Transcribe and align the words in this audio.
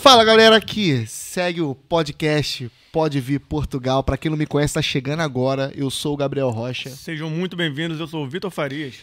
Fala 0.00 0.24
galera, 0.24 0.56
aqui 0.56 1.06
segue 1.06 1.60
o 1.60 1.74
podcast 1.74 2.70
Pode 2.90 3.20
Vir 3.20 3.38
Portugal. 3.38 4.02
Para 4.02 4.16
quem 4.16 4.30
não 4.30 4.38
me 4.38 4.46
conhece, 4.46 4.72
tá 4.72 4.80
chegando 4.80 5.20
agora. 5.20 5.70
Eu 5.76 5.90
sou 5.90 6.14
o 6.14 6.16
Gabriel 6.16 6.48
Rocha. 6.48 6.88
Sejam 6.88 7.28
muito 7.28 7.54
bem-vindos, 7.54 8.00
eu 8.00 8.06
sou 8.06 8.24
o 8.24 8.28
Vitor 8.28 8.50
Farias. 8.50 8.94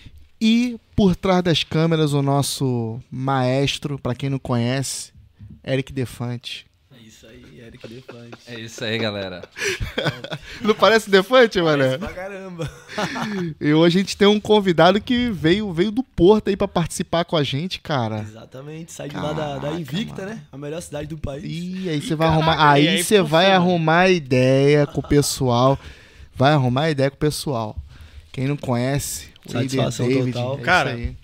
E 0.41 0.75
por 0.95 1.15
trás 1.15 1.43
das 1.43 1.63
câmeras, 1.63 2.13
o 2.13 2.23
nosso 2.23 2.99
maestro, 3.11 3.99
pra 3.99 4.15
quem 4.15 4.27
não 4.27 4.39
conhece, 4.39 5.13
Eric 5.63 5.93
Defante. 5.93 6.65
É 7.83 7.87
isso 7.87 7.93
aí, 7.93 7.93
Eric 7.93 8.07
Defante. 8.07 8.37
É 8.47 8.59
isso 8.59 8.83
aí, 8.83 8.97
galera. 8.97 9.41
Não 10.61 10.73
parece 10.75 11.09
Defante, 11.09 11.61
mané? 11.61 11.97
Pra 11.97 12.13
caramba. 12.13 12.69
E 13.61 13.73
hoje 13.73 13.97
a 13.99 14.01
gente 14.01 14.17
tem 14.17 14.27
um 14.27 14.39
convidado 14.39 14.99
que 14.99 15.29
veio, 15.29 15.71
veio 15.71 15.91
do 15.91 16.01
Porto 16.03 16.47
aí 16.49 16.57
pra 16.57 16.67
participar 16.67 17.25
com 17.25 17.35
a 17.37 17.43
gente, 17.43 17.79
cara. 17.79 18.19
Exatamente, 18.19 18.91
sai 18.91 19.07
de 19.09 19.15
lá 19.15 19.33
da, 19.33 19.57
da 19.59 19.71
Invicta, 19.71 20.23
mano. 20.23 20.35
né? 20.35 20.43
A 20.51 20.57
melhor 20.57 20.81
cidade 20.81 21.07
do 21.07 21.17
país. 21.17 21.43
Ih, 21.45 21.89
aí 21.89 22.01
você 22.01 22.15
vai 22.15 22.27
caraca, 22.27 22.51
arrumar. 22.51 22.71
Aí 22.71 22.85
e 22.85 22.89
aí 22.89 23.03
você 23.03 23.21
vai 23.21 23.51
arrumar 23.51 24.09
ideia 24.09 24.87
com 24.87 24.99
o 24.99 25.07
pessoal. 25.07 25.77
Vai 26.35 26.53
arrumar 26.53 26.89
ideia 26.89 27.09
com 27.11 27.15
o 27.15 27.19
pessoal. 27.19 27.75
Quem 28.31 28.47
não 28.47 28.57
conhece, 28.57 29.29
o 29.45 29.51
Satisfação 29.51 30.07
David. 30.07 30.33
total. 30.33 30.51
é 30.51 30.55
isso 30.55 30.63
Cara, 30.63 30.89
aí. 30.91 31.15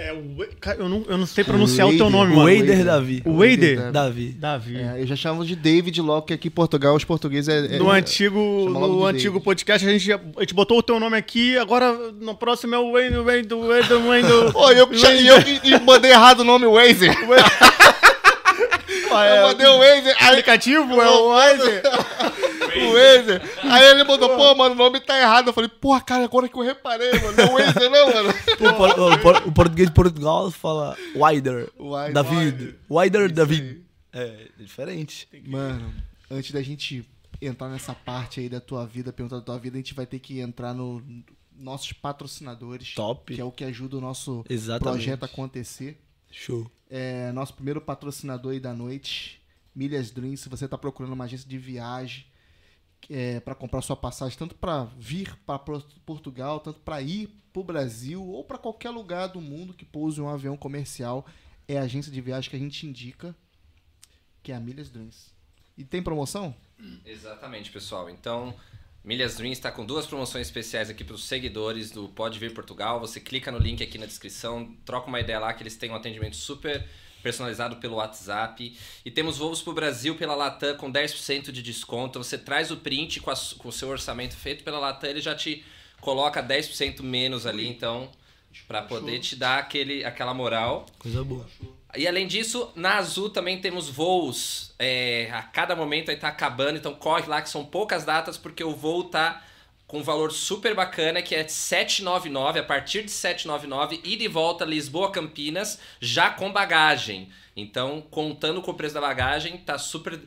É, 0.00 0.12
o 0.12 0.46
eu, 0.78 0.88
não, 0.88 1.04
eu 1.08 1.18
não 1.18 1.26
sei 1.26 1.42
pronunciar 1.42 1.88
o 1.88 1.90
teu 1.96 2.04
Wader. 2.06 2.12
nome, 2.20 2.32
O 2.32 2.36
mano. 2.36 2.56
Wader 2.56 2.84
Davi. 2.84 3.20
O 3.24 3.32
Wader? 3.38 3.90
Davi. 3.90 4.28
Davi. 4.28 4.76
É, 4.76 5.02
eu 5.02 5.06
já 5.08 5.16
chamo 5.16 5.44
de 5.44 5.56
David 5.56 6.00
logo 6.00 6.22
que 6.22 6.34
aqui 6.34 6.46
em 6.46 6.50
Portugal 6.52 6.94
os 6.94 7.02
portugueses 7.04 7.48
é. 7.48 7.74
é- 7.74 7.78
No 7.78 7.90
antigo, 7.90 8.38
logo 8.38 8.86
no 8.86 9.04
antigo 9.06 9.32
David. 9.34 9.44
podcast 9.44 9.84
a 9.88 9.90
gente, 9.90 10.12
a 10.12 10.20
gente 10.40 10.54
botou 10.54 10.78
o 10.78 10.82
teu 10.84 11.00
nome 11.00 11.16
aqui, 11.16 11.58
agora 11.58 11.92
no 12.20 12.32
próximo 12.36 12.76
é 12.76 12.78
o 12.78 12.92
Wayne, 12.92 13.16
o 13.16 13.24
Wayne, 13.24 13.52
o 13.52 13.66
Wayne, 13.66 13.92
o 13.92 14.06
Wayne. 14.06 14.30
o- 14.46 14.52
Pô, 14.52 14.70
eu, 14.70 14.88
e 14.92 15.26
eu 15.26 15.42
que 15.42 15.60
e 15.64 15.80
mandei 15.80 16.12
errado 16.12 16.40
o 16.40 16.44
nome 16.44 16.64
Wazer. 16.66 17.10
é, 19.10 19.38
eu 19.38 19.42
mandei 19.48 19.66
o 19.66 19.78
Wazer. 19.78 20.16
Aplicativo 20.28 21.00
é 21.02 21.08
o 21.10 21.28
Waze. 21.30 21.82
O 22.84 22.92
Wazer. 22.92 23.42
Aí 23.62 23.84
ele 23.90 24.04
mandou, 24.04 24.28
pô, 24.36 24.54
mano, 24.54 24.74
o 24.74 24.78
nome 24.78 25.00
tá 25.00 25.18
errado. 25.18 25.48
Eu 25.48 25.52
falei, 25.52 25.68
porra, 25.68 26.00
cara, 26.00 26.24
agora 26.24 26.48
que 26.48 26.56
eu 26.56 26.62
reparei, 26.62 27.12
mano. 27.20 27.36
Não 27.36 27.44
é 27.44 27.48
o 27.48 27.52
Wazer, 27.66 27.90
não, 27.90 28.06
mano. 28.12 28.28
O, 28.58 28.74
por- 28.76 29.00
o 29.00 29.18
por- 29.20 29.48
o 29.48 29.52
português 29.52 29.88
de 29.88 29.94
Portugal 29.94 30.50
fala 30.50 30.96
Wider. 31.14 31.70
Wider. 31.78 32.12
David. 32.12 32.74
Wider 32.90 33.24
Isso 33.26 33.34
David. 33.34 33.82
É, 34.12 34.48
diferente. 34.58 35.28
Mano, 35.46 35.92
antes 36.30 36.50
da 36.52 36.62
gente 36.62 37.04
entrar 37.40 37.68
nessa 37.68 37.94
parte 37.94 38.40
aí 38.40 38.48
da 38.48 38.60
tua 38.60 38.84
vida, 38.86 39.12
perguntar 39.12 39.36
da 39.36 39.42
tua 39.42 39.58
vida, 39.58 39.76
a 39.76 39.80
gente 39.80 39.94
vai 39.94 40.06
ter 40.06 40.18
que 40.18 40.40
entrar 40.40 40.74
no 40.74 41.02
nossos 41.56 41.92
patrocinadores. 41.92 42.94
Top. 42.94 43.34
Que 43.34 43.40
é 43.40 43.44
o 43.44 43.50
que 43.52 43.64
ajuda 43.64 43.96
o 43.96 44.00
nosso 44.00 44.44
Exatamente. 44.48 44.94
projeto 44.96 45.22
a 45.24 45.26
acontecer. 45.26 46.00
Show. 46.30 46.70
É, 46.90 47.30
nosso 47.32 47.54
primeiro 47.54 47.80
patrocinador 47.80 48.52
aí 48.52 48.60
da 48.60 48.72
noite, 48.72 49.40
Milhas 49.74 50.10
Dreams. 50.10 50.40
Se 50.40 50.48
você 50.48 50.64
está 50.64 50.76
procurando 50.78 51.12
uma 51.12 51.24
agência 51.24 51.48
de 51.48 51.58
viagem 51.58 52.24
é, 53.10 53.40
para 53.40 53.54
comprar 53.54 53.82
sua 53.82 53.96
passagem, 53.96 54.36
tanto 54.38 54.54
para 54.54 54.84
vir 54.96 55.36
para 55.46 55.58
Portugal, 55.58 56.60
tanto 56.60 56.80
para 56.80 57.00
ir 57.00 57.28
para 57.52 57.60
o 57.60 57.64
Brasil 57.64 58.24
ou 58.24 58.44
para 58.44 58.58
qualquer 58.58 58.90
lugar 58.90 59.28
do 59.28 59.40
mundo 59.40 59.72
que 59.72 59.84
pouse 59.84 60.20
um 60.20 60.28
avião 60.28 60.56
comercial, 60.56 61.26
é 61.66 61.78
a 61.78 61.82
agência 61.82 62.12
de 62.12 62.20
viagem 62.20 62.50
que 62.50 62.56
a 62.56 62.58
gente 62.58 62.86
indica, 62.86 63.34
que 64.42 64.52
é 64.52 64.54
a 64.54 64.60
Milhas 64.60 64.90
Dreams. 64.90 65.32
E 65.76 65.84
tem 65.84 66.02
promoção? 66.02 66.54
Exatamente, 67.04 67.70
pessoal. 67.70 68.10
Então, 68.10 68.54
Milhas 69.04 69.36
Dreams 69.36 69.58
está 69.58 69.70
com 69.70 69.86
duas 69.86 70.06
promoções 70.06 70.46
especiais 70.46 70.90
aqui 70.90 71.04
para 71.04 71.14
os 71.14 71.24
seguidores 71.24 71.90
do 71.90 72.08
Pode 72.08 72.38
Vir 72.38 72.52
Portugal. 72.52 73.00
Você 73.00 73.20
clica 73.20 73.50
no 73.50 73.58
link 73.58 73.82
aqui 73.82 73.96
na 73.96 74.06
descrição, 74.06 74.76
troca 74.84 75.08
uma 75.08 75.20
ideia 75.20 75.38
lá 75.38 75.52
que 75.54 75.62
eles 75.62 75.76
têm 75.76 75.90
um 75.90 75.94
atendimento 75.94 76.36
super 76.36 76.86
personalizado 77.28 77.76
pelo 77.76 77.96
WhatsApp. 77.96 78.74
E 79.04 79.10
temos 79.10 79.36
voos 79.36 79.60
para 79.60 79.70
o 79.70 79.74
Brasil 79.74 80.14
pela 80.14 80.34
Latam 80.34 80.74
com 80.78 80.90
10% 80.90 81.52
de 81.52 81.62
desconto. 81.62 82.18
Você 82.18 82.38
traz 82.38 82.70
o 82.70 82.78
print 82.78 83.20
com, 83.20 83.30
a 83.30 83.34
com 83.58 83.68
o 83.68 83.72
seu 83.72 83.90
orçamento 83.90 84.34
feito 84.34 84.64
pela 84.64 84.78
Latam, 84.78 85.10
ele 85.10 85.20
já 85.20 85.34
te 85.34 85.62
coloca 86.00 86.42
10% 86.42 87.02
menos 87.02 87.44
ali, 87.44 87.68
então, 87.68 88.10
para 88.66 88.80
poder 88.80 89.18
te 89.18 89.36
dar 89.36 89.58
aquele, 89.58 90.04
aquela 90.06 90.32
moral. 90.32 90.86
Coisa 90.98 91.22
boa. 91.22 91.46
E 91.94 92.08
além 92.08 92.26
disso, 92.26 92.70
na 92.74 92.96
Azul 92.96 93.28
também 93.28 93.60
temos 93.60 93.90
voos. 93.90 94.74
é, 94.78 95.28
a 95.30 95.42
cada 95.42 95.76
momento 95.76 96.10
aí 96.10 96.16
tá 96.16 96.28
acabando, 96.28 96.78
então 96.78 96.94
corre 96.94 97.26
lá 97.26 97.42
que 97.42 97.50
são 97.50 97.62
poucas 97.62 98.04
datas, 98.04 98.38
porque 98.38 98.64
o 98.64 98.74
voo 98.74 99.04
tá 99.04 99.42
com 99.88 100.00
um 100.00 100.02
valor 100.02 100.30
super 100.30 100.74
bacana, 100.74 101.22
que 101.22 101.34
é 101.34 101.48
799, 101.48 102.60
a 102.60 102.62
partir 102.62 103.02
de 103.02 103.10
799, 103.10 104.02
ida 104.04 104.22
e 104.22 104.28
volta 104.28 104.64
Lisboa-Campinas, 104.64 105.80
já 105.98 106.28
com 106.28 106.52
bagagem. 106.52 107.30
Então, 107.56 108.02
contando 108.02 108.60
com 108.60 108.70
o 108.70 108.74
preço 108.74 108.94
da 108.94 109.00
bagagem, 109.00 109.56
tá 109.56 109.78
super 109.78 110.20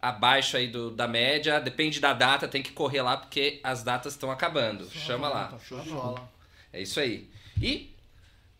abaixo 0.00 0.56
aí 0.56 0.68
do, 0.68 0.92
da 0.92 1.08
média, 1.08 1.60
depende 1.60 1.98
da 1.98 2.12
data, 2.12 2.46
tem 2.46 2.62
que 2.62 2.70
correr 2.70 3.02
lá, 3.02 3.16
porque 3.16 3.58
as 3.64 3.82
datas 3.82 4.12
estão 4.12 4.30
acabando. 4.30 4.88
Chama 4.88 5.28
lá. 5.28 5.58
Show 5.68 5.80
de 5.80 5.90
bola. 5.90 6.30
É 6.72 6.80
isso 6.80 7.00
aí. 7.00 7.28
E 7.60 7.92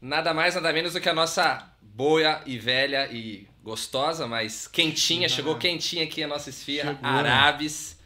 nada 0.01 0.35
mais, 0.35 0.57
nada 0.57 0.73
menos 0.73 0.93
do 0.93 1.01
que 1.01 1.09
a 1.09 1.15
nossa 1.15 1.71
boa 1.81 2.43
e 2.45 2.59
velha 2.59 3.09
e 3.13 3.47
gostosa, 3.63 4.27
mas 4.27 4.67
quentinha. 4.67 5.29
Chegou 5.29 5.57
quentinha 5.57 6.03
aqui 6.03 6.21
a 6.21 6.27
nossa 6.27 6.51
esfirra. 6.51 6.95
Chegou. 6.95 7.09
Arabes. 7.09 7.98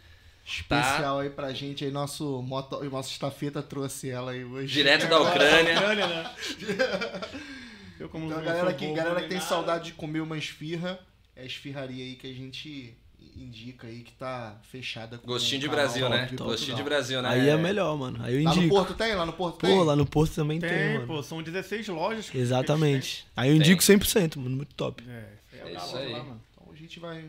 Especial 0.44 1.20
aí 1.20 1.30
pra 1.30 1.52
gente 1.52 1.84
aí, 1.84 1.90
nosso, 1.90 2.42
moto, 2.42 2.82
nosso 2.90 3.10
estafeta 3.12 3.62
trouxe 3.62 4.10
ela 4.10 4.32
aí 4.32 4.44
hoje. 4.44 4.72
Direto 4.72 5.06
da 5.08 5.20
Ucrânia. 5.20 5.74
Ucrânia, 5.76 6.06
né? 6.06 6.30
Eu 7.98 8.08
como 8.08 8.26
Então, 8.26 8.42
galera 8.42 8.72
que, 8.74 8.92
galera 8.92 9.20
que 9.22 9.28
tem 9.28 9.38
nada. 9.38 9.48
saudade 9.48 9.84
de 9.86 9.92
comer 9.92 10.20
uma 10.20 10.36
esfirra, 10.36 10.98
é 11.36 11.42
a 11.42 11.44
esfirraria 11.44 12.04
aí 12.04 12.16
que 12.16 12.26
a 12.26 12.32
gente 12.34 12.96
indica 13.36 13.86
aí 13.86 14.00
que 14.00 14.12
tá 14.12 14.58
fechada 14.70 15.16
com 15.16 15.26
Gostinho 15.26 15.60
de 15.60 15.68
Brasil, 15.68 16.08
né? 16.08 16.26
Vir 16.28 16.36
Gostinho 16.38 16.76
de. 16.76 16.82
Brasil, 16.82 17.22
né? 17.22 17.28
Aí 17.28 17.48
é 17.48 17.56
melhor, 17.56 17.96
mano. 17.96 18.18
Aí 18.22 18.34
eu 18.34 18.42
Lá 18.42 18.50
no 18.54 18.56
indico. 18.60 18.74
Porto 18.74 18.94
tem? 18.94 19.14
Lá 19.14 19.24
no 19.24 19.32
Porto 19.32 19.58
tem? 19.60 19.70
Pô, 19.76 19.84
lá 19.84 19.94
no 19.96 20.04
posto 20.04 20.34
também 20.34 20.58
tem, 20.58 20.68
Tem, 20.68 20.94
mano. 20.94 21.06
pô, 21.06 21.22
são 21.22 21.40
16 21.42 21.86
lojas. 21.88 22.28
que 22.28 22.36
Exatamente. 22.38 23.24
Aí 23.36 23.50
eu 23.50 23.56
indico 23.56 23.80
100%, 23.80 24.36
mano. 24.36 24.56
Muito 24.56 24.74
top. 24.74 25.02
É, 25.08 25.28
É 25.64 25.68
é, 25.72 25.76
isso 25.76 25.96
aí. 25.96 26.12
lá, 26.12 26.18
mano. 26.24 26.40
Então 26.52 26.72
a 26.72 26.76
gente 26.76 26.98
vai 26.98 27.24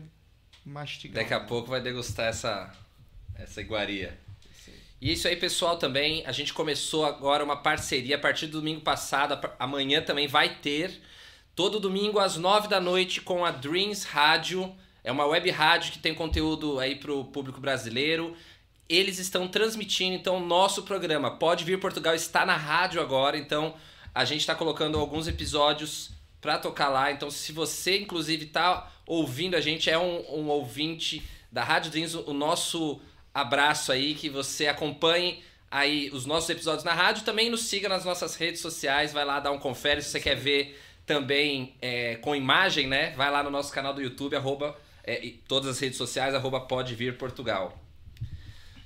mastigar. 0.66 1.22
Daqui 1.22 1.32
a 1.34 1.40
pouco 1.40 1.70
vai 1.70 1.80
degustar 1.80 2.26
essa, 2.26 2.70
essa 3.36 3.60
iguaria. 3.60 4.18
E 5.00 5.12
isso 5.12 5.28
aí, 5.28 5.36
pessoal, 5.36 5.76
também. 5.76 6.24
A 6.26 6.32
gente 6.32 6.54
começou 6.54 7.04
agora 7.04 7.44
uma 7.44 7.56
parceria 7.56 8.16
a 8.16 8.18
partir 8.18 8.46
do 8.46 8.58
domingo 8.58 8.80
passado. 8.80 9.38
Amanhã 9.58 10.00
também 10.00 10.26
vai 10.26 10.56
ter. 10.56 10.98
Todo 11.54 11.78
domingo 11.78 12.18
às 12.18 12.36
9 12.36 12.68
da 12.68 12.80
noite 12.80 13.20
com 13.20 13.44
a 13.44 13.50
Dreams 13.50 14.04
Rádio. 14.04 14.74
É 15.04 15.12
uma 15.12 15.26
web 15.26 15.50
rádio 15.50 15.92
que 15.92 15.98
tem 15.98 16.14
conteúdo 16.14 16.78
aí 16.78 16.96
pro 16.96 17.24
público 17.26 17.60
brasileiro. 17.60 18.34
Eles 18.88 19.18
estão 19.18 19.46
transmitindo, 19.46 20.14
então, 20.14 20.38
o 20.38 20.46
nosso 20.46 20.84
programa. 20.84 21.32
Pode 21.32 21.64
Vir 21.64 21.78
Portugal 21.78 22.14
está 22.14 22.46
na 22.46 22.56
rádio 22.56 23.00
agora, 23.00 23.36
então 23.36 23.74
a 24.14 24.24
gente 24.24 24.40
está 24.40 24.54
colocando 24.54 24.98
alguns 24.98 25.28
episódios 25.28 26.10
para 26.40 26.58
tocar 26.58 26.88
lá. 26.88 27.12
Então, 27.12 27.30
se 27.30 27.52
você, 27.52 27.98
inclusive, 27.98 28.46
tá 28.46 28.90
ouvindo 29.06 29.54
a 29.54 29.60
gente, 29.60 29.90
é 29.90 29.98
um, 29.98 30.24
um 30.34 30.48
ouvinte 30.48 31.22
da 31.52 31.62
Rádio 31.62 31.90
Dreams, 31.90 32.14
o 32.14 32.32
nosso 32.32 33.00
abraço 33.34 33.90
aí, 33.90 34.14
que 34.14 34.30
você 34.30 34.68
acompanhe 34.68 35.42
aí 35.70 36.08
os 36.12 36.24
nossos 36.24 36.48
episódios 36.48 36.84
na 36.84 36.94
rádio. 36.94 37.24
Também 37.24 37.50
nos 37.50 37.62
siga 37.62 37.88
nas 37.88 38.04
nossas 38.04 38.36
redes 38.36 38.60
sociais, 38.60 39.12
vai 39.12 39.24
lá 39.24 39.40
dar 39.40 39.50
um 39.50 39.58
confere 39.58 40.00
se 40.00 40.10
você 40.10 40.20
quer 40.20 40.36
ver 40.36 40.80
também 41.04 41.74
é, 41.82 42.16
com 42.16 42.34
imagem, 42.34 42.86
né? 42.86 43.10
Vai 43.16 43.30
lá 43.30 43.42
no 43.42 43.50
nosso 43.50 43.72
canal 43.72 43.92
do 43.92 44.00
YouTube, 44.00 44.36
arroba, 44.36 44.78
é, 45.02 45.22
e 45.24 45.32
todas 45.32 45.68
as 45.68 45.78
redes 45.78 45.98
sociais, 45.98 46.34
arroba 46.34 46.60
pode 46.60 46.94
vir 46.94 47.18
Portugal. 47.18 47.78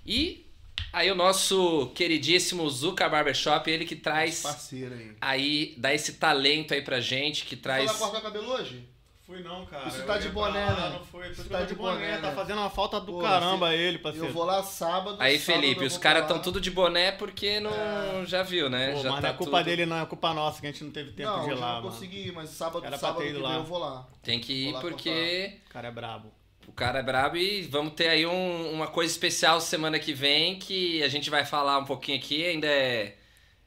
E 0.05 0.47
aí 0.93 1.11
o 1.11 1.14
nosso 1.14 1.93
queridíssimo 1.95 2.69
Zuka 2.71 3.09
Barbershop, 3.09 3.71
ele 3.71 3.85
que 3.85 3.95
traz 3.95 4.45
aí. 4.73 5.17
aí, 5.21 5.75
dá 5.76 5.95
esse 5.95 6.14
talento 6.14 6.73
aí 6.73 6.83
pra 6.83 7.00
gente, 7.00 7.45
que 7.45 7.55
Vai 7.55 7.62
traz... 7.62 7.87
lá 7.87 7.99
cortar 7.99 8.19
o 8.19 8.23
cabelo 8.23 8.49
hoje? 8.49 8.88
Fui 9.28 9.42
não, 9.42 9.66
cara. 9.66 9.87
Isso 9.88 9.99
Eu 9.99 10.06
tá 10.06 10.16
de 10.16 10.30
boné, 10.30 10.64
lá, 10.64 10.75
né? 10.88 10.97
Não 10.99 11.04
foi. 11.04 11.28
Isso 11.28 11.42
Isso 11.42 11.50
tá 11.50 11.58
tá 11.58 11.64
de 11.66 11.75
boné, 11.75 11.92
boné, 11.97 12.16
tá 12.16 12.28
né? 12.30 12.35
fazendo 12.35 12.56
uma 12.61 12.70
falta 12.70 12.99
do 12.99 13.12
Pô, 13.12 13.18
caramba 13.20 13.68
se- 13.68 13.75
ele, 13.76 13.99
parceiro. 13.99 14.26
Eu 14.28 14.32
vou 14.32 14.44
lá 14.47 14.62
sábado. 14.62 15.16
Aí, 15.20 15.38
sábado 15.38 15.61
Felipe, 15.61 15.85
os 15.85 15.99
caras 15.99 16.30
lá. 16.30 16.38
tudo 16.38 16.58
de 16.58 16.70
boné 16.70 17.12
porque 17.12 17.61
não... 17.61 18.25
Já 18.25 18.42
viu, 18.42 18.70
né? 18.70 18.92
Pô, 18.94 19.02
Já 19.02 19.11
mas 19.11 19.20
tá 19.20 19.28
não 19.28 19.35
é 19.35 19.37
culpa 19.37 19.58
tudo- 19.58 19.64
dele, 19.66 19.85
não, 19.85 20.00
é 20.00 20.06
culpa 20.06 20.32
nossa 20.32 20.62
que 20.62 20.66
a 20.66 20.70
gente 20.73 20.82
não 20.82 20.90
teve 20.90 21.12
tempo 21.12 21.28
não, 21.30 21.44
de 21.44 21.50
ir 21.50 21.54
lá, 21.56 21.61
não 21.75 21.75
mano. 21.82 21.90
consegui, 21.90 22.32
mas 22.32 22.49
sábado, 22.49 22.87
Era 22.87 22.97
sábado 22.97 23.23
que 23.23 23.32
lá. 23.35 23.56
eu 23.56 23.64
vou 23.64 23.78
lá. 23.78 24.06
Tem 24.23 24.40
que 24.40 24.68
ir 24.70 24.80
porque 24.80 25.58
O 25.66 25.73
cara 25.75 25.88
é 25.88 25.90
brabo. 25.90 26.32
o 26.66 26.73
cara 26.73 26.99
é 27.00 27.02
brabo 27.02 27.37
e 27.37 27.61
vamos 27.64 27.92
ter 27.92 28.08
aí 28.08 28.26
um- 28.26 28.73
uma 28.73 28.87
coisa 28.87 29.12
especial 29.12 29.61
semana 29.61 29.99
que 29.99 30.14
vem 30.14 30.58
que 30.58 31.02
a 31.02 31.08
gente 31.08 31.28
vai 31.28 31.44
falar 31.44 31.76
um 31.76 31.85
pouquinho 31.85 32.16
aqui, 32.16 32.47
ainda 32.47 32.66
é, 32.66 33.14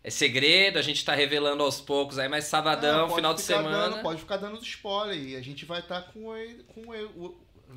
é 0.03 0.09
segredo, 0.09 0.79
a 0.79 0.81
gente 0.81 1.05
tá 1.05 1.13
revelando 1.13 1.61
aos 1.61 1.79
poucos 1.79 2.17
aí, 2.17 2.27
mas 2.27 2.45
sabadão, 2.45 3.01
pode 3.03 3.15
final 3.15 3.33
de 3.33 3.41
ficar 3.41 3.57
semana. 3.57 3.89
Dando, 3.89 4.01
pode 4.01 4.19
ficar 4.19 4.37
dando 4.37 4.57
os 4.57 4.63
spoiler 4.67 5.15
aí. 5.15 5.35
A 5.35 5.41
gente 5.41 5.63
vai 5.65 5.79
estar 5.79 6.01
com 6.01 6.35
ele. 6.35 6.63
Com 6.73 6.93
ele 6.93 7.09
o, 7.15 7.35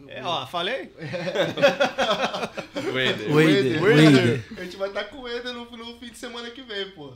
É, 0.08 0.24
ó, 0.24 0.46
falei? 0.46 0.90
Wader. 2.92 3.30
o 3.30 3.34
Wader. 3.34 4.44
A 4.58 4.64
gente 4.64 4.76
vai 4.76 4.88
estar 4.88 5.04
com 5.04 5.18
o 5.18 5.28
Eder 5.28 5.52
no, 5.52 5.64
no 5.70 5.98
fim 5.98 6.10
de 6.10 6.18
semana 6.18 6.50
que 6.50 6.62
vem, 6.62 6.90
pô. 6.92 7.12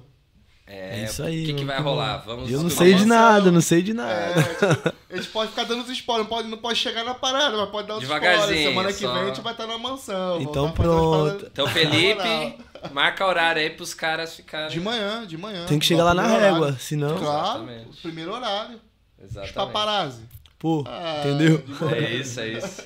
É, 0.71 1.01
É 1.01 1.05
isso 1.05 1.23
aí, 1.23 1.45
O 1.45 1.47
que, 1.47 1.55
que 1.55 1.65
vai 1.65 1.81
rolar? 1.81 2.19
Vamos 2.19 2.51
Eu 2.51 2.63
não 2.63 2.69
sei 2.69 2.93
de 2.93 3.07
nada, 3.07 3.51
não 3.51 3.63
sei 3.63 3.83
de 3.83 3.93
É, 3.93 3.95
nada. 3.95 4.43
tipo, 4.43 4.95
a 5.11 5.17
gente 5.17 5.29
pode 5.29 5.51
ficar 5.51 5.65
dando 5.65 5.83
os 5.83 5.89
spoilers, 5.89 6.29
não 6.29 6.37
pode, 6.37 6.49
não 6.49 6.59
pode 6.59 6.79
chegar 6.79 7.05
na 7.05 7.15
parada, 7.15 7.57
mas 7.57 7.71
pode 7.71 7.89
dar 7.89 7.95
os 7.95 8.01
Devagarzinho, 8.01 8.69
spoilers. 8.69 8.69
Semana 8.69 8.89
que 8.89 8.99
só. 8.99 9.13
vem 9.15 9.23
a 9.23 9.27
gente 9.27 9.41
vai 9.41 9.53
estar 9.55 9.67
na 9.67 9.79
mansão. 9.79 10.43
Então 10.43 10.67
a 10.67 10.73
pronto. 10.73 11.47
Então, 11.51 11.67
Felipe. 11.69 12.59
Marca 12.93 13.27
horário 13.27 13.61
aí 13.63 13.71
pros 13.71 13.95
caras 13.95 14.35
ficarem. 14.35 14.69
De 14.71 14.81
manhã, 14.81 15.27
de 15.27 15.37
manhã. 15.37 15.67
Tem 15.67 15.79
que 15.79 15.87
chegar 15.87 16.05
lá 16.05 16.15
na 16.15 16.27
régua, 16.27 16.59
horário. 16.61 16.79
senão. 16.81 17.19
Claro, 17.19 17.63
Exatamente. 17.65 18.01
primeiro 18.03 18.33
horário. 18.33 18.81
Os 19.19 19.25
Exatamente. 19.25 19.55
paparazzi. 19.55 20.23
Pô, 20.59 20.85
Ah, 20.87 21.23
entendeu? 21.25 21.63
É 21.95 22.11
isso, 22.15 22.41
é 22.41 22.49
isso. 22.49 22.85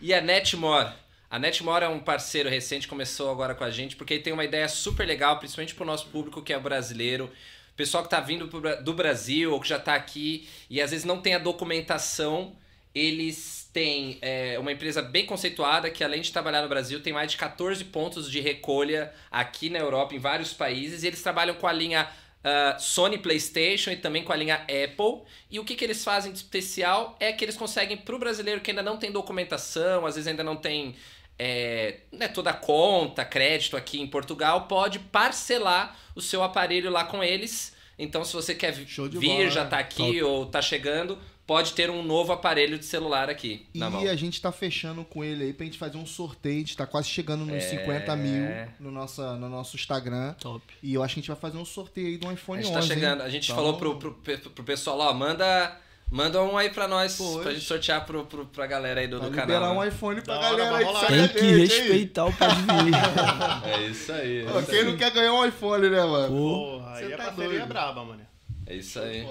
E 0.00 0.14
a 0.14 0.20
Netmore. 0.20 0.90
A 1.30 1.38
Netmore 1.38 1.84
é 1.84 1.88
um 1.88 1.98
parceiro 1.98 2.48
recente, 2.48 2.88
começou 2.88 3.30
agora 3.30 3.54
com 3.54 3.64
a 3.64 3.70
gente, 3.70 3.96
porque 3.96 4.14
ele 4.14 4.22
tem 4.22 4.32
uma 4.32 4.44
ideia 4.44 4.68
super 4.68 5.06
legal, 5.06 5.38
principalmente 5.38 5.74
pro 5.74 5.84
nosso 5.84 6.06
público 6.06 6.40
que 6.40 6.52
é 6.52 6.58
brasileiro. 6.58 7.30
Pessoal 7.76 8.02
que 8.02 8.08
tá 8.10 8.18
vindo 8.20 8.46
do 8.82 8.94
Brasil 8.94 9.52
ou 9.52 9.60
que 9.60 9.68
já 9.68 9.78
tá 9.78 9.94
aqui 9.94 10.48
e 10.70 10.80
às 10.80 10.90
vezes 10.90 11.04
não 11.04 11.20
tem 11.20 11.34
a 11.34 11.38
documentação, 11.38 12.52
eles 12.94 13.57
têm 13.78 14.18
é, 14.20 14.58
uma 14.58 14.72
empresa 14.72 15.00
bem 15.00 15.24
conceituada 15.24 15.88
que, 15.88 16.02
além 16.02 16.20
de 16.20 16.32
trabalhar 16.32 16.62
no 16.62 16.68
Brasil, 16.68 17.00
tem 17.00 17.12
mais 17.12 17.30
de 17.30 17.36
14 17.36 17.84
pontos 17.84 18.28
de 18.28 18.40
recolha 18.40 19.12
aqui 19.30 19.70
na 19.70 19.78
Europa, 19.78 20.16
em 20.16 20.18
vários 20.18 20.52
países, 20.52 21.04
e 21.04 21.06
eles 21.06 21.22
trabalham 21.22 21.54
com 21.54 21.68
a 21.68 21.72
linha 21.72 22.08
ah, 22.42 22.76
Sony 22.76 23.18
PlayStation 23.18 23.92
e 23.92 23.96
também 23.96 24.24
com 24.24 24.32
a 24.32 24.36
linha 24.36 24.56
Apple. 24.62 25.22
E 25.48 25.60
o 25.60 25.64
que, 25.64 25.76
que 25.76 25.84
eles 25.84 26.02
fazem 26.02 26.32
de 26.32 26.38
especial 26.38 27.16
é 27.20 27.32
que 27.32 27.44
eles 27.44 27.56
conseguem, 27.56 27.96
para 27.96 28.16
o 28.16 28.18
brasileiro 28.18 28.60
que 28.60 28.72
ainda 28.72 28.82
não 28.82 28.96
tem 28.96 29.12
documentação, 29.12 30.04
às 30.04 30.16
vezes 30.16 30.26
ainda 30.26 30.42
não 30.42 30.56
tem 30.56 30.96
é, 31.38 32.00
né, 32.10 32.26
toda 32.26 32.50
a 32.50 32.54
conta, 32.54 33.24
crédito 33.24 33.76
aqui 33.76 34.00
em 34.00 34.08
Portugal, 34.08 34.62
pode 34.62 34.98
parcelar 34.98 35.96
o 36.16 36.20
seu 36.20 36.42
aparelho 36.42 36.90
lá 36.90 37.04
com 37.04 37.22
eles. 37.22 37.76
Então, 37.96 38.24
se 38.24 38.32
você 38.32 38.56
quer 38.56 38.72
vir, 38.72 38.88
bola, 39.20 39.50
já 39.50 39.62
né? 39.62 39.70
tá 39.70 39.78
aqui 39.78 40.20
ou 40.20 40.46
tá 40.46 40.60
chegando, 40.60 41.16
pode 41.48 41.72
ter 41.72 41.88
um 41.90 42.02
novo 42.02 42.30
aparelho 42.30 42.78
de 42.78 42.84
celular 42.84 43.28
aqui 43.30 43.66
E 43.74 43.78
na 43.78 43.88
mão. 43.88 44.06
a 44.06 44.14
gente 44.14 44.40
tá 44.40 44.52
fechando 44.52 45.02
com 45.04 45.24
ele 45.24 45.44
aí 45.44 45.52
pra 45.54 45.64
gente 45.64 45.78
fazer 45.78 45.96
um 45.96 46.04
sorteio. 46.06 46.56
A 46.56 46.58
gente 46.58 46.76
tá 46.76 46.86
quase 46.86 47.08
chegando 47.08 47.44
nos 47.46 47.64
50 47.64 48.14
mil 48.16 48.44
no, 48.78 48.90
nossa, 48.92 49.34
no 49.36 49.48
nosso 49.48 49.74
Instagram. 49.74 50.34
Top. 50.34 50.62
E 50.82 50.92
eu 50.94 51.02
acho 51.02 51.14
que 51.14 51.20
a 51.20 51.22
gente 51.22 51.28
vai 51.28 51.36
fazer 51.40 51.56
um 51.58 51.64
sorteio 51.64 52.06
aí 52.06 52.18
do 52.18 52.28
A 52.28 52.34
iPhone 52.34 52.62
gente 52.62 52.76
11. 52.76 52.88
tá 52.88 52.94
chegando, 52.94 53.20
hein? 53.20 53.26
a 53.26 53.30
gente 53.30 53.44
Então, 53.50 53.56
falou 53.56 53.78
pro, 53.78 53.96
pro, 53.96 54.12
pro 54.14 54.62
pessoal, 54.62 54.98
ó, 55.00 55.12
manda, 55.14 55.74
manda 56.10 56.42
um 56.42 56.56
aí 56.58 56.68
pra 56.68 56.86
nós, 56.86 57.16
Pois. 57.16 57.42
pra 57.42 57.52
gente 57.54 57.64
sortear 57.64 58.04
pro, 58.04 58.26
pro, 58.26 58.44
pra 58.44 58.66
galera 58.66 59.00
aí 59.00 59.08
do, 59.08 59.18
do 59.18 59.30
liberar 59.30 59.46
canal. 59.60 59.76
um 59.76 59.80
né? 59.80 59.88
iPhone 59.88 60.20
pra 60.20 60.34
Da 60.38 60.50
hora, 60.50 60.56
galera 60.64 60.76
aí 60.76 60.84
que 60.84 60.92
rolar. 60.92 61.06
segue 61.08 61.14
Tem 61.16 61.24
a 61.24 61.28
que 61.28 61.66
gente, 61.66 61.80
respeitar 61.80 62.24
o 62.26 62.32
pode 62.34 62.54
vir. 62.60 63.72
É 63.72 63.86
isso 63.88 64.12
aí. 64.12 64.44
Pô, 64.44 64.62
Quem 64.70 64.84
não 64.84 64.96
quer 64.98 65.10
ganhar 65.12 65.32
um 65.32 65.46
iPhone, 65.46 65.88
né, 65.88 66.04
mano? 66.04 66.28
Porra, 66.36 66.94
aí 66.96 67.06
Você 67.06 67.14
a 67.14 67.16
tá 67.16 67.24
parceria 67.24 67.48
doido. 67.48 67.62
é 67.62 67.66
braba, 67.66 68.04
mano. 68.04 68.20
É 68.66 68.74
isso 68.76 68.98
aí. 69.00 69.26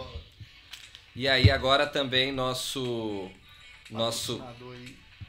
E 1.17 1.27
aí 1.27 1.49
agora 1.49 1.87
também 1.87 2.31
nosso 2.31 3.27
nosso 3.89 4.39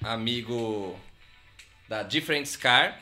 amigo 0.04 1.00
da 1.88 2.02
Different 2.02 2.46
Car, 2.58 3.00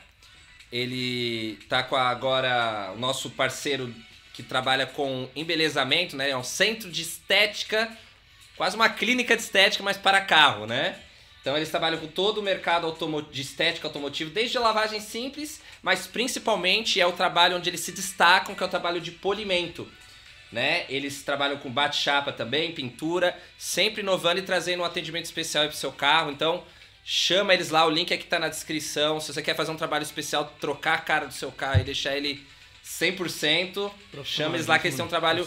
ele 0.71 1.59
tá 1.67 1.83
com 1.83 1.97
agora 1.97 2.93
o 2.95 2.97
nosso 2.97 3.29
parceiro 3.31 3.93
que 4.33 4.41
trabalha 4.41 4.85
com 4.85 5.29
embelezamento, 5.35 6.15
né? 6.15 6.29
É 6.29 6.37
um 6.37 6.45
centro 6.45 6.89
de 6.89 7.01
estética, 7.01 7.91
quase 8.55 8.77
uma 8.77 8.87
clínica 8.87 9.35
de 9.35 9.43
estética, 9.43 9.83
mas 9.83 9.97
para 9.97 10.21
carro, 10.21 10.65
né? 10.65 10.97
Então 11.41 11.57
eles 11.57 11.69
trabalham 11.69 11.99
com 11.99 12.07
todo 12.07 12.37
o 12.37 12.41
mercado 12.41 12.89
de 13.29 13.41
estética 13.41 13.85
automotiva, 13.85 14.29
desde 14.29 14.57
lavagem 14.57 15.01
simples, 15.01 15.61
mas 15.81 16.07
principalmente 16.07 17.01
é 17.01 17.05
o 17.05 17.11
trabalho 17.11 17.57
onde 17.57 17.69
eles 17.69 17.81
se 17.81 17.91
destacam, 17.91 18.55
que 18.55 18.63
é 18.63 18.65
o 18.65 18.69
trabalho 18.69 19.01
de 19.01 19.11
polimento. 19.11 19.85
Né? 20.51 20.85
Eles 20.87 21.23
trabalham 21.23 21.57
com 21.57 21.69
bate-chapa 21.69 22.31
também, 22.31 22.71
pintura, 22.71 23.37
sempre 23.57 24.01
inovando 24.01 24.39
e 24.39 24.43
trazendo 24.43 24.81
um 24.81 24.85
atendimento 24.85 25.25
especial 25.25 25.65
para 25.65 25.73
o 25.73 25.77
seu 25.77 25.91
carro. 25.91 26.31
Então, 26.31 26.63
chama 27.03 27.53
eles 27.53 27.69
lá, 27.69 27.85
o 27.85 27.89
link 27.89 28.13
aqui 28.13 28.25
tá 28.25 28.39
na 28.39 28.47
descrição. 28.47 29.19
Se 29.19 29.33
você 29.33 29.41
quer 29.41 29.55
fazer 29.55 29.71
um 29.71 29.77
trabalho 29.77 30.03
especial, 30.03 30.53
trocar 30.59 30.95
a 30.95 31.01
cara 31.01 31.25
do 31.25 31.33
seu 31.33 31.51
carro 31.51 31.81
e 31.81 31.83
deixar 31.83 32.15
ele 32.15 32.45
100%, 32.87 33.91
chama 34.23 34.55
eles 34.55 34.65
lá 34.65 34.79
que 34.79 34.87
eles 34.87 34.95
têm 34.95 35.05
um 35.05 35.09
trabalho 35.09 35.45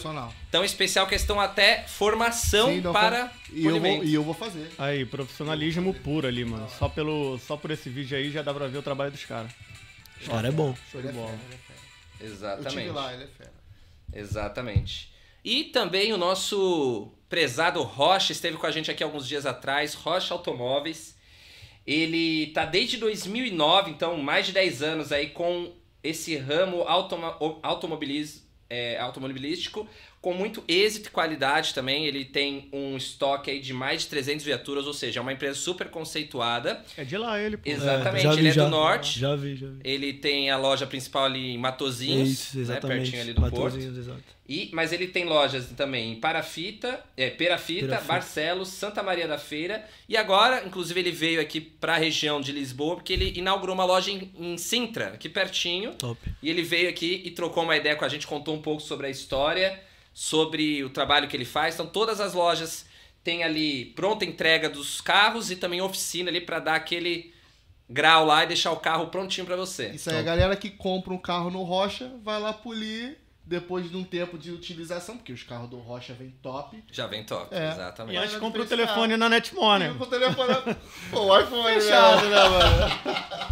tão 0.50 0.62
especial 0.62 1.06
que 1.06 1.14
eles 1.14 1.22
estão 1.22 1.40
até 1.40 1.84
formação 1.88 2.68
Sim, 2.68 2.82
não 2.82 2.92
para 2.92 3.32
e 3.50 3.64
eu, 3.64 3.80
vou, 3.80 4.04
e 4.04 4.14
eu 4.14 4.22
vou 4.22 4.34
fazer. 4.34 4.70
Aí, 4.78 5.06
profissionalismo 5.06 5.94
puro 5.94 6.28
ali, 6.28 6.44
mano. 6.44 6.68
Só, 6.78 6.88
pelo, 6.88 7.38
só 7.38 7.56
por 7.56 7.70
esse 7.70 7.88
vídeo 7.88 8.16
aí 8.16 8.30
já 8.30 8.42
dá 8.42 8.52
pra 8.52 8.66
ver 8.66 8.78
o 8.78 8.82
trabalho 8.82 9.10
dos 9.10 9.24
caras. 9.24 9.50
o 10.22 10.30
cara 10.30 10.48
é 10.48 10.52
bom. 10.52 10.76
Ele 10.94 11.08
é 11.08 11.12
bola. 11.12 11.30
ele 11.30 11.54
é 11.54 11.58
fera. 11.58 11.80
Eu 12.20 12.32
Exatamente. 12.32 12.76
tive 12.76 12.90
lá, 12.90 13.14
ele 13.14 13.24
é 13.24 13.26
fera. 13.26 13.59
Exatamente. 14.12 15.12
E 15.44 15.64
também 15.64 16.12
o 16.12 16.18
nosso 16.18 17.12
prezado 17.28 17.82
Rocha 17.82 18.32
esteve 18.32 18.56
com 18.56 18.66
a 18.66 18.70
gente 18.70 18.90
aqui 18.90 19.02
alguns 19.02 19.26
dias 19.26 19.46
atrás, 19.46 19.94
Rocha 19.94 20.34
Automóveis. 20.34 21.16
Ele 21.86 22.48
tá 22.48 22.64
desde 22.64 22.98
2009, 22.98 23.90
então 23.90 24.16
mais 24.18 24.46
de 24.46 24.52
10 24.52 24.82
anos 24.82 25.12
aí 25.12 25.30
com 25.30 25.72
esse 26.02 26.36
ramo 26.36 26.84
automobilis 27.62 28.48
é, 28.68 28.98
automobilístico 28.98 29.88
com 30.20 30.34
muito 30.34 30.62
êxito 30.68 31.08
e 31.08 31.10
qualidade 31.10 31.72
também. 31.72 32.06
Ele 32.06 32.24
tem 32.24 32.68
um 32.72 32.96
estoque 32.96 33.50
aí 33.50 33.60
de 33.60 33.72
mais 33.72 34.02
de 34.02 34.08
300 34.08 34.44
viaturas, 34.44 34.86
ou 34.86 34.92
seja, 34.92 35.20
é 35.20 35.22
uma 35.22 35.32
empresa 35.32 35.58
super 35.58 35.88
conceituada. 35.88 36.84
É 36.96 37.04
de 37.04 37.16
lá 37.16 37.40
ele, 37.40 37.56
pô. 37.56 37.68
Exatamente, 37.68 38.22
já 38.22 38.32
vi, 38.32 38.38
ele 38.40 38.48
é 38.48 38.52
já. 38.52 38.64
do 38.64 38.70
norte. 38.70 39.18
Já 39.18 39.36
vi, 39.36 39.56
já 39.56 39.66
vi. 39.68 39.80
Ele 39.82 40.12
tem 40.12 40.50
a 40.50 40.56
loja 40.56 40.86
principal 40.86 41.24
ali 41.24 41.54
em 41.54 41.58
Matozinhos, 41.58 42.28
Isso, 42.28 42.56
né, 42.56 42.62
exatamente. 42.62 43.02
pertinho 43.02 43.22
ali 43.22 43.32
do 43.32 43.40
Porto. 43.40 43.56
Matosinhos, 43.56 43.98
exato. 43.98 44.40
E, 44.50 44.68
mas 44.72 44.92
ele 44.92 45.06
tem 45.06 45.24
lojas 45.26 45.68
também 45.76 46.12
em 46.12 46.16
Parafita, 46.16 47.00
é, 47.16 47.30
Perafita, 47.30 47.86
Perafita. 47.86 48.12
Barcelos, 48.12 48.68
Santa 48.68 49.00
Maria 49.00 49.28
da 49.28 49.38
Feira. 49.38 49.84
E 50.08 50.16
agora, 50.16 50.66
inclusive, 50.66 50.98
ele 50.98 51.12
veio 51.12 51.40
aqui 51.40 51.60
para 51.60 51.94
a 51.94 51.96
região 51.96 52.40
de 52.40 52.50
Lisboa, 52.50 52.96
porque 52.96 53.12
ele 53.12 53.32
inaugurou 53.38 53.72
uma 53.72 53.84
loja 53.84 54.10
em, 54.10 54.28
em 54.36 54.58
Sintra, 54.58 55.10
aqui 55.14 55.28
pertinho. 55.28 55.94
Top. 55.94 56.20
E 56.42 56.50
ele 56.50 56.64
veio 56.64 56.88
aqui 56.88 57.22
e 57.24 57.30
trocou 57.30 57.62
uma 57.62 57.76
ideia 57.76 57.94
com 57.94 58.04
a 58.04 58.08
gente, 58.08 58.26
contou 58.26 58.52
um 58.56 58.60
pouco 58.60 58.82
sobre 58.82 59.06
a 59.06 59.10
história, 59.10 59.80
sobre 60.12 60.82
o 60.84 60.90
trabalho 60.90 61.28
que 61.28 61.36
ele 61.36 61.44
faz. 61.44 61.74
Então, 61.74 61.86
todas 61.86 62.20
as 62.20 62.34
lojas 62.34 62.86
têm 63.22 63.42
ali 63.42 63.86
pronta 63.86 64.24
entrega 64.24 64.68
dos 64.68 65.00
carros 65.00 65.50
e 65.50 65.56
também 65.56 65.80
oficina 65.80 66.30
ali 66.30 66.40
para 66.40 66.58
dar 66.58 66.74
aquele 66.74 67.32
grau 67.88 68.24
lá 68.24 68.44
e 68.44 68.46
deixar 68.46 68.72
o 68.72 68.76
carro 68.76 69.08
prontinho 69.08 69.46
para 69.46 69.56
você. 69.56 69.88
Isso 69.90 70.10
aí, 70.10 70.18
a 70.18 70.22
galera 70.22 70.56
que 70.56 70.70
compra 70.70 71.12
um 71.12 71.18
carro 71.18 71.50
no 71.50 71.62
Rocha 71.62 72.10
vai 72.22 72.40
lá 72.40 72.52
polir 72.52 73.18
depois 73.50 73.90
de 73.90 73.96
um 73.96 74.04
tempo 74.04 74.38
de 74.38 74.52
utilização, 74.52 75.16
porque 75.16 75.32
os 75.32 75.42
carros 75.42 75.68
do 75.68 75.76
Rocha 75.78 76.14
vêm 76.14 76.32
top. 76.40 76.82
Já 76.92 77.08
vem 77.08 77.24
top, 77.24 77.52
É. 77.52 77.66
E 77.66 77.72
exatamente. 77.72 78.14
Mas 78.14 78.24
antes 78.26 78.36
é 78.36 78.38
compra 78.38 78.62
o 78.62 78.64
telefone 78.64 79.16
na 79.16 79.28
Netmore, 79.28 79.82
E 79.82 79.88
né? 79.88 79.94
com 79.98 80.04
o 80.04 80.06
telefone. 80.06 80.76
Pô, 81.10 81.20
o 81.24 81.40
iPhone 81.40 81.74
Fechado, 81.80 82.28
né? 82.28 82.36
né, 82.36 82.48
mano? 82.48 82.96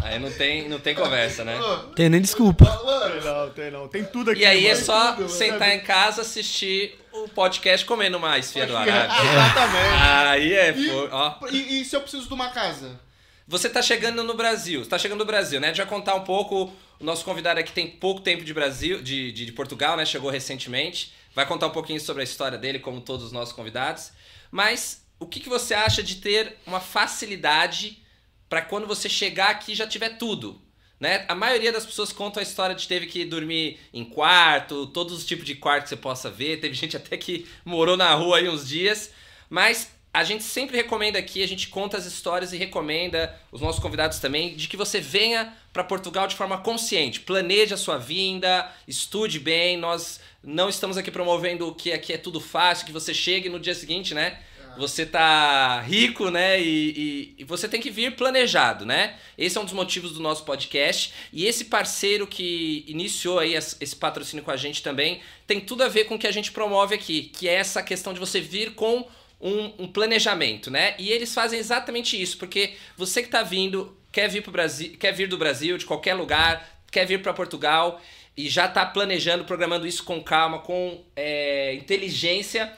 Aí 0.04 0.18
não 0.20 0.30
tem, 0.30 0.68
não 0.68 0.78
tem 0.78 0.94
conversa, 0.94 1.42
né? 1.44 1.58
Tem 1.96 2.08
nem 2.08 2.20
desculpa. 2.20 2.64
Tem 2.64 3.20
não, 3.24 3.50
tem 3.50 3.70
não. 3.72 3.88
Tem 3.88 4.04
tudo 4.04 4.30
aqui. 4.30 4.42
E 4.42 4.46
aí 4.46 4.68
é 4.68 4.76
só 4.76 5.14
tudo, 5.16 5.28
sentar 5.28 5.70
em 5.70 5.80
casa, 5.80 6.22
assistir 6.22 6.96
o 7.12 7.28
podcast 7.28 7.84
comendo 7.84 8.20
mais, 8.20 8.52
Fia 8.52 8.66
do 8.66 8.76
Arábia. 8.76 9.08
Exatamente. 9.32 10.02
Aí 10.28 10.52
é, 10.54 10.70
E- 10.78 10.88
pô, 10.90 11.08
ó. 11.10 11.34
E, 11.50 11.80
e 11.80 11.84
se 11.84 11.96
eu 11.96 12.00
preciso 12.00 12.28
de 12.28 12.34
uma 12.34 12.50
casa? 12.50 13.00
Você 13.48 13.70
tá 13.70 13.80
chegando 13.80 14.22
no 14.22 14.34
Brasil, 14.34 14.84
você 14.84 14.90
tá 14.90 14.98
chegando 14.98 15.20
no 15.20 15.24
Brasil, 15.24 15.58
né? 15.58 15.72
Vai 15.72 15.86
contar 15.86 16.14
um 16.14 16.22
pouco, 16.22 16.70
o 17.00 17.04
nosso 17.04 17.24
convidado 17.24 17.58
aqui 17.58 17.72
tem 17.72 17.88
pouco 17.88 18.20
tempo 18.20 18.44
de 18.44 18.52
Brasil, 18.52 19.00
de, 19.00 19.32
de, 19.32 19.46
de 19.46 19.52
Portugal, 19.52 19.96
né? 19.96 20.04
Chegou 20.04 20.30
recentemente. 20.30 21.14
Vai 21.34 21.46
contar 21.46 21.68
um 21.68 21.70
pouquinho 21.70 21.98
sobre 21.98 22.20
a 22.20 22.24
história 22.24 22.58
dele, 22.58 22.78
como 22.78 23.00
todos 23.00 23.24
os 23.24 23.32
nossos 23.32 23.54
convidados. 23.54 24.12
Mas 24.50 25.02
o 25.18 25.26
que, 25.26 25.40
que 25.40 25.48
você 25.48 25.72
acha 25.72 26.02
de 26.02 26.16
ter 26.16 26.58
uma 26.66 26.78
facilidade 26.78 28.04
para 28.50 28.60
quando 28.60 28.86
você 28.86 29.08
chegar 29.08 29.48
aqui 29.48 29.74
já 29.74 29.86
tiver 29.86 30.18
tudo? 30.18 30.60
Né? 31.00 31.24
A 31.26 31.34
maioria 31.34 31.72
das 31.72 31.86
pessoas 31.86 32.12
conta 32.12 32.40
a 32.40 32.42
história 32.42 32.76
de 32.76 32.86
teve 32.86 33.06
que 33.06 33.24
dormir 33.24 33.80
em 33.94 34.04
quarto, 34.04 34.88
todos 34.88 35.16
os 35.16 35.24
tipos 35.24 35.46
de 35.46 35.54
quarto 35.54 35.84
que 35.84 35.88
você 35.88 35.96
possa 35.96 36.30
ver. 36.30 36.60
Teve 36.60 36.74
gente 36.74 36.98
até 36.98 37.16
que 37.16 37.48
morou 37.64 37.96
na 37.96 38.12
rua 38.12 38.36
aí 38.36 38.48
uns 38.48 38.68
dias. 38.68 39.10
Mas 39.48 39.90
a 40.18 40.24
gente 40.24 40.42
sempre 40.42 40.76
recomenda 40.76 41.18
aqui, 41.18 41.42
a 41.42 41.46
gente 41.46 41.68
conta 41.68 41.96
as 41.96 42.04
histórias 42.04 42.52
e 42.52 42.56
recomenda, 42.56 43.34
os 43.52 43.60
nossos 43.60 43.80
convidados 43.80 44.18
também, 44.18 44.56
de 44.56 44.66
que 44.66 44.76
você 44.76 45.00
venha 45.00 45.54
para 45.72 45.84
Portugal 45.84 46.26
de 46.26 46.34
forma 46.34 46.58
consciente. 46.58 47.20
Planeje 47.20 47.72
a 47.72 47.76
sua 47.76 47.98
vinda, 47.98 48.68
estude 48.86 49.38
bem. 49.38 49.76
Nós 49.76 50.20
não 50.42 50.68
estamos 50.68 50.96
aqui 50.96 51.10
promovendo 51.10 51.72
que 51.74 51.92
aqui 51.92 52.12
é 52.12 52.18
tudo 52.18 52.40
fácil, 52.40 52.84
que 52.84 52.92
você 52.92 53.14
chegue 53.14 53.48
no 53.48 53.60
dia 53.60 53.74
seguinte, 53.74 54.12
né? 54.12 54.38
Você 54.76 55.04
tá 55.06 55.80
rico, 55.80 56.30
né? 56.30 56.60
E, 56.60 56.64
e- 56.90 57.34
e 57.38 57.44
você 57.44 57.66
tem 57.68 57.80
que 57.80 57.90
vir 57.90 58.14
planejado, 58.14 58.84
né? 58.86 59.16
Esse 59.36 59.56
é 59.58 59.60
um 59.60 59.64
dos 59.64 59.72
motivos 59.72 60.12
do 60.12 60.20
nosso 60.20 60.44
podcast. 60.44 61.12
E 61.32 61.46
esse 61.46 61.64
parceiro 61.64 62.26
que 62.28 62.84
iniciou 62.86 63.38
aí 63.40 63.54
es- 63.54 63.76
esse 63.80 63.96
patrocínio 63.96 64.44
com 64.44 64.50
a 64.52 64.56
gente 64.56 64.82
também 64.82 65.20
tem 65.48 65.60
tudo 65.60 65.82
a 65.82 65.88
ver 65.88 66.04
com 66.04 66.14
o 66.14 66.18
que 66.18 66.26
a 66.28 66.32
gente 66.32 66.52
promove 66.52 66.94
aqui, 66.94 67.22
que 67.22 67.48
é 67.48 67.54
essa 67.54 67.82
questão 67.82 68.12
de 68.12 68.20
você 68.20 68.40
vir 68.40 68.74
com 68.74 69.04
um, 69.40 69.84
um 69.84 69.88
planejamento, 69.88 70.70
né? 70.70 70.94
E 70.98 71.10
eles 71.10 71.32
fazem 71.32 71.58
exatamente 71.58 72.20
isso, 72.20 72.38
porque 72.38 72.74
você 72.96 73.22
que 73.22 73.28
tá 73.28 73.42
vindo, 73.42 73.96
quer 74.10 74.28
vir 74.28 74.42
pro 74.42 74.52
Brasil, 74.52 74.96
quer 74.98 75.12
vir 75.12 75.28
do 75.28 75.38
Brasil, 75.38 75.78
de 75.78 75.86
qualquer 75.86 76.14
lugar, 76.14 76.80
quer 76.90 77.06
vir 77.06 77.22
para 77.22 77.32
Portugal 77.32 78.00
e 78.36 78.48
já 78.48 78.68
tá 78.68 78.84
planejando, 78.86 79.44
programando 79.44 79.86
isso 79.86 80.04
com 80.04 80.22
calma, 80.22 80.60
com 80.60 81.04
é, 81.16 81.74
inteligência 81.74 82.72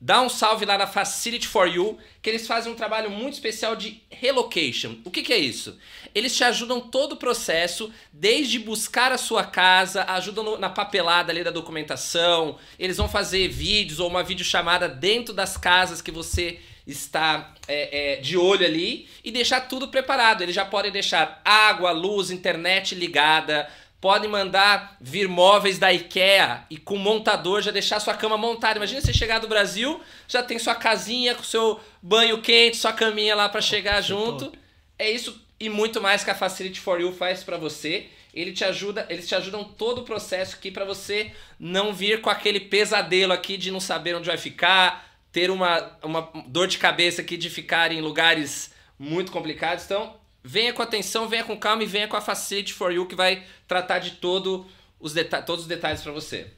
dá 0.00 0.22
um 0.22 0.28
salve 0.28 0.64
lá 0.64 0.78
na 0.78 0.86
Facility 0.86 1.46
for 1.46 1.66
You, 1.66 1.98
que 2.22 2.30
eles 2.30 2.46
fazem 2.46 2.72
um 2.72 2.76
trabalho 2.76 3.10
muito 3.10 3.34
especial 3.34 3.74
de 3.74 4.02
relocation. 4.10 4.96
O 5.04 5.10
que, 5.10 5.22
que 5.22 5.32
é 5.32 5.38
isso? 5.38 5.76
Eles 6.14 6.36
te 6.36 6.44
ajudam 6.44 6.80
todo 6.80 7.12
o 7.12 7.16
processo, 7.16 7.92
desde 8.12 8.58
buscar 8.58 9.10
a 9.12 9.18
sua 9.18 9.44
casa, 9.44 10.04
ajudam 10.04 10.58
na 10.58 10.70
papelada 10.70 11.32
ali 11.32 11.42
da 11.42 11.50
documentação, 11.50 12.58
eles 12.78 12.96
vão 12.96 13.08
fazer 13.08 13.48
vídeos 13.48 13.98
ou 13.98 14.08
uma 14.08 14.22
videochamada 14.22 14.88
dentro 14.88 15.34
das 15.34 15.56
casas 15.56 16.00
que 16.00 16.10
você 16.10 16.60
está 16.86 17.54
é, 17.66 18.14
é, 18.14 18.16
de 18.16 18.36
olho 18.36 18.64
ali 18.64 19.08
e 19.22 19.30
deixar 19.30 19.62
tudo 19.62 19.88
preparado. 19.88 20.42
Eles 20.42 20.54
já 20.54 20.64
podem 20.64 20.90
deixar 20.90 21.42
água, 21.44 21.90
luz, 21.90 22.30
internet 22.30 22.94
ligada, 22.94 23.68
podem 24.00 24.30
mandar 24.30 24.96
vir 25.00 25.28
móveis 25.28 25.78
da 25.78 25.92
IKEA 25.92 26.64
e 26.70 26.76
com 26.76 26.96
montador 26.96 27.60
já 27.60 27.70
deixar 27.70 28.00
sua 28.00 28.14
cama 28.14 28.36
montada. 28.36 28.78
Imagina 28.78 29.00
você 29.00 29.12
chegar 29.12 29.38
do 29.38 29.48
Brasil, 29.48 30.00
já 30.26 30.42
tem 30.42 30.58
sua 30.58 30.74
casinha 30.74 31.34
com 31.34 31.42
seu 31.42 31.80
banho 32.00 32.40
quente, 32.40 32.76
sua 32.76 32.92
caminha 32.92 33.34
lá 33.34 33.48
para 33.48 33.60
chegar 33.60 34.00
junto. 34.00 34.52
É 34.98 35.10
isso 35.10 35.44
e 35.60 35.68
muito 35.68 36.00
mais 36.00 36.22
que 36.22 36.30
a 36.30 36.34
Facility 36.34 36.78
for 36.78 37.00
You 37.00 37.12
faz 37.12 37.42
para 37.42 37.56
você. 37.56 38.08
Ele 38.32 38.52
te 38.52 38.64
ajuda, 38.64 39.06
eles 39.08 39.26
te 39.26 39.34
ajudam 39.34 39.64
todo 39.64 40.02
o 40.02 40.04
processo 40.04 40.54
aqui 40.54 40.70
para 40.70 40.84
você 40.84 41.32
não 41.58 41.92
vir 41.92 42.20
com 42.20 42.30
aquele 42.30 42.60
pesadelo 42.60 43.32
aqui 43.32 43.56
de 43.56 43.70
não 43.70 43.80
saber 43.80 44.14
onde 44.14 44.28
vai 44.28 44.36
ficar, 44.36 45.08
ter 45.32 45.50
uma, 45.50 45.98
uma 46.02 46.30
dor 46.46 46.68
de 46.68 46.78
cabeça 46.78 47.22
aqui 47.22 47.36
de 47.36 47.50
ficar 47.50 47.90
em 47.90 48.00
lugares 48.00 48.72
muito 48.96 49.32
complicados. 49.32 49.84
Então, 49.84 50.14
venha 50.48 50.72
com 50.72 50.80
atenção, 50.80 51.28
venha 51.28 51.44
com 51.44 51.58
calma 51.58 51.82
e 51.82 51.86
venha 51.86 52.08
com 52.08 52.16
a 52.16 52.22
Facility 52.22 52.72
for 52.72 52.90
You 52.90 53.04
que 53.04 53.14
vai 53.14 53.44
tratar 53.66 53.98
de 53.98 54.12
todo 54.12 54.66
os 54.98 55.12
todos 55.44 55.64
os 55.64 55.66
detalhes 55.66 56.00
para 56.00 56.10
você. 56.10 56.50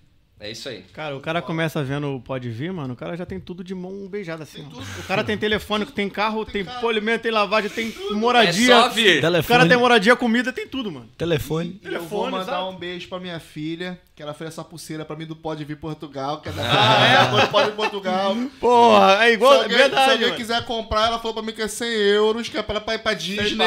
É 0.42 0.50
isso 0.50 0.70
aí. 0.70 0.82
Cara, 0.94 1.14
o 1.14 1.20
cara 1.20 1.42
começa 1.42 1.84
vendo 1.84 2.16
o 2.16 2.20
Pode 2.20 2.48
Vir, 2.48 2.72
mano, 2.72 2.94
o 2.94 2.96
cara 2.96 3.14
já 3.14 3.26
tem 3.26 3.38
tudo 3.38 3.62
de 3.62 3.74
mão 3.74 4.08
beijada 4.08 4.42
assim. 4.44 4.66
ó. 4.74 4.78
O 5.00 5.02
cara 5.06 5.22
tem 5.22 5.36
telefone, 5.36 5.84
tem 5.84 6.08
carro, 6.08 6.46
tem 6.46 6.64
polimento, 6.80 7.24
tem 7.24 7.30
lavagem, 7.30 7.68
tem 7.68 7.94
moradia. 8.12 8.74
É 8.74 8.80
só 8.82 8.88
vir. 8.88 9.18
O 9.18 9.20
cara 9.20 9.32
Telefone, 9.32 9.68
tem 9.68 9.76
moradia, 9.76 10.16
comida, 10.16 10.50
tem 10.50 10.66
tudo, 10.66 10.90
mano. 10.90 11.10
telefone. 11.18 11.78
Eu 11.82 11.90
vou 11.90 11.98
Telefone, 12.00 12.32
mandar 12.32 12.52
sabe? 12.52 12.74
um 12.74 12.76
beijo 12.78 13.06
pra 13.08 13.20
minha 13.20 13.38
filha, 13.38 14.00
que 14.16 14.22
ela 14.22 14.32
fez 14.32 14.48
essa 14.48 14.64
pulseira 14.64 15.04
pra 15.04 15.14
mim 15.14 15.26
do 15.26 15.36
Pode 15.36 15.62
Vir 15.62 15.76
Portugal, 15.76 16.40
que 16.40 16.48
é 16.48 16.52
da 16.52 16.62
Ah, 16.62 17.38
é? 17.42 17.46
Pode 17.48 17.68
Vir 17.70 17.76
Portugal. 17.76 18.34
Porra, 18.58 19.24
é 19.24 19.28
Se 19.28 19.32
igual, 19.34 19.52
alguém, 19.52 19.70
se 19.70 19.76
verdade, 19.76 20.10
alguém 20.12 20.26
mano. 20.28 20.36
quiser 20.38 20.64
comprar, 20.64 21.06
ela 21.08 21.18
falou 21.18 21.34
pra 21.34 21.42
mim 21.42 21.52
que 21.52 21.60
é 21.60 21.68
100 21.68 21.86
euros, 22.14 22.48
que 22.48 22.56
é 22.56 22.62
pra, 22.62 22.94
ir 22.94 22.98
pra 22.98 23.12
Disney. 23.12 23.66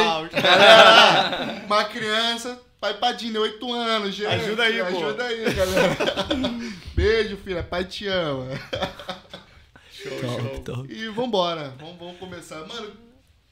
uma 1.68 1.84
criança, 1.86 2.60
pai 2.94 3.16
Disney, 3.16 3.38
8 3.38 3.74
anos, 3.74 4.16
gente. 4.16 4.28
Ajuda 4.28 4.64
aí, 4.64 4.80
pô. 4.80 4.86
Ajuda 4.86 5.24
aí, 5.24 5.54
galera. 5.54 5.98
Beijo, 6.96 7.38
filha. 7.38 7.64
Pai 7.64 7.86
te 7.86 8.08
ama. 8.08 8.48
Top, 10.20 10.60
top. 10.62 10.94
E 10.94 11.08
vambora. 11.10 11.74
Vamos, 11.80 11.98
vamos 11.98 12.18
começar. 12.18 12.60
Mano, 12.68 12.88
o 12.88 12.94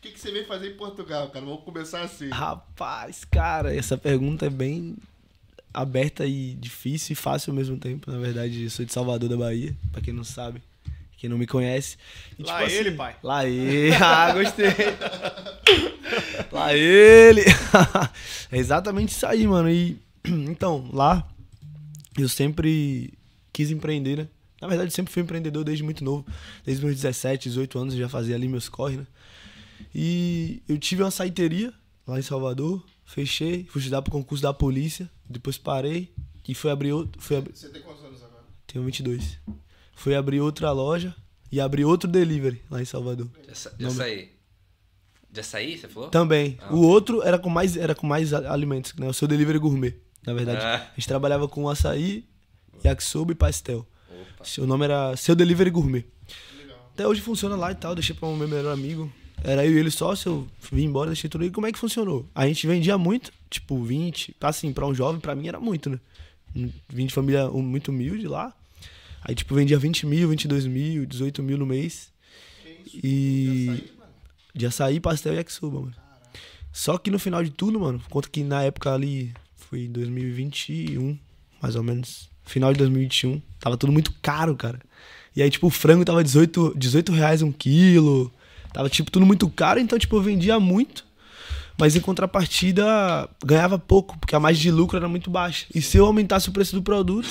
que, 0.01 0.11
que 0.11 0.19
você 0.19 0.31
veio 0.31 0.45
fazer 0.45 0.71
em 0.71 0.75
Portugal, 0.75 1.29
cara? 1.29 1.45
Vamos 1.45 1.63
começar 1.63 2.01
assim. 2.01 2.29
Rapaz, 2.29 3.23
cara, 3.23 3.73
essa 3.73 3.97
pergunta 3.97 4.47
é 4.47 4.49
bem 4.49 4.97
aberta 5.73 6.25
e 6.25 6.53
difícil 6.55 7.13
e 7.13 7.15
fácil 7.15 7.51
ao 7.51 7.55
mesmo 7.55 7.77
tempo. 7.77 8.11
Na 8.11 8.17
verdade, 8.17 8.63
eu 8.63 8.69
sou 8.69 8.83
de 8.85 8.91
Salvador 8.91 9.29
da 9.29 9.37
Bahia, 9.37 9.75
pra 9.91 10.01
quem 10.01 10.13
não 10.13 10.23
sabe, 10.23 10.61
quem 11.21 11.29
não 11.29 11.37
me 11.37 11.45
conhece. 11.45 11.97
E, 12.39 12.41
Lá 12.41 12.63
ele, 12.67 12.91
pai. 12.93 13.15
Lá 13.21 13.45
ele. 13.47 13.93
Ah, 14.01 14.33
gostei. 14.33 14.65
lá 16.51 16.73
ele. 16.75 17.41
é 18.51 18.57
exatamente 18.57 19.09
isso 19.09 19.23
aí, 19.27 19.45
mano. 19.45 19.69
E 19.69 19.99
então, 20.25 20.89
lá 20.91 21.27
eu 22.17 22.27
sempre 22.27 23.13
quis 23.53 23.69
empreender, 23.69 24.17
né? 24.17 24.27
Na 24.59 24.67
verdade, 24.67 24.91
sempre 24.91 25.13
fui 25.13 25.21
empreendedor 25.21 25.63
desde 25.63 25.83
muito 25.83 26.03
novo. 26.03 26.25
Desde 26.65 26.83
meus 26.83 26.95
17, 26.99 27.49
18 27.49 27.77
anos, 27.77 27.93
eu 27.93 27.99
já 27.99 28.09
fazia 28.09 28.33
ali 28.35 28.47
meus 28.47 28.67
corre, 28.67 28.97
né? 28.97 29.05
E 29.93 30.63
eu 30.67 30.79
tive 30.79 31.03
uma 31.03 31.11
saiteria 31.11 31.71
lá 32.07 32.17
em 32.17 32.23
Salvador, 32.23 32.83
fechei, 33.05 33.65
fui 33.69 33.79
estudar 33.79 34.01
pro 34.01 34.11
concurso 34.11 34.41
da 34.41 34.51
polícia, 34.53 35.07
depois 35.29 35.55
parei 35.55 36.11
e 36.47 36.55
fui 36.55 36.71
abrir 36.71 36.93
outro. 36.93 37.21
Fui 37.21 37.37
abrir, 37.37 37.55
Você 37.55 37.69
tem 37.69 37.83
quantos 37.83 38.03
anos 38.03 38.23
agora? 38.23 38.43
tenho 38.65 38.83
22. 38.83 39.37
Fui 40.01 40.15
abrir 40.15 40.41
outra 40.41 40.71
loja 40.71 41.13
e 41.51 41.61
abrir 41.61 41.85
outro 41.85 42.09
delivery 42.09 42.59
lá 42.71 42.81
em 42.81 42.85
Salvador. 42.85 43.29
De 43.45 43.51
aça- 43.51 43.71
de 43.77 43.85
açaí. 43.85 44.31
De 45.31 45.39
açaí, 45.39 45.77
você 45.77 45.87
falou? 45.87 46.09
Também. 46.09 46.57
Ah, 46.59 46.73
o 46.73 46.81
outro 46.81 47.21
era 47.21 47.37
com 47.37 47.49
mais, 47.51 47.77
era 47.77 47.93
com 47.93 48.07
mais 48.07 48.33
alimentos, 48.33 48.95
né? 48.95 49.07
O 49.07 49.13
seu 49.13 49.27
delivery 49.27 49.59
gourmet, 49.59 49.93
na 50.25 50.33
verdade. 50.33 50.59
Ah. 50.65 50.87
A 50.91 50.95
gente 50.99 51.07
trabalhava 51.07 51.47
com 51.47 51.69
açaí, 51.69 52.25
yakisoba 52.83 53.31
e 53.31 53.35
pastel. 53.35 53.87
Opa. 54.09 54.43
O 54.63 54.65
nome 54.65 54.85
era 54.85 55.15
Seu 55.15 55.35
Delivery 55.35 55.69
Gourmet. 55.69 56.03
Até 56.93 57.07
hoje 57.07 57.21
funciona 57.21 57.55
lá 57.55 57.71
e 57.71 57.75
tal, 57.75 57.93
deixei 57.93 58.15
pra 58.15 58.27
um 58.27 58.35
meu 58.35 58.47
melhor 58.47 58.73
amigo. 58.73 59.11
Era 59.43 59.63
eu 59.65 59.71
e 59.71 59.77
ele 59.77 59.91
sócio, 59.91 60.31
eu 60.31 60.47
vim 60.75 60.85
embora, 60.85 61.11
deixei 61.11 61.29
tudo 61.29 61.43
aí. 61.43 61.51
Como 61.51 61.67
é 61.67 61.71
que 61.71 61.77
funcionou? 61.77 62.27
A 62.33 62.47
gente 62.47 62.65
vendia 62.65 62.97
muito, 62.97 63.31
tipo 63.51 63.81
20, 63.83 64.35
assim, 64.41 64.73
pra 64.73 64.85
um 64.87 64.93
jovem, 64.95 65.21
pra 65.21 65.35
mim 65.35 65.47
era 65.47 65.59
muito, 65.59 65.89
né? 65.91 65.99
Vim 66.89 67.05
de 67.05 67.13
família 67.13 67.47
muito 67.49 67.89
humilde 67.91 68.27
lá. 68.27 68.51
Aí, 69.23 69.35
tipo, 69.35 69.53
vendia 69.53 69.77
20 69.77 70.05
mil, 70.05 70.29
22 70.29 70.65
mil, 70.65 71.05
18 71.05 71.43
mil 71.43 71.57
no 71.57 71.65
mês. 71.65 72.11
E. 72.93 73.91
De 74.53 74.65
açaí, 74.65 74.99
pastel 74.99 75.33
e 75.33 75.37
yakisoba, 75.37 75.79
mano. 75.79 75.95
Só 76.73 76.97
que 76.97 77.11
no 77.11 77.19
final 77.19 77.43
de 77.43 77.49
tudo, 77.49 77.79
mano, 77.79 78.01
conta 78.09 78.29
que 78.29 78.43
na 78.43 78.63
época 78.63 78.93
ali, 78.93 79.33
foi 79.55 79.87
2021, 79.87 81.17
mais 81.61 81.75
ou 81.75 81.83
menos. 81.83 82.29
Final 82.43 82.73
de 82.73 82.79
2021, 82.79 83.41
tava 83.59 83.77
tudo 83.77 83.93
muito 83.93 84.13
caro, 84.21 84.55
cara. 84.55 84.79
E 85.35 85.41
aí, 85.41 85.49
tipo, 85.49 85.67
o 85.67 85.69
frango 85.69 86.03
tava 86.03 86.23
18, 86.23 86.73
18 86.75 87.11
reais 87.11 87.41
um 87.41 87.51
quilo. 87.51 88.31
Tava, 88.73 88.89
tipo, 88.89 89.11
tudo 89.11 89.25
muito 89.25 89.49
caro, 89.49 89.79
então, 89.79 89.97
tipo, 89.97 90.15
eu 90.15 90.21
vendia 90.21 90.59
muito. 90.59 91.05
Mas 91.77 91.95
em 91.95 92.01
contrapartida, 92.01 93.29
ganhava 93.43 93.79
pouco, 93.79 94.17
porque 94.19 94.35
a 94.35 94.39
margem 94.39 94.61
de 94.61 94.71
lucro 94.71 94.97
era 94.97 95.07
muito 95.07 95.29
baixa. 95.29 95.65
E 95.73 95.81
se 95.81 95.97
eu 95.97 96.05
aumentasse 96.05 96.49
o 96.49 96.51
preço 96.51 96.75
do 96.75 96.83
produto, 96.83 97.29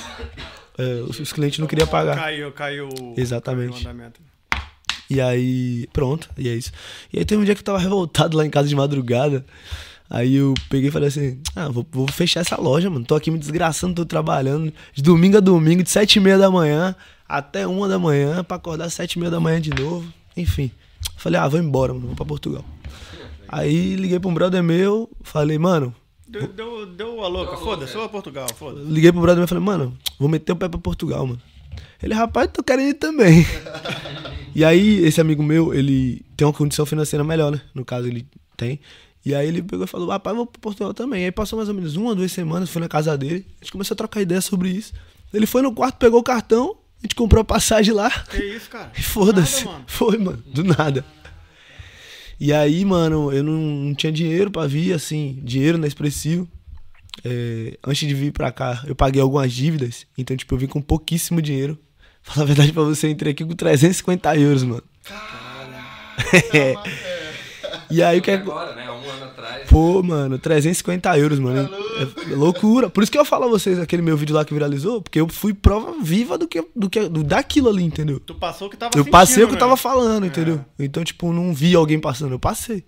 é, 0.81 1.03
os, 1.03 1.33
clientes 1.33 1.59
não 1.59 1.67
queriam 1.67 1.87
pagar. 1.87 2.17
Caiu, 2.17 2.53
caiu. 2.53 2.89
Exatamente. 3.17 3.85
caiu. 3.85 4.13
E 5.09 5.21
aí, 5.21 5.89
pronto, 5.93 6.31
e 6.39 6.49
é 6.49 6.55
isso. 6.55 6.71
E 7.13 7.19
aí 7.19 7.25
teve 7.25 7.43
um 7.43 7.45
dia 7.45 7.55
que 7.55 7.61
eu 7.61 7.65
tava 7.65 7.79
revoltado 7.79 8.37
lá 8.37 8.47
em 8.47 8.51
casa 8.51 8.69
de 8.69 8.77
madrugada. 8.77 9.45
Aí 10.09 10.37
eu 10.37 10.55
peguei 10.69 10.89
e 10.89 10.93
falei 10.93 11.09
assim: 11.09 11.41
Ah, 11.55 11.69
vou, 11.69 11.87
vou 11.91 12.07
fechar 12.09 12.41
essa 12.41 12.61
loja, 12.61 12.89
mano. 12.89 13.05
Tô 13.05 13.15
aqui 13.15 13.31
me 13.31 13.39
desgraçando, 13.39 13.95
tô 13.95 14.05
trabalhando 14.05 14.73
de 14.93 15.03
domingo 15.03 15.37
a 15.37 15.41
domingo, 15.41 15.83
de 15.83 15.91
sete 15.91 16.17
e 16.17 16.21
meia 16.21 16.39
da 16.39 16.51
manhã 16.51 16.95
até 17.29 17.65
uma 17.65 17.89
da 17.89 17.99
manhã, 17.99 18.43
pra 18.43 18.57
acordar 18.57 18.87
às 18.87 18.95
sete 18.95 19.15
e 19.15 19.19
meia 19.21 19.31
da 19.31 19.39
manhã 19.39 19.61
de 19.61 19.71
novo. 19.71 20.13
Enfim. 20.37 20.71
Falei, 21.17 21.39
ah, 21.41 21.47
vou 21.47 21.61
embora, 21.61 21.95
mano, 21.95 22.09
vou 22.09 22.17
pra 22.17 22.27
Portugal. 22.27 22.65
Aí 23.49 23.95
liguei 23.95 24.19
pra 24.19 24.29
um 24.29 24.35
brother 24.35 24.63
meu, 24.63 25.09
falei, 25.23 25.59
mano, 25.59 25.95
Deu, 26.31 26.47
deu, 26.47 26.87
deu 26.87 27.25
a 27.25 27.27
louca. 27.27 27.57
Foda-se, 27.57 27.93
sou 27.93 28.09
Portugal, 28.09 28.47
foda-se. 28.55 28.87
liguei 28.87 29.11
pro 29.11 29.21
brother 29.21 29.39
meu 29.39 29.47
e 29.47 29.49
falei, 29.49 29.65
mano, 29.65 29.99
vou 30.17 30.29
meter 30.29 30.53
o 30.53 30.57
pé 30.57 30.69
pra 30.69 30.79
Portugal, 30.79 31.27
mano. 31.27 31.43
Ele, 32.01 32.15
rapaz, 32.15 32.49
tô 32.53 32.63
querendo 32.63 32.91
ir 32.91 32.95
também. 32.95 33.45
e 34.55 34.65
aí, 34.65 35.05
esse 35.05 35.21
amigo 35.21 35.43
meu, 35.43 35.75
ele 35.75 36.25
tem 36.37 36.47
uma 36.47 36.53
condição 36.53 36.87
financeira 36.87 37.25
melhor, 37.25 37.51
né? 37.51 37.61
No 37.75 37.85
caso, 37.85 38.07
ele 38.07 38.29
tem. 38.57 38.79
E 39.27 39.35
aí 39.35 39.49
ele 39.49 39.61
pegou 39.61 39.85
e 39.85 39.89
falou, 39.89 40.09
rapaz, 40.09 40.37
vou 40.37 40.47
pra 40.47 40.61
Portugal 40.61 40.95
também. 40.95 41.25
Aí 41.25 41.33
passou 41.33 41.57
mais 41.57 41.69
ou 41.69 41.75
menos 41.75 41.97
uma, 41.97 42.15
duas 42.15 42.31
semanas, 42.31 42.71
fui 42.71 42.81
na 42.81 42.89
casa 42.89 43.19
dele, 43.19 43.45
a 43.61 43.65
gente 43.65 43.73
começou 43.73 43.95
a 43.95 43.97
trocar 43.97 44.21
ideia 44.23 44.41
sobre 44.41 44.69
isso. 44.69 44.93
Ele 45.35 45.47
foi 45.47 45.63
no 45.63 45.75
quarto, 45.75 45.97
pegou 45.97 46.21
o 46.21 46.23
cartão, 46.25 46.77
a 46.99 47.03
gente 47.03 47.17
comprou 47.17 47.43
a 47.43 47.45
passagem 47.45 47.93
lá. 47.93 48.09
Que 48.09 48.43
isso, 48.57 48.71
cara? 48.71 48.93
E 48.97 49.03
foda-se. 49.03 49.69
Foi, 49.87 50.17
mano, 50.17 50.43
do 50.47 50.63
nada. 50.63 51.05
E 52.41 52.55
aí, 52.55 52.87
mano, 52.87 53.31
eu 53.31 53.45
não, 53.45 53.53
não 53.53 53.95
tinha 53.95 54.11
dinheiro 54.11 54.51
pra 54.51 54.67
vir, 54.67 54.95
assim, 54.95 55.39
dinheiro 55.45 55.77
não 55.77 55.85
é 55.85 55.89
expressivo. 55.89 56.49
É, 57.23 57.77
antes 57.87 58.09
de 58.09 58.15
vir 58.15 58.33
pra 58.33 58.51
cá, 58.51 58.83
eu 58.87 58.97
paguei 58.97 59.21
algumas 59.21 59.53
dívidas, 59.53 60.07
então, 60.17 60.35
tipo, 60.35 60.55
eu 60.55 60.59
vim 60.59 60.67
com 60.67 60.81
pouquíssimo 60.81 61.43
dinheiro. 61.43 61.79
Falar 62.23 62.45
a 62.45 62.47
verdade 62.47 62.73
pra 62.73 62.83
você, 62.83 63.07
eu 63.07 63.11
entrei 63.11 63.33
aqui 63.33 63.45
com 63.45 63.55
350 63.55 64.37
euros, 64.37 64.63
mano. 64.63 64.83
É. 66.53 67.20
E 67.91 68.03
aí, 68.03 68.19
o 68.19 68.23
que 68.23 68.31
é. 68.31 68.35
Agora, 68.35 68.75
né? 68.75 68.91
Um 68.91 69.11
ano 69.11 69.25
atrás. 69.25 69.69
Pô, 69.69 70.03
mano, 70.03 70.39
350 70.39 71.19
euros, 71.19 71.39
mano. 71.39 71.69
É 72.31 72.35
loucura. 72.35 72.89
Por 72.89 73.03
isso 73.03 73.11
que 73.11 73.19
eu 73.19 73.25
falo 73.25 73.45
a 73.45 73.49
vocês 73.49 73.79
aquele 73.79 74.03
meu 74.03 74.17
vídeo 74.17 74.35
lá 74.35 74.45
que 74.45 74.55
viralizou, 74.55 75.03
porque 75.03 75.21
eu 75.21 75.29
fui 75.29 75.53
prova 75.53 75.95
viva 76.03 76.39
do 76.39 76.47
que, 76.47 76.65
do 76.75 76.89
que 76.89 77.09
do, 77.09 77.23
daquilo 77.25 77.69
ali, 77.69 77.83
entendeu? 77.83 78.21
Tu 78.21 78.35
passou 78.35 78.69
o 78.69 78.71
que 78.71 78.77
tava 78.77 78.93
Eu 78.95 78.99
sentindo, 79.01 79.13
passei 79.13 79.43
o 79.45 79.47
que 79.47 79.55
eu 79.55 79.59
velho. 79.59 79.61
tava 79.61 79.77
falando, 79.77 80.27
entendeu? 80.27 80.65
Então, 80.79 81.03
tipo, 81.05 81.33
não 81.33 81.53
vi 81.53 81.75
alguém 81.75 81.99
passando, 81.99 82.33
eu 82.33 82.39
passei. 82.39 82.85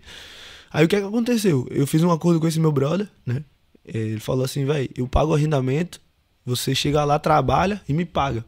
Aí 0.73 0.85
o 0.85 0.89
que 0.89 0.97
é 0.97 1.01
que 1.01 1.07
aconteceu? 1.07 1.67
Eu 1.71 1.87
fiz 1.87 2.03
um 2.03 2.11
acordo 2.11 2.41
com 2.41 2.49
esse 2.49 2.59
meu 2.61 2.73
brother, 2.73 3.09
né? 3.27 3.43
Ele 3.85 4.21
falou 4.21 4.45
assim, 4.45 4.65
velho, 4.65 4.89
eu 4.97 5.07
pago 5.09 5.33
o 5.33 5.35
arrendamento, 5.35 6.01
você 6.47 6.75
chega 6.75 7.05
lá, 7.05 7.19
trabalha 7.19 7.81
e 7.89 7.93
me 7.93 8.05
paga. 8.05 8.45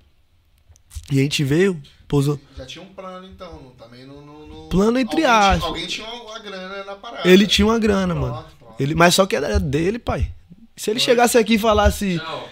E 1.11 1.19
a 1.19 1.23
gente 1.23 1.43
veio, 1.45 1.79
pousou. 2.09 2.39
Já 2.57 2.67
tinha 2.67 2.83
um 2.85 2.89
plano, 2.89 3.27
então. 3.27 3.73
Também 3.79 4.07
não. 4.07 4.25
não- 4.25 4.47
não- 4.47 4.69
Plano 4.69 4.99
entre 4.99 5.25
aspas. 5.25 5.63
Alguém 5.65 5.87
tinha 5.87 6.07
uma, 6.07 6.39
grana 6.39 6.85
na 6.85 6.95
parada. 6.97 7.29
Ele 7.29 7.47
tinha 7.47 7.67
uma 7.67 7.79
grana, 7.79 8.15
Pronto, 8.15 8.31
mano. 8.33 8.45
pronto. 8.59 8.75
Ele, 8.81 8.95
mas 8.95 9.15
só 9.15 9.25
que 9.27 9.37
era 9.37 9.59
dele, 9.61 9.99
pai. 9.99 10.31
Se 10.77 10.91
ele 10.91 10.99
chegasse 10.99 11.39
aqui 11.39 11.55
e 11.55 11.59
falasse 11.59 12.17
Não, 12.17 12.49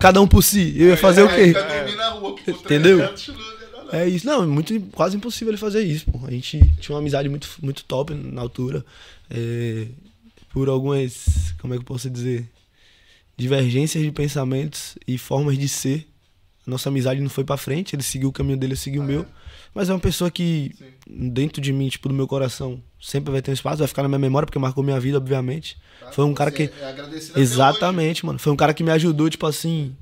cada 0.00 0.20
um 0.22 0.26
por 0.26 0.42
si, 0.42 0.72
eu 0.78 0.88
ia 0.88 0.96
fazer 0.96 1.22
o 1.22 1.26
É, 1.28 1.34
quê? 1.36 1.52
Vai 1.52 1.78
dormir 1.80 1.96
na 1.96 2.08
rua, 2.10 2.36
Entendeu? 2.48 2.96
300 2.98 3.28
luzes 3.28 3.70
na 3.72 3.78
rua. 3.82 3.90
É 3.92 4.08
isso. 4.08 4.26
Não, 4.26 4.42
é 4.42 4.46
muito, 4.46 4.80
quase 4.92 5.16
impossível 5.18 5.50
ele 5.50 5.58
fazer 5.58 5.82
isso, 5.84 6.06
pô. 6.10 6.26
A 6.26 6.30
gente 6.30 6.58
tinha 6.80 6.94
uma 6.94 7.00
amizade 7.00 7.28
muito, 7.28 7.48
muito 7.62 7.84
top 7.84 8.14
na 8.14 8.40
altura. 8.40 8.82
É, 9.28 9.86
por 10.54 10.68
algumas, 10.70 11.24
como 11.60 11.74
é 11.74 11.76
que 11.76 11.82
eu 11.82 11.86
posso 11.86 12.08
dizer? 12.08 12.48
Divergências 13.36 14.02
de 14.02 14.10
pensamentos 14.12 14.96
e 15.06 15.18
formas 15.18 15.58
de 15.58 15.68
ser. 15.68 16.06
Nossa 16.66 16.88
amizade 16.88 17.20
não 17.20 17.28
foi 17.28 17.44
pra 17.44 17.56
frente, 17.56 17.94
ele 17.94 18.02
seguiu 18.02 18.28
o 18.28 18.32
caminho 18.32 18.56
dele, 18.56 18.72
eu 18.72 18.76
segui 18.76 18.98
o 18.98 19.02
meu. 19.02 19.26
Mas 19.74 19.90
é 19.90 19.92
uma 19.92 19.98
pessoa 20.00 20.30
que, 20.30 20.72
dentro 21.06 21.60
de 21.60 21.72
mim, 21.72 21.88
tipo, 21.88 22.08
do 22.08 22.14
meu 22.14 22.26
coração, 22.28 22.80
sempre 23.00 23.30
vai 23.32 23.42
ter 23.42 23.50
um 23.50 23.54
espaço, 23.54 23.78
vai 23.78 23.88
ficar 23.88 24.02
na 24.02 24.08
minha 24.08 24.18
memória, 24.20 24.46
porque 24.46 24.58
marcou 24.58 24.82
minha 24.84 24.98
vida, 25.00 25.18
obviamente. 25.18 25.76
Foi 26.12 26.24
um 26.24 26.32
cara 26.34 26.50
que. 26.50 26.62
É 27.36 27.40
Exatamente, 27.40 28.24
mano. 28.24 28.38
Foi 28.38 28.52
um 28.52 28.56
cara 28.56 28.72
que 28.72 28.82
me 28.84 28.90
ajudou, 28.92 29.28
tipo 29.28 29.46
assim, 29.46 29.94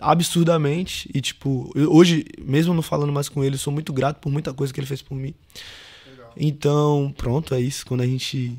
absurdamente. 0.00 1.08
E, 1.14 1.20
tipo, 1.20 1.70
eu- 1.74 1.92
hoje, 1.92 2.24
mesmo 2.40 2.74
não 2.74 2.82
falando 2.82 3.12
mais 3.12 3.28
com 3.28 3.42
ele, 3.44 3.54
eu 3.54 3.58
sou 3.58 3.72
muito 3.72 3.92
grato 3.92 4.18
por 4.18 4.30
muita 4.32 4.52
coisa 4.52 4.72
que 4.74 4.80
ele 4.80 4.86
fez 4.86 5.00
por 5.00 5.14
mim. 5.14 5.32
Então, 6.36 7.12
pronto, 7.16 7.54
é 7.54 7.60
isso. 7.60 7.86
Quando 7.86 8.02
a 8.02 8.06
gente. 8.06 8.58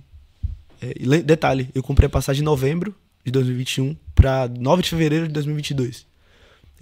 é, 0.81 1.21
detalhe, 1.21 1.69
eu 1.75 1.83
comprei 1.83 2.07
a 2.07 2.09
passagem 2.09 2.41
em 2.41 2.45
novembro 2.45 2.95
de 3.25 3.31
2021 3.31 3.95
pra 4.15 4.47
9 4.47 4.81
de 4.83 4.89
fevereiro 4.89 5.27
de 5.27 5.33
2022. 5.33 6.05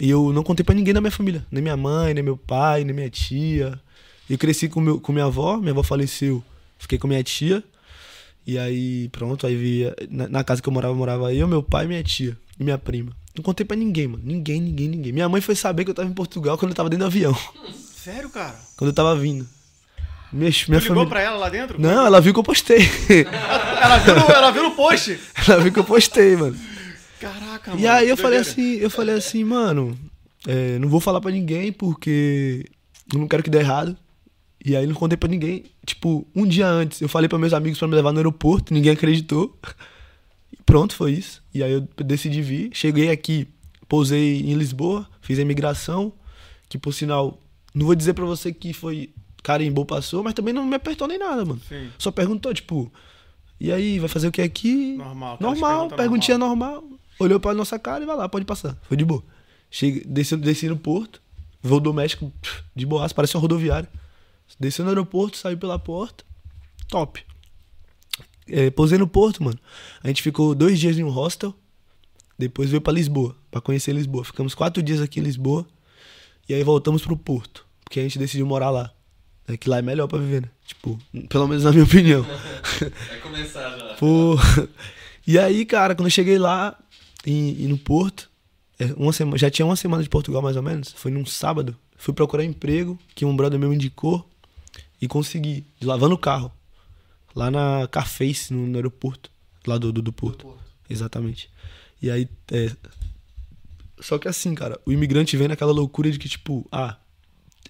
E 0.00 0.08
eu 0.08 0.32
não 0.32 0.42
contei 0.42 0.64
pra 0.64 0.74
ninguém 0.74 0.94
da 0.94 1.00
minha 1.00 1.10
família. 1.10 1.44
Nem 1.50 1.62
minha 1.62 1.76
mãe, 1.76 2.14
nem 2.14 2.22
meu 2.24 2.36
pai, 2.36 2.84
nem 2.84 2.94
minha 2.94 3.10
tia. 3.10 3.78
Eu 4.28 4.38
cresci 4.38 4.68
com, 4.68 4.80
meu, 4.80 4.98
com 5.00 5.12
minha 5.12 5.26
avó, 5.26 5.56
minha 5.58 5.72
avó 5.72 5.82
faleceu. 5.82 6.42
Fiquei 6.78 6.98
com 6.98 7.06
minha 7.06 7.22
tia. 7.22 7.62
E 8.46 8.58
aí, 8.58 9.08
pronto, 9.10 9.46
aí 9.46 9.54
via. 9.54 9.94
Na, 10.08 10.28
na 10.28 10.44
casa 10.44 10.62
que 10.62 10.68
eu 10.68 10.72
morava, 10.72 10.94
morava 10.94 11.34
eu, 11.34 11.46
meu 11.46 11.62
pai, 11.62 11.86
minha 11.86 12.02
tia 12.02 12.36
e 12.58 12.64
minha 12.64 12.78
prima. 12.78 13.12
Não 13.36 13.42
contei 13.44 13.64
pra 13.66 13.76
ninguém, 13.76 14.08
mano. 14.08 14.22
Ninguém, 14.24 14.60
ninguém, 14.60 14.88
ninguém. 14.88 15.12
Minha 15.12 15.28
mãe 15.28 15.40
foi 15.40 15.54
saber 15.54 15.84
que 15.84 15.90
eu 15.90 15.94
tava 15.94 16.08
em 16.08 16.12
Portugal 16.14 16.56
quando 16.56 16.70
eu 16.70 16.76
tava 16.76 16.88
dentro 16.88 17.04
do 17.04 17.08
avião. 17.08 17.36
Sério, 18.02 18.30
cara? 18.30 18.56
Quando 18.76 18.88
eu 18.90 18.94
tava 18.94 19.14
vindo. 19.16 19.46
Minha, 20.32 20.50
Tu 20.50 20.64
minha 20.68 20.80
ligou 20.80 20.94
família. 20.94 21.08
pra 21.08 21.20
ela 21.22 21.36
lá 21.36 21.48
dentro? 21.50 21.80
Não, 21.80 22.06
ela 22.06 22.20
viu 22.20 22.32
que 22.32 22.38
eu 22.38 22.44
postei. 22.44 22.78
Ela 23.82 23.98
viu, 23.98 24.14
no- 24.14 24.30
ela 24.32 24.50
viu 24.50 24.62
no 24.62 24.70
post. 24.72 25.18
ela 25.46 25.60
viu 25.60 25.72
que 25.72 25.78
eu 25.78 25.84
postei, 25.84 26.36
mano. 26.36 26.56
Caraca, 27.20 27.70
mano. 27.72 27.82
E 27.82 27.86
aí 27.86 28.08
eu 28.08 28.16
falei 28.16 28.38
assim, 28.38 28.74
eu 28.76 28.90
falei 28.90 29.14
assim, 29.14 29.44
mano, 29.44 29.98
é, 30.46 30.78
não 30.78 30.88
vou 30.88 31.00
falar 31.00 31.20
pra 31.20 31.30
ninguém 31.30 31.72
porque 31.72 32.64
eu 33.12 33.18
não 33.18 33.28
quero 33.28 33.42
que 33.42 33.50
dê 33.50 33.58
errado. 33.58 33.96
E 34.64 34.76
aí 34.76 34.86
não 34.86 34.94
contei 34.94 35.16
pra 35.16 35.28
ninguém. 35.28 35.64
Tipo, 35.86 36.26
um 36.34 36.46
dia 36.46 36.66
antes, 36.66 37.00
eu 37.00 37.08
falei 37.08 37.28
pra 37.28 37.38
meus 37.38 37.52
amigos 37.52 37.78
pra 37.78 37.88
me 37.88 37.94
levar 37.94 38.12
no 38.12 38.18
aeroporto, 38.18 38.74
ninguém 38.74 38.92
acreditou. 38.92 39.56
E 40.52 40.62
pronto, 40.64 40.94
foi 40.94 41.12
isso. 41.12 41.42
E 41.54 41.62
aí 41.62 41.72
eu 41.72 41.88
decidi 42.04 42.42
vir. 42.42 42.70
Cheguei 42.72 43.10
aqui, 43.10 43.48
pousei 43.88 44.40
em 44.40 44.54
Lisboa, 44.54 45.08
fiz 45.20 45.38
a 45.38 45.42
imigração, 45.42 46.12
que 46.68 46.76
por 46.76 46.92
sinal, 46.92 47.40
não 47.74 47.86
vou 47.86 47.94
dizer 47.94 48.12
pra 48.14 48.24
você 48.24 48.52
que 48.52 48.72
foi 48.72 49.10
carimbou, 49.42 49.86
passou, 49.86 50.22
mas 50.22 50.34
também 50.34 50.52
não 50.52 50.66
me 50.66 50.76
apertou 50.76 51.08
nem 51.08 51.18
nada, 51.18 51.44
mano. 51.44 51.60
Sim. 51.66 51.88
Só 51.98 52.10
perguntou, 52.10 52.52
tipo, 52.52 52.92
e 53.60 53.70
aí, 53.70 53.98
vai 53.98 54.08
fazer 54.08 54.28
o 54.28 54.32
que 54.32 54.40
aqui? 54.40 54.94
Normal, 54.96 55.36
Normal, 55.38 55.88
perguntinha 55.90 56.38
normal. 56.38 56.82
Olhou 57.20 57.38
pra 57.38 57.52
nossa 57.52 57.78
cara 57.78 58.02
e 58.02 58.06
vai 58.06 58.16
lá, 58.16 58.26
pode 58.30 58.46
passar. 58.46 58.78
Foi 58.82 58.96
de 58.96 59.04
boa. 59.04 59.22
Cheguei, 59.70 60.02
desci, 60.04 60.36
desci 60.38 60.68
no 60.68 60.76
porto, 60.76 61.20
voo 61.62 61.78
doméstico, 61.78 62.32
de 62.74 62.86
boas, 62.86 63.12
parece 63.12 63.36
uma 63.36 63.42
rodoviária. 63.42 63.88
Desci 64.58 64.82
no 64.82 64.88
aeroporto, 64.88 65.36
saí 65.36 65.54
pela 65.54 65.78
porta, 65.78 66.24
top. 66.88 67.22
É, 68.48 68.70
pousei 68.70 68.96
no 68.96 69.06
porto, 69.06 69.44
mano. 69.44 69.58
A 70.02 70.08
gente 70.08 70.22
ficou 70.22 70.54
dois 70.54 70.80
dias 70.80 70.98
em 70.98 71.04
um 71.04 71.10
hostel, 71.10 71.54
depois 72.38 72.70
veio 72.70 72.80
pra 72.80 72.92
Lisboa, 72.92 73.36
pra 73.50 73.60
conhecer 73.60 73.92
Lisboa. 73.92 74.24
Ficamos 74.24 74.54
quatro 74.54 74.82
dias 74.82 75.02
aqui 75.02 75.20
em 75.20 75.22
Lisboa, 75.22 75.66
e 76.48 76.54
aí 76.54 76.64
voltamos 76.64 77.02
pro 77.02 77.18
porto, 77.18 77.66
porque 77.84 78.00
a 78.00 78.02
gente 78.02 78.18
decidiu 78.18 78.46
morar 78.46 78.70
lá. 78.70 78.90
É 79.46 79.58
que 79.58 79.68
lá 79.68 79.78
é 79.78 79.82
melhor 79.82 80.06
pra 80.06 80.18
viver, 80.18 80.42
né? 80.42 80.48
Tipo, 80.64 80.98
pelo 81.28 81.46
menos 81.46 81.64
na 81.64 81.70
minha 81.70 81.84
opinião. 81.84 82.22
Vai 83.08 83.20
começar 83.20 83.76
já. 83.76 83.94
Pô. 83.94 84.36
E 85.26 85.38
aí, 85.38 85.66
cara, 85.66 85.94
quando 85.94 86.06
eu 86.06 86.10
cheguei 86.10 86.38
lá 86.38 86.78
e, 87.26 87.66
no 87.66 87.78
Porto, 87.78 88.30
é, 88.78 88.86
uma 88.96 89.12
semana, 89.12 89.36
já 89.36 89.50
tinha 89.50 89.66
uma 89.66 89.76
semana 89.76 90.02
de 90.02 90.08
Portugal 90.08 90.40
mais 90.40 90.56
ou 90.56 90.62
menos, 90.62 90.92
foi 90.92 91.10
num 91.10 91.26
sábado, 91.26 91.76
fui 91.96 92.14
procurar 92.14 92.44
emprego, 92.44 92.98
que 93.14 93.24
um 93.24 93.36
brother 93.36 93.58
meu 93.58 93.72
indicou, 93.72 94.28
e 95.00 95.08
consegui, 95.08 95.64
lavando 95.82 96.14
o 96.14 96.18
carro, 96.18 96.52
lá 97.34 97.50
na 97.50 97.88
Carface, 97.90 98.52
no, 98.52 98.66
no 98.66 98.76
aeroporto, 98.76 99.30
lá 99.66 99.78
do, 99.78 99.92
do, 99.92 100.02
do 100.02 100.12
Porto. 100.12 100.56
Exatamente. 100.88 101.50
E 102.02 102.10
aí, 102.10 102.28
é, 102.52 102.70
só 104.00 104.18
que 104.18 104.28
assim, 104.28 104.54
cara, 104.54 104.78
o 104.84 104.92
imigrante 104.92 105.36
vem 105.36 105.48
naquela 105.48 105.72
loucura 105.72 106.10
de 106.10 106.18
que, 106.18 106.28
tipo, 106.28 106.66
ah, 106.72 106.96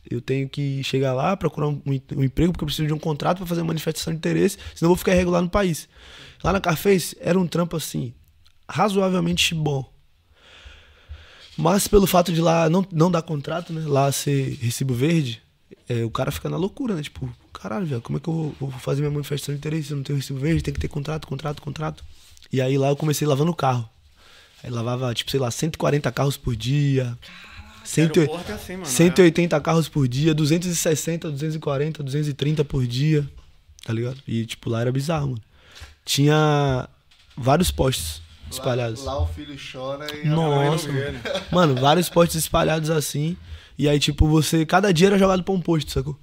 eu 0.08 0.20
tenho 0.20 0.48
que 0.48 0.82
chegar 0.82 1.12
lá, 1.12 1.36
procurar 1.36 1.68
um, 1.68 1.82
um 1.84 2.24
emprego, 2.24 2.52
porque 2.52 2.64
eu 2.64 2.66
preciso 2.66 2.86
de 2.86 2.94
um 2.94 2.98
contrato 2.98 3.38
para 3.38 3.46
fazer 3.46 3.60
uma 3.60 3.68
manifestação 3.68 4.12
de 4.12 4.18
interesse, 4.18 4.56
senão 4.74 4.86
eu 4.86 4.94
vou 4.94 4.96
ficar 4.96 5.12
irregular 5.12 5.42
no 5.42 5.50
país. 5.50 5.88
Lá 6.42 6.52
na 6.52 6.60
Carface 6.60 7.16
era 7.20 7.38
um 7.38 7.46
trampo 7.46 7.76
assim, 7.76 8.14
razoavelmente 8.70 9.54
bom. 9.54 9.90
Mas 11.56 11.86
pelo 11.86 12.06
fato 12.06 12.32
de 12.32 12.40
lá 12.40 12.70
não, 12.70 12.86
não 12.90 13.10
dar 13.10 13.22
contrato, 13.22 13.72
né? 13.72 13.82
Lá 13.86 14.10
ser 14.12 14.54
recibo 14.62 14.94
verde, 14.94 15.42
é, 15.88 16.04
o 16.04 16.10
cara 16.10 16.30
fica 16.30 16.48
na 16.48 16.56
loucura, 16.56 16.94
né? 16.94 17.02
Tipo, 17.02 17.28
caralho, 17.52 17.86
velho, 17.86 18.00
como 18.00 18.16
é 18.18 18.20
que 18.20 18.28
eu 18.28 18.32
vou, 18.58 18.70
vou 18.70 18.80
fazer 18.80 19.00
minha 19.02 19.10
manifestação 19.10 19.54
de 19.54 19.58
interesse 19.58 19.88
se 19.88 19.92
eu 19.92 19.96
não 19.96 20.04
tenho 20.04 20.16
recibo 20.16 20.38
verde? 20.38 20.62
Tem 20.62 20.72
que 20.72 20.80
ter 20.80 20.88
contrato, 20.88 21.26
contrato, 21.26 21.60
contrato. 21.60 22.04
E 22.52 22.60
aí 22.60 22.78
lá 22.78 22.88
eu 22.88 22.96
comecei 22.96 23.26
lavando 23.28 23.50
o 23.50 23.54
carro. 23.54 23.88
Aí 24.62 24.70
lavava, 24.70 25.12
tipo, 25.14 25.30
sei 25.30 25.40
lá, 25.40 25.50
140 25.50 26.10
carros 26.12 26.36
por 26.36 26.54
dia. 26.56 27.16
Cento- 27.84 28.20
é 28.20 28.52
assim, 28.52 28.72
mano. 28.74 28.86
180 28.86 29.60
carros 29.60 29.88
por 29.88 30.06
dia, 30.06 30.34
260, 30.34 31.30
240, 31.30 32.02
230 32.02 32.64
por 32.64 32.86
dia, 32.86 33.28
tá 33.84 33.92
ligado? 33.92 34.18
E, 34.28 34.44
tipo, 34.46 34.68
lá 34.70 34.80
era 34.82 34.92
bizarro, 34.92 35.28
mano. 35.28 35.42
Tinha 36.04 36.88
vários 37.36 37.70
postes 37.70 38.20
espalhados. 38.50 39.04
Lá, 39.04 39.14
lá 39.14 39.22
o 39.22 39.26
filho 39.26 39.56
chora 39.72 40.06
e 40.16 40.26
a 40.26 40.30
Nossa, 40.30 40.88
mãe 40.88 40.96
não 40.96 41.04
mano. 41.04 41.12
né? 41.12 41.22
Mano, 41.52 41.74
vários 41.76 42.08
postes 42.08 42.36
espalhados 42.36 42.90
assim. 42.90 43.36
E 43.78 43.88
aí, 43.88 43.98
tipo, 43.98 44.26
você. 44.28 44.66
Cada 44.66 44.92
dia 44.92 45.06
era 45.08 45.18
jogado 45.18 45.42
pra 45.42 45.54
um 45.54 45.60
posto, 45.60 45.90
sacou? 45.90 46.18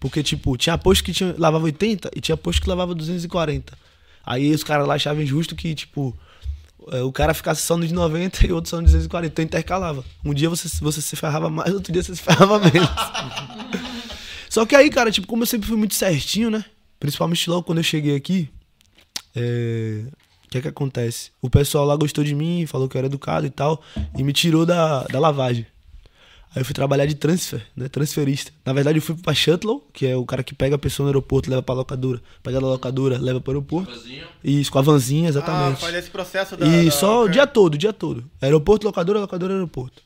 Porque, 0.00 0.22
tipo, 0.22 0.56
tinha 0.56 0.76
posto 0.76 1.04
que 1.04 1.12
tinha, 1.12 1.34
lavava 1.38 1.64
80 1.64 2.10
e 2.16 2.20
tinha 2.20 2.36
posto 2.36 2.60
que 2.62 2.68
lavava 2.68 2.94
240. 2.94 3.72
Aí 4.24 4.52
os 4.52 4.64
caras 4.64 4.86
lá 4.86 4.94
achavam 4.94 5.22
injusto 5.22 5.54
que, 5.54 5.74
tipo, 5.76 6.16
é, 6.88 7.02
o 7.02 7.12
cara 7.12 7.32
ficasse 7.34 7.62
só 7.62 7.76
no 7.76 7.86
de 7.86 7.94
90 7.94 8.46
e 8.46 8.52
outro 8.52 8.68
só 8.70 8.76
no 8.76 8.82
240. 8.82 9.32
Então 9.32 9.44
intercalava. 9.44 10.04
Um 10.24 10.34
dia 10.34 10.48
você, 10.50 10.68
você 10.80 11.00
se 11.00 11.14
ferrava 11.14 11.48
mais, 11.48 11.72
outro 11.72 11.92
dia 11.92 12.02
você 12.02 12.16
se 12.16 12.22
ferrava 12.22 12.58
menos. 12.58 12.88
Só 14.50 14.66
que 14.66 14.76
aí, 14.76 14.90
cara, 14.90 15.10
tipo, 15.10 15.26
como 15.26 15.44
eu 15.44 15.46
sempre 15.46 15.66
fui 15.66 15.78
muito 15.78 15.94
certinho, 15.94 16.50
né? 16.50 16.62
Principalmente 17.00 17.48
logo 17.48 17.62
quando 17.62 17.78
eu 17.78 17.84
cheguei 17.84 18.14
aqui, 18.14 18.50
é, 19.34 20.04
que 20.52 20.58
é 20.58 20.62
que 20.62 20.68
acontece? 20.68 21.30
O 21.40 21.48
pessoal 21.50 21.84
lá 21.84 21.96
gostou 21.96 22.22
de 22.22 22.34
mim, 22.34 22.64
falou 22.66 22.88
que 22.88 22.96
eu 22.96 22.98
era 23.00 23.06
educado 23.06 23.46
e 23.46 23.50
tal, 23.50 23.82
e 24.16 24.22
me 24.22 24.32
tirou 24.32 24.64
da, 24.66 25.02
da 25.04 25.18
lavagem. 25.18 25.66
Aí 26.54 26.60
eu 26.60 26.64
fui 26.66 26.74
trabalhar 26.74 27.06
de 27.06 27.14
transfer, 27.14 27.62
né? 27.74 27.88
Transferista. 27.88 28.52
Na 28.66 28.74
verdade, 28.74 28.98
eu 28.98 29.02
fui 29.02 29.14
pra 29.16 29.32
Shuttle, 29.32 29.82
que 29.90 30.06
é 30.06 30.14
o 30.14 30.26
cara 30.26 30.42
que 30.42 30.54
pega 30.54 30.76
a 30.76 30.78
pessoa 30.78 31.04
no 31.06 31.08
aeroporto, 31.08 31.48
leva 31.48 31.62
pra 31.62 31.74
locadora. 31.74 32.20
Pega 32.42 32.60
da 32.60 32.66
locadora, 32.66 33.16
leva 33.18 33.40
pro 33.40 33.52
aeroporto. 33.52 33.90
Isso, 34.44 34.70
com 34.70 34.78
a 34.78 34.82
vanzinha, 34.82 35.28
Ah, 35.28 35.30
exatamente. 35.30 35.80
faz 35.80 35.94
esse 35.94 36.10
processo 36.10 36.54
da. 36.54 36.66
E 36.66 36.84
da- 36.84 36.90
só 36.90 37.24
o 37.24 37.28
dia 37.28 37.46
todo, 37.46 37.74
o 37.74 37.78
dia 37.78 37.90
todo. 37.92 38.22
Aeroporto, 38.38 38.86
locadora, 38.86 39.20
locadora, 39.20 39.54
aeroporto. 39.54 40.02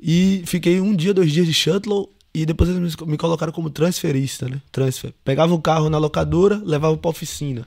E 0.00 0.42
fiquei 0.46 0.80
um 0.80 0.94
dia, 0.96 1.12
dois 1.12 1.30
dias 1.30 1.46
de 1.46 1.52
shuttle 1.52 2.08
e 2.34 2.44
depois 2.46 2.70
eles 2.70 2.96
me- 2.96 3.06
me 3.08 3.16
colocaram 3.18 3.52
como 3.52 3.68
transferista, 3.68 4.48
né? 4.48 4.60
Transfer. 4.72 5.12
Pegava 5.24 5.52
o 5.54 5.60
carro 5.60 5.90
na 5.90 5.98
locadora, 5.98 6.58
levava 6.64 6.96
pra 6.96 7.10
oficina. 7.10 7.66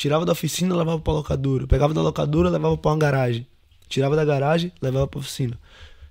Tirava 0.00 0.24
da 0.24 0.32
oficina, 0.32 0.74
levava 0.74 0.98
pra 0.98 1.12
locadora. 1.12 1.66
Pegava 1.66 1.92
da 1.92 2.00
locadora, 2.00 2.48
levava 2.48 2.74
pra 2.78 2.90
uma 2.92 2.96
garagem. 2.96 3.46
Tirava 3.86 4.16
da 4.16 4.24
garagem, 4.24 4.72
levava 4.80 5.06
pra 5.06 5.20
oficina. 5.20 5.60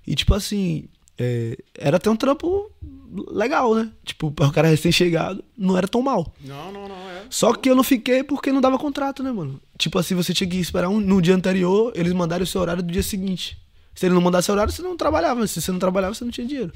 E 0.06 0.14
tipo 0.14 0.32
assim, 0.32 0.84
é, 1.18 1.58
era 1.76 1.96
até 1.96 2.08
um 2.08 2.14
trampo 2.14 2.70
legal, 3.32 3.74
né? 3.74 3.90
Tipo, 4.04 4.30
para 4.30 4.46
o 4.46 4.52
cara 4.52 4.68
recém-chegado, 4.68 5.42
não 5.58 5.76
era 5.76 5.88
tão 5.88 6.00
mal. 6.02 6.32
Não, 6.44 6.70
não, 6.70 6.88
não. 6.88 6.94
É. 7.10 7.24
Só 7.28 7.52
que 7.52 7.68
eu 7.68 7.74
não 7.74 7.82
fiquei 7.82 8.22
porque 8.22 8.52
não 8.52 8.60
dava 8.60 8.78
contrato, 8.78 9.24
né, 9.24 9.32
mano? 9.32 9.60
Tipo 9.76 9.98
assim, 9.98 10.14
você 10.14 10.32
tinha 10.32 10.48
que 10.48 10.58
esperar 10.58 10.88
um, 10.88 11.00
no 11.00 11.20
dia 11.20 11.34
anterior, 11.34 11.90
eles 11.96 12.12
mandarem 12.12 12.44
o 12.44 12.46
seu 12.46 12.60
horário 12.60 12.84
do 12.84 12.92
dia 12.92 13.02
seguinte. 13.02 13.58
Se 13.92 14.06
ele 14.06 14.14
não 14.14 14.20
mandasse 14.22 14.52
horário, 14.52 14.72
você 14.72 14.82
não 14.82 14.96
trabalhava. 14.96 15.44
Se 15.48 15.60
você 15.60 15.72
não 15.72 15.80
trabalhava, 15.80 16.14
você 16.14 16.24
não 16.24 16.30
tinha 16.30 16.46
dinheiro. 16.46 16.72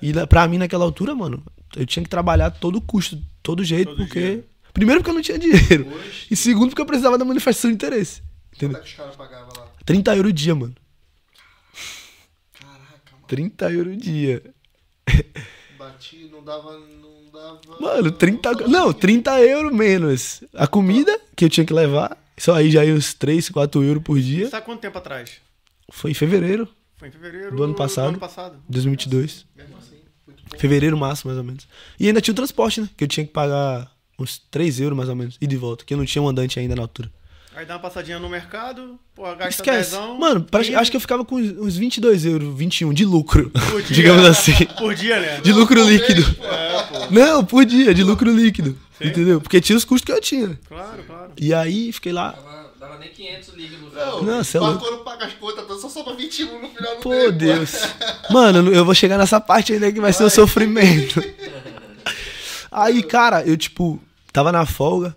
E 0.00 0.12
na- 0.12 0.28
pra 0.28 0.46
mim, 0.46 0.58
naquela 0.58 0.84
altura, 0.84 1.12
mano, 1.12 1.42
eu 1.76 1.84
tinha 1.84 2.04
que 2.04 2.08
trabalhar 2.08 2.52
todo 2.52 2.80
custo, 2.80 3.18
todo 3.42 3.64
jeito, 3.64 3.88
Todo 3.88 3.96
porque. 3.98 4.44
Primeiro, 4.76 5.00
porque 5.00 5.10
eu 5.10 5.14
não 5.14 5.22
tinha 5.22 5.38
dinheiro. 5.38 5.86
E 6.30 6.36
segundo, 6.36 6.68
porque 6.68 6.82
eu 6.82 6.86
precisava 6.86 7.16
da 7.16 7.24
manifestação 7.24 7.70
de 7.70 7.76
interesse. 7.76 8.22
Quanto 8.58 8.76
é 8.76 8.80
que 8.80 8.86
os 8.88 8.92
caras 8.92 9.16
pagavam 9.16 9.48
lá? 9.56 9.68
30 9.86 10.16
euros 10.16 10.30
o 10.30 10.34
dia, 10.34 10.54
mano. 10.54 10.74
Caraca, 12.60 13.12
mano. 13.12 13.24
30 13.26 13.72
euros 13.72 13.94
o 13.94 13.96
dia. 13.96 14.42
Bati, 15.78 16.28
não 16.30 16.44
dava. 16.44 16.72
Não 16.78 17.30
dava 17.32 17.60
Mano, 17.80 18.10
30. 18.12 18.52
só 18.52 18.68
Não, 18.68 18.90
assim. 18.90 18.98
30 18.98 19.40
euros 19.40 19.72
menos. 19.72 20.44
A 20.54 20.66
comida 20.66 21.18
que 21.34 21.46
eu 21.46 21.48
tinha 21.48 21.64
que 21.64 21.72
levar. 21.72 22.16
Só 22.38 22.54
aí 22.54 22.70
já 22.70 22.84
ia 22.84 22.92
uns 22.94 23.14
3, 23.14 23.48
4 23.48 23.82
euros 23.82 24.02
por 24.02 24.20
dia. 24.20 24.50
Sabe 24.50 24.66
quanto 24.66 24.80
tempo 24.80 24.98
atrás? 24.98 25.40
Foi 25.90 26.10
em 26.10 26.14
fevereiro 26.14 26.68
Foi 26.96 27.08
em 27.08 27.10
fevereiro 27.10 27.56
Do 27.56 27.62
ano 27.62 27.74
passado. 27.74 28.04
Do 28.06 28.08
ano 28.10 28.18
passado. 28.18 28.56
de 28.56 28.72
2022. 28.72 29.46
Mesmo 29.56 29.76
assim, 29.78 29.96
muito 30.26 30.58
Fevereiro, 30.58 30.98
março, 30.98 31.26
mais 31.26 31.38
ou 31.38 31.44
menos. 31.44 31.66
E 31.98 32.06
ainda 32.08 32.20
tinha 32.20 32.32
o 32.32 32.36
transporte, 32.36 32.82
né? 32.82 32.90
Que 32.94 33.04
eu 33.04 33.08
tinha 33.08 33.24
que 33.26 33.32
pagar 33.32 33.90
uns 34.18 34.38
3 34.50 34.80
euros, 34.80 34.96
mais 34.96 35.08
ou 35.08 35.16
menos, 35.16 35.36
e 35.40 35.46
de 35.46 35.56
volta. 35.56 35.84
Que 35.84 35.94
eu 35.94 35.98
não 35.98 36.04
tinha 36.04 36.22
um 36.22 36.28
andante 36.28 36.58
ainda 36.58 36.74
na 36.76 36.82
altura. 36.82 37.10
Aí 37.54 37.64
dá 37.64 37.74
uma 37.74 37.80
passadinha 37.80 38.18
no 38.18 38.28
mercado, 38.28 38.98
porra, 39.14 39.34
gasta 39.34 39.62
Esquece. 39.62 39.90
dezão, 39.92 40.18
Mano, 40.18 40.42
parece- 40.50 40.68
15 40.70 40.80
acho 40.82 40.90
que 40.90 40.96
eu 40.98 41.00
ficava 41.00 41.24
com 41.24 41.36
uns 41.36 41.52
uns 41.58 41.76
22 41.76 42.26
euros, 42.26 42.54
21 42.54 42.92
de 42.92 43.04
lucro. 43.06 43.50
por 43.50 43.80
dia. 43.82 43.96
digamos 43.96 44.26
assim. 44.26 44.52
Por 44.78 44.94
dia, 44.94 45.18
né? 45.18 45.40
De 45.40 45.52
lucro 45.54 45.82
líquido. 45.82 46.22
É, 46.42 46.82
pô. 46.82 47.10
Não, 47.14 47.42
por 47.44 47.64
dia, 47.64 47.94
de 47.94 48.02
lucro 48.02 48.30
líquido. 48.30 48.76
Entendeu? 49.00 49.40
Porque 49.40 49.58
tinha 49.60 49.76
os 49.76 49.84
custos 49.86 50.04
que 50.04 50.12
eu 50.12 50.20
tinha. 50.20 50.58
Claro, 50.68 51.02
claro. 51.06 51.32
E 51.38 51.52
aí 51.54 51.92
fiquei 51.92 52.12
lá. 52.12 52.32
Dava, 52.32 52.72
dava 52.78 52.98
nem 52.98 53.08
500 53.10 53.54
liga 53.54 53.76
no 53.78 53.90
Não, 53.90 54.22
Não, 54.22 54.44
cê 54.44 54.58
é 54.58 54.60
louco. 54.60 54.78
quando 54.78 54.98
paga 55.04 55.24
as 55.24 55.32
contas, 55.34 55.64
então 55.64 55.78
só 55.78 55.88
sobra 55.88 56.14
21 56.14 56.60
no 56.60 56.68
final 56.68 56.96
do 56.96 57.00
Pô, 57.00 57.08
mês, 57.10 57.32
Deus. 57.36 57.72
Mano, 58.30 58.70
eu 58.70 58.84
vou 58.84 58.94
chegar 58.94 59.16
nessa 59.16 59.40
parte 59.40 59.72
ainda 59.72 59.90
que 59.90 60.00
vai 60.00 60.12
ser 60.12 60.24
um 60.24 60.30
sofrimento. 60.30 61.22
Aí, 62.70 63.02
cara, 63.02 63.42
eu, 63.46 63.56
tipo, 63.56 63.98
tava 64.36 64.52
na 64.52 64.66
folga, 64.66 65.16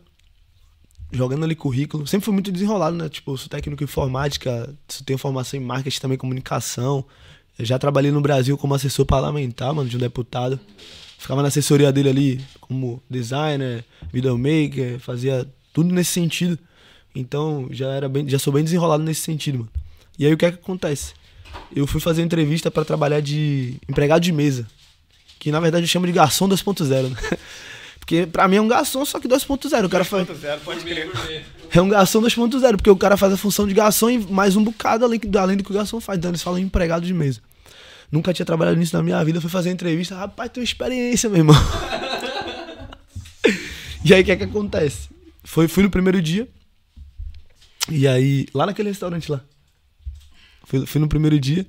jogando 1.11 1.43
ali 1.43 1.53
currículo. 1.53 2.07
Sempre 2.07 2.23
fui 2.23 2.33
muito 2.33 2.53
desenrolado, 2.53 2.95
né? 2.95 3.09
Tipo, 3.09 3.37
sou 3.37 3.49
técnico 3.49 3.83
em 3.83 3.85
informática, 3.85 4.73
tenho 5.05 5.19
formação 5.19 5.59
em 5.59 5.63
marketing 5.63 5.99
também, 5.99 6.17
comunicação. 6.17 7.03
Eu 7.57 7.65
já 7.65 7.77
trabalhei 7.77 8.11
no 8.11 8.21
Brasil 8.21 8.57
como 8.57 8.73
assessor 8.73 9.05
parlamentar, 9.05 9.73
mano, 9.73 9.89
de 9.89 9.97
um 9.97 9.99
deputado. 9.99 10.57
Ficava 11.17 11.41
na 11.41 11.49
assessoria 11.49 11.91
dele 11.91 12.07
ali 12.07 12.45
como 12.61 13.03
designer, 13.09 13.83
videomaker, 14.09 15.01
fazia 15.01 15.45
tudo 15.73 15.93
nesse 15.93 16.11
sentido. 16.11 16.57
Então, 17.13 17.67
já 17.71 17.91
era 17.91 18.07
bem, 18.07 18.25
já 18.25 18.39
sou 18.39 18.53
bem 18.53 18.63
desenrolado 18.63 19.03
nesse 19.03 19.19
sentido, 19.19 19.57
mano. 19.57 19.71
E 20.17 20.25
aí 20.25 20.33
o 20.33 20.37
que 20.37 20.45
é 20.45 20.51
que 20.51 20.59
acontece? 20.59 21.11
Eu 21.75 21.85
fui 21.85 21.99
fazer 21.99 22.21
entrevista 22.21 22.71
pra 22.71 22.85
trabalhar 22.85 23.19
de 23.19 23.81
empregado 23.89 24.21
de 24.21 24.31
mesa, 24.31 24.65
que 25.37 25.51
na 25.51 25.59
verdade 25.59 25.83
eu 25.83 25.89
chamo 25.89 26.07
de 26.07 26.13
garçom 26.13 26.47
2.0, 26.47 27.09
né? 27.09 27.17
Porque 28.09 28.25
pra 28.25 28.47
mim 28.47 28.55
é 28.55 28.61
um 28.61 28.67
garçom, 28.67 29.05
só 29.05 29.19
que 29.19 29.27
2.0. 29.27 29.85
O 29.85 29.89
cara 29.89 30.03
faz 30.03 30.27
2.0, 30.27 30.59
pode 30.61 30.79
crer. 30.79 31.11
é 31.69 31.79
um 31.79 31.87
garçom 31.87 32.19
2.0, 32.19 32.77
porque 32.77 32.89
o 32.89 32.95
cara 32.95 33.15
faz 33.15 33.33
a 33.33 33.37
função 33.37 33.67
de 33.67 33.73
garçom 33.75 34.09
e 34.09 34.17
mais 34.17 34.55
um 34.55 34.63
bocado 34.63 35.05
além, 35.05 35.21
além 35.39 35.55
do 35.55 35.63
que 35.63 35.69
o 35.69 35.75
garçom 35.75 36.01
faz. 36.01 36.17
Então 36.17 36.31
eles 36.31 36.41
falam 36.41 36.57
empregado 36.57 37.05
de 37.05 37.13
mesa. 37.13 37.39
Nunca 38.11 38.33
tinha 38.33 38.47
trabalhado 38.47 38.77
nisso 38.77 38.97
na 38.97 39.03
minha 39.03 39.23
vida, 39.23 39.39
fui 39.39 39.49
fazer 39.51 39.69
entrevista. 39.69 40.15
Rapaz, 40.15 40.49
tem 40.49 40.63
experiência, 40.63 41.29
meu 41.29 41.37
irmão. 41.37 41.55
e 44.03 44.11
aí 44.11 44.23
o 44.23 44.25
que 44.25 44.31
é 44.31 44.37
que 44.37 44.45
acontece? 44.45 45.09
Foi, 45.43 45.67
fui 45.67 45.83
no 45.83 45.91
primeiro 45.91 46.19
dia. 46.19 46.47
E 47.91 48.07
aí, 48.07 48.47
lá 48.55 48.65
naquele 48.65 48.89
restaurante 48.89 49.31
lá. 49.31 49.39
Fui, 50.63 50.83
fui 50.87 50.99
no 50.99 51.07
primeiro 51.07 51.39
dia. 51.39 51.63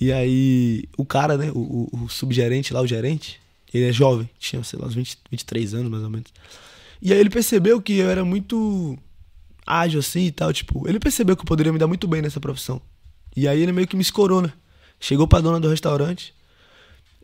E 0.00 0.12
aí, 0.12 0.82
o 0.98 1.06
cara, 1.06 1.38
né, 1.38 1.52
o, 1.54 1.88
o, 1.92 2.04
o 2.06 2.08
subgerente 2.08 2.74
lá, 2.74 2.80
o 2.80 2.88
gerente, 2.88 3.40
ele 3.78 3.88
é 3.88 3.92
jovem, 3.92 4.28
tinha, 4.38 4.62
sei 4.62 4.78
lá, 4.78 4.86
uns 4.86 4.94
20, 4.94 5.18
23 5.30 5.74
anos 5.74 5.90
mais 5.90 6.02
ou 6.02 6.10
menos. 6.10 6.32
E 7.02 7.12
aí 7.12 7.18
ele 7.18 7.30
percebeu 7.30 7.80
que 7.82 7.94
eu 7.94 8.08
era 8.08 8.24
muito 8.24 8.98
ágil 9.66 10.00
assim 10.00 10.26
e 10.26 10.30
tal, 10.30 10.52
tipo, 10.52 10.88
ele 10.88 11.00
percebeu 11.00 11.36
que 11.36 11.42
eu 11.42 11.46
poderia 11.46 11.72
me 11.72 11.78
dar 11.78 11.86
muito 11.86 12.06
bem 12.06 12.22
nessa 12.22 12.40
profissão. 12.40 12.80
E 13.36 13.48
aí 13.48 13.60
ele 13.60 13.72
meio 13.72 13.86
que 13.86 13.96
me 13.96 14.02
escorou, 14.02 14.40
né? 14.40 14.52
Chegou 15.00 15.26
pra 15.26 15.40
dona 15.40 15.58
do 15.58 15.68
restaurante 15.68 16.32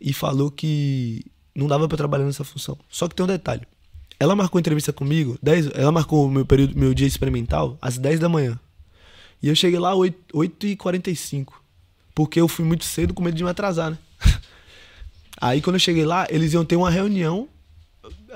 e 0.01 0.13
falou 0.13 0.51
que 0.51 1.25
não 1.55 1.67
dava 1.67 1.85
eu 1.85 1.89
trabalhar 1.89 2.25
nessa 2.25 2.45
função. 2.45 2.77
Só 2.89 3.07
que 3.07 3.15
tem 3.15 3.25
um 3.25 3.29
detalhe. 3.29 3.63
Ela 4.19 4.37
marcou 4.37 4.59
entrevista 4.59 4.93
comigo, 4.93 5.39
10, 5.43 5.71
ela 5.75 5.93
marcou 5.93 6.27
o 6.27 6.31
meu 6.31 6.45
período, 6.45 6.79
meu 6.79 6.93
dia 6.93 7.07
experimental 7.07 7.79
às 7.81 7.97
10 7.97 8.21
da 8.21 8.29
manhã. 8.29 8.59
E 9.43 9.49
eu 9.49 9.55
cheguei 9.55 9.79
lá 9.79 9.93
às 9.93 9.97
8, 9.97 10.37
8h45. 10.37 11.53
Porque 12.15 12.41
eu 12.41 12.49
fui 12.49 12.65
muito 12.65 12.85
cedo 12.85 13.15
com 13.15 13.23
medo 13.23 13.37
de 13.37 13.45
me 13.45 13.49
atrasar, 13.49 13.93
né? 13.93 13.99
Aí 15.41 15.61
quando 15.63 15.77
eu 15.77 15.81
cheguei 15.81 16.05
lá, 16.05 16.27
eles 16.31 16.53
iam 16.53 16.65
ter 16.65 16.77
uma 16.77 16.91
reunião 16.91 17.49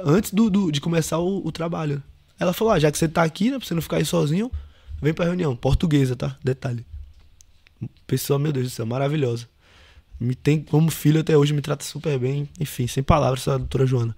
antes 0.05 0.33
do, 0.33 0.49
do- 0.51 0.73
de 0.73 0.81
começar 0.81 1.19
o, 1.19 1.47
o 1.47 1.53
trabalho. 1.53 2.03
Ela 2.39 2.53
falou: 2.53 2.73
ah, 2.73 2.79
já 2.79 2.91
que 2.91 2.99
você 2.99 3.09
tá 3.09 3.23
aqui, 3.23 3.51
né, 3.51 3.59
pra 3.59 3.67
você 3.67 3.75
não 3.75 3.83
ficar 3.83 3.97
aí 3.99 4.05
sozinho, 4.05 4.51
vem 5.01 5.13
pra 5.15 5.25
reunião. 5.25 5.55
Portuguesa, 5.55 6.17
tá? 6.17 6.37
Detalhe. 6.43 6.85
Pessoa, 8.07 8.39
meu 8.39 8.53
Deus 8.53 8.67
do 8.67 8.71
céu, 8.71 8.87
maravilhosa. 8.87 9.47
Me 10.19 10.35
tem 10.35 10.61
como 10.61 10.91
filho 10.91 11.21
até 11.21 11.37
hoje, 11.37 11.53
me 11.53 11.61
trata 11.61 11.85
super 11.85 12.19
bem. 12.19 12.49
Enfim, 12.59 12.87
sem 12.87 13.03
palavras, 13.03 13.41
essa 13.41 13.59
doutora 13.59 13.85
Joana. 13.85 14.17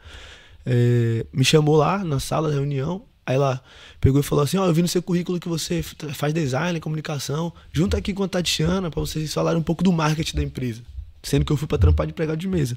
É, 0.65 1.25
me 1.33 1.45
chamou 1.45 1.77
lá 1.77 2.05
na 2.05 2.21
sala 2.21 2.49
da 2.49 2.55
reunião. 2.55 3.03
Aí 3.25 3.35
ela 3.35 3.61
pegou 4.01 4.21
e 4.21 4.23
falou 4.23 4.45
assim: 4.45 4.57
Ó, 4.57 4.67
eu 4.67 4.75
vi 4.75 4.83
no 4.83 4.89
seu 4.89 5.03
currículo 5.03 5.41
que 5.41 5.49
você 5.49 5.83
faz 5.83 6.33
design, 6.33 6.79
comunicação. 6.81 7.53
Junta 7.73 7.97
aqui 7.97 8.13
com 8.15 8.23
a 8.23 8.29
Tatiana 8.29 8.91
pra 8.91 9.01
vocês 9.01 9.33
falarem 9.35 9.59
um 9.59 9.65
pouco 9.65 9.83
do 9.83 9.91
marketing 9.93 10.37
da 10.37 10.43
empresa. 10.43 10.83
Sendo 11.27 11.45
que 11.45 11.53
eu 11.53 11.57
fui 11.57 11.67
pra 11.67 11.77
trampar 11.77 12.07
de 12.07 12.13
empregado 12.13 12.39
de 12.39 12.47
mesa. 12.47 12.77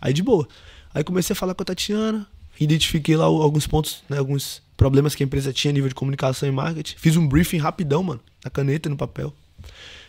Aí 0.00 0.12
de 0.14 0.22
boa. 0.22 0.48
Aí 0.94 1.04
comecei 1.04 1.34
a 1.34 1.36
falar 1.36 1.54
com 1.54 1.62
a 1.62 1.66
Tatiana, 1.66 2.26
identifiquei 2.58 3.14
lá 3.16 3.26
alguns 3.26 3.66
pontos, 3.66 4.02
né, 4.08 4.16
alguns 4.18 4.62
problemas 4.76 5.14
que 5.14 5.22
a 5.22 5.26
empresa 5.26 5.52
tinha 5.52 5.70
a 5.70 5.74
nível 5.74 5.88
de 5.88 5.94
comunicação 5.94 6.48
e 6.48 6.52
marketing. 6.52 6.94
Fiz 6.96 7.16
um 7.16 7.26
briefing 7.28 7.58
rapidão, 7.58 8.02
mano, 8.02 8.20
na 8.42 8.50
caneta 8.50 8.88
e 8.88 8.90
no 8.90 8.96
papel. 8.96 9.34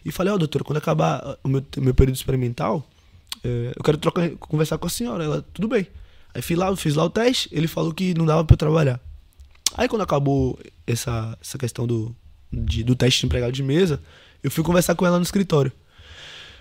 E 0.05 0.11
falei, 0.11 0.31
ó, 0.31 0.37
doutora, 0.37 0.63
quando 0.63 0.77
acabar 0.77 1.15
ah, 1.23 1.37
o 1.43 1.47
meu, 1.49 1.63
meu 1.77 1.93
período 1.93 2.15
experimental, 2.15 2.87
eh, 3.43 3.73
eu 3.75 3.83
quero 3.83 3.97
trocar, 3.97 4.29
conversar 4.37 4.77
com 4.77 4.87
a 4.87 4.89
senhora. 4.89 5.23
Ela, 5.23 5.45
tudo 5.53 5.67
bem. 5.67 5.85
Aí 6.33 6.41
fiz 6.41 6.57
lá, 6.57 6.73
fiz 6.77 6.95
lá 6.95 7.03
o 7.03 7.09
teste, 7.09 7.49
ele 7.51 7.67
falou 7.67 7.93
que 7.93 8.13
não 8.13 8.25
dava 8.25 8.45
pra 8.45 8.53
eu 8.53 8.57
trabalhar. 8.57 8.99
Aí 9.75 9.87
quando 9.89 10.03
acabou 10.03 10.57
essa, 10.87 11.37
essa 11.41 11.57
questão 11.57 11.85
do, 11.87 12.15
de- 12.53 12.83
do 12.83 12.95
teste 12.95 13.21
de 13.21 13.25
empregado 13.25 13.51
de 13.51 13.63
mesa, 13.63 14.01
eu 14.43 14.51
fui 14.51 14.63
conversar 14.63 14.95
com 14.95 15.05
ela 15.05 15.17
no 15.17 15.23
escritório. 15.23 15.71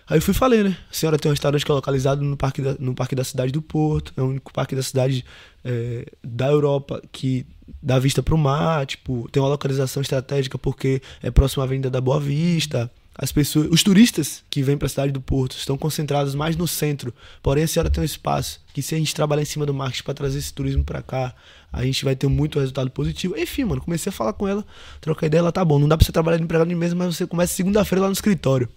Aí 0.06 0.18
eu 0.18 0.22
fui 0.22 0.32
e 0.32 0.36
falei, 0.36 0.62
né? 0.62 0.76
A 0.90 0.94
senhora 0.94 1.18
tem 1.18 1.30
um 1.30 1.32
restaurante 1.32 1.64
que 1.64 1.70
é 1.70 1.74
localizado 1.74 2.22
no 2.22 2.36
parque 2.36 2.60
da, 2.60 2.76
no 2.78 2.94
parque 2.94 3.14
da 3.14 3.24
cidade 3.24 3.52
do 3.52 3.62
Porto. 3.62 4.12
É 4.16 4.22
o 4.22 4.26
único 4.26 4.52
parque 4.52 4.76
da 4.76 4.82
cidade 4.82 5.24
é, 5.64 6.06
da 6.22 6.48
Europa 6.48 7.02
que 7.10 7.46
dá 7.82 7.98
vista 7.98 8.22
pro 8.22 8.36
mar. 8.36 8.84
Tipo, 8.84 9.28
tem 9.30 9.42
uma 9.42 9.48
localização 9.48 10.02
estratégica 10.02 10.58
porque 10.58 11.00
é 11.22 11.30
próximo 11.30 11.62
à 11.62 11.64
Avenida 11.64 11.90
da 11.90 12.00
Boa 12.00 12.20
Vista. 12.20 12.90
As 13.16 13.30
pessoas, 13.30 13.68
os 13.70 13.82
turistas 13.82 14.42
que 14.50 14.60
vêm 14.60 14.76
para 14.76 14.86
a 14.86 14.88
cidade 14.88 15.12
do 15.12 15.20
Porto 15.20 15.56
estão 15.56 15.78
concentrados 15.78 16.34
mais 16.34 16.56
no 16.56 16.66
centro. 16.66 17.14
Porém, 17.42 17.62
a 17.62 17.68
senhora 17.68 17.88
tem 17.88 18.02
um 18.02 18.04
espaço 18.04 18.60
que 18.74 18.82
se 18.82 18.94
a 18.94 18.98
gente 18.98 19.14
trabalhar 19.14 19.42
em 19.42 19.46
cima 19.46 19.64
do 19.64 19.72
marketing 19.72 20.02
para 20.02 20.14
trazer 20.14 20.38
esse 20.38 20.52
turismo 20.52 20.84
para 20.84 21.00
cá, 21.00 21.32
a 21.72 21.84
gente 21.84 22.04
vai 22.04 22.16
ter 22.16 22.26
muito 22.26 22.58
resultado 22.58 22.90
positivo. 22.90 23.38
Enfim, 23.38 23.64
mano, 23.64 23.80
comecei 23.80 24.10
a 24.10 24.12
falar 24.12 24.32
com 24.32 24.48
ela, 24.48 24.66
trocar 25.00 25.28
ideia, 25.28 25.38
ela 25.38 25.52
tá 25.52 25.64
bom. 25.64 25.78
Não 25.78 25.88
dá 25.88 25.96
para 25.96 26.04
você 26.04 26.12
trabalhar 26.12 26.38
de 26.38 26.42
empregado 26.42 26.68
de 26.68 26.74
mesa, 26.74 26.94
mas 26.96 27.16
você 27.16 27.26
começa 27.26 27.54
segunda-feira 27.54 28.02
lá 28.02 28.08
no 28.08 28.12
escritório. 28.12 28.68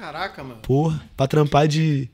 Caraca, 0.00 0.42
mano. 0.42 0.60
Porra, 0.62 1.02
pra 1.16 1.26
trampar 1.26 1.68
de, 1.68 2.08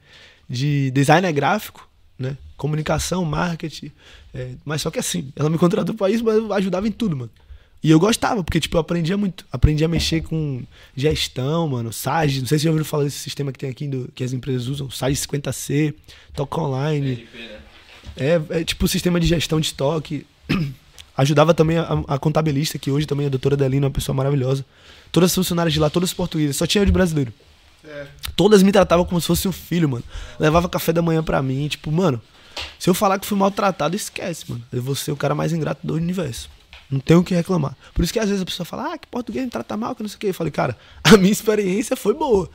de 0.48 0.90
designer 0.90 1.32
gráfico, 1.32 1.88
né? 2.18 2.36
Comunicação, 2.56 3.24
marketing. 3.24 3.92
é, 4.34 4.54
mas 4.64 4.82
só 4.82 4.90
que 4.90 4.98
assim, 4.98 5.32
ela 5.36 5.48
me 5.48 5.56
contratou 5.56 5.94
pra 5.94 6.10
isso, 6.10 6.24
mas 6.24 6.36
eu 6.36 6.52
ajudava 6.52 6.88
em 6.88 6.92
tudo, 6.92 7.16
mano. 7.16 7.30
E 7.84 7.90
eu 7.90 8.00
gostava, 8.00 8.42
porque, 8.42 8.58
tipo, 8.58 8.76
eu 8.76 8.80
aprendia 8.80 9.16
muito. 9.16 9.46
Aprendi 9.52 9.84
a 9.84 9.88
mexer 9.88 10.22
com 10.22 10.64
gestão, 10.96 11.68
mano, 11.68 11.92
SAG. 11.92 12.40
Não 12.40 12.46
sei 12.46 12.58
se 12.58 12.64
já 12.64 12.70
ouviram 12.70 12.84
falar 12.84 13.04
desse 13.04 13.18
sistema 13.18 13.52
que 13.52 13.58
tem 13.58 13.70
aqui, 13.70 13.86
do, 13.86 14.10
que 14.12 14.24
as 14.24 14.32
empresas 14.32 14.66
usam. 14.66 14.90
SAG 14.90 15.14
50C, 15.14 15.94
Toca 16.34 16.60
Online. 16.60 17.28
É, 18.16 18.40
é 18.50 18.64
tipo 18.64 18.86
o 18.86 18.88
sistema 18.88 19.20
de 19.20 19.28
gestão 19.28 19.60
de 19.60 19.66
estoque. 19.66 20.26
Ajudava 21.16 21.54
também 21.54 21.78
a, 21.78 22.02
a 22.08 22.18
contabilista, 22.18 22.78
que 22.78 22.90
hoje 22.90 23.06
também 23.06 23.24
é 23.24 23.26
a 23.28 23.30
doutora 23.30 23.56
Delina, 23.56 23.86
uma 23.86 23.92
pessoa 23.92 24.16
maravilhosa. 24.16 24.64
Todas 25.12 25.30
as 25.30 25.34
funcionárias 25.34 25.72
de 25.72 25.78
lá, 25.78 25.88
todas 25.88 26.12
portuguesas. 26.12 26.56
Só 26.56 26.66
tinha 26.66 26.82
eu 26.82 26.86
de 26.86 26.92
brasileiro. 26.92 27.32
Todas 28.34 28.62
me 28.62 28.72
tratavam 28.72 29.04
como 29.04 29.20
se 29.20 29.26
fosse 29.26 29.46
um 29.48 29.52
filho, 29.52 29.88
mano. 29.88 30.04
Levava 30.38 30.68
café 30.68 30.92
da 30.92 31.00
manhã 31.02 31.22
pra 31.22 31.40
mim, 31.42 31.66
tipo, 31.68 31.90
mano. 31.90 32.20
Se 32.78 32.88
eu 32.88 32.94
falar 32.94 33.18
que 33.18 33.26
fui 33.26 33.36
maltratado, 33.36 33.94
esquece, 33.96 34.50
mano. 34.50 34.64
Eu 34.72 34.82
vou 34.82 34.94
ser 34.94 35.12
o 35.12 35.16
cara 35.16 35.34
mais 35.34 35.52
ingrato 35.52 35.86
do 35.86 35.94
universo. 35.94 36.48
Não 36.90 37.00
tenho 37.00 37.20
o 37.20 37.24
que 37.24 37.34
reclamar. 37.34 37.76
Por 37.94 38.02
isso 38.04 38.12
que 38.12 38.18
às 38.18 38.28
vezes 38.28 38.42
a 38.42 38.46
pessoa 38.46 38.64
fala, 38.64 38.92
ah, 38.94 38.98
que 38.98 39.06
português 39.08 39.44
me 39.44 39.50
trata 39.50 39.76
mal, 39.76 39.94
que 39.94 40.02
não 40.02 40.08
sei 40.08 40.16
o 40.16 40.20
quê. 40.20 40.26
Eu 40.28 40.34
falei, 40.34 40.50
cara, 40.50 40.76
a 41.04 41.16
minha 41.16 41.32
experiência 41.32 41.96
foi 41.96 42.14
boa. 42.14 42.48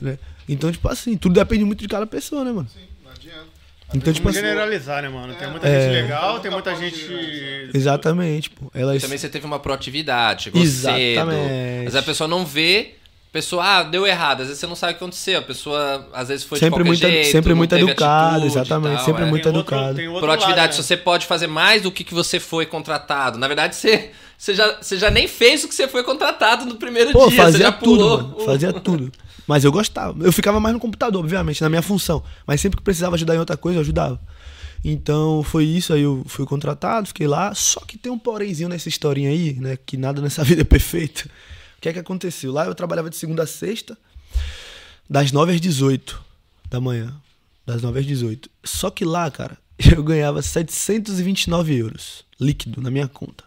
Né? 0.00 0.18
Então, 0.48 0.70
tipo 0.70 0.88
assim, 0.88 1.16
tudo 1.16 1.34
depende 1.34 1.64
muito 1.64 1.80
de 1.80 1.88
cada 1.88 2.06
pessoa, 2.06 2.44
né, 2.44 2.52
mano? 2.52 2.68
Sim, 2.72 2.80
não 3.04 3.10
adianta. 3.10 3.46
Então, 3.94 4.12
tipo 4.12 4.28
assim. 4.28 4.38
generalizar, 4.40 5.02
né, 5.02 5.08
mano? 5.08 5.34
Tem 5.34 5.50
muita 5.50 5.68
É. 5.68 5.82
gente 5.82 6.02
legal, 6.02 6.40
tem 6.40 6.50
muita 6.50 6.74
gente. 6.76 7.70
Exatamente, 7.74 8.50
pô. 8.50 8.70
Elas. 8.72 9.02
Também 9.02 9.18
você 9.18 9.28
teve 9.28 9.44
uma 9.44 9.58
proatividade, 9.58 10.44
chegou 10.44 10.62
Exatamente. 10.62 11.48
cedo. 11.48 11.84
Mas 11.84 11.96
a 11.96 12.02
pessoa 12.02 12.26
não 12.26 12.46
vê, 12.46 12.94
pessoa, 13.32 13.64
ah, 13.64 13.82
deu 13.82 14.06
errado. 14.06 14.42
Às 14.42 14.48
vezes 14.48 14.60
você 14.60 14.66
não 14.66 14.76
sabe 14.76 14.92
o 14.92 14.96
que 14.96 15.02
aconteceu. 15.02 15.38
A 15.38 15.42
pessoa, 15.42 16.06
às 16.12 16.28
vezes, 16.28 16.44
foi 16.44 16.58
Sempre 16.58 16.84
de 16.84 16.90
qualquer 16.90 17.06
muito- 17.06 17.14
jeito, 17.22 17.32
sempre 17.32 17.54
muito 17.54 17.70
teve 17.70 17.82
educada, 17.90 18.26
atitude 18.36 18.44
e 18.46 18.50
exatamente, 18.50 18.96
tal, 18.96 19.04
sempre 19.06 19.22
é. 19.22 19.26
muito 19.26 19.42
Tem 19.48 19.56
outro- 19.56 19.74
educado. 19.76 19.96
tem 19.96 20.08
outro 20.08 20.20
Proatividade, 20.22 20.60
lado, 20.60 20.70
né? 20.70 20.76
se 20.76 20.82
você 20.82 20.96
pode 20.96 21.26
fazer 21.26 21.46
mais 21.46 21.82
do 21.82 21.90
que, 21.90 22.04
que 22.04 22.12
você 22.14 22.38
foi 22.38 22.66
contratado. 22.66 23.38
Na 23.38 23.48
verdade, 23.48 23.74
você, 23.74 24.10
você, 24.36 24.54
já, 24.54 24.76
você 24.80 24.98
já 24.98 25.10
nem 25.10 25.26
fez 25.26 25.64
o 25.64 25.68
que 25.68 25.74
você 25.74 25.88
foi 25.88 26.04
contratado 26.04 26.66
no 26.66 26.76
primeiro 26.76 27.10
Pô, 27.12 27.20
dia. 27.20 27.30
você 27.30 27.36
fazia 27.36 27.60
já 27.66 27.72
tudo, 27.72 27.84
pulou. 27.84 28.16
mano. 28.22 28.34
o- 28.38 28.44
Fazia 28.44 28.72
tudo. 28.80 29.10
Mas 29.46 29.64
eu 29.64 29.72
gostava. 29.72 30.22
Eu 30.24 30.32
ficava 30.32 30.60
mais 30.60 30.72
no 30.74 30.78
computador, 30.78 31.20
obviamente, 31.20 31.60
na 31.62 31.68
minha 31.68 31.82
função. 31.82 32.22
Mas 32.46 32.60
sempre 32.60 32.76
que 32.76 32.82
precisava 32.84 33.16
ajudar 33.16 33.34
em 33.34 33.38
outra 33.38 33.56
coisa, 33.56 33.78
eu 33.78 33.80
ajudava. 33.82 34.20
Então 34.84 35.42
foi 35.42 35.64
isso, 35.64 35.92
aí 35.92 36.02
eu 36.02 36.22
fui 36.26 36.44
contratado, 36.44 37.06
fiquei 37.08 37.26
lá. 37.26 37.54
Só 37.54 37.80
que 37.80 37.96
tem 37.96 38.10
um 38.12 38.18
porémzinho 38.18 38.68
nessa 38.68 38.88
historinha 38.88 39.30
aí, 39.30 39.54
né? 39.54 39.78
Que 39.84 39.96
nada 39.96 40.20
nessa 40.20 40.42
vida 40.44 40.60
é 40.62 40.64
perfeito. 40.64 41.28
Que 41.82 41.88
é 41.88 41.92
que 41.92 41.98
aconteceu? 41.98 42.52
Lá 42.52 42.64
eu 42.66 42.76
trabalhava 42.76 43.10
de 43.10 43.16
segunda 43.16 43.42
a 43.42 43.46
sexta, 43.46 43.98
das 45.10 45.32
9 45.32 45.52
às 45.52 45.60
18 45.60 46.24
da 46.70 46.80
manhã. 46.80 47.12
Das 47.66 47.82
9 47.82 47.98
às 47.98 48.06
18. 48.06 48.48
Só 48.62 48.88
que 48.88 49.04
lá, 49.04 49.28
cara, 49.32 49.58
eu 49.92 50.00
ganhava 50.04 50.40
729 50.40 51.76
euros 51.76 52.24
líquido 52.40 52.80
na 52.80 52.88
minha 52.88 53.08
conta. 53.08 53.42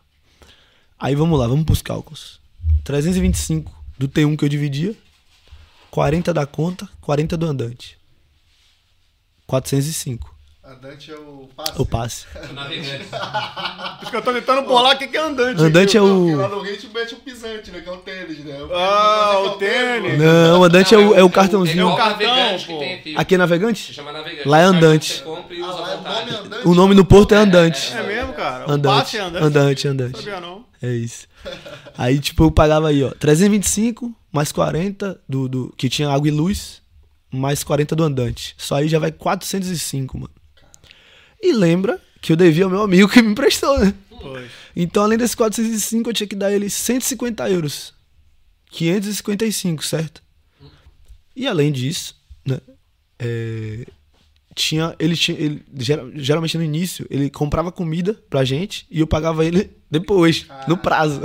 Aí 0.99 1.15
vamos 1.15 1.39
lá, 1.39 1.47
vamos 1.47 1.63
pros 1.63 1.81
cálculos. 1.81 2.41
325 2.83 3.73
do 3.97 4.09
T1 4.09 4.37
que 4.37 4.43
eu 4.43 4.49
dividia, 4.49 4.93
40 5.89 6.33
da 6.33 6.45
conta, 6.45 6.89
40 6.99 7.37
do 7.37 7.45
andante. 7.45 7.97
405. 9.47 10.34
Andante 10.67 11.11
é 11.11 11.15
o 11.15 11.47
passe. 11.55 11.71
O 11.79 11.85
passe. 11.85 12.25
Navegante. 12.53 13.05
Por 13.05 14.01
isso 14.01 14.09
que 14.11 14.17
eu 14.17 14.21
tô 14.23 14.33
tentando 14.33 14.63
bolar 14.63 14.95
o 14.95 14.97
que 14.97 15.07
que 15.07 15.15
é 15.15 15.21
andante. 15.21 15.61
Andante 15.61 15.95
é 15.95 15.99
Porque 16.01 16.35
lá 16.35 16.47
o. 16.47 16.49
no 16.49 16.61
Rio 16.61 16.71
a 16.71 16.73
gente 16.73 16.87
mete 16.91 17.13
o 17.13 17.17
pisante, 17.17 17.69
né? 17.69 17.81
Que 17.81 17.89
é 17.89 17.91
o 17.91 17.97
tênis, 17.97 18.39
né? 18.43 18.57
Ah, 18.73 19.33
é 19.35 19.37
o 19.37 19.49
tênis. 19.57 20.17
Não, 20.19 20.61
o 20.61 20.63
andante 20.63 20.95
é 20.95 20.97
o, 20.97 21.01
é 21.01 21.05
o 21.05 21.11
Ele 21.17 21.25
é 21.25 21.29
cartãozinho. 21.29 21.87
o 21.89 21.95
cartão, 21.95 22.27
navegante 22.27 22.65
pô. 22.65 22.73
que 22.73 22.79
tem 23.03 23.15
aqui. 23.15 23.35
É 23.35 23.37
navegante? 23.37 23.85
Se 23.87 23.93
chama 23.93 24.11
navegante. 24.11 24.47
Lá 24.47 24.59
é 24.59 24.67
O 24.67 24.71
cartão 24.71 24.87
andante. 24.89 25.07
que 25.13 25.17
Você 25.19 25.23
compra 25.23 25.53
e 25.55 25.61
Ah, 25.61 25.65
lá 25.67 25.91
é 25.91 25.95
o 25.95 26.01
nome 26.01 26.31
andante. 26.45 26.67
O 26.67 26.73
nome 26.75 26.95
no 26.95 27.05
porto 27.05 27.35
é 27.35 27.37
andante. 27.37 27.93
É 27.93 28.01
mesmo, 28.03 28.33
cara? 28.33 28.67
O 28.67 28.71
Andante. 28.71 28.93
passe 28.99 29.17
é 29.17 29.21
andante. 29.21 29.43
Andante, 29.45 29.85
Não 29.85 29.93
andante. 29.93 30.17
sabia 30.17 30.39
não. 30.39 30.65
É 30.81 30.89
isso. 30.89 31.27
Aí, 31.95 32.19
tipo, 32.19 32.43
eu 32.43 32.49
pagava 32.51 32.87
aí, 32.89 33.03
ó, 33.03 33.11
325 33.11 34.11
mais 34.31 34.51
40 34.51 35.21
do, 35.29 35.47
do 35.47 35.73
que 35.77 35.87
tinha 35.89 36.09
água 36.09 36.27
e 36.27 36.31
luz, 36.31 36.81
mais 37.31 37.63
40 37.63 37.95
do 37.95 38.03
andante. 38.03 38.55
Só 38.57 38.75
aí 38.75 38.87
já 38.87 38.97
vai 38.97 39.11
405, 39.11 40.17
mano. 40.17 40.33
E 41.45 41.53
lembra 41.53 42.01
que 42.21 42.31
eu 42.31 42.35
devia 42.35 42.63
ao 42.65 42.69
meu 42.71 42.81
amigo 42.81 43.07
que 43.07 43.21
me 43.21 43.31
emprestou, 43.31 43.77
né? 43.79 43.93
Pois. 44.09 44.49
Então, 44.75 45.03
além 45.03 45.17
desses 45.17 45.35
405, 45.35 46.09
eu 46.09 46.13
tinha 46.13 46.27
que 46.27 46.35
dar 46.35 46.51
ele 46.51 46.69
150 46.69 47.47
euros. 47.49 47.93
555, 48.71 49.85
certo? 49.85 50.21
E 51.35 51.47
além 51.47 51.71
disso, 51.71 52.15
né? 52.45 52.59
é, 53.19 53.85
tinha, 54.55 54.95
ele 54.97 55.15
tinha, 55.15 55.37
ele, 55.37 55.63
geral- 55.77 56.09
geralmente 56.15 56.57
no 56.57 56.63
início, 56.63 57.05
ele 57.09 57.29
comprava 57.29 57.71
comida 57.71 58.13
pra 58.29 58.43
gente 58.45 58.85
e 58.89 58.99
eu 59.01 59.07
pagava 59.07 59.45
ele 59.45 59.69
depois, 59.91 60.45
no 60.67 60.77
prazo. 60.77 61.21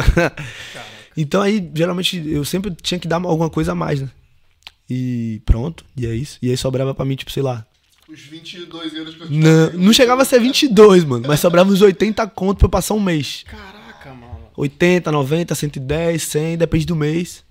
então 1.17 1.41
aí, 1.41 1.71
geralmente, 1.75 2.23
eu 2.29 2.45
sempre 2.45 2.75
tinha 2.83 2.99
que 2.99 3.09
dar 3.09 3.17
alguma 3.17 3.49
coisa 3.51 3.73
a 3.73 3.75
mais, 3.75 4.01
né? 4.01 4.11
E 4.89 5.41
pronto, 5.47 5.85
e 5.97 6.07
é 6.07 6.15
isso. 6.15 6.39
E 6.43 6.51
aí 6.51 6.57
sobrava 6.57 6.93
pra 6.95 7.05
mim, 7.05 7.15
tipo, 7.17 7.31
sei 7.31 7.43
lá. 7.43 7.65
Os 8.11 8.21
22 8.21 8.95
euros 8.95 9.15
que 9.15 9.23
eu 9.23 9.31
Não, 9.31 9.73
não 9.75 9.93
chegava 9.93 10.23
a 10.23 10.25
ser 10.25 10.41
22, 10.41 11.05
mano, 11.05 11.29
mas 11.29 11.39
sobrava 11.39 11.71
uns 11.71 11.81
80 11.81 12.27
conto 12.29 12.59
pra 12.59 12.67
eu 12.67 12.71
passar 12.71 12.95
um 12.95 13.01
mês. 13.01 13.45
Caraca, 13.47 14.13
mano. 14.13 14.51
80, 14.57 15.13
90, 15.13 15.55
110, 15.55 16.23
100, 16.23 16.59
depende 16.59 16.87
do 16.87 16.97
mês. 16.97 17.45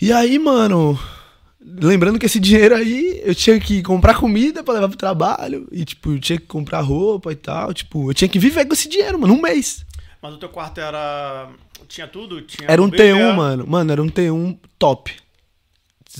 E 0.00 0.12
aí, 0.12 0.38
mano, 0.38 0.98
lembrando 1.64 2.18
que 2.18 2.26
esse 2.26 2.38
dinheiro 2.38 2.74
aí 2.74 3.22
eu 3.24 3.34
tinha 3.34 3.58
que 3.58 3.82
comprar 3.82 4.18
comida 4.18 4.62
pra 4.62 4.74
levar 4.74 4.88
pro 4.88 4.98
trabalho 4.98 5.66
e 5.72 5.84
tipo, 5.84 6.12
eu 6.12 6.20
tinha 6.20 6.38
que 6.38 6.46
comprar 6.46 6.80
roupa 6.80 7.32
e 7.32 7.36
tal, 7.36 7.72
tipo, 7.72 8.10
eu 8.10 8.14
tinha 8.14 8.28
que 8.28 8.38
viver 8.38 8.66
com 8.66 8.74
esse 8.74 8.88
dinheiro, 8.88 9.18
mano, 9.18 9.32
um 9.32 9.40
mês. 9.40 9.86
Mas 10.20 10.34
o 10.34 10.38
teu 10.38 10.48
quarto 10.48 10.78
era. 10.78 11.48
Tinha 11.88 12.06
tudo? 12.06 12.42
Tinha 12.42 12.70
Era 12.70 12.82
um 12.82 12.88
BBA? 12.88 12.98
T1, 12.98 13.34
mano. 13.34 13.66
Mano, 13.66 13.92
era 13.92 14.02
um 14.02 14.08
T1 14.08 14.58
top. 14.78 15.21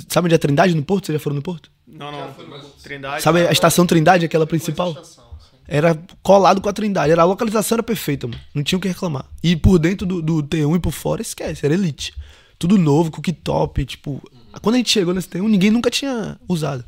Sabe 0.09 0.27
onde 0.27 0.35
é 0.35 0.39
Trindade 0.39 0.75
no 0.75 0.83
Porto? 0.83 1.07
Vocês 1.07 1.19
já 1.19 1.23
foram 1.23 1.37
no 1.37 1.43
Porto? 1.43 1.71
Não, 1.87 2.11
não. 2.11 2.35
Trindade. 2.83 3.23
Sabe 3.23 3.47
a 3.47 3.53
estação 3.53 3.85
Trindade, 3.87 4.25
aquela 4.25 4.47
principal? 4.47 4.91
Estação, 4.93 5.25
sim. 5.51 5.57
Era 5.69 5.99
colado 6.23 6.61
com 6.61 6.69
a 6.69 6.73
Trindade. 6.73 7.13
Era, 7.13 7.23
a 7.23 7.27
localização 7.27 7.77
era 7.77 7.83
perfeita, 7.83 8.27
mano. 8.27 8.41
Não 8.55 8.63
tinha 8.63 8.79
o 8.79 8.81
que 8.81 8.89
reclamar. 8.89 9.27
E 9.43 9.55
por 9.55 9.79
dentro 9.79 10.07
do, 10.07 10.23
do 10.23 10.43
T1 10.43 10.77
e 10.77 10.81
por 10.81 10.93
fora, 10.93 11.21
esquece. 11.21 11.65
Era 11.67 11.75
elite. 11.75 12.15
Tudo 12.59 12.79
novo, 12.79 13.11
cooktop. 13.11 13.85
Tipo, 13.85 14.23
quando 14.63 14.77
a 14.77 14.79
gente 14.79 14.91
chegou 14.91 15.13
nesse 15.13 15.29
T1, 15.29 15.47
ninguém 15.49 15.71
nunca 15.71 15.91
tinha 15.91 16.39
usado. 16.49 16.85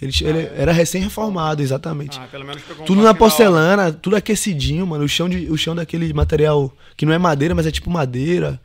Ele, 0.00 0.10
tinha- 0.12 0.30
ele 0.30 0.50
era 0.56 0.72
recém-reformado, 0.72 1.62
exatamente. 1.62 2.18
Ah, 2.18 2.26
pelo 2.30 2.44
menos 2.44 2.60
pegou 2.62 2.82
um 2.82 2.86
tudo 2.86 3.02
na 3.02 3.14
porcelana, 3.14 3.92
tudo 3.92 4.16
aquecidinho, 4.16 4.86
mano. 4.86 5.04
O 5.04 5.08
chão, 5.08 5.28
de, 5.28 5.48
o 5.50 5.56
chão 5.56 5.74
daquele 5.76 6.12
material 6.12 6.72
que 6.96 7.06
não 7.06 7.12
é 7.12 7.18
madeira, 7.18 7.54
mas 7.54 7.66
é 7.66 7.70
tipo 7.70 7.88
madeira. 7.88 8.60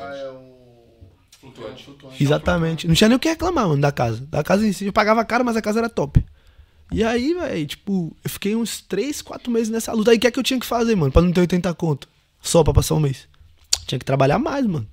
Ah, 0.00 0.16
é 0.16 0.28
o. 0.30 0.37
Flutuante. 1.58 1.84
Flutuante. 1.84 2.22
Exatamente. 2.22 2.88
Não 2.88 2.94
tinha 2.94 3.08
nem 3.08 3.16
o 3.16 3.20
que 3.20 3.28
reclamar, 3.28 3.68
mano, 3.68 3.80
da 3.80 3.90
casa. 3.90 4.24
Da 4.30 4.42
casa 4.42 4.66
em 4.66 4.72
si, 4.72 4.86
eu 4.86 4.92
pagava 4.92 5.24
caro, 5.24 5.44
mas 5.44 5.56
a 5.56 5.62
casa 5.62 5.80
era 5.80 5.88
top. 5.88 6.24
E 6.90 7.04
aí, 7.04 7.34
velho, 7.34 7.66
tipo, 7.66 8.16
eu 8.24 8.30
fiquei 8.30 8.56
uns 8.56 8.80
3, 8.80 9.20
4 9.20 9.50
meses 9.50 9.68
nessa 9.68 9.92
luta. 9.92 10.10
Aí 10.10 10.16
o 10.16 10.20
que 10.20 10.26
é 10.26 10.30
que 10.30 10.38
eu 10.38 10.42
tinha 10.42 10.58
que 10.58 10.66
fazer, 10.66 10.94
mano, 10.94 11.12
pra 11.12 11.20
não 11.20 11.32
ter 11.32 11.40
80 11.40 11.72
conto? 11.74 12.08
Só 12.40 12.64
pra 12.64 12.72
passar 12.72 12.94
um 12.94 13.00
mês. 13.00 13.28
Tinha 13.86 13.98
que 13.98 14.04
trabalhar 14.04 14.38
mais, 14.38 14.66
mano. 14.66 14.88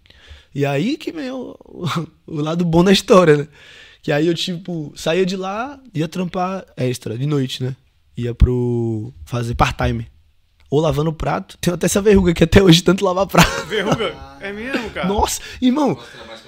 E 0.53 0.65
aí 0.65 0.97
que 0.97 1.11
vem 1.11 1.31
o, 1.31 1.55
o, 1.63 1.85
o 2.27 2.41
lado 2.41 2.65
bom 2.65 2.83
da 2.83 2.91
história, 2.91 3.37
né? 3.37 3.47
Que 4.01 4.11
aí 4.11 4.27
eu, 4.27 4.33
tipo, 4.33 4.93
saía 4.95 5.25
de 5.25 5.35
lá, 5.35 5.79
ia 5.93 6.07
trampar 6.07 6.65
extra, 6.77 7.17
de 7.17 7.25
noite, 7.25 7.63
né? 7.63 7.75
Ia 8.15 8.35
pro. 8.35 9.13
fazer 9.25 9.55
part-time. 9.55 10.07
Ou 10.69 10.79
lavando 10.81 11.13
prato. 11.13 11.57
Tenho 11.59 11.75
até 11.75 11.85
essa 11.85 12.01
verruga 12.01 12.33
que 12.33 12.43
até 12.43 12.61
hoje 12.61 12.81
tanto 12.83 13.05
lavar 13.05 13.27
prato. 13.27 13.65
Verruga. 13.67 14.15
É 14.41 14.51
mesmo, 14.51 14.89
cara? 14.89 15.07
Nossa, 15.07 15.41
irmão, 15.61 15.97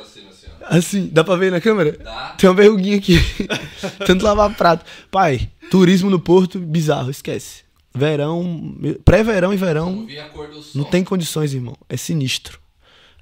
cima 0.06 0.30
assim. 0.30 0.48
Assim, 0.78 1.10
dá 1.12 1.24
pra 1.24 1.36
ver 1.36 1.52
na 1.52 1.62
câmera? 1.62 1.98
Dá. 2.04 2.36
Tem 2.38 2.50
uma 2.50 2.56
verruguinha 2.56 2.98
aqui. 2.98 3.18
Tanto 4.06 4.24
lavar 4.26 4.54
prato. 4.56 4.86
Pai, 5.10 5.50
turismo 5.70 6.10
no 6.10 6.20
Porto, 6.20 6.60
bizarro, 6.60 7.10
esquece. 7.10 7.64
Verão, 7.96 8.76
pré-verão 9.04 9.54
e 9.54 9.58
verão, 9.58 9.92
Não 9.92 10.06
vi 10.06 10.20
a 10.20 10.30
cor 10.30 10.48
do 10.50 10.62
sol. 10.62 10.72
não 10.76 10.84
tem 10.84 11.04
condições, 11.04 11.54
irmão. 11.54 11.76
É 11.90 11.98
sinistro. 11.98 12.60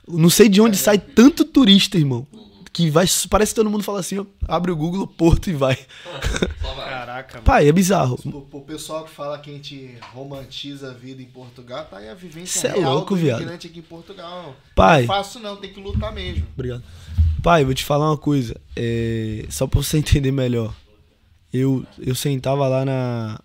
Não 0.07 0.29
sei 0.29 0.49
de 0.49 0.59
onde 0.59 0.75
sai 0.77 0.97
tanto 0.97 1.45
turista, 1.45 1.97
irmão. 1.97 2.27
Que 2.75 2.89
vai. 2.89 3.05
Parece 3.29 3.53
que 3.53 3.55
todo 3.55 3.69
mundo 3.69 3.85
fala 3.85 4.01
assim, 4.01 4.19
ó, 4.19 4.25
abre 4.45 4.69
o 4.69 4.75
Google, 4.75 5.07
Porto 5.07 5.49
e 5.49 5.53
vai. 5.53 5.77
Caraca, 7.15 7.35
mano. 7.35 7.45
Pai, 7.45 7.69
é 7.69 7.71
bizarro. 7.71 8.17
Pro, 8.17 8.41
pro 8.41 8.61
pessoal 8.61 9.05
que 9.05 9.11
fala 9.11 9.39
que 9.39 9.49
a 9.49 9.53
gente 9.53 9.97
romantiza 10.13 10.89
a 10.89 10.93
vida 10.93 11.21
em 11.21 11.25
Portugal, 11.25 11.85
tá 11.85 11.99
aí 11.99 12.09
a 12.09 12.13
vivência 12.13 12.59
Cê 12.59 12.67
é 12.67 12.79
real 12.81 12.95
louco, 12.95 13.15
do 13.15 13.21
viado. 13.21 13.39
imigrante 13.39 13.67
aqui 13.67 13.79
em 13.79 13.81
Portugal. 13.81 14.53
Pai. 14.75 15.05
Não 15.05 15.15
é 15.15 15.17
fácil 15.17 15.39
não, 15.39 15.55
tem 15.55 15.71
que 15.71 15.79
lutar 15.79 16.13
mesmo. 16.13 16.45
Obrigado. 16.53 16.83
Pai, 17.41 17.63
vou 17.63 17.73
te 17.73 17.85
falar 17.85 18.09
uma 18.09 18.17
coisa. 18.17 18.59
É, 18.75 19.45
só 19.49 19.65
pra 19.67 19.81
você 19.81 19.95
entender 19.99 20.33
melhor. 20.33 20.75
Eu, 21.53 21.85
eu 21.97 22.13
sentava 22.13 22.67
lá 22.67 22.83
na, 22.83 23.39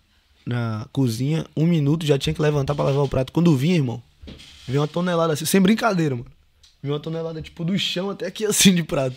na 0.45 0.89
cozinha, 0.91 1.47
um 1.57 1.67
minuto, 1.67 2.05
já 2.05 2.19
tinha 2.19 2.35
que 2.35 2.43
levantar 2.43 2.75
pra 2.75 2.87
lavar 2.87 3.05
o 3.05 3.09
prato. 3.09 3.31
Quando 3.31 3.57
vinha, 3.57 3.77
irmão, 3.77 4.03
vinha 4.67 4.81
uma 4.81 4.89
tonelada 4.89 5.35
assim, 5.35 5.45
sem 5.45 5.61
brincadeira, 5.61 6.17
mano. 6.17 6.27
Vinha 6.83 6.95
uma 6.95 7.01
tonelada, 7.01 7.43
tipo, 7.43 7.65
do 7.65 7.79
chão 7.79 8.11
até 8.11 8.27
aqui 8.27 8.45
assim 8.47 8.75
de 8.75 8.83
prato. 8.83 9.17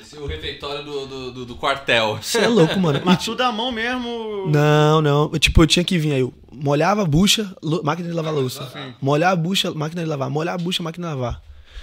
Esse 0.00 0.16
é 0.16 0.20
o 0.20 0.26
refeitório 0.26 0.84
do, 0.84 1.06
do, 1.06 1.32
do, 1.32 1.46
do 1.46 1.54
quartel. 1.56 2.18
Você 2.20 2.38
é 2.38 2.48
louco, 2.48 2.78
mano. 2.78 2.98
E, 2.98 3.04
Mas 3.04 3.24
tudo 3.24 3.40
à 3.42 3.52
mão 3.52 3.70
mesmo. 3.70 4.46
Não, 4.48 5.00
não. 5.00 5.30
Eu, 5.32 5.38
Tipo, 5.38 5.62
eu 5.62 5.66
tinha 5.66 5.84
que 5.84 5.96
vir 5.96 6.12
aí. 6.12 6.20
Eu 6.20 6.34
molhava 6.52 7.02
a 7.02 7.04
bucha, 7.04 7.54
máquina 7.84 8.08
de 8.08 8.14
lavar 8.14 8.32
louça. 8.34 8.70
Molhar 9.00 9.32
a 9.32 9.36
bucha, 9.36 9.72
máquina 9.72 10.02
de 10.02 10.08
lavar. 10.08 10.28
Molhar 10.28 10.54
a 10.54 10.58
bucha, 10.58 10.82
máquina 10.82 11.08
de 11.08 11.14
lavar. 11.14 11.42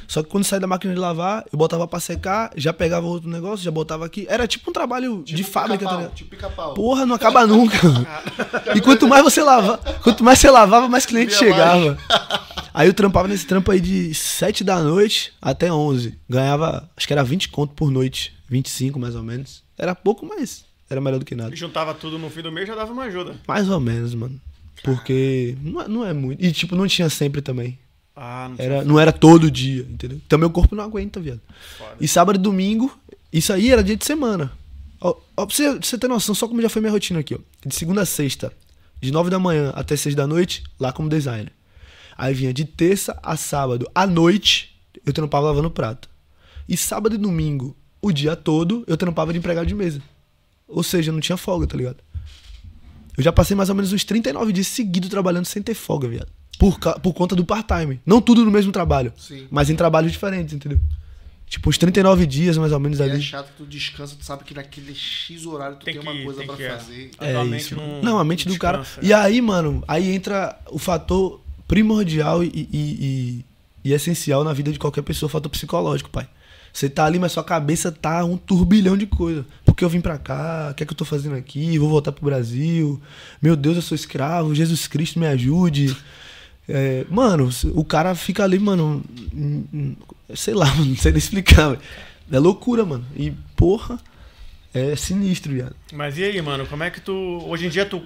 Só 0.10 0.24
que 0.24 0.30
quando 0.30 0.44
saía 0.44 0.60
da 0.60 0.66
máquina 0.66 0.92
de 0.92 1.00
lavar, 1.00 1.46
eu 1.54 1.56
botava 1.56 1.88
pra 1.88 2.00
secar, 2.00 2.52
já 2.56 2.74
pegava 2.74 3.06
outro 3.06 3.30
negócio, 3.30 3.64
já 3.64 3.70
botava 3.70 4.08
aqui. 4.08 4.26
Era 4.28 4.48
tipo 4.48 4.72
um 4.72 4.74
trabalho 4.74 5.22
de 5.24 5.36
Tipo 5.36 5.52
fábrica, 5.52 5.86
tá 5.86 5.98
ligado? 5.98 6.14
Tipo 6.16 6.32
pica-pau. 6.32 6.74
Porra, 6.74 7.06
não 7.06 7.14
acaba 7.14 7.46
nunca. 7.46 7.78
e 8.76 8.82
quanto 8.82 9.08
mais 9.08 9.24
você 9.24 9.44
lavava, 9.44 9.78
quanto 10.02 10.24
mais 10.24 10.40
você 10.40 10.50
lavava, 10.50 10.90
mais 10.90 11.06
cliente 11.06 11.36
chegava. 11.36 11.96
Aí 12.74 12.88
eu 12.88 12.94
trampava 12.96 13.28
nesse 13.28 13.46
trampo 13.46 13.70
aí 13.72 13.80
de 13.80 14.12
7 14.16 14.64
da 14.64 14.82
noite 14.82 15.32
até 15.40 15.72
11. 15.72 16.18
Ganhava, 16.28 16.90
acho 16.98 17.06
que 17.06 17.14
era 17.14 17.24
20 17.24 17.50
conto 17.50 17.76
por 17.76 17.92
noite. 17.92 18.34
25 18.50 19.00
mais 19.00 19.14
ou 19.14 19.22
menos. 19.22 19.64
Era 19.78 19.94
pouco, 19.94 20.26
mas 20.26 20.66
era 20.90 21.00
melhor 21.00 21.20
do 21.20 21.26
que 21.26 21.36
nada. 21.36 21.56
Juntava 21.56 21.94
tudo 21.94 22.18
no 22.18 22.32
fim 22.32 22.42
do 22.42 22.52
mês 22.52 22.68
já 22.68 22.74
dava 22.74 22.92
uma 22.92 23.04
ajuda. 23.04 23.36
Mais 23.48 23.70
ou 23.70 23.80
menos, 23.80 24.16
mano. 24.16 24.42
Porque 24.82 25.56
não 25.62 25.82
é, 25.82 25.88
não 25.88 26.04
é 26.04 26.14
muito. 26.14 26.44
E 26.44 26.52
tipo, 26.52 26.76
não 26.76 26.88
tinha 26.88 27.10
sempre 27.12 27.44
também. 27.44 27.78
Ah, 28.22 28.50
não. 28.50 28.56
Era, 28.58 28.84
não 28.84 29.00
era 29.00 29.14
todo 29.14 29.50
dia, 29.50 29.88
entendeu? 29.90 30.20
Então 30.28 30.38
meu 30.38 30.50
corpo 30.50 30.76
não 30.76 30.84
aguenta, 30.84 31.22
viado. 31.22 31.40
Foda. 31.78 31.96
E 32.02 32.06
sábado 32.06 32.36
e 32.36 32.42
domingo, 32.42 32.92
isso 33.32 33.54
aí 33.54 33.72
era 33.72 33.82
dia 33.82 33.96
de 33.96 34.04
semana. 34.04 34.52
Ó, 35.00 35.16
ó, 35.38 35.46
pra 35.46 35.56
você, 35.56 35.72
pra 35.72 35.88
você 35.88 35.98
ter 35.98 36.10
noção, 36.10 36.36
só 36.36 36.46
como 36.46 36.62
já 36.62 36.68
foi 36.68 36.82
minha 36.82 36.92
rotina 36.92 37.22
aqui, 37.22 37.34
ó. 37.34 37.40
De 37.66 37.74
segunda 37.74 38.02
a 38.02 38.06
sexta, 38.06 38.52
de 39.00 39.10
nove 39.10 39.30
da 39.30 39.40
manhã 39.40 39.72
até 39.74 39.96
seis 39.96 40.16
da 40.16 40.28
noite, 40.28 40.64
lá 40.78 40.92
como 40.92 41.08
designer. 41.08 41.54
Aí 42.18 42.34
vinha 42.34 42.54
de 42.54 42.66
terça 42.66 43.18
a 43.24 43.38
sábado, 43.38 43.90
à 43.96 44.06
noite, 44.06 44.78
eu 45.06 45.14
trampava 45.14 45.46
lavando 45.46 45.72
prato. 45.72 46.10
E 46.68 46.76
sábado 46.76 47.16
e 47.16 47.18
domingo, 47.18 47.74
o 48.02 48.12
dia 48.12 48.36
todo, 48.36 48.84
eu 48.86 48.98
trampava 48.98 49.32
de 49.32 49.40
empregado 49.40 49.66
de 49.66 49.74
mesa. 49.74 50.02
Ou 50.68 50.84
seja, 50.84 51.14
não 51.14 51.22
tinha 51.22 51.38
folga, 51.38 51.66
tá 51.66 51.78
ligado? 51.78 52.04
Eu 53.18 53.24
já 53.24 53.32
passei 53.32 53.56
mais 53.56 53.70
ou 53.70 53.76
menos 53.76 53.94
uns 53.94 54.04
39 54.04 54.52
dias 54.52 54.68
seguidos 54.68 55.10
trabalhando 55.10 55.46
sem 55.46 55.64
ter 55.64 55.74
folga, 55.74 56.10
viado. 56.10 56.30
Por, 56.60 56.78
por 56.78 57.14
conta 57.14 57.36
do 57.36 57.44
part-time. 57.44 58.00
Não 58.06 58.22
tudo 58.22 58.46
no 58.46 58.52
mesmo 58.52 58.72
trabalho. 58.72 59.12
Sim. 59.18 59.48
Mas 59.50 59.70
em 59.72 59.76
trabalhos 59.76 60.12
diferentes, 60.12 60.54
entendeu? 60.54 60.78
Tipo, 61.48 61.70
uns 61.70 61.78
39 61.80 62.28
dias 62.28 62.58
mais 62.58 62.72
ou 62.72 62.80
menos 62.80 63.00
E 63.00 63.04
ali. 63.04 63.18
é 63.18 63.20
chato 63.22 63.48
que 63.48 63.64
tu 63.64 63.66
descansa, 63.66 64.16
tu 64.20 64.24
sabe 64.24 64.44
que 64.44 64.54
naquele 64.54 64.94
X 64.94 65.48
horário 65.48 65.78
tu 65.78 65.86
tem, 65.86 65.96
Tem 65.96 66.04
uma 66.04 66.12
que- 66.14 66.24
coisa 66.24 66.40
tem 66.40 66.48
pra 66.48 66.56
que- 66.58 66.70
fazer. 66.70 67.12
É 67.20 67.36
A 67.36 67.44
mente 67.44 67.62
isso. 67.62 67.76
não- 67.76 68.02
Não, 68.04 68.20
a 68.20 68.24
mente 68.24 68.48
do 68.48 68.56
cara. 68.60 68.80
descansa, 68.80 69.04
E 69.04 69.12
aí, 69.12 69.42
mano, 69.42 69.84
aí 69.88 70.12
entra 70.14 70.60
o 70.70 70.78
fator 70.78 71.42
primordial 71.68 72.44
e, 72.44 72.48
e, 72.48 72.68
e- 72.72 73.46
e 73.90 73.94
essencial 73.94 74.44
na 74.44 74.54
vida 74.54 74.72
de 74.72 74.78
qualquer 74.78 75.02
pessoa, 75.02 75.28
o 75.28 75.32
fator 75.32 75.50
psicológico, 75.50 76.10
pai. 76.12 76.28
Você 76.72 76.88
tá 76.88 77.06
ali, 77.06 77.18
mas 77.18 77.32
sua 77.32 77.44
cabeça 77.44 77.92
tá 77.92 78.24
um 78.24 78.38
turbilhão 78.38 78.96
de 78.96 79.08
coisa. 79.08 79.44
Porque 79.66 79.80
que 79.80 79.86
eu 79.86 79.90
vim 79.90 80.02
pra 80.02 80.18
cá? 80.20 80.68
O 80.72 80.76
que 80.76 80.84
é 80.84 80.86
que 80.86 80.92
eu 80.94 80.98
tô 80.98 81.04
fazendo 81.06 81.36
aqui? 81.36 81.80
Vou 81.80 81.90
voltar 81.90 82.12
pro 82.12 82.24
Brasil. 82.26 83.02
Meu 83.42 83.56
Deus, 83.56 83.76
eu 83.78 83.82
sou 83.82 83.96
escravo. 83.96 84.54
Jesus 84.54 84.86
Cristo 84.88 85.18
me 85.18 85.26
ajude. 85.26 85.96
É, 86.72 87.04
mano, 87.10 87.50
o 87.74 87.84
cara 87.84 88.14
fica 88.14 88.44
ali, 88.44 88.60
mano. 88.60 89.04
Sei 90.36 90.54
lá, 90.54 90.68
mano, 90.76 90.86
não 90.92 90.96
sei 90.96 91.12
nem 91.12 91.18
explicar. 91.18 91.70
velho. 91.70 91.82
É 92.32 92.38
loucura, 92.38 92.86
mano. 92.86 93.04
E, 93.18 93.34
porra, 93.56 94.00
é 94.74 94.96
sinistro, 94.96 95.52
viado. 95.52 95.76
Mas 95.92 96.18
e 96.18 96.24
aí, 96.24 96.42
mano, 96.42 96.68
como 96.68 96.84
é 96.84 96.92
que 96.92 97.02
tu. 97.02 97.12
Hoje 97.48 97.66
em 97.66 97.70
dia 97.70 97.86
tu 97.86 98.02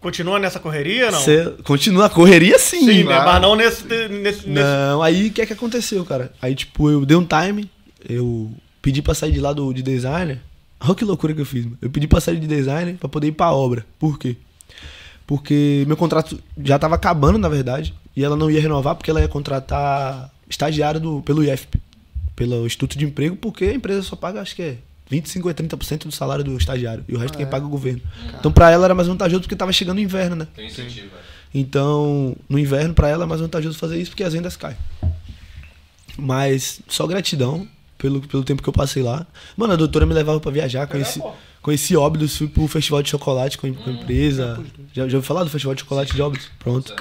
continua 0.00 0.38
nessa 0.38 0.60
correria, 0.60 1.10
não? 1.10 1.18
Cê 1.18 1.50
continua 1.64 2.06
a 2.06 2.10
correria 2.10 2.58
sim, 2.58 2.84
Sim, 2.84 3.04
claro. 3.04 3.24
mas 3.24 3.40
não 3.40 3.56
nesse. 3.56 3.84
nesse, 3.86 4.10
nesse... 4.10 4.48
Não, 4.50 5.02
aí 5.02 5.28
o 5.28 5.32
que 5.32 5.40
é 5.40 5.46
que 5.46 5.54
aconteceu, 5.54 6.04
cara? 6.04 6.30
Aí, 6.42 6.54
tipo, 6.54 6.90
eu 6.90 7.06
dei 7.06 7.16
um 7.16 7.26
time, 7.26 7.70
eu 8.06 8.52
pedi 8.82 9.00
pra 9.00 9.14
sair 9.14 9.32
de 9.32 9.40
lá 9.40 9.54
do, 9.54 9.72
de 9.72 9.82
designer. 9.82 10.40
Olha 10.78 10.94
que 10.94 11.06
loucura 11.06 11.32
que 11.32 11.40
eu 11.40 11.46
fiz, 11.46 11.64
mano. 11.64 11.78
Eu 11.80 11.88
pedi 11.88 12.06
pra 12.06 12.20
sair 12.20 12.38
de 12.38 12.46
designer 12.46 12.96
pra 12.96 13.08
poder 13.08 13.28
ir 13.28 13.32
pra 13.32 13.50
obra. 13.50 13.86
Por 13.98 14.18
quê? 14.18 14.36
Porque 15.26 15.84
meu 15.86 15.96
contrato 15.96 16.38
já 16.62 16.78
tava 16.78 16.94
acabando, 16.94 17.38
na 17.38 17.48
verdade, 17.48 17.94
e 18.14 18.22
ela 18.22 18.36
não 18.36 18.50
ia 18.50 18.60
renovar 18.60 18.94
porque 18.94 19.10
ela 19.10 19.20
ia 19.20 19.28
contratar 19.28 20.30
estagiário 20.48 21.00
do, 21.00 21.22
pelo 21.22 21.42
IFP, 21.42 21.80
pelo 22.36 22.66
Instituto 22.66 22.98
de 22.98 23.04
Emprego, 23.04 23.36
porque 23.36 23.64
a 23.64 23.74
empresa 23.74 24.02
só 24.02 24.16
paga, 24.16 24.40
acho 24.40 24.54
que 24.54 24.62
é 24.62 24.76
25 25.08 25.48
a 25.48 25.54
30% 25.54 26.04
do 26.04 26.12
salário 26.12 26.44
do 26.44 26.56
estagiário, 26.56 27.04
e 27.08 27.14
o 27.14 27.18
resto 27.18 27.36
quem 27.36 27.46
paga 27.46 27.64
é 27.64 27.68
o 27.68 27.70
governo. 27.70 28.02
Então 28.38 28.52
pra 28.52 28.70
ela 28.70 28.84
era 28.84 28.94
mais 28.94 29.08
vantajoso 29.08 29.42
porque 29.42 29.56
tava 29.56 29.72
chegando 29.72 29.98
o 29.98 30.00
inverno, 30.00 30.36
né? 30.36 30.46
Tem 30.54 30.66
incentivo, 30.66 31.08
é. 31.16 31.34
Então, 31.54 32.36
no 32.48 32.58
inverno, 32.58 32.92
pra 32.94 33.08
ela 33.08 33.22
é 33.22 33.26
mais 33.26 33.40
vantajoso 33.40 33.78
fazer 33.78 34.00
isso 34.00 34.10
porque 34.10 34.24
as 34.24 34.32
vendas 34.32 34.56
caem. 34.56 34.76
Mas 36.18 36.80
só 36.88 37.06
gratidão 37.06 37.66
pelo, 37.98 38.20
pelo 38.20 38.44
tempo 38.44 38.62
que 38.62 38.68
eu 38.68 38.72
passei 38.72 39.02
lá. 39.02 39.26
Mano, 39.56 39.72
a 39.72 39.76
doutora 39.76 40.04
me 40.06 40.14
levava 40.14 40.40
pra 40.40 40.50
viajar, 40.50 40.86
conheci, 40.86 41.20
conheci 41.62 41.96
Óbidos, 41.96 42.36
fui 42.36 42.48
pro 42.48 42.66
festival 42.68 43.02
de 43.02 43.10
chocolate 43.10 43.56
com 43.58 43.66
a, 43.66 43.70
com 43.72 43.90
a 43.90 43.92
empresa. 43.92 44.62
Já, 44.92 45.02
já 45.08 45.16
ouviu 45.16 45.22
falar 45.22 45.44
do 45.44 45.50
festival 45.50 45.74
de 45.74 45.80
chocolate 45.82 46.14
de 46.14 46.22
Óbidos? 46.22 46.50
Pronto, 46.58 46.92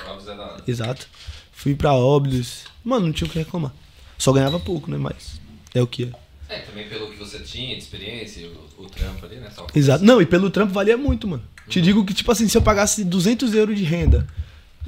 é 0.65 0.71
exato. 0.71 1.07
Fui 1.51 1.75
pra 1.75 1.93
Óbidos. 1.93 2.63
Mano, 2.83 3.05
não 3.07 3.13
tinha 3.13 3.27
o 3.27 3.31
que 3.31 3.39
reclamar. 3.39 3.71
Só 4.17 4.31
ganhava 4.31 4.59
pouco, 4.59 4.89
né? 4.91 4.97
Mas 4.97 5.39
é 5.73 5.81
o 5.81 5.87
que 5.87 6.03
é. 6.03 6.23
É, 6.55 6.59
também 6.59 6.87
pelo 6.87 7.07
que 7.11 7.17
você 7.17 7.39
tinha 7.39 7.75
de 7.75 7.81
experiência, 7.81 8.47
o, 8.77 8.83
o 8.83 8.89
trampo 8.89 9.25
ali, 9.25 9.37
né? 9.37 9.49
Só 9.55 9.65
Exato. 9.73 10.03
Não, 10.05 10.21
e 10.21 10.25
pelo 10.25 10.49
trampo 10.49 10.73
valia 10.73 10.95
muito, 10.97 11.27
mano. 11.27 11.41
Te 11.67 11.79
Uhum. 11.79 11.85
digo 11.85 12.05
que, 12.05 12.13
tipo 12.13 12.31
assim, 12.31 12.47
se 12.47 12.57
eu 12.57 12.61
pagasse 12.61 13.03
200 13.03 13.53
euros 13.55 13.77
de 13.77 13.83
renda 13.85 14.27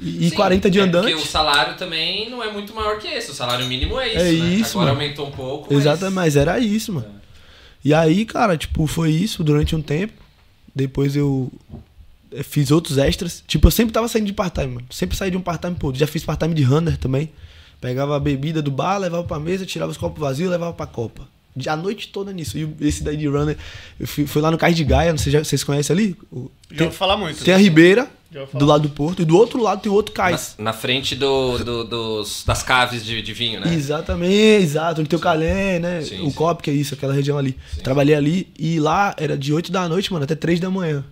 e, 0.00 0.28
Sim, 0.30 0.36
40 0.36 0.70
de 0.70 0.78
é, 0.78 0.82
andante. 0.82 1.10
Porque 1.10 1.22
o 1.22 1.26
salário 1.26 1.76
também 1.76 2.28
não 2.30 2.42
é 2.42 2.52
muito 2.52 2.74
maior 2.74 2.98
que 2.98 3.08
esse. 3.08 3.30
O 3.30 3.34
salário 3.34 3.66
mínimo 3.66 3.98
é 3.98 4.08
isso, 4.08 4.18
É 4.18 4.32
né? 4.32 4.54
isso, 4.54 4.78
Agora 4.78 4.92
mano. 4.94 5.02
aumentou 5.02 5.26
um 5.28 5.30
pouco. 5.30 5.72
mas- 5.72 5.80
Exato, 5.82 6.10
mas 6.10 6.36
era 6.36 6.58
isso, 6.58 6.92
mano. 6.92 7.06
E 7.84 7.94
aí, 7.94 8.24
cara, 8.24 8.56
tipo, 8.56 8.86
foi 8.86 9.10
isso 9.10 9.42
durante 9.44 9.74
um 9.76 9.80
tempo. 9.82 10.12
Depois 10.74 11.16
eu 11.16 11.50
eh, 12.32 12.42
fiz 12.42 12.70
outros 12.70 12.98
extras. 12.98 13.42
Tipo, 13.46 13.68
eu 13.68 13.70
sempre 13.70 13.92
tava 13.92 14.08
saindo 14.08 14.26
de 14.26 14.32
part-time, 14.32 14.74
mano. 14.74 14.86
Sempre 14.90 15.16
saí 15.16 15.30
de 15.30 15.36
um 15.36 15.40
part-time 15.40 15.74
pro 15.76 15.86
outro. 15.86 15.98
Já 16.00 16.06
fiz 16.06 16.24
part-time 16.24 16.54
de 16.54 16.62
runner 16.62 16.96
também. 16.98 17.30
Pegava 17.80 18.16
a 18.16 18.20
bebida 18.20 18.60
do 18.60 18.70
bar, 18.70 18.98
levava 18.98 19.22
pra 19.24 19.38
mesa, 19.38 19.64
tirava 19.64 19.90
os 19.92 19.96
copos 19.98 20.20
vazios 20.20 20.48
e 20.48 20.50
levava 20.50 20.72
pra 20.72 20.86
copa. 20.86 21.28
A 21.66 21.76
noite 21.76 22.08
toda 22.08 22.32
nisso. 22.32 22.58
E 22.58 22.68
esse 22.80 23.02
daí 23.02 23.16
de 23.16 23.26
runner, 23.28 23.56
eu 23.98 24.06
fui, 24.06 24.26
fui 24.26 24.42
lá 24.42 24.50
no 24.50 24.58
Cais 24.58 24.76
de 24.76 24.84
Gaia, 24.84 25.10
não 25.12 25.18
sei, 25.18 25.32
já, 25.32 25.42
vocês 25.44 25.62
conhecem 25.64 25.94
ali? 25.94 26.16
Já 26.70 26.76
tem, 26.78 26.86
ouvi 26.88 26.96
falar 26.98 27.16
muito. 27.16 27.42
tem 27.44 27.54
a 27.54 27.56
Ribeira, 27.56 28.00
ouvi 28.02 28.10
falar. 28.10 28.15
Do 28.52 28.66
lado 28.66 28.82
do 28.82 28.88
porto, 28.90 29.22
e 29.22 29.24
do 29.24 29.36
outro 29.36 29.62
lado 29.62 29.80
tem 29.80 29.90
outro 29.90 30.12
Na, 30.12 30.16
cais. 30.16 30.54
na 30.58 30.72
frente 30.72 31.14
do, 31.14 31.58
do- 31.58 31.84
dos, 31.84 32.44
das 32.44 32.62
caves 32.62 33.04
de, 33.04 33.22
de 33.22 33.32
vinho, 33.32 33.60
né? 33.60 33.72
Exatamente, 33.74 34.34
exato. 34.62 35.00
Onde 35.00 35.08
tem 35.10 35.18
o 35.18 35.22
Calé, 35.22 35.78
né? 35.78 36.02
Sim, 36.02 36.20
o 36.22 36.26
sim. 36.30 36.32
COP, 36.32 36.62
que 36.62 36.70
é 36.70 36.74
isso, 36.74 36.94
aquela 36.94 37.14
região 37.14 37.38
ali. 37.38 37.56
Sim. 37.74 37.80
Trabalhei 37.82 38.14
ali 38.14 38.48
e 38.58 38.78
lá 38.80 39.14
era 39.16 39.36
de 39.38 39.52
8 39.52 39.70
da 39.72 39.88
noite, 39.88 40.12
mano, 40.12 40.24
até 40.24 40.34
3 40.34 40.60
da 40.60 40.70
manhã. 40.70 41.04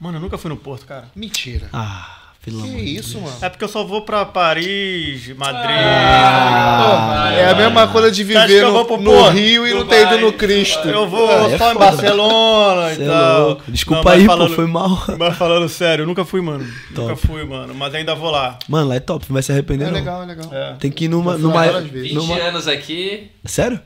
Mano, 0.00 0.18
eu 0.18 0.20
nunca 0.20 0.36
fui 0.38 0.48
no 0.48 0.56
Porto, 0.56 0.86
cara. 0.86 1.08
Mentira. 1.16 1.68
Ah, 1.72 2.27
pelo 2.44 2.62
Que 2.62 2.68
isso, 2.68 3.20
mano? 3.20 3.36
É 3.42 3.48
porque 3.48 3.64
eu 3.64 3.68
só 3.68 3.84
vou 3.84 4.02
pra 4.02 4.24
Paris, 4.24 5.28
Madrid. 5.36 5.64
Pô, 5.68 7.34
é 7.36 7.50
a 7.50 7.54
mesma 7.54 7.88
coisa 7.88 8.10
de 8.10 8.24
viver 8.24 8.62
no, 8.62 8.84
pro 8.84 8.96
no 8.96 9.10
Porto? 9.10 9.32
Rio 9.34 9.66
e 9.66 9.74
não 9.74 9.86
ter 9.86 10.06
ido 10.06 10.18
no 10.18 10.32
Cristo. 10.32 10.88
Eu 10.88 11.06
vou 11.08 11.28
Ah, 11.30 11.50
é 11.50 11.58
só 11.58 11.70
em 11.70 11.74
foda. 11.74 11.78
Barcelona 11.78 12.94
Cê 12.94 13.00
e 13.02 13.04
é 13.04 13.08
tal. 13.08 13.46
louco. 13.48 13.62
Desculpa 13.68 14.02
Não, 14.04 14.12
aí, 14.12 14.24
falando- 14.24 14.48
pô, 14.50 14.54
foi 14.56 14.66
mal. 14.66 15.04
Mas 15.18 15.36
falando 15.36 15.68
sério, 15.68 16.02
eu 16.02 16.06
nunca 16.06 16.24
fui, 16.24 16.40
mano. 16.40 16.64
Top. 16.94 17.08
Nunca 17.08 17.16
fui, 17.16 17.44
mano. 17.44 17.74
Mas 17.74 17.94
ainda 17.94 18.14
vou 18.14 18.30
lá. 18.30 18.58
Mano, 18.68 18.88
lá 18.88 18.94
é 18.96 19.00
top, 19.00 19.26
não 19.28 19.34
vai 19.34 19.42
se 19.42 19.52
arrepender, 19.52 19.84
É 19.88 19.90
não. 19.90 19.98
legal, 19.98 20.22
é 20.22 20.26
legal. 20.26 20.48
É. 20.52 20.74
Tem 20.78 20.90
que 20.90 21.04
ir 21.04 21.08
numa. 21.08 21.36
numa, 21.36 21.66
vezes. 21.80 21.90
20 22.12 22.14
numa... 22.14 22.36
anos 22.36 22.66
aqui, 22.68 23.30
Sério? 23.44 23.80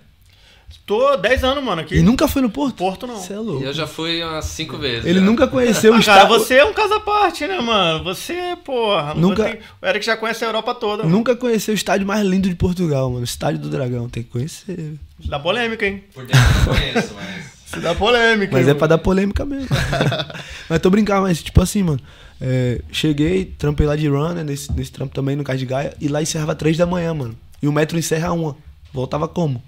Tô 0.87 1.17
10 1.17 1.45
anos, 1.45 1.63
mano, 1.65 1.81
aqui. 1.83 1.97
E 1.97 2.03
nunca 2.03 2.27
foi 2.27 2.43
no 2.43 2.51
Porto? 2.51 2.75
Porto 2.77 3.07
não. 3.07 3.17
Você 3.17 3.33
é 3.33 3.37
e 3.37 3.39
unk 3.39 3.63
eu 3.65 3.73
já 3.73 3.87
fui 3.87 4.23
umas 4.23 4.45
5 4.47 4.77
vezes. 4.79 5.05
Ele 5.07 5.21
já. 5.21 5.25
nunca 5.25 5.47
conheceu 5.47 5.93
o 5.93 5.97
Ah, 5.97 6.03
cara, 6.03 6.23
estado. 6.25 6.39
você 6.39 6.55
é 6.55 6.65
um 6.65 6.73
caso 6.73 6.95
à 6.95 7.01
parte, 7.01 7.47
né, 7.47 7.61
mano? 7.61 8.03
Você, 8.05 8.57
porra. 8.65 9.15
Nunca- 9.15 9.45
Tem... 9.45 9.59
O 9.81 9.87
Eric 9.87 10.05
já 10.05 10.17
conhece 10.17 10.45
a 10.45 10.49
Europa 10.49 10.75
toda. 10.75 11.03
mano. 11.05 11.15
Nunca 11.17 11.37
conheceu 11.37 11.73
o 11.73 11.77
estádio 11.77 12.07
mais 12.07 12.25
lindo 12.27 12.49
de 12.49 12.55
Portugal, 12.55 13.09
mano. 13.09 13.21
O 13.21 13.25
Estádio 13.25 13.61
do 13.61 13.69
Dragão, 13.71 14.09
tem 14.09 14.23
que 14.23 14.31
conhecer. 14.31 14.95
Dá 15.25 15.39
polêmica, 15.39 15.87
hein? 15.87 16.03
Por 16.13 16.25
dentro 16.27 16.41
eu 16.41 16.67
não 16.67 16.75
conheço, 16.75 17.15
mas... 17.15 17.53
Se 17.67 17.81
dá 17.81 17.95
polêmica. 17.95 18.53
Mas 18.53 18.67
hein, 18.67 18.73
é 18.73 18.75
pra 18.75 18.87
dar 18.87 18.99
polêmica 18.99 19.47
mesmo. 19.47 19.69
mas 20.69 20.79
tô 20.81 20.91
brincando, 20.91 21.23
mas 21.23 21.43
tipo 21.43 21.61
assim, 21.63 21.83
mano. 21.83 22.01
é, 22.41 22.81
cheguei, 22.91 23.47
trampei 23.47 23.87
lá 23.87 23.97
de 23.97 24.09
runner, 24.09 24.45
nesse, 24.45 24.71
nesse 24.73 24.93
trampo 24.93 25.15
também 25.15 25.37
no 25.37 25.43
Cais 25.45 25.59
de 25.59 25.65
Gaia, 25.65 25.95
e 26.01 26.07
lá 26.09 26.21
encerrava 26.21 26.55
três 26.55 26.77
da 26.77 26.85
manhã, 26.85 27.15
mano. 27.15 27.35
E 27.63 27.69
o 27.69 27.73
metro 27.73 27.99
encerra 27.99 28.31
uma. 28.33 28.55
Voltava 28.93 29.27
como? 29.27 29.63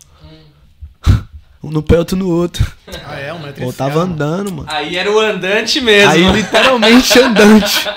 Um 1.66 1.70
no 1.70 1.82
pé, 1.82 1.98
outro 1.98 2.16
no 2.16 2.28
outro. 2.28 2.64
Ah, 3.06 3.18
é? 3.18 3.32
Um 3.32 3.38
metro 3.40 3.60
e 3.60 3.64
Voltava 3.64 3.92
cem. 3.94 4.02
andando, 4.02 4.52
mano. 4.52 4.68
Aí 4.70 4.96
era 4.96 5.10
o 5.10 5.18
andante 5.18 5.80
mesmo. 5.80 6.10
Aí 6.10 6.32
literalmente 6.32 7.18
andante. 7.18 7.88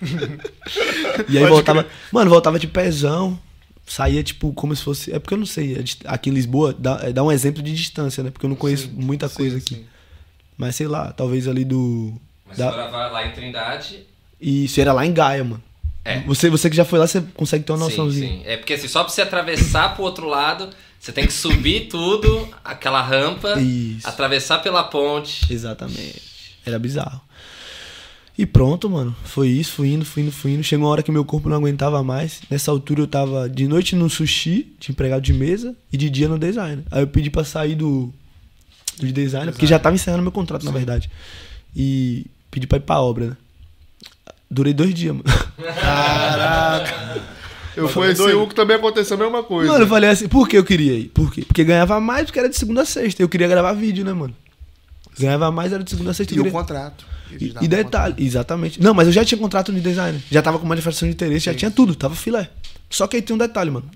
e 1.28 1.36
aí 1.38 1.42
Pode 1.42 1.48
voltava. 1.52 1.86
Mano, 2.10 2.30
voltava 2.30 2.58
de 2.58 2.66
pezão. 2.66 3.38
Saía, 3.86 4.22
tipo, 4.22 4.52
como 4.52 4.74
se 4.74 4.82
fosse. 4.82 5.12
É 5.12 5.18
porque 5.18 5.34
eu 5.34 5.38
não 5.38 5.46
sei. 5.46 5.74
é 5.76 5.84
Aqui 6.08 6.30
em 6.30 6.32
Lisboa, 6.32 6.74
dá, 6.78 7.00
é, 7.02 7.12
dá 7.12 7.22
um 7.22 7.32
exemplo 7.32 7.62
de 7.62 7.74
distância, 7.74 8.22
né? 8.22 8.30
Porque 8.30 8.46
eu 8.46 8.50
não 8.50 8.56
conheço 8.56 8.88
muita 8.92 9.28
Sim, 9.28 9.34
coisa 9.34 9.58
aqui. 9.58 9.74
sim. 9.76 9.84
Mas 10.56 10.76
sei 10.76 10.86
lá, 10.86 11.12
talvez 11.12 11.48
ali 11.48 11.64
do. 11.64 12.12
Mas 12.46 12.58
da- 12.58 12.68
agora 12.68 12.88
vai 12.90 13.10
lá 13.10 13.26
em 13.26 13.32
Trindade. 13.32 14.06
E 14.40 14.64
isso 14.64 14.80
era 14.80 14.92
lá 14.92 15.04
em 15.04 15.12
Gaia, 15.12 15.42
mano. 15.44 15.62
É. 16.04 16.20
Você, 16.20 16.48
você 16.50 16.68
que 16.70 16.74
já 16.76 16.84
foi 16.84 16.98
lá, 16.98 17.06
você 17.06 17.22
consegue 17.34 17.64
ter 17.64 17.72
uma 17.72 17.78
Sim, 17.78 17.84
noçãozinha. 17.84 18.28
sim. 18.28 18.42
É 18.44 18.56
porque 18.56 18.74
assim, 18.74 18.88
só 18.88 19.04
pra 19.04 19.12
você 19.12 19.22
atravessar 19.22 19.94
pro 19.94 20.02
outro 20.04 20.26
lado, 20.26 20.70
você 21.02 21.10
tem 21.10 21.26
que 21.26 21.32
subir 21.32 21.88
tudo, 21.88 22.48
aquela 22.64 23.02
rampa, 23.02 23.60
Isso. 23.60 24.08
atravessar 24.08 24.60
pela 24.60 24.84
ponte. 24.84 25.52
Exatamente. 25.52 26.22
Era 26.64 26.78
bizarro. 26.78 27.20
E 28.38 28.46
pronto, 28.46 28.88
mano. 28.88 29.14
Foi 29.24 29.48
isso, 29.48 29.72
fui 29.72 29.92
indo, 29.92 30.04
fui 30.04 30.22
indo, 30.22 30.30
fui 30.30 30.52
indo. 30.52 30.62
Chegou 30.62 30.86
uma 30.86 30.92
hora 30.92 31.02
que 31.02 31.10
meu 31.10 31.24
corpo 31.24 31.48
não 31.48 31.56
aguentava 31.56 32.04
mais. 32.04 32.42
Nessa 32.48 32.70
altura 32.70 33.00
eu 33.00 33.08
tava 33.08 33.50
de 33.50 33.66
noite 33.66 33.96
no 33.96 34.08
sushi, 34.08 34.72
de 34.78 34.92
empregado 34.92 35.22
de 35.22 35.32
mesa, 35.32 35.74
e 35.92 35.96
de 35.96 36.08
dia 36.08 36.28
no 36.28 36.38
design. 36.38 36.84
Aí 36.88 37.02
eu 37.02 37.08
pedi 37.08 37.30
pra 37.30 37.42
sair 37.42 37.74
do, 37.74 38.14
do 38.96 39.04
de 39.04 39.12
design, 39.12 39.50
porque 39.50 39.66
já 39.66 39.80
tava 39.80 39.96
encerrando 39.96 40.22
meu 40.22 40.30
contrato, 40.30 40.64
na 40.64 40.70
verdade. 40.70 41.10
E 41.74 42.26
pedi 42.48 42.68
pra 42.68 42.78
ir 42.78 42.82
pra 42.82 43.00
obra, 43.00 43.26
né? 43.30 43.36
Durei 44.48 44.72
dois 44.72 44.94
dias, 44.94 45.16
mano. 45.16 45.24
Caraca. 45.80 47.20
Eu 47.76 47.84
Mas 47.84 47.92
conheci 47.94 48.18
doido. 48.18 48.42
um 48.42 48.46
que 48.48 48.54
também 48.54 48.76
aconteceu 48.76 49.16
a 49.16 49.20
mesma 49.20 49.42
coisa. 49.42 49.70
Mano, 49.72 49.84
eu 49.84 49.88
falei 49.88 50.10
assim, 50.10 50.28
por 50.28 50.48
que 50.48 50.56
eu 50.58 50.64
queria 50.64 50.92
ir? 50.94 51.04
Por 51.08 51.32
quê? 51.32 51.42
Porque 51.46 51.64
ganhava 51.64 51.98
mais, 52.00 52.24
porque 52.26 52.38
era 52.38 52.48
de 52.48 52.56
segunda 52.56 52.82
a 52.82 52.84
sexta. 52.84 53.22
Eu 53.22 53.28
queria 53.28 53.48
gravar 53.48 53.72
vídeo, 53.72 54.04
né, 54.04 54.12
mano? 54.12 54.34
Ganhava 55.18 55.50
mais, 55.50 55.72
era 55.72 55.82
de 55.82 55.90
segunda 55.90 56.10
a 56.10 56.14
sexta. 56.14 56.34
e 56.34 56.36
eu 56.36 56.42
o 56.42 56.44
queria- 56.44 56.58
contrato. 56.58 57.04
E, 57.40 57.54
e 57.62 57.68
detalhe, 57.68 58.14
exatamente. 58.18 58.80
Não, 58.82 58.92
mas 58.92 59.06
eu 59.06 59.12
já 59.12 59.24
tinha 59.24 59.38
contrato 59.38 59.72
de 59.72 59.80
designer. 59.80 60.20
Já 60.30 60.42
tava 60.42 60.58
com 60.58 60.66
manifestação 60.66 61.08
de 61.08 61.14
interesse, 61.14 61.46
já 61.46 61.52
Sim. 61.52 61.58
tinha 61.58 61.70
tudo, 61.70 61.94
tava 61.94 62.14
filé. 62.14 62.50
Só 62.90 63.06
que 63.06 63.16
aí 63.16 63.22
tem 63.22 63.34
um 63.34 63.38
detalhe, 63.38 63.70
mano. 63.70 63.86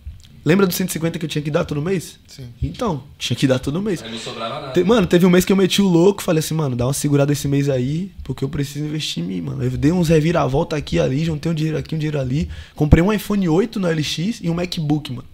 Lembra 0.46 0.64
dos 0.64 0.76
150 0.76 1.18
que 1.18 1.24
eu 1.24 1.28
tinha 1.28 1.42
que 1.42 1.50
dar 1.50 1.64
todo 1.64 1.82
mês? 1.82 2.20
Sim. 2.28 2.46
Então, 2.62 3.02
tinha 3.18 3.36
que 3.36 3.48
dar 3.48 3.58
todo 3.58 3.82
mês. 3.82 4.00
Aí 4.00 4.12
não 4.12 4.18
sobrava 4.18 4.60
nada. 4.60 4.72
Te- 4.72 4.84
mano, 4.84 5.04
teve 5.04 5.26
um 5.26 5.30
mês 5.30 5.44
que 5.44 5.50
eu 5.52 5.56
meti 5.56 5.82
o 5.82 5.88
louco, 5.88 6.22
falei 6.22 6.38
assim, 6.38 6.54
mano, 6.54 6.76
dá 6.76 6.86
uma 6.86 6.92
segurada 6.92 7.32
esse 7.32 7.48
mês 7.48 7.68
aí, 7.68 8.12
porque 8.22 8.44
eu 8.44 8.48
preciso 8.48 8.84
investir 8.84 9.24
em 9.24 9.26
mim, 9.26 9.40
mano. 9.40 9.64
Eu 9.64 9.70
dei 9.72 9.90
uns 9.90 10.08
reviravolta 10.08 10.76
aqui 10.76 11.00
ali, 11.00 11.24
juntei 11.24 11.50
um 11.50 11.54
dinheiro 11.54 11.76
aqui, 11.76 11.96
um 11.96 11.98
dinheiro 11.98 12.20
ali. 12.20 12.48
Comprei 12.76 13.02
um 13.02 13.12
iPhone 13.12 13.48
8 13.48 13.80
no 13.80 13.88
LX 13.90 14.40
e 14.40 14.48
um 14.48 14.54
MacBook, 14.54 15.10
mano. 15.12 15.26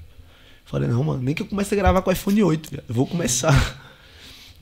Falei, 0.65 0.89
não, 0.89 1.05
mano, 1.05 1.23
nem 1.23 1.35
que 1.35 1.43
eu 1.43 1.47
comece 1.47 1.75
a 1.75 1.77
gravar 1.77 2.01
com 2.01 2.09
o 2.09 2.13
iPhone 2.15 2.43
8, 2.43 2.71
viado. 2.71 2.85
eu 2.89 2.95
vou 2.95 3.07
começar. 3.07 3.53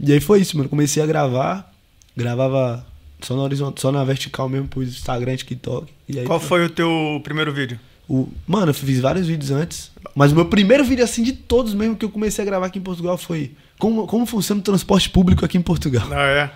E 0.03 0.11
aí 0.15 0.19
foi 0.19 0.41
isso, 0.41 0.57
mano. 0.57 0.67
Comecei 0.69 1.03
a 1.03 1.07
gravar, 1.07 1.71
gravava 2.17 2.87
só 3.21 3.37
na 3.37 3.43
horizontal, 3.43 3.75
só 3.79 3.93
na 3.93 4.03
vertical 4.03 4.49
mesmo, 4.49 4.67
pro 4.67 4.83
Instagram, 4.83 5.37
TikTok. 5.37 5.93
E 6.09 6.19
aí, 6.21 6.25
Qual 6.25 6.41
foi 6.41 6.65
o 6.65 6.71
teu 6.71 7.21
primeiro 7.23 7.53
vídeo? 7.53 7.79
O... 8.11 8.29
Mano, 8.45 8.71
eu 8.71 8.75
fiz 8.75 8.99
vários 8.99 9.29
vídeos 9.29 9.53
antes. 9.53 9.93
Mas 10.17 10.33
o 10.33 10.35
meu 10.35 10.47
primeiro 10.47 10.85
vídeo, 10.85 11.05
assim, 11.05 11.23
de 11.23 11.33
todos 11.33 11.73
mesmo 11.75 11.95
que 11.95 12.05
eu 12.05 12.11
comecei 12.11 12.43
a 12.43 12.45
gravar 12.45 12.67
aqui 12.67 12.81
em 12.81 12.83
Portugal 12.83 13.17
foi 13.17 13.53
como, 13.79 14.05
como 14.09 14.27
funciona 14.27 14.61
o 14.61 14.65
transporte 14.65 15.09
público 15.09 15.45
aqui 15.45 15.57
em 15.57 15.63
Portugal. 15.63 16.09
Ah, 16.11 16.27
é. 16.27 16.51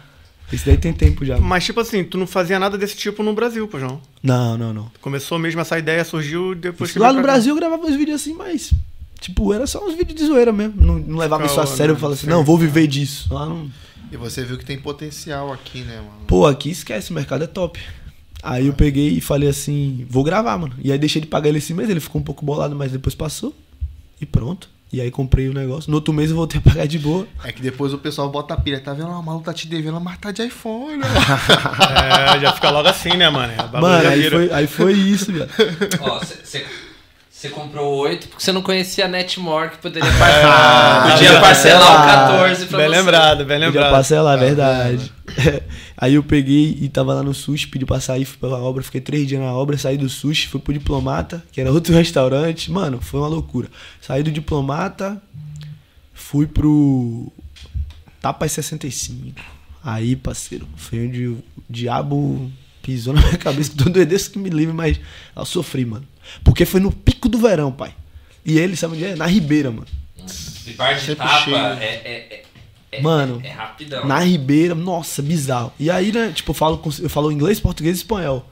Esse 0.52 0.66
daí 0.66 0.76
tem 0.76 0.92
tempo 0.92 1.24
já. 1.24 1.38
Mas, 1.38 1.64
tipo 1.64 1.78
assim, 1.78 2.02
tu 2.02 2.18
não 2.18 2.26
fazia 2.26 2.59
nada 2.59 2.76
desse 2.76 2.96
tipo 2.96 3.22
no 3.22 3.32
Brasil, 3.32 3.68
pô, 3.68 3.78
João. 3.78 4.00
Não, 4.22 4.59
não, 4.59 4.74
não. 4.74 4.90
Começou 5.00 5.38
mesmo 5.38 5.61
essa 5.61 5.78
ideia, 5.78 6.05
surgiu 6.05 6.55
depois 6.57 6.90
que 6.90 6.98
Lá 6.98 7.09
no 7.09 7.14
pra 7.14 7.22
cá. 7.22 7.32
Brasil 7.32 7.52
eu 7.52 7.57
gravava 7.57 7.86
uns 7.86 7.94
vídeos 7.94 8.20
assim, 8.20 8.34
mas. 8.34 8.72
Tipo, 9.20 9.55
era 9.55 9.66
só 9.66 9.86
uns 9.86 9.94
vídeos 9.94 10.18
de 10.18 10.26
zoeira 10.26 10.52
mesmo. 10.52 10.74
Não, 10.76 10.98
não 10.98 11.18
levava 11.18 11.46
isso 11.46 11.61
a 11.61 11.66
sério. 11.66 11.92
Eu 11.92 11.96
falava 11.96 12.14
assim, 12.14 12.26
Sim. 12.26 12.32
não, 12.32 12.44
vou 12.44 12.59
viver 12.59 12.88
disso. 12.88 13.32
Lá 13.32 13.46
não. 13.46 13.70
E 14.12 14.16
você 14.16 14.44
viu 14.44 14.59
que 14.59 14.64
tem 14.64 14.78
potencial 14.78 15.52
aqui, 15.52 15.80
né, 15.80 15.96
mano? 15.96 16.26
Pô, 16.26 16.46
aqui 16.46 16.70
esquece, 16.70 17.11
o 17.11 17.14
mercado 17.14 17.44
é 17.44 17.46
top. 17.46 17.80
Aí 18.45 18.66
eu 18.66 18.74
peguei 18.74 19.09
e 19.09 19.20
falei 19.20 19.49
assim, 19.49 20.07
vou 20.09 20.22
gravar, 20.22 20.59
mano. 20.59 20.74
E 20.82 20.92
aí 20.92 20.99
deixei 20.99 21.22
de 21.22 21.26
pagar 21.26 21.49
ele 21.49 21.59
esse 21.59 21.72
mês, 21.72 21.88
ele 21.88 22.01
ficou 22.01 22.20
um 22.20 22.24
pouco 22.24 22.45
bolado, 22.45 22.76
mas 22.76 22.92
depois 22.92 23.14
passou. 23.14 23.55
E 24.20 24.26
pronto. 24.26 24.68
E 24.92 25.01
aí 25.01 25.11
comprei 25.11 25.49
o 25.49 25.53
negócio. 25.55 25.90
No 25.90 25.97
outro 25.97 26.12
mês 26.12 26.30
eu 26.30 26.36
voltei 26.36 26.61
a 26.61 26.62
pagar 26.62 26.86
de 26.86 26.99
boa. 26.99 27.26
É 27.42 27.51
que 27.51 27.61
depois 27.61 27.92
o 27.92 27.99
pessoal 27.99 28.30
bota 28.30 28.55
a 28.55 28.57
pilha. 28.57 28.78
Tá 28.78 28.92
vendo? 28.92 29.09
O 29.09 29.22
maluco 29.22 29.45
tá 29.45 29.53
te 29.53 29.66
devendo, 29.66 30.01
mas 30.01 30.18
tá 30.18 30.30
de 30.30 30.45
iPhone, 30.45 30.99
né? 30.99 31.07
É, 32.36 32.38
já 32.38 32.53
fica 32.53 32.70
logo 32.70 32.86
assim, 32.86 33.16
né, 33.16 33.28
mano? 33.28 33.53
Bagulho 33.57 33.82
Mano, 33.82 34.09
aí 34.09 34.30
foi, 34.30 34.53
aí 34.53 34.66
foi 34.66 34.92
isso, 34.92 35.32
viado. 35.32 35.51
Ó, 36.01 36.18
você 36.20 36.64
comprou 37.51 37.95
oito 38.03 38.28
porque 38.28 38.42
você 38.42 38.53
não 38.53 38.62
conhecia 38.62 39.05
a 39.05 39.09
Netmore 39.09 39.70
que 39.70 39.78
poderia 39.78 40.11
parcelar. 40.18 41.11
Podia 41.12 41.28
já- 41.32 41.40
parcelar 41.40 41.92
o 41.92 41.99
Ah, 41.99 42.07
14 42.38 42.66
pra 42.66 42.78
Bem 42.78 42.88
você. 42.88 42.97
lembrado, 42.97 43.36
bem 43.45 43.47
Podia 43.59 43.66
lembrado. 43.66 43.90
parcelar, 43.92 44.36
é 44.36 44.40
verdade. 44.40 45.12
Aí 45.97 46.14
eu 46.14 46.22
peguei 46.22 46.76
e 46.80 46.88
tava 46.88 47.14
lá 47.14 47.22
no 47.22 47.32
sushi, 47.32 47.66
pedi 47.68 47.86
pra 47.86 48.01
sair, 48.01 48.24
fui 48.24 48.36
pra 48.38 48.49
obra, 48.59 48.82
fiquei 48.82 49.01
três 49.01 49.26
dias 49.26 49.40
na 49.40 49.53
obra, 49.53 49.78
saí 49.78 49.97
do 49.97 50.09
sushi, 50.09 50.49
fui 50.49 50.61
pro 50.61 50.72
diplomata, 50.72 51.42
que 51.53 51.61
era 51.61 51.72
outro 51.72 51.95
restaurante. 51.97 52.70
Mano, 52.70 53.01
foi 53.01 53.20
uma 53.20 53.28
loucura. 53.28 53.68
Saí 54.01 54.22
do 54.22 54.30
diplomata, 54.30 55.20
fui 56.12 56.47
pro 56.47 57.32
Tapas 58.20 58.53
65. 58.53 59.40
Aí, 59.82 60.16
parceiro, 60.16 60.66
foi 60.76 61.07
onde 61.07 61.26
o 61.28 61.42
diabo 61.68 62.51
pisou 62.82 63.14
na 63.14 63.20
minha 63.22 63.36
cabeça, 63.38 63.70
que 63.70 63.76
todo 63.76 64.01
é 64.01 64.05
desse 64.05 64.30
que 64.30 64.38
me 64.38 64.51
livre, 64.51 64.74
mas 64.74 64.99
eu 65.36 65.45
sofri, 65.45 65.84
mano. 65.84 66.07
Porque 66.43 66.64
foi 66.64 66.81
no 66.81 66.91
pico 66.93 67.29
do 67.29 67.39
verão, 67.39 67.70
pai. 67.72 67.95
E 68.45 68.59
ele, 68.59 68.77
sabe 68.77 68.95
onde 68.95 69.05
é? 69.05 69.16
Na 69.16 69.27
Ribeira, 69.27 69.70
mano. 69.70 69.87
De 70.64 70.72
parte 70.72 71.01
de 71.01 71.07
Sempre 71.07 71.27
tapa, 71.27 71.41
cheio. 71.45 71.57
é, 71.57 71.85
é, 71.85 71.89
é, 72.05 72.45
é- 72.93 73.01
Mano, 73.03 73.41
é 73.45 73.51
rapidão. 73.51 74.07
Na 74.07 74.18
Ribeira, 74.20 74.75
nossa, 74.75 75.20
bizarro. 75.20 75.72
E 75.79 75.91
aí, 75.91 76.12
né, 76.12 76.33
tipo, 76.35 76.51
eu 76.51 76.55
falo, 76.55 76.81
eu 77.03 77.11
falo 77.11 77.33
inglês, 77.33 77.59
português 77.61 77.97
e 77.97 78.01
espanhol. 78.01 78.49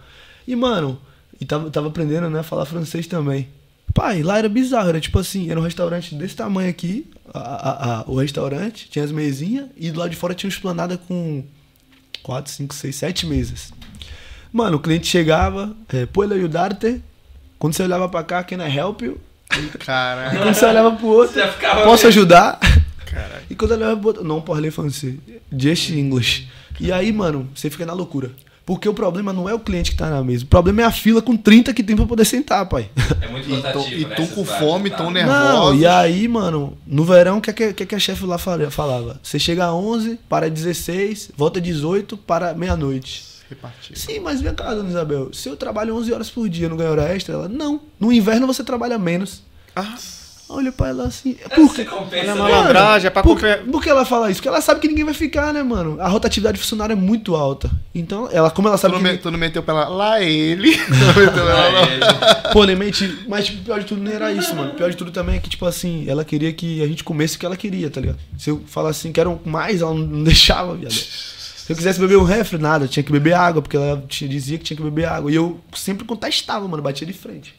E, 0.47 0.57
mano, 0.57 1.01
e 1.41 1.45
tava, 1.45 1.71
tava 1.71 1.89
aprendendo, 1.89 2.29
né, 2.29 2.41
a 2.41 2.43
falar 2.43 2.65
francês 2.67 3.07
também. 3.07 3.49
Pai, 3.95 4.23
lá 4.23 4.39
era 4.39 4.49
bizarro, 4.49 4.89
era 4.89 5.01
tipo 5.01 5.19
assim, 5.19 5.51
era 5.51 5.61
um 5.61 5.63
restaurante 5.63 6.15
desse 6.15 6.35
tamanho 6.35 6.69
aqui, 6.71 7.07
a- 7.33 7.39
a- 7.39 8.01
a- 8.01 8.05
o 8.07 8.17
restaurante, 8.19 8.89
tinha 8.91 9.05
as 9.05 9.13
mesinhas, 9.13 9.67
e 9.77 9.91
do 9.91 10.01
lado 10.01 10.11
de 10.11 10.17
fora 10.17 10.35
tinha 10.35 10.49
uma 10.49 10.55
esplanada 10.55 10.97
com 10.97 11.45
4, 12.23 12.51
5, 12.53 12.75
6, 12.75 12.97
7 12.97 13.27
mesas. 13.27 13.71
Mano, 14.53 14.79
o 14.79 14.81
cliente 14.81 15.07
chegava, 15.07 15.77
é, 15.93 16.07
puedo 16.07 16.33
ayudarte? 16.35 17.03
Quando 17.63 17.75
você 17.75 17.85
olhava 17.85 18.09
pra 18.09 18.25
cá, 18.25 18.43
can 18.43 18.57
I 18.67 18.77
help 18.77 19.03
you? 19.03 19.19
Caralho. 19.87 20.37
Quando 20.41 20.53
você 20.53 20.67
olhava 20.67 20.91
pro 20.97 21.07
outro, 21.07 21.35
Você 21.41 21.47
ficava 21.47 21.85
posso 21.85 22.09
ajudar? 22.09 22.59
Caralho. 23.07 23.43
E 23.49 23.55
quando 23.55 23.75
ele 23.75 23.85
olhava 23.85 24.01
pro 24.01 24.09
outro, 24.09 24.25
não 24.25 24.41
parlei 24.41 24.73
francês, 24.73 25.15
just 25.57 25.91
English. 25.91 26.49
E 26.81 26.91
aí, 26.91 27.13
mano, 27.13 27.49
você 27.55 27.71
fica 27.71 27.87
na 27.87 27.93
loucura. 27.93 28.33
Porque 28.67 28.89
o 28.89 28.95
problema 28.95 29.33
não 29.33 29.49
é 29.49 29.55
o 29.55 29.61
cliente 29.61 29.93
que 29.93 29.97
tá 29.97 30.11
na 30.11 30.25
mesa. 30.25 30.43
O 30.43 30.47
problema 30.49 30.83
é 30.83 30.85
a 30.87 30.91
fila 30.91 31.23
com 31.23 31.37
30 31.37 31.73
que 31.73 31.85
tem 31.85 31.95
pra 31.95 32.05
poder 32.05 32.25
sentar, 32.25 32.67
pai. 32.67 32.91
É 33.21 33.29
muito 33.29 33.49
E 33.49 33.55
rotativo, 33.55 33.95
e 34.01 34.05
né, 34.07 34.15
tão 34.17 34.25
essas 34.25 34.35
com 34.35 34.45
fome, 34.45 34.91
tá? 34.91 34.97
tão 34.97 35.07
Não, 35.07 35.13
nervosos. 35.13 35.81
e 35.81 35.87
aí, 35.87 36.27
mano, 36.27 36.77
no 36.85 37.05
verão, 37.05 37.39
o 37.39 37.41
que, 37.41 37.51
é 37.51 37.53
que, 37.53 37.73
que, 37.75 37.83
é 37.85 37.87
que 37.87 37.95
a 37.95 37.99
chefe 38.01 38.25
lá 38.25 38.39
fala- 38.39 38.71
falava? 38.73 39.21
Você 39.23 39.39
chega 39.39 39.65
a 39.67 39.73
11, 39.75 40.19
para 40.29 40.51
16, 40.51 41.31
volta 41.37 41.61
18, 41.61 42.17
para 42.17 42.55
meia-noite. 42.55 43.25
Repartido. 43.55 43.99
Sim, 43.99 44.21
mas 44.21 44.41
vem 44.41 44.55
cá, 44.55 44.75
dona 44.75 44.89
Isabel. 44.89 45.31
Se 45.33 45.49
eu 45.49 45.57
trabalho 45.57 45.95
11 45.97 46.13
horas 46.13 46.31
por 46.31 46.49
dia, 46.49 46.69
não 46.69 46.77
ganho 46.77 46.91
hora 46.91 47.15
extra? 47.15 47.35
Ela, 47.35 47.49
não. 47.49 47.81
No 48.01 48.13
inverno 48.13 48.47
você 48.47 48.63
trabalha 48.65 48.99
menos. 48.99 49.43
Ah, 49.77 49.95
Olha 50.49 50.71
pra 50.71 50.89
ela 50.89 51.05
assim. 51.05 51.33
Por 51.55 51.67
Você 51.69 51.83
quê? 51.83 51.85
compensa, 51.91 52.25
Olha 52.25 52.33
a 52.33 52.35
né? 52.35 52.41
malandragem, 52.43 53.07
é 53.07 53.11
pra 53.11 53.23
por, 53.23 53.41
por 53.41 53.83
que 53.83 53.89
ela 53.89 54.05
fala 54.05 54.31
isso? 54.31 54.39
Porque 54.39 54.49
ela 54.49 54.61
sabe 54.61 54.81
que 54.81 54.89
ninguém 54.89 55.03
vai 55.05 55.15
ficar, 55.15 55.51
né, 55.51 55.63
mano? 55.63 55.99
A 55.99 56.07
rotatividade 56.09 56.57
de 56.59 56.63
funcionário 56.63 56.93
é 56.93 56.97
muito 56.97 57.35
alta. 57.35 57.71
Então, 57.95 58.29
ela, 58.31 58.51
como 58.51 58.69
ela 58.69 58.77
tu, 58.77 58.81
sabe 58.83 58.93
não 58.95 59.01
que. 59.03 59.09
me- 59.13 59.17
tu 59.17 59.31
não 59.31 59.39
meteu 59.39 59.63
pra 59.63 59.73
ela, 59.73 59.89
lá 59.89 60.21
ele. 60.21 60.77
Tu 60.77 60.91
não 60.95 61.07
meteu 61.15 61.33
pra 61.33 61.59
ela, 61.59 61.87
Aí, 61.87 61.93
ele- 61.95 62.53
Pô, 62.53 62.65
nem 62.65 62.77
menti. 62.77 63.25
Mas, 63.27 63.47
tipo, 63.47 63.65
pior 63.65 63.81
de 63.81 63.87
tudo 63.87 64.03
nem 64.03 64.13
era 64.13 64.31
isso, 64.31 64.55
mano. 64.55 64.75
Pior 64.75 64.91
de 64.91 64.97
tudo 64.97 65.11
também 65.11 65.37
é 65.37 65.39
que, 65.39 65.49
tipo 65.49 65.65
assim, 65.65 66.05
ela 66.07 66.23
queria 66.23 66.53
que 66.53 66.83
a 66.83 66.87
gente 66.87 67.03
comesse 67.03 67.37
o 67.37 67.39
que 67.39 67.47
ela 67.47 67.57
queria, 67.57 67.89
tá 67.89 68.03
ligado? 68.03 68.19
Se 68.37 68.51
eu 68.51 68.63
falasse 68.67 69.01
assim, 69.01 69.13
quero 69.13 69.41
mais, 69.47 69.81
ela 69.81 69.95
não 69.95 70.23
deixava, 70.23 70.75
viado. 70.75 70.93
Se 71.67 71.73
eu 71.73 71.77
quisesse 71.77 72.01
beber 72.01 72.19
um 72.19 72.25
refri, 72.25 72.59
nada, 72.59 72.89
tinha 72.89 73.03
que 73.03 73.13
beber 73.13 73.35
água, 73.35 73.63
porque 73.63 73.77
ela 73.77 74.05
tinha- 74.09 74.29
dizia 74.29 74.59
que 74.59 74.65
tinha 74.65 74.77
que 74.77 74.83
beber 74.83 75.07
água. 75.07 75.31
E 75.31 75.35
eu 75.35 75.61
sempre 75.75 76.05
contestava, 76.05 76.67
mano, 76.67 76.83
batia 76.83 77.07
de 77.07 77.13
frente. 77.13 77.55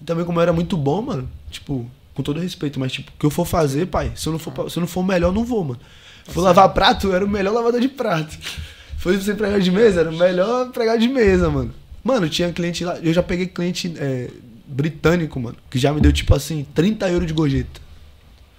E 0.00 0.04
também, 0.04 0.24
como 0.24 0.38
eu 0.38 0.42
era 0.42 0.52
muito 0.52 0.76
bom, 0.76 1.00
mano, 1.00 1.28
tipo, 1.50 1.88
com 2.14 2.22
todo 2.22 2.40
respeito, 2.40 2.80
mas, 2.80 2.90
tipo, 2.92 3.10
o 3.10 3.18
que 3.18 3.24
eu 3.26 3.30
for 3.30 3.46
fazer, 3.46 3.86
pai, 3.86 4.12
se 4.16 4.26
eu 4.26 4.32
não 4.32 4.38
for, 4.38 4.68
se 4.70 4.78
eu 4.78 4.80
não 4.80 4.88
for 4.88 5.00
o 5.00 5.04
melhor, 5.04 5.28
eu 5.28 5.32
não 5.34 5.44
vou, 5.44 5.62
mano. 5.64 5.80
For 6.26 6.40
lavar 6.40 6.68
prato, 6.70 7.06
eu 7.08 7.14
era 7.14 7.24
o 7.24 7.28
melhor 7.28 7.52
lavador 7.54 7.80
de 7.80 7.88
prato. 7.88 8.36
Foi 8.98 9.18
ser 9.18 9.32
empregado 9.32 9.62
de 9.62 9.70
mesa, 9.70 10.00
era 10.00 10.10
o 10.10 10.16
melhor 10.18 10.66
empregado 10.66 10.98
de 11.00 11.08
mesa, 11.08 11.48
mano. 11.48 11.72
Mano, 12.04 12.28
tinha 12.28 12.52
cliente 12.52 12.84
lá, 12.84 12.98
eu 12.98 13.12
já 13.14 13.22
peguei 13.22 13.46
cliente 13.46 13.94
é, 13.96 14.28
britânico, 14.66 15.40
mano, 15.40 15.56
que 15.70 15.78
já 15.78 15.92
me 15.92 16.00
deu, 16.00 16.12
tipo 16.12 16.34
assim, 16.34 16.66
30 16.74 17.08
euros 17.08 17.26
de 17.26 17.32
gorjeta. 17.32 17.80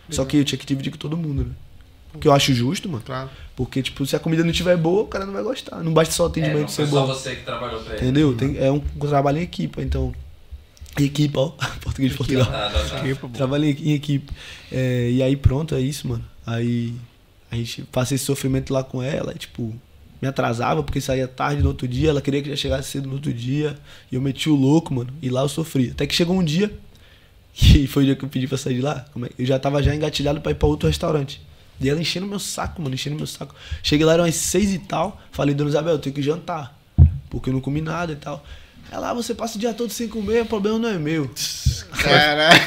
Só 0.09 0.25
que 0.25 0.37
eu 0.37 0.43
tinha 0.43 0.57
que 0.57 0.65
dividir 0.65 0.91
com 0.91 0.97
todo 0.97 1.15
mundo, 1.15 1.43
né? 1.45 1.51
Que 2.19 2.27
eu 2.27 2.33
acho 2.33 2.53
justo, 2.53 2.89
mano. 2.89 3.03
Claro. 3.05 3.29
Porque, 3.55 3.81
tipo, 3.81 4.05
se 4.05 4.15
a 4.15 4.19
comida 4.19 4.43
não 4.43 4.51
estiver 4.51 4.75
boa, 4.77 5.03
o 5.03 5.07
cara 5.07 5.25
não 5.25 5.33
vai 5.33 5.43
gostar. 5.43 5.83
Não 5.83 5.93
basta 5.93 6.13
só 6.13 6.23
o 6.23 6.27
É, 6.27 6.29
atendimento 6.29 6.61
não 6.61 6.67
ser 6.67 6.87
foi 6.87 6.99
só 6.99 7.05
bom. 7.05 7.13
você 7.13 7.35
que 7.35 7.43
trabalhou 7.43 7.79
pra 7.81 7.93
ele. 7.95 8.03
Entendeu? 8.03 8.33
Tem- 8.35 8.57
é 8.57 8.71
um 8.71 8.79
trabalho 8.79 9.37
em 9.37 9.41
equipa, 9.43 9.81
então. 9.81 10.13
Equipa, 10.99 11.39
ó. 11.39 11.49
Português 11.81 12.11
de 12.11 12.17
Portugal. 12.17 12.47
Não, 12.51 12.97
não. 12.97 13.03
Tipo, 13.13 13.29
Trabalho 13.29 13.65
em, 13.65 13.71
em 13.71 13.93
equipe. 13.93 14.31
É, 14.71 15.09
e 15.11 15.23
aí 15.23 15.35
pronto, 15.37 15.73
é 15.75 15.79
isso, 15.79 16.07
mano. 16.07 16.23
Aí 16.45 16.93
a 17.49 17.55
gente 17.55 17.83
passei 17.83 18.15
esse 18.15 18.25
sofrimento 18.25 18.73
lá 18.73 18.83
com 18.83 19.01
ela, 19.01 19.33
e, 19.33 19.37
tipo, 19.37 19.73
me 20.21 20.27
atrasava 20.27 20.83
porque 20.83 20.99
saía 20.99 21.27
tarde 21.27 21.61
no 21.61 21.69
outro 21.69 21.87
dia, 21.87 22.09
ela 22.09 22.21
queria 22.21 22.41
que 22.41 22.49
já 22.49 22.55
chegasse 22.55 22.89
cedo 22.91 23.07
no 23.07 23.13
outro 23.15 23.31
dia. 23.33 23.77
E 24.11 24.15
eu 24.15 24.21
meti 24.21 24.49
o 24.49 24.55
louco, 24.55 24.93
mano. 24.93 25.13
E 25.21 25.29
lá 25.29 25.41
eu 25.41 25.49
sofri. 25.49 25.91
Até 25.91 26.05
que 26.05 26.13
chegou 26.15 26.35
um 26.37 26.43
dia, 26.43 26.71
que 27.53 27.85
foi 27.87 28.03
o 28.03 28.05
dia 28.07 28.15
que 28.15 28.25
eu 28.25 28.29
pedi 28.29 28.47
pra 28.47 28.57
sair 28.57 28.75
de 28.75 28.81
lá. 28.81 29.05
é- 29.23 29.29
Eu 29.39 29.45
já 29.45 29.57
tava 29.59 29.81
já 29.81 29.95
engatilhado 29.95 30.41
pra 30.41 30.51
ir 30.51 30.55
pra 30.55 30.67
outro 30.67 30.87
restaurante. 30.87 31.41
E 31.81 31.89
ela 31.89 31.99
enchendo 31.99 32.27
meu 32.27 32.39
saco, 32.39 32.81
mano, 32.81 32.93
enchendo 32.95 33.15
meu 33.15 33.25
saco. 33.27 33.55
Cheguei 33.81 34.05
lá, 34.05 34.13
eram 34.13 34.23
umas 34.23 34.35
seis 34.35 34.71
e 34.73 34.79
tal. 34.79 35.19
Falei, 35.31 35.53
dona 35.55 35.69
Isabel, 35.69 35.93
eu 35.93 35.99
tenho 35.99 36.13
que 36.15 36.21
jantar. 36.21 36.77
Porque 37.29 37.49
eu 37.49 37.53
não 37.53 37.61
comi 37.61 37.81
nada 37.81 38.11
e 38.13 38.15
tal. 38.15 38.43
Ela, 38.91 39.09
ah, 39.11 39.13
você 39.13 39.33
passa 39.33 39.57
o 39.57 39.59
dia 39.59 39.73
todo 39.73 39.89
sem 39.89 40.07
comer, 40.07 40.41
o 40.41 40.45
problema 40.45 40.77
não 40.77 40.89
é 40.89 40.97
meu. 40.97 41.29
Caralho. 42.03 42.61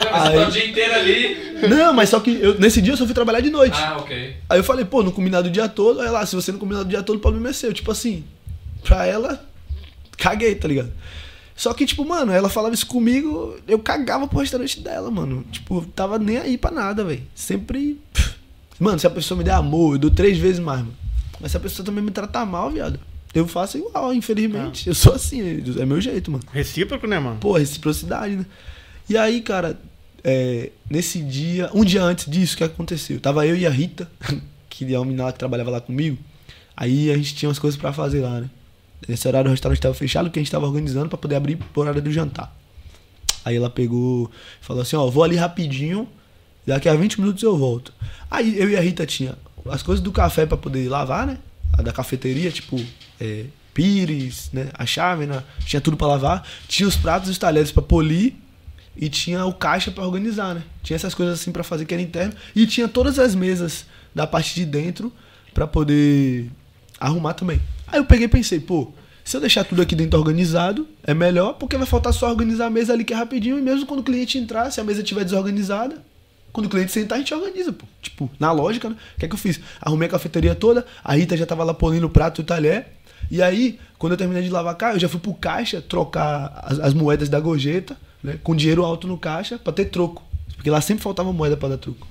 Não, 0.00 0.12
mas 0.12 0.32
você 0.32 0.38
tá 0.40 0.48
o 0.48 0.50
dia 0.52 0.66
inteiro 0.66 0.94
ali. 0.94 1.68
Não, 1.68 1.92
mas 1.92 2.08
só 2.08 2.20
que 2.20 2.30
eu- 2.40 2.58
nesse 2.58 2.80
dia 2.80 2.92
eu 2.92 2.96
só 2.96 3.04
fui 3.04 3.14
trabalhar 3.14 3.40
de 3.40 3.50
noite. 3.50 3.76
Ah, 3.78 3.96
ok. 3.98 4.36
Aí 4.48 4.58
eu 4.58 4.64
falei, 4.64 4.84
pô, 4.84 5.02
não 5.02 5.12
comi 5.12 5.28
nada 5.30 5.48
o 5.48 5.50
dia 5.50 5.68
todo. 5.68 6.00
Aí 6.00 6.06
ela, 6.06 6.24
se 6.26 6.34
você 6.36 6.52
não 6.52 6.58
comi 6.58 6.72
nada 6.72 6.84
o 6.84 6.88
dia 6.88 7.02
todo, 7.02 7.16
o 7.16 7.20
problema 7.20 7.50
é 7.50 7.52
seu. 7.52 7.72
Tipo 7.72 7.90
assim, 7.90 8.24
pra 8.84 9.04
ela, 9.04 9.44
caguei, 10.16 10.54
tá 10.54 10.68
ligado? 10.68 10.92
Só 11.60 11.74
que, 11.74 11.84
tipo, 11.84 12.06
mano, 12.06 12.32
ela 12.32 12.48
falava 12.48 12.74
isso 12.74 12.86
comigo, 12.86 13.54
eu 13.68 13.78
cagava 13.78 14.26
pro 14.26 14.38
restaurante 14.38 14.80
dela, 14.80 15.10
mano. 15.10 15.44
Tipo, 15.52 15.84
tava 15.94 16.18
nem 16.18 16.38
aí 16.38 16.56
pra 16.56 16.70
nada, 16.70 17.04
velho. 17.04 17.22
Sempre. 17.34 18.00
Mano, 18.78 18.98
se 18.98 19.06
a 19.06 19.10
pessoa 19.10 19.36
me 19.36 19.44
der 19.44 19.52
amor, 19.52 19.96
eu 19.96 19.98
dou 19.98 20.10
três 20.10 20.38
vezes 20.38 20.58
mais, 20.58 20.80
mano. 20.80 20.96
Mas 21.38 21.50
se 21.50 21.58
a 21.58 21.60
pessoa 21.60 21.84
também 21.84 22.02
me 22.02 22.10
tratar 22.10 22.46
mal, 22.46 22.70
viado, 22.70 22.98
eu 23.34 23.46
faço 23.46 23.76
igual, 23.76 24.14
infelizmente. 24.14 24.88
Eu 24.88 24.94
sou 24.94 25.12
assim, 25.12 25.62
é 25.78 25.84
meu 25.84 26.00
jeito, 26.00 26.30
mano. 26.30 26.42
Recíproco, 26.50 27.06
né, 27.06 27.18
mano? 27.18 27.36
Pô, 27.38 27.52
reciprocidade, 27.52 28.36
né? 28.36 28.46
E 29.06 29.18
aí, 29.18 29.42
cara, 29.42 29.78
é, 30.24 30.70
nesse 30.88 31.20
dia, 31.20 31.68
um 31.74 31.84
dia 31.84 32.02
antes 32.02 32.24
disso, 32.24 32.54
o 32.54 32.56
que 32.56 32.64
aconteceu? 32.64 33.20
Tava 33.20 33.46
eu 33.46 33.54
e 33.54 33.66
a 33.66 33.70
Rita, 33.70 34.10
que 34.70 34.94
é 34.94 34.98
uma 34.98 35.04
menina 35.04 35.24
lá 35.24 35.32
que 35.32 35.38
trabalhava 35.38 35.70
lá 35.70 35.80
comigo. 35.82 36.16
Aí 36.74 37.10
a 37.10 37.16
gente 37.18 37.34
tinha 37.34 37.50
umas 37.50 37.58
coisas 37.58 37.78
pra 37.78 37.92
fazer 37.92 38.22
lá, 38.22 38.40
né? 38.40 38.48
Nesse 39.08 39.26
horário 39.26 39.48
o 39.48 39.50
restaurante 39.50 39.78
estava 39.78 39.94
fechado, 39.94 40.26
porque 40.26 40.38
a 40.38 40.42
gente 40.42 40.52
tava 40.52 40.66
organizando 40.66 41.08
pra 41.08 41.18
poder 41.18 41.36
abrir 41.36 41.56
por 41.56 41.86
hora 41.86 42.00
do 42.00 42.12
jantar. 42.12 42.54
Aí 43.44 43.56
ela 43.56 43.70
pegou, 43.70 44.30
falou 44.60 44.82
assim, 44.82 44.96
ó, 44.96 45.08
vou 45.08 45.24
ali 45.24 45.36
rapidinho, 45.36 46.06
daqui 46.66 46.88
a 46.88 46.94
20 46.94 47.20
minutos 47.20 47.42
eu 47.42 47.56
volto. 47.56 47.92
Aí 48.30 48.58
eu 48.58 48.68
e 48.68 48.76
a 48.76 48.80
Rita 48.80 49.06
tinha 49.06 49.36
as 49.68 49.82
coisas 49.82 50.02
do 50.02 50.12
café 50.12 50.46
pra 50.46 50.56
poder 50.56 50.88
lavar, 50.88 51.26
né? 51.26 51.38
A 51.72 51.82
da 51.82 51.92
cafeteria, 51.92 52.50
tipo, 52.50 52.78
é, 53.20 53.46
pires, 53.72 54.50
né? 54.52 54.68
A 54.74 54.84
chávena, 54.84 55.44
tinha 55.64 55.80
tudo 55.80 55.96
pra 55.96 56.06
lavar. 56.06 56.46
Tinha 56.68 56.88
os 56.88 56.96
pratos 56.96 57.28
e 57.28 57.32
os 57.32 57.38
talheres 57.38 57.72
pra 57.72 57.82
polir 57.82 58.34
e 58.96 59.08
tinha 59.08 59.44
o 59.46 59.52
caixa 59.54 59.90
pra 59.90 60.04
organizar, 60.04 60.54
né? 60.54 60.62
Tinha 60.82 60.96
essas 60.96 61.14
coisas 61.14 61.40
assim 61.40 61.52
pra 61.52 61.64
fazer 61.64 61.84
que 61.84 61.94
era 61.94 62.02
interno 62.02 62.34
e 62.54 62.66
tinha 62.66 62.88
todas 62.88 63.18
as 63.18 63.34
mesas 63.34 63.86
da 64.14 64.26
parte 64.26 64.54
de 64.54 64.66
dentro 64.66 65.12
pra 65.54 65.66
poder 65.66 66.50
arrumar 66.98 67.34
também. 67.34 67.60
Aí 67.90 67.98
eu 67.98 68.04
peguei 68.04 68.26
e 68.26 68.28
pensei, 68.28 68.60
pô, 68.60 68.92
se 69.24 69.36
eu 69.36 69.40
deixar 69.40 69.64
tudo 69.64 69.82
aqui 69.82 69.94
dentro 69.94 70.18
organizado, 70.18 70.88
é 71.04 71.14
melhor, 71.14 71.54
porque 71.54 71.76
vai 71.76 71.86
faltar 71.86 72.12
só 72.12 72.28
organizar 72.28 72.66
a 72.66 72.70
mesa 72.70 72.92
ali 72.92 73.04
que 73.04 73.12
é 73.12 73.16
rapidinho, 73.16 73.58
e 73.58 73.62
mesmo 73.62 73.86
quando 73.86 74.00
o 74.00 74.04
cliente 74.04 74.38
entrar, 74.38 74.70
se 74.70 74.80
a 74.80 74.84
mesa 74.84 75.02
estiver 75.02 75.24
desorganizada, 75.24 76.02
quando 76.52 76.66
o 76.66 76.68
cliente 76.68 76.90
sentar, 76.90 77.16
a 77.16 77.20
gente 77.20 77.32
organiza, 77.32 77.72
pô. 77.72 77.86
Tipo, 78.02 78.30
na 78.38 78.50
lógica, 78.50 78.88
né? 78.88 78.96
O 79.16 79.20
que 79.20 79.26
é 79.26 79.28
que 79.28 79.34
eu 79.34 79.38
fiz? 79.38 79.60
Arrumei 79.80 80.08
a 80.08 80.10
cafeteria 80.10 80.54
toda, 80.54 80.84
a 81.04 81.14
Rita 81.14 81.36
já 81.36 81.46
tava 81.46 81.62
lá 81.62 81.72
polindo 81.72 82.06
o 82.06 82.10
prato 82.10 82.40
e 82.40 82.42
o 82.42 82.44
talher. 82.44 82.88
E 83.30 83.40
aí, 83.40 83.78
quando 83.98 84.12
eu 84.12 84.16
terminei 84.16 84.42
de 84.42 84.50
lavar 84.50 84.74
cara, 84.74 84.96
eu 84.96 85.00
já 85.00 85.08
fui 85.08 85.20
pro 85.20 85.34
caixa 85.34 85.80
trocar 85.80 86.60
as, 86.64 86.80
as 86.80 86.94
moedas 86.94 87.28
da 87.28 87.38
gorjeta, 87.38 87.96
né? 88.22 88.38
Com 88.42 88.56
dinheiro 88.56 88.84
alto 88.84 89.06
no 89.06 89.16
caixa, 89.16 89.58
pra 89.58 89.72
ter 89.72 89.86
troco. 89.86 90.22
Porque 90.56 90.70
lá 90.70 90.80
sempre 90.80 91.02
faltava 91.02 91.32
moeda 91.32 91.56
pra 91.56 91.68
dar 91.68 91.78
troco. 91.78 92.06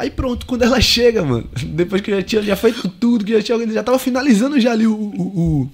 Aí 0.00 0.10
pronto, 0.12 0.46
quando 0.46 0.62
ela 0.62 0.80
chega, 0.80 1.24
mano, 1.24 1.50
depois 1.70 2.00
que 2.00 2.12
eu 2.12 2.16
já 2.18 2.22
tinha 2.22 2.40
já 2.42 2.54
feito 2.54 2.88
tudo, 2.88 3.24
que 3.24 3.32
já 3.32 3.42
tinha 3.42 3.72
já 3.72 3.82
tava 3.82 3.98
finalizando 3.98 4.60
já 4.60 4.70
ali 4.70 4.86
o. 4.86 4.94
o, 4.94 5.22
o- 5.66 5.70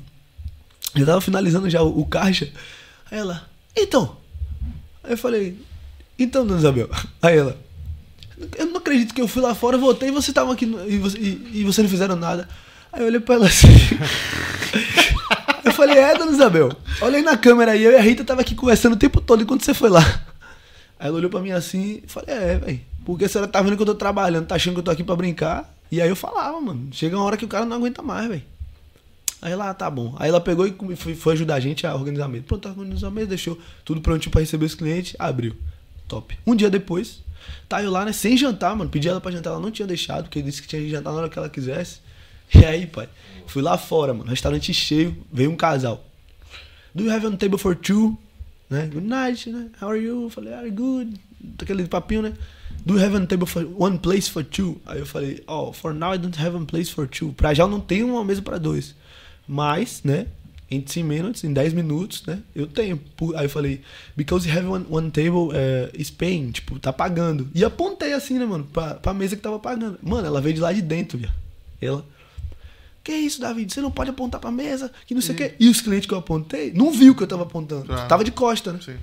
já 0.97 1.05
tava 1.05 1.21
finalizando 1.21 1.69
já 1.69 1.83
o, 1.83 2.01
o 2.01 2.07
caixa. 2.07 2.49
Aí 3.11 3.19
ela, 3.19 3.47
então. 3.77 4.17
Aí 5.03 5.13
eu 5.13 5.19
falei, 5.19 5.59
então, 6.19 6.47
dona 6.47 6.59
Isabel. 6.59 6.89
Aí 7.21 7.37
ela, 7.37 7.55
eu 8.57 8.65
não 8.65 8.79
acredito 8.79 9.13
que 9.13 9.21
eu 9.21 9.29
fui 9.29 9.43
lá 9.43 9.55
fora, 9.55 9.77
voltei 9.77 10.09
e 10.09 10.13
você 10.13 10.33
tava 10.33 10.55
aqui 10.55 10.65
no- 10.65 10.89
e, 10.89 10.97
você, 10.97 11.19
e, 11.19 11.51
e 11.61 11.65
você 11.65 11.83
não 11.83 11.89
fizeram 11.91 12.17
nada. 12.17 12.49
Aí 12.91 13.03
eu 13.03 13.07
olhei 13.09 13.21
pra 13.21 13.35
ela 13.35 13.47
assim. 13.47 13.69
eu 15.65 15.73
falei, 15.73 15.99
é, 15.99 16.17
dona 16.17 16.33
Isabel. 16.33 16.71
Olhei 17.03 17.21
na 17.21 17.37
câmera 17.37 17.73
aí, 17.73 17.83
eu 17.83 17.93
e 17.93 17.97
a 17.97 18.01
Rita 18.01 18.25
tava 18.25 18.41
aqui 18.41 18.55
conversando 18.55 18.95
o 18.95 18.99
tempo 18.99 19.21
todo 19.21 19.43
enquanto 19.43 19.65
você 19.67 19.75
foi 19.75 19.91
lá. 19.91 20.01
Aí 20.99 21.09
ela 21.09 21.17
olhou 21.19 21.29
pra 21.31 21.41
mim 21.41 21.51
assim 21.51 22.01
e 22.03 22.09
falei, 22.09 22.35
é, 22.35 22.57
velho. 22.57 22.81
Porque 23.05 23.25
a 23.25 23.29
senhora 23.29 23.51
tá 23.51 23.61
vendo 23.61 23.77
que 23.77 23.83
eu 23.83 23.87
tô 23.87 23.95
trabalhando, 23.95 24.47
tá 24.47 24.55
achando 24.55 24.75
que 24.75 24.81
eu 24.81 24.85
tô 24.85 24.91
aqui 24.91 25.05
pra 25.05 25.15
brincar. 25.15 25.73
E 25.91 26.01
aí 26.01 26.09
eu 26.09 26.17
falava, 26.17 26.61
mano, 26.61 26.89
chega 26.93 27.17
uma 27.17 27.25
hora 27.25 27.37
que 27.37 27.45
o 27.45 27.49
cara 27.49 27.65
não 27.65 27.77
aguenta 27.77 28.03
mais, 28.03 28.29
velho. 28.29 28.43
Aí 29.43 29.53
ela, 29.53 29.69
ah, 29.69 29.75
tá 29.75 29.91
bom. 29.91 30.17
Aí 30.19 30.31
ela 30.31 30.41
pegou 30.41 30.67
e 30.67 30.97
foi, 30.97 31.35
ajudar 31.35 31.57
a 31.57 31.61
gente 31.61 31.87
a 31.87 31.95
organizar 31.95 32.25
a 32.25 32.29
mesa. 32.29 32.45
Pronto, 32.49 32.67
organizou 32.67 33.09
a 33.09 33.13
mesa, 33.13 33.27
deixou 33.27 33.59
tudo 33.85 34.01
prontinho 34.01 34.33
pra 34.33 34.41
receber 34.41 34.65
os 34.65 34.75
clientes, 34.75 35.15
abriu. 35.19 35.55
Top. 36.09 36.37
Um 36.47 36.57
dia 36.57 36.71
depois, 36.71 37.21
tá 37.69 37.83
eu 37.83 37.91
lá, 37.91 38.07
né, 38.07 38.13
sem 38.13 38.39
jantar, 38.39 38.75
mano. 38.75 38.89
Pedi 38.89 39.07
ela 39.07 39.21
pra 39.21 39.31
jantar, 39.31 39.51
ela 39.51 39.61
não 39.61 39.71
tinha 39.71 39.87
deixado, 39.87 40.25
porque 40.25 40.41
disse 40.41 40.63
que 40.63 40.69
tinha 40.69 40.81
que 40.81 40.89
jantar 40.89 41.13
na 41.13 41.19
hora 41.19 41.29
que 41.29 41.39
ela 41.39 41.49
quisesse. 41.49 41.99
E 42.55 42.65
aí, 42.65 42.87
pai, 42.87 43.09
fui 43.47 43.63
lá 43.63 43.77
fora, 43.77 44.15
mano, 44.15 44.31
restaurante 44.31 44.73
cheio, 44.73 45.17
veio 45.33 45.51
um 45.51 45.57
casal. 45.57 46.05
Do 46.95 47.03
you 47.03 47.11
have 47.11 47.27
a 47.27 47.37
table 47.37 47.59
for 47.59 47.75
two? 47.75 48.17
Né? 48.71 48.87
Good 48.87 49.07
night, 49.07 49.51
né? 49.51 49.71
How 49.81 49.89
are 49.89 49.99
you? 49.99 50.25
Eu 50.25 50.31
falei, 50.31 50.53
are 50.55 50.71
good. 50.71 51.21
Aquele 51.61 51.87
papinho, 51.87 52.23
né? 52.23 52.35
Do 52.85 52.95
you 52.95 53.05
have 53.05 53.17
a 53.17 53.27
table 53.27 53.47
for 53.47 53.65
one 53.79 53.99
place 53.99 54.29
for 54.29 54.45
two? 54.45 54.81
Aí 54.85 54.99
eu 54.99 55.07
falei, 55.07 55.43
oh, 55.47 55.73
for 55.73 55.95
now 55.95 56.15
I 56.15 56.19
don't 56.19 56.39
have 56.39 56.57
a 56.57 56.65
place 56.65 56.91
for 56.91 57.09
two. 57.09 57.33
Pra 57.33 57.55
já 57.55 57.65
eu 57.65 57.69
não 57.69 57.81
tenho 57.81 58.09
uma 58.09 58.25
mesa 58.25 58.43
pra 58.43 58.59
dois. 58.59 58.95
Mas, 59.49 60.03
né? 60.05 60.27
In 60.71 60.81
10 60.81 61.07
minutes, 61.07 61.45
em 61.45 61.53
10 61.53 61.73
minutos, 61.73 62.25
né? 62.27 62.41
Eu 62.55 62.67
tenho. 62.67 63.01
Aí 63.37 63.45
eu 63.45 63.51
falei, 63.51 63.81
because 64.17 64.49
you 64.49 64.57
have 64.57 64.67
one, 64.67 64.87
one 64.91 65.11
table 65.11 65.51
uh, 65.51 65.91
is 65.95 66.11
paying, 66.11 66.51
tipo, 66.51 66.79
tá 66.79 66.93
pagando. 66.93 67.49
E 67.55 67.65
apontei 67.65 68.13
assim, 68.13 68.39
né, 68.39 68.47
mano, 68.47 68.65
pra, 68.65 68.95
pra 68.95 69.15
mesa 69.15 69.37
que 69.37 69.43
tava 69.43 69.59
pagando. 69.59 69.99
Mano, 70.03 70.27
ela 70.27 70.41
veio 70.41 70.55
de 70.55 70.61
lá 70.61 70.73
de 70.73 70.83
dentro, 70.83 71.19
viado. 71.19 71.35
Ela, 71.81 72.05
que 73.05 73.13
isso, 73.13 73.41
David? 73.41 73.73
Você 73.73 73.83
não 73.83 73.91
pode 73.91 74.09
apontar 74.09 74.41
pra 74.41 74.51
mesa, 74.51 74.91
que 75.07 75.15
não 75.15 75.21
sei 75.21 75.35
o 75.35 75.39
quê. 75.39 75.55
E 75.61 75.69
os 75.69 75.83
clientes 75.83 76.09
que 76.09 76.15
eu 76.15 76.19
apontei 76.19 76.73
não 76.73 76.91
viu 76.91 77.15
que 77.15 77.23
eu 77.23 77.27
tava 77.27 77.43
apontando. 77.43 77.85
Claro. 77.85 78.09
Tava 78.09 78.25
de 78.25 78.33
costa, 78.33 78.73
né? 78.73 78.81
Sim. 78.83 78.97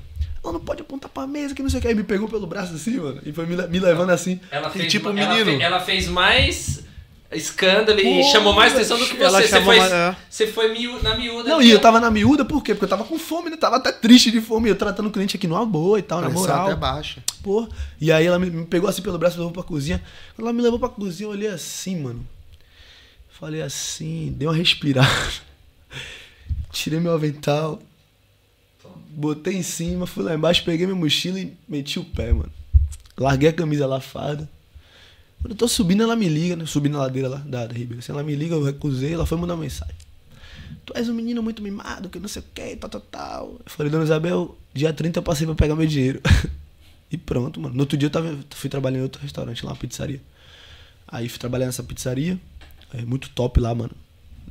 Ela 0.43 0.53
não 0.53 0.59
pode 0.59 0.81
apontar 0.81 1.09
pra 1.09 1.27
mesa, 1.27 1.53
que 1.53 1.61
não 1.61 1.69
sei 1.69 1.79
o 1.79 1.81
quê. 1.81 1.89
Aí 1.89 1.95
me 1.95 2.03
pegou 2.03 2.27
pelo 2.27 2.47
braço 2.47 2.73
assim, 2.73 2.97
mano, 2.97 3.21
e 3.25 3.31
foi 3.31 3.45
me, 3.45 3.55
le- 3.55 3.67
me 3.67 3.79
levando 3.79 4.09
assim. 4.09 4.39
Ela 4.49 4.69
E 4.69 4.71
fez, 4.71 4.91
tipo 4.91 5.09
ela, 5.09 5.13
menino. 5.35 5.57
fe- 5.57 5.63
ela 5.63 5.79
fez 5.79 6.07
mais 6.07 6.83
escândalo 7.31 7.99
e 7.99 8.03
Pô, 8.23 8.29
chamou 8.31 8.51
mais 8.53 8.73
atenção 8.73 8.97
do 8.97 9.05
que 9.05 9.15
você. 9.15 9.23
ela 9.23 9.41
Você 9.41 9.61
foi, 9.61 9.77
mais- 9.77 9.91
é. 9.93 10.15
você 10.29 10.47
foi 10.47 10.73
miú- 10.73 11.01
na 11.01 11.15
miúda. 11.15 11.47
Não, 11.49 11.61
e 11.61 11.69
eu 11.69 11.79
tava 11.79 11.99
na 11.99 12.09
miúda, 12.11 12.43
por 12.43 12.61
quê? 12.63 12.73
Porque 12.73 12.85
eu 12.85 12.89
tava 12.89 13.03
com 13.05 13.17
fome, 13.19 13.49
né? 13.51 13.55
Tava 13.55 13.75
até 13.77 13.91
triste 13.91 14.31
de 14.31 14.41
fome. 14.41 14.67
Eu 14.67 14.75
tratando 14.75 15.05
o 15.07 15.11
cliente 15.11 15.37
aqui 15.37 15.47
numa 15.47 15.65
boa 15.65 15.97
e 15.99 16.01
tal, 16.01 16.19
na 16.21 16.29
moral. 16.29 16.65
até 16.65 16.75
baixa. 16.75 17.23
Pô. 17.43 17.69
E 18.01 18.11
aí 18.11 18.25
ela 18.25 18.37
me, 18.39 18.49
me 18.49 18.65
pegou 18.65 18.89
assim 18.89 19.01
pelo 19.03 19.17
braço 19.17 19.35
e 19.35 19.39
levou 19.39 19.53
pra 19.53 19.63
cozinha. 19.63 20.01
Quando 20.35 20.47
ela 20.47 20.53
me 20.53 20.61
levou 20.61 20.77
pra 20.79 20.89
cozinha, 20.89 21.27
eu 21.27 21.31
olhei 21.31 21.47
assim, 21.49 22.01
mano. 22.01 22.27
Falei 23.29 23.61
assim, 23.61 24.33
dei 24.35 24.47
uma 24.47 24.53
respirada. 24.55 25.07
Tirei 26.71 26.99
meu 26.99 27.13
avental. 27.13 27.79
Botei 29.13 29.55
em 29.55 29.63
cima, 29.63 30.07
fui 30.07 30.23
lá 30.23 30.33
embaixo, 30.33 30.63
peguei 30.63 30.85
minha 30.85 30.97
mochila 30.97 31.39
e 31.39 31.55
meti 31.67 31.99
o 31.99 32.05
pé, 32.05 32.31
mano. 32.31 32.51
Larguei 33.17 33.49
a 33.49 33.53
camisa 33.53 33.85
lafada. 33.85 34.49
Quando 35.41 35.51
eu 35.51 35.57
tô 35.57 35.67
subindo, 35.67 36.03
ela 36.03 36.15
me 36.15 36.29
liga, 36.29 36.55
né? 36.55 36.65
Subindo 36.65 36.97
a 36.97 37.01
ladeira 37.01 37.27
lá 37.27 37.37
da, 37.37 37.65
da 37.65 37.73
Ribeira. 37.73 37.99
Assim, 37.99 38.11
ela 38.11 38.23
me 38.23 38.35
liga, 38.35 38.55
eu 38.55 38.63
recusei, 38.63 39.13
ela 39.13 39.25
foi 39.25 39.37
mandar 39.37 39.55
uma 39.55 39.63
mensagem. 39.63 39.95
Tu 40.85 40.93
és 40.95 41.09
um 41.09 41.13
menino 41.13 41.41
muito 41.41 41.61
mimado, 41.61 42.09
que 42.09 42.19
não 42.19 42.27
sei 42.27 42.41
o 42.41 42.45
que, 42.53 42.75
tal, 42.75 42.89
tal, 42.89 43.01
tal. 43.01 43.47
Eu 43.65 43.71
falei, 43.71 43.91
dona 43.91 44.03
Isabel, 44.03 44.57
dia 44.73 44.93
30 44.93 45.19
eu 45.19 45.23
passei 45.23 45.45
pra 45.45 45.55
pegar 45.55 45.75
meu 45.75 45.87
dinheiro. 45.87 46.21
e 47.11 47.17
pronto, 47.17 47.59
mano. 47.59 47.73
No 47.75 47.81
outro 47.81 47.97
dia 47.97 48.07
eu 48.07 48.11
tava, 48.11 48.37
fui 48.51 48.69
trabalhar 48.69 48.99
em 48.99 49.03
outro 49.03 49.21
restaurante 49.21 49.65
lá, 49.65 49.71
uma 49.71 49.77
pizzaria. 49.77 50.21
Aí 51.07 51.27
fui 51.27 51.39
trabalhar 51.39 51.65
nessa 51.65 51.83
pizzaria. 51.83 52.39
É 52.93 53.03
muito 53.03 53.29
top 53.29 53.59
lá, 53.59 53.73
mano. 53.73 53.91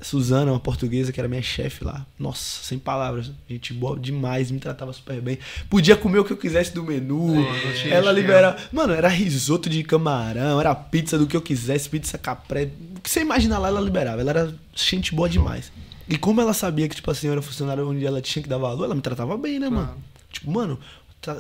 Suzana, 0.01 0.51
uma 0.51 0.61
portuguesa 0.61 1.13
que 1.13 1.21
era 1.21 1.29
minha 1.29 1.43
chefe 1.43 1.85
lá. 1.85 2.07
Nossa, 2.19 2.63
sem 2.65 2.79
palavras. 2.79 3.31
Gente 3.49 3.73
boa 3.73 3.99
demais, 3.99 4.51
me 4.51 4.59
tratava 4.59 4.93
super 4.93 5.21
bem. 5.21 5.39
Podia 5.69 5.97
comer 5.97 6.19
o 6.19 6.25
que 6.25 6.33
eu 6.33 6.37
quisesse 6.37 6.73
do 6.73 6.83
menu. 6.83 7.35
tinha 7.81 7.95
Ela 7.95 8.13
liberava. 8.13 8.57
Mano, 8.73 8.93
era 8.93 9.09
risoto 9.09 9.69
de 9.69 9.83
camarão, 9.83 10.61
era 10.61 10.75
pizza 10.75 11.19
do 11.19 11.27
que 11.27 11.37
eu 11.37 11.43
quisesse, 11.43 11.89
pizza 11.89 12.17
capré. 12.17 12.71
O 12.97 13.01
que 13.01 13.11
você 13.11 13.21
imaginar 13.21 13.59
lá, 13.59 13.69
ela 13.69 13.81
liberava. 13.81 14.21
Ela 14.21 14.31
era 14.31 14.55
gente 14.75 15.15
boa 15.15 15.29
demais. 15.29 15.71
E 16.09 16.19
como 16.19 16.41
ela 16.41 16.53
sabia 16.53 16.89
que, 16.89 16.97
tipo 16.97 17.11
assim, 17.11 17.29
eu 17.29 17.33
era 17.33 17.43
funcionário 17.43 17.89
onde 17.89 18.05
ela 18.05 18.21
tinha 18.21 18.43
que 18.43 18.49
dar 18.49 18.59
valor, 18.59 18.85
ela 18.85 18.95
me 18.95 19.01
tratava 19.01 19.37
bem, 19.37 19.61
né, 19.61 19.69
mano? 19.69 19.97
Tipo, 20.33 20.51
mano, 20.51 20.79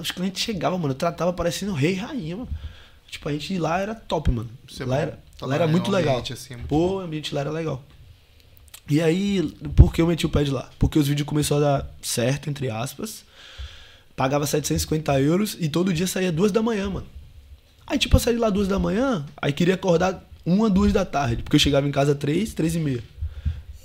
os 0.01 0.11
clientes 0.11 0.43
chegavam, 0.43 0.79
mano, 0.79 0.93
eu 0.93 0.99
tratava 0.99 1.33
parecendo 1.33 1.73
rei 1.73 1.93
e 1.93 1.97
rainha, 1.97 2.37
mano. 2.37 2.49
Tipo, 3.11 3.29
a 3.29 3.33
gente 3.33 3.59
lá 3.59 3.81
era 3.81 3.95
top, 3.95 4.31
mano. 4.31 4.49
É 4.79 4.85
lá 4.85 4.97
bom. 4.97 5.03
era, 5.03 5.19
lá 5.43 5.55
era 5.57 5.67
muito 5.67 5.91
um 5.91 5.95
legal. 5.95 6.15
ambiente 6.15 6.33
assim 6.33 6.55
é 6.55 6.57
muito 6.57 6.69
Pô, 6.69 6.99
o 6.99 7.01
ambiente 7.01 7.35
lá 7.35 7.41
era 7.41 7.51
legal. 7.51 7.83
E 8.91 9.01
aí, 9.01 9.43
por 9.76 9.93
que 9.95 10.03
eu 10.03 10.07
meti 10.07 10.26
o 10.26 10.28
pé 10.28 10.43
de 10.43 10.51
lá? 10.51 10.68
Porque 10.78 10.99
os 10.99 11.07
vídeos 11.07 11.26
começaram 11.26 11.64
a 11.64 11.78
dar 11.78 11.91
certo, 12.03 12.51
entre 12.51 12.68
aspas. 12.68 13.24
Pagava 14.16 14.45
750 14.47 15.20
euros 15.20 15.57
e 15.61 15.68
todo 15.68 15.93
dia 15.93 16.07
saía 16.07 16.32
duas 16.32 16.51
da 16.51 16.61
manhã, 16.61 16.91
mano. 16.91 17.07
Aí, 17.86 17.99
tipo, 17.99 18.16
eu 18.16 18.20
saí 18.20 18.36
lá 18.36 18.51
duas 18.51 18.68
da 18.68 18.78
manhã, 18.78 19.24
aí 19.41 19.53
queria 19.53 19.74
acordar 19.74 20.22
uma, 20.45 20.68
duas 20.68 20.93
da 20.93 21.05
tarde, 21.05 21.43
porque 21.43 21.57
eu 21.57 21.61
chegava 21.61 21.88
em 21.88 21.91
casa 21.91 22.14
três, 22.14 22.53
três 22.53 22.74
e 22.74 22.78
meia. 22.80 23.03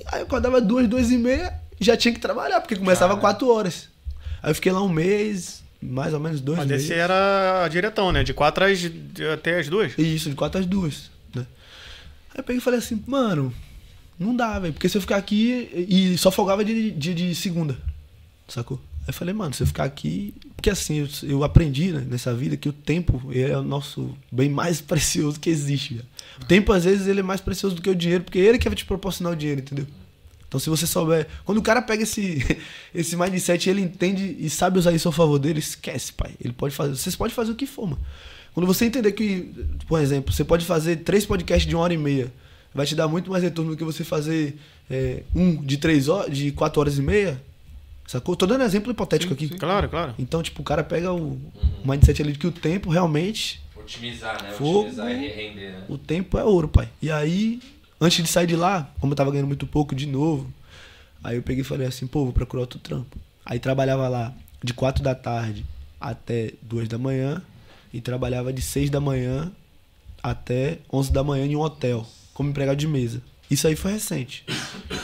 Aí 0.08 0.20
eu 0.22 0.26
acordava 0.26 0.60
duas, 0.60 0.88
duas 0.88 1.12
e 1.12 1.18
meia, 1.18 1.54
já 1.80 1.96
tinha 1.96 2.14
que 2.14 2.20
trabalhar, 2.20 2.62
porque 2.62 2.76
começava 2.76 3.18
quatro 3.18 3.50
horas. 3.50 3.90
Aí 4.44 4.52
eu 4.52 4.56
fiquei 4.56 4.72
lá 4.72 4.82
um 4.82 4.90
mês, 4.90 5.64
mais 5.82 6.14
ou 6.14 6.20
menos 6.20 6.42
dois 6.42 6.60
Mas 6.60 6.68
meses. 6.68 6.86
esse 6.90 7.00
era 7.00 7.68
diretão, 7.68 8.12
né? 8.12 8.24
De 8.24 8.34
4 8.34 8.66
às, 8.66 8.80
até 9.34 9.60
as 9.60 9.70
2. 9.70 9.98
Isso, 9.98 10.30
de 10.30 10.36
quatro 10.36 10.60
às 10.60 10.66
duas, 10.66 11.10
né? 11.34 11.46
Aí 12.34 12.40
eu 12.40 12.44
peguei 12.44 12.60
e 12.60 12.62
falei 12.64 12.80
assim, 12.80 13.04
mano, 13.08 13.54
não 14.18 14.36
dá, 14.36 14.60
velho. 14.60 14.74
Porque 14.74 14.88
se 14.88 14.98
eu 14.98 15.02
ficar 15.02 15.18
aqui 15.18 15.70
e 15.90 16.18
só 16.18 16.32
folgava 16.32 16.64
dia 16.64 16.92
de, 16.92 17.14
de 17.14 17.36
segunda, 17.36 17.78
sacou? 18.48 18.80
Aí 19.02 19.10
eu 19.10 19.14
falei, 19.14 19.34
mano, 19.34 19.54
se 19.54 19.62
eu 19.62 19.68
ficar 19.68 19.84
aqui... 19.84 20.34
Porque 20.56 20.70
assim, 20.70 21.00
eu, 21.00 21.30
eu 21.30 21.44
aprendi 21.44 21.92
né, 21.92 22.06
nessa 22.10 22.34
vida 22.34 22.58
que 22.58 22.68
o 22.68 22.74
tempo 22.74 23.22
é 23.32 23.56
o 23.56 23.62
nosso 23.62 24.18
bem 24.32 24.50
mais 24.50 24.80
precioso 24.82 25.40
que 25.40 25.50
existe, 25.50 25.96
velho. 25.96 26.08
O 26.42 26.46
tempo, 26.46 26.74
às 26.74 26.84
vezes, 26.84 27.08
ele 27.08 27.20
é 27.20 27.24
mais 27.24 27.40
precioso 27.40 27.76
do 27.76 27.82
que 27.82 27.90
o 27.90 27.96
dinheiro, 27.96 28.24
porque 28.24 28.40
ele 28.40 28.58
que 28.58 28.68
vai 28.68 28.76
te 28.76 28.86
proporcionar 28.86 29.34
o 29.34 29.36
dinheiro, 29.36 29.62
entendeu? 29.62 29.86
Então, 30.48 30.60
se 30.60 30.70
você 30.70 30.88
souber... 30.88 31.28
Quando 31.44 31.60
o 31.60 31.62
cara 31.62 31.82
pega 31.82 32.04
esse, 32.04 32.44
esse 32.94 33.16
mindset 33.16 33.70
ele 33.70 33.82
entende 33.82 34.36
e 34.40 34.50
sabe 34.50 34.80
usar 34.80 34.92
isso 34.92 35.10
a 35.10 35.12
favor 35.12 35.38
dele, 35.38 35.60
esquece, 35.60 36.14
pai. 36.14 36.32
Ele 36.44 36.54
pode 36.54 36.74
fazer... 36.74 36.96
Vocês 36.96 37.16
podem 37.16 37.34
fazer 37.36 37.52
o 37.52 37.56
que 37.56 37.68
for, 37.68 37.88
mano. 37.88 38.02
Quando 38.56 38.66
você 38.66 38.86
entender 38.86 39.12
que, 39.12 39.54
por 39.86 40.00
exemplo, 40.00 40.34
você 40.34 40.44
pode 40.44 40.66
fazer 40.66 40.98
três 40.98 41.26
podcasts 41.26 41.68
de 41.68 41.76
uma 41.76 41.84
hora 41.84 41.94
e 41.94 41.98
meia, 41.98 42.32
vai 42.76 42.86
te 42.86 42.94
dar 42.94 43.08
muito 43.08 43.32
mais 43.32 43.42
retorno 43.42 43.72
do 43.72 43.78
que 43.78 43.84
você 43.86 44.04
fazer 44.04 44.60
é, 44.92 45.24
um 45.34 45.56
de 45.56 45.78
três 45.78 46.10
horas, 46.10 46.38
de 46.38 46.52
quatro 46.52 46.82
horas 46.82 46.98
e 46.98 47.02
meia. 47.02 47.42
Sacou? 48.06 48.36
Tô 48.36 48.46
dando 48.46 48.64
exemplo 48.64 48.92
hipotético 48.92 49.34
aqui. 49.34 49.50
Claro, 49.50 49.90
claro. 49.90 50.14
Então, 50.20 50.44
tipo, 50.44 50.62
o 50.62 50.66
cara 50.66 50.84
pega 50.84 51.12
o 51.12 51.40
mindset 51.84 52.22
ali 52.22 52.34
de 52.34 52.38
que 52.38 52.46
o 52.46 52.52
tempo 52.52 52.90
realmente, 52.92 53.64
Otimizar, 53.76 54.44
né? 54.44 54.52
Fogo. 54.52 54.80
Otimizar 54.80 55.12
e 55.12 55.28
render, 55.30 55.72
né? 55.72 55.84
o 55.88 55.98
tempo 55.98 56.38
é 56.38 56.44
ouro, 56.44 56.68
pai. 56.68 56.90
E 57.02 57.10
aí, 57.10 57.62
antes 58.00 58.24
de 58.24 58.30
sair 58.30 58.48
de 58.48 58.56
lá, 58.56 58.92
como 59.00 59.14
eu 59.14 59.16
tava 59.16 59.32
ganhando 59.32 59.48
muito 59.48 59.66
pouco 59.66 59.96
de 59.96 60.06
novo, 60.06 60.52
aí 61.24 61.38
eu 61.38 61.42
peguei 61.44 61.62
e 61.62 61.66
falei 61.66 61.88
assim, 61.88 62.06
pô, 62.06 62.26
vou 62.26 62.34
procurar 62.34 62.62
outro 62.62 62.80
trampo. 62.80 63.18
Aí 63.46 63.58
trabalhava 63.60 64.08
lá 64.08 64.34
de 64.64 64.74
quatro 64.74 65.04
da 65.04 65.16
tarde 65.16 65.66
até 66.00 66.54
duas 66.62 66.88
da 66.88 66.98
manhã 66.98 67.42
e 67.94 68.02
trabalhava 68.02 68.52
de 68.52 68.62
seis 68.62 68.90
da 68.90 69.00
manhã 69.00 69.52
até 70.22 70.80
11 70.92 71.14
da 71.14 71.24
manhã 71.24 71.46
em 71.46 71.56
um 71.56 71.62
hotel, 71.62 72.06
como 72.36 72.50
empregado 72.52 72.78
de 72.78 72.88
mesa. 72.88 73.20
Isso 73.50 73.68
aí 73.68 73.76
foi 73.76 73.94
recente. 73.94 74.44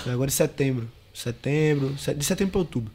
Foi 0.03 0.11
agora 0.13 0.29
em 0.29 0.33
setembro. 0.33 0.87
Setembro, 1.13 1.97
se- 1.97 2.13
de 2.13 2.23
setembro 2.23 2.51
pra 2.51 2.59
outubro. 2.59 2.91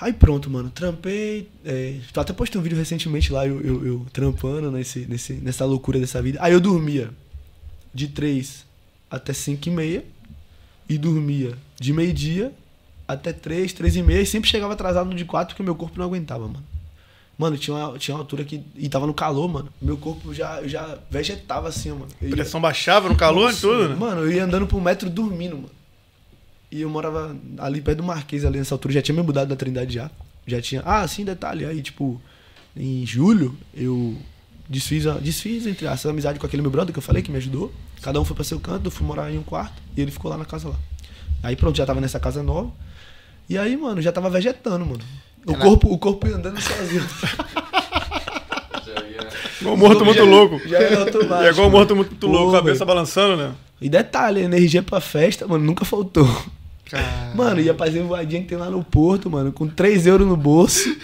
Aí 0.00 0.12
pronto, 0.12 0.48
mano. 0.50 0.70
Trampei. 0.70 1.48
É, 1.64 1.96
até 2.14 2.32
postei 2.32 2.60
um 2.60 2.62
vídeo 2.62 2.76
recentemente 2.78 3.32
lá, 3.32 3.46
eu, 3.46 3.60
eu, 3.60 3.86
eu 3.86 4.06
trampando 4.12 4.70
nesse, 4.70 5.00
nesse, 5.06 5.32
nessa 5.34 5.64
loucura 5.64 5.98
dessa 5.98 6.20
vida. 6.22 6.38
Aí 6.42 6.52
eu 6.52 6.60
dormia 6.60 7.10
de 7.94 8.08
3 8.08 8.64
até 9.10 9.32
5 9.32 9.68
e 9.68 9.70
meia. 9.72 10.04
E 10.88 10.96
dormia 10.96 11.54
de 11.78 11.92
meio-dia 11.92 12.52
até 13.06 13.32
3, 13.32 13.72
3 13.74 13.96
e 13.96 14.02
meia. 14.02 14.22
E 14.22 14.26
sempre 14.26 14.48
chegava 14.48 14.72
atrasado 14.72 15.08
no 15.10 15.14
de 15.14 15.24
4 15.24 15.54
porque 15.54 15.62
meu 15.62 15.74
corpo 15.74 15.98
não 15.98 16.06
aguentava, 16.06 16.46
mano. 16.48 16.64
Mano, 17.38 17.56
tinha 17.56 17.76
uma, 17.76 17.96
tinha 17.98 18.14
uma 18.16 18.20
altura 18.22 18.42
que. 18.44 18.60
E 18.74 18.88
tava 18.88 19.06
no 19.06 19.14
calor, 19.14 19.48
mano. 19.48 19.68
Meu 19.80 19.96
corpo 19.96 20.34
já, 20.34 20.60
já 20.66 20.98
vegetava 21.08 21.68
assim, 21.68 21.90
mano. 21.92 22.08
Eu 22.20 22.30
ia- 22.30 22.34
Pressão 22.34 22.60
baixava 22.60 23.08
no 23.08 23.14
calor 23.16 23.52
e 23.52 23.56
tudo, 23.56 23.88
né? 23.90 23.94
Mano, 23.94 24.22
eu 24.22 24.32
ia 24.32 24.44
andando 24.44 24.66
pro 24.66 24.80
metro 24.80 25.08
dormindo, 25.08 25.54
mano. 25.56 25.70
E 26.70 26.80
eu 26.80 26.90
morava 26.90 27.34
ali 27.58 27.80
perto 27.80 27.98
do 27.98 28.02
Marquês, 28.04 28.44
ali 28.44 28.58
nessa 28.58 28.74
altura. 28.74 28.92
Já 28.94 29.00
tinha 29.02 29.14
me 29.14 29.22
mudado 29.22 29.48
da 29.48 29.54
Trindade 29.56 29.94
já. 29.94 30.10
Já 30.46 30.60
tinha. 30.60 30.82
Ah, 30.84 31.06
sim, 31.06 31.24
detalhe. 31.24 31.64
Aí, 31.64 31.80
tipo, 31.80 32.20
em 32.76 33.06
julho, 33.06 33.56
eu 33.72 34.16
desfiz, 34.68 35.06
a- 35.06 35.14
desfiz 35.18 35.64
entre 35.66 35.86
as 35.86 36.04
amizade 36.06 36.38
com 36.40 36.46
aquele 36.46 36.60
meu 36.60 36.70
brother 36.72 36.92
que 36.92 36.98
eu 36.98 37.02
falei 37.02 37.22
que 37.22 37.30
me 37.30 37.36
ajudou. 37.38 37.72
Cada 38.02 38.20
um 38.20 38.24
foi 38.24 38.34
pra 38.34 38.44
seu 38.44 38.58
canto, 38.58 38.86
eu 38.86 38.90
fui 38.90 39.06
morar 39.06 39.32
em 39.32 39.38
um 39.38 39.42
quarto 39.44 39.80
e 39.96 40.00
ele 40.00 40.10
ficou 40.10 40.28
lá 40.30 40.36
na 40.36 40.44
casa 40.44 40.68
lá. 40.68 40.76
Aí 41.42 41.54
pronto, 41.54 41.76
já 41.76 41.86
tava 41.86 42.00
nessa 42.00 42.18
casa 42.18 42.42
nova. 42.42 42.70
E 43.48 43.56
aí, 43.56 43.76
mano, 43.76 44.02
já 44.02 44.10
tava 44.10 44.28
vegetando, 44.28 44.84
mano. 44.84 45.00
O 45.46 45.54
corpo, 45.54 45.92
o 45.92 45.98
corpo 45.98 46.26
ia 46.28 46.36
andando 46.36 46.60
sozinho. 46.60 47.04
Igual 49.60 49.76
morto 49.76 50.04
muito 50.04 50.24
louco. 50.24 50.60
Já 50.68 50.78
automático. 51.00 51.34
É 51.44 51.50
igual 51.50 51.70
morto 51.70 51.96
muito 51.96 52.14
Pô, 52.14 52.26
louco, 52.28 52.52
cabeça 52.52 52.78
velho. 52.84 52.86
balançando, 52.86 53.36
né? 53.36 53.50
E 53.80 53.88
detalhe, 53.88 54.40
energia 54.40 54.82
pra 54.82 55.00
festa, 55.00 55.46
mano, 55.46 55.64
nunca 55.64 55.84
faltou. 55.84 56.28
Cara, 56.90 57.32
Mano, 57.34 57.60
ia 57.60 57.74
fazer 57.74 58.02
voadinha 58.02 58.40
que 58.42 58.48
tem 58.48 58.56
lá 58.58 58.70
no 58.70 58.82
Porto, 58.82 59.28
mano, 59.30 59.52
com 59.52 59.66
3 59.66 60.06
euros 60.06 60.26
no 60.26 60.36
bolso. 60.36 60.96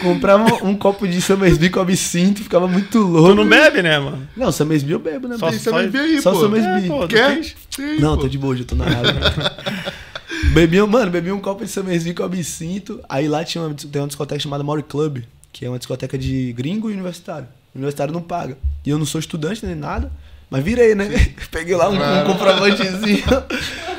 Comprava 0.00 0.64
um 0.64 0.74
copo 0.74 1.06
de 1.06 1.20
Summersby 1.20 1.70
com 1.70 1.78
absinto, 1.80 2.42
ficava 2.42 2.66
muito 2.66 2.98
louco. 2.98 3.28
Tu 3.28 3.34
não 3.36 3.46
bebe, 3.48 3.82
né, 3.82 3.98
mano? 4.00 4.26
Não, 4.36 4.50
Summersby 4.50 4.92
eu 4.92 4.98
bebo, 4.98 5.28
né? 5.28 5.36
Só- 5.38 5.48
é 5.78 5.86
bem 5.86 6.00
aí, 6.00 6.20
Só 6.22 6.32
pô. 6.32 6.40
Summersby. 6.40 6.86
É, 6.86 6.88
pô, 6.88 7.06
Quer? 7.06 7.44
Sim, 7.70 7.98
Não, 8.00 8.16
pô. 8.16 8.22
tô 8.22 8.28
de 8.28 8.36
boa, 8.38 8.56
já 8.56 8.64
tô 8.64 8.74
na 8.74 8.86
água. 8.86 9.12
bebi, 10.52 10.80
um- 10.82 10.86
mano, 10.86 11.10
bebi 11.10 11.30
um 11.32 11.40
copo 11.40 11.64
de 11.64 11.70
Summersby 11.70 12.14
com 12.14 12.22
absinto. 12.22 13.00
Aí 13.08 13.28
lá 13.28 13.44
tinha 13.44 13.62
uma, 13.64 13.74
tem 13.74 14.00
uma 14.00 14.08
discoteca 14.08 14.40
chamada 14.40 14.64
Mauri 14.64 14.82
Club, 14.82 15.22
que 15.52 15.64
é 15.64 15.68
uma 15.68 15.78
discoteca 15.78 16.16
de 16.18 16.52
gringo 16.52 16.90
e 16.90 16.92
universitário. 16.94 17.48
Universitário 17.74 18.12
não 18.12 18.20
paga. 18.22 18.56
E 18.84 18.90
eu 18.90 18.98
não 18.98 19.06
sou 19.06 19.18
estudante 19.18 19.64
nem 19.64 19.74
nada, 19.74 20.10
mas 20.50 20.62
virei, 20.62 20.94
né? 20.94 21.08
Peguei 21.50 21.74
lá 21.76 21.88
um, 21.88 21.94
um 21.94 22.24
comprovantezinho. 22.26 23.22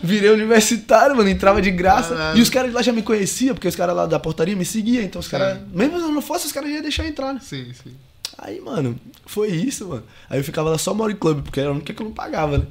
Virei 0.00 0.30
universitário, 0.30 1.16
mano, 1.16 1.28
entrava 1.28 1.60
de 1.60 1.72
graça. 1.72 2.14
E 2.36 2.40
os 2.40 2.48
caras 2.48 2.70
de 2.70 2.76
lá 2.76 2.82
já 2.82 2.92
me 2.92 3.02
conheciam, 3.02 3.52
porque 3.54 3.66
os 3.66 3.74
caras 3.74 3.96
lá 3.96 4.06
da 4.06 4.18
portaria 4.20 4.54
me 4.54 4.64
seguiam. 4.64 5.02
Então 5.02 5.18
os 5.18 5.26
caras, 5.26 5.58
mesmo 5.72 5.96
se 5.98 6.04
eu 6.04 6.12
não 6.12 6.22
fosse, 6.22 6.46
os 6.46 6.52
caras 6.52 6.68
já 6.70 6.76
iam 6.76 6.82
deixar 6.82 7.04
entrar, 7.06 7.32
né? 7.34 7.40
Sim, 7.42 7.66
sim. 7.82 7.90
Aí, 8.38 8.60
mano, 8.60 8.96
foi 9.26 9.48
isso, 9.48 9.88
mano. 9.88 10.04
Aí 10.30 10.38
eu 10.38 10.44
ficava 10.44 10.70
lá 10.70 10.78
só 10.78 10.94
Mauri 10.94 11.14
Club, 11.14 11.42
porque 11.42 11.58
era 11.58 11.70
a 11.70 11.72
única 11.72 11.92
que 11.92 12.00
eu 12.00 12.06
não 12.06 12.12
pagava, 12.12 12.58
né? 12.58 12.64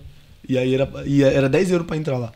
E 0.48 0.58
aí 0.58 0.74
era, 0.74 0.90
e 1.06 1.22
era 1.22 1.50
10 1.50 1.72
euros 1.72 1.86
pra 1.86 1.98
entrar 1.98 2.18
lá. 2.18 2.32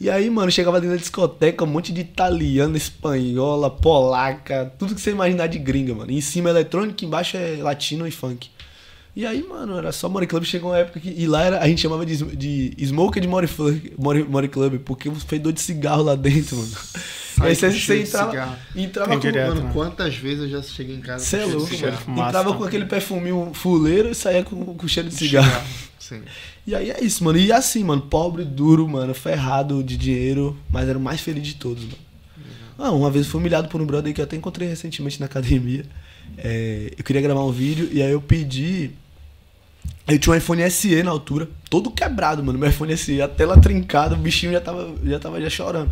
E 0.00 0.10
aí, 0.10 0.28
mano, 0.28 0.50
chegava 0.50 0.80
dentro 0.80 0.96
da 0.96 1.00
discoteca, 1.00 1.64
um 1.64 1.68
monte 1.68 1.92
de 1.92 2.00
italiana, 2.00 2.76
espanhola, 2.76 3.70
polaca, 3.70 4.72
tudo 4.78 4.94
que 4.94 5.00
você 5.00 5.10
imaginar 5.12 5.46
de 5.46 5.58
gringa, 5.58 5.94
mano. 5.94 6.10
E 6.10 6.16
em 6.16 6.20
cima 6.20 6.48
é 6.48 6.52
eletrônico, 6.52 7.04
embaixo 7.04 7.36
é 7.36 7.58
latino 7.60 8.06
e 8.06 8.10
funk. 8.10 8.50
E 9.14 9.26
aí, 9.26 9.42
mano, 9.46 9.76
era 9.76 9.92
só 9.92 10.08
Mori 10.08 10.26
Club. 10.26 10.42
Chegou 10.44 10.70
uma 10.70 10.78
época 10.78 10.98
que. 10.98 11.10
E 11.10 11.26
lá 11.26 11.42
era, 11.42 11.60
a 11.60 11.68
gente 11.68 11.82
chamava 11.82 12.04
de, 12.06 12.16
de 12.34 12.74
Smoker 12.82 13.20
de 13.22 13.28
Mori 13.28 14.48
Club, 14.48 14.78
porque 14.80 15.08
o 15.08 15.14
fedor 15.14 15.52
de 15.52 15.60
cigarro 15.60 16.02
lá 16.02 16.14
dentro, 16.14 16.56
mano. 16.56 16.70
Sai 17.36 17.48
aí 17.50 17.54
você, 17.54 17.70
você 17.70 18.00
entrava, 18.02 18.30
cigarro. 18.30 18.56
entrava 18.74 19.12
com. 19.12 19.18
direto, 19.18 19.48
Mano, 19.48 19.64
né? 19.64 19.70
quantas 19.72 20.16
vezes 20.16 20.44
eu 20.44 20.48
já 20.48 20.62
cheguei 20.62 20.96
em 20.96 21.00
casa 21.00 21.24
é 21.24 21.24
com 21.24 21.30
cheiro 21.30 21.46
de 21.50 21.56
louco, 21.56 21.74
cigarro? 21.74 21.92
mano. 21.92 22.04
fumaça, 22.04 22.28
Entrava 22.28 22.54
com 22.54 22.64
aquele 22.64 22.84
perfuminho 22.86 23.50
fuleiro 23.52 24.10
e 24.10 24.14
saía 24.14 24.42
com, 24.44 24.64
com 24.74 24.88
cheiro 24.88 25.08
de 25.10 25.14
cigarro. 25.14 25.62
Sim. 25.98 26.22
E 26.66 26.74
aí 26.74 26.90
é 26.90 27.02
isso, 27.02 27.24
mano. 27.24 27.38
E 27.38 27.50
assim, 27.52 27.82
mano, 27.82 28.02
pobre, 28.02 28.44
duro, 28.44 28.88
mano, 28.88 29.14
ferrado 29.14 29.82
de 29.82 29.96
dinheiro, 29.96 30.56
mas 30.70 30.88
era 30.88 30.96
o 30.96 31.00
mais 31.00 31.20
feliz 31.20 31.46
de 31.46 31.54
todos, 31.54 31.82
mano. 31.84 31.96
Ah, 32.78 32.90
uma 32.90 33.10
vez 33.10 33.26
fui 33.26 33.40
humilhado 33.40 33.68
por 33.68 33.80
um 33.80 33.86
brother 33.86 34.12
que 34.12 34.20
eu 34.20 34.24
até 34.24 34.36
encontrei 34.36 34.68
recentemente 34.68 35.20
na 35.20 35.26
academia. 35.26 35.84
É, 36.38 36.92
eu 36.96 37.04
queria 37.04 37.20
gravar 37.20 37.44
um 37.44 37.52
vídeo 37.52 37.88
e 37.92 38.02
aí 38.02 38.10
eu 38.10 38.20
pedi. 38.20 38.90
Eu 40.06 40.18
tinha 40.18 40.34
um 40.34 40.36
iPhone 40.36 40.68
SE 40.70 41.02
na 41.02 41.10
altura, 41.10 41.48
todo 41.68 41.90
quebrado, 41.90 42.42
mano. 42.42 42.58
Meu 42.58 42.68
iPhone 42.68 42.96
SE, 42.96 43.20
a 43.20 43.28
tela 43.28 43.60
trincada, 43.60 44.14
o 44.14 44.18
bichinho 44.18 44.52
já 44.52 44.60
tava, 44.60 44.94
já 45.04 45.18
tava 45.18 45.40
já 45.40 45.50
chorando. 45.50 45.90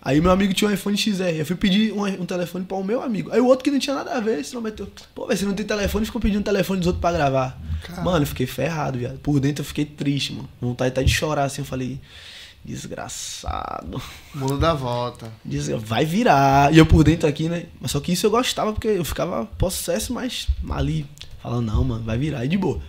Aí 0.00 0.20
meu 0.20 0.30
amigo 0.30 0.54
tinha 0.54 0.70
um 0.70 0.74
iPhone 0.74 0.96
XR. 0.96 1.22
Eu 1.38 1.46
fui 1.46 1.56
pedir 1.56 1.92
um, 1.92 2.04
um 2.04 2.24
telefone 2.24 2.64
pra 2.64 2.76
o 2.76 2.84
meu 2.84 3.02
amigo. 3.02 3.30
Aí 3.32 3.40
o 3.40 3.46
outro 3.46 3.64
que 3.64 3.70
não 3.70 3.78
tinha 3.78 3.96
nada 3.96 4.12
a 4.12 4.20
ver, 4.20 4.44
se 4.44 4.54
não 4.54 4.60
meteu. 4.60 4.88
Pô, 5.14 5.26
velho, 5.26 5.38
você 5.38 5.44
não 5.44 5.54
tem 5.54 5.66
telefone, 5.66 6.06
ficou 6.06 6.20
pedindo 6.20 6.42
telefone 6.42 6.78
dos 6.78 6.86
outros 6.86 7.00
pra 7.00 7.12
gravar. 7.12 7.60
Mano, 8.02 8.22
eu 8.22 8.26
fiquei 8.26 8.46
ferrado, 8.46 8.98
viado. 8.98 9.18
Por 9.18 9.40
dentro 9.40 9.62
eu 9.62 9.66
fiquei 9.66 9.84
triste, 9.84 10.32
mano. 10.32 10.48
Vontade 10.60 10.90
até 10.90 11.02
de 11.02 11.12
chorar 11.12 11.44
assim. 11.44 11.62
Eu 11.62 11.66
falei, 11.66 12.00
desgraçado. 12.64 14.00
Mundo 14.34 14.58
dá 14.58 14.72
volta. 14.72 15.32
Diz, 15.44 15.68
vai 15.68 16.04
virar. 16.04 16.72
E 16.72 16.78
eu 16.78 16.86
por 16.86 17.02
dentro 17.02 17.28
aqui, 17.28 17.48
né? 17.48 17.66
Mas 17.80 17.90
só 17.90 18.00
que 18.00 18.12
isso 18.12 18.26
eu 18.26 18.30
gostava, 18.30 18.72
porque 18.72 18.88
eu 18.88 19.04
ficava 19.04 19.46
possesso, 19.46 20.12
mas 20.12 20.46
ali. 20.70 21.06
Falando, 21.42 21.66
não, 21.66 21.84
mano, 21.84 22.04
vai 22.04 22.18
virar. 22.18 22.44
E 22.44 22.48
de 22.48 22.56
boa. 22.58 22.80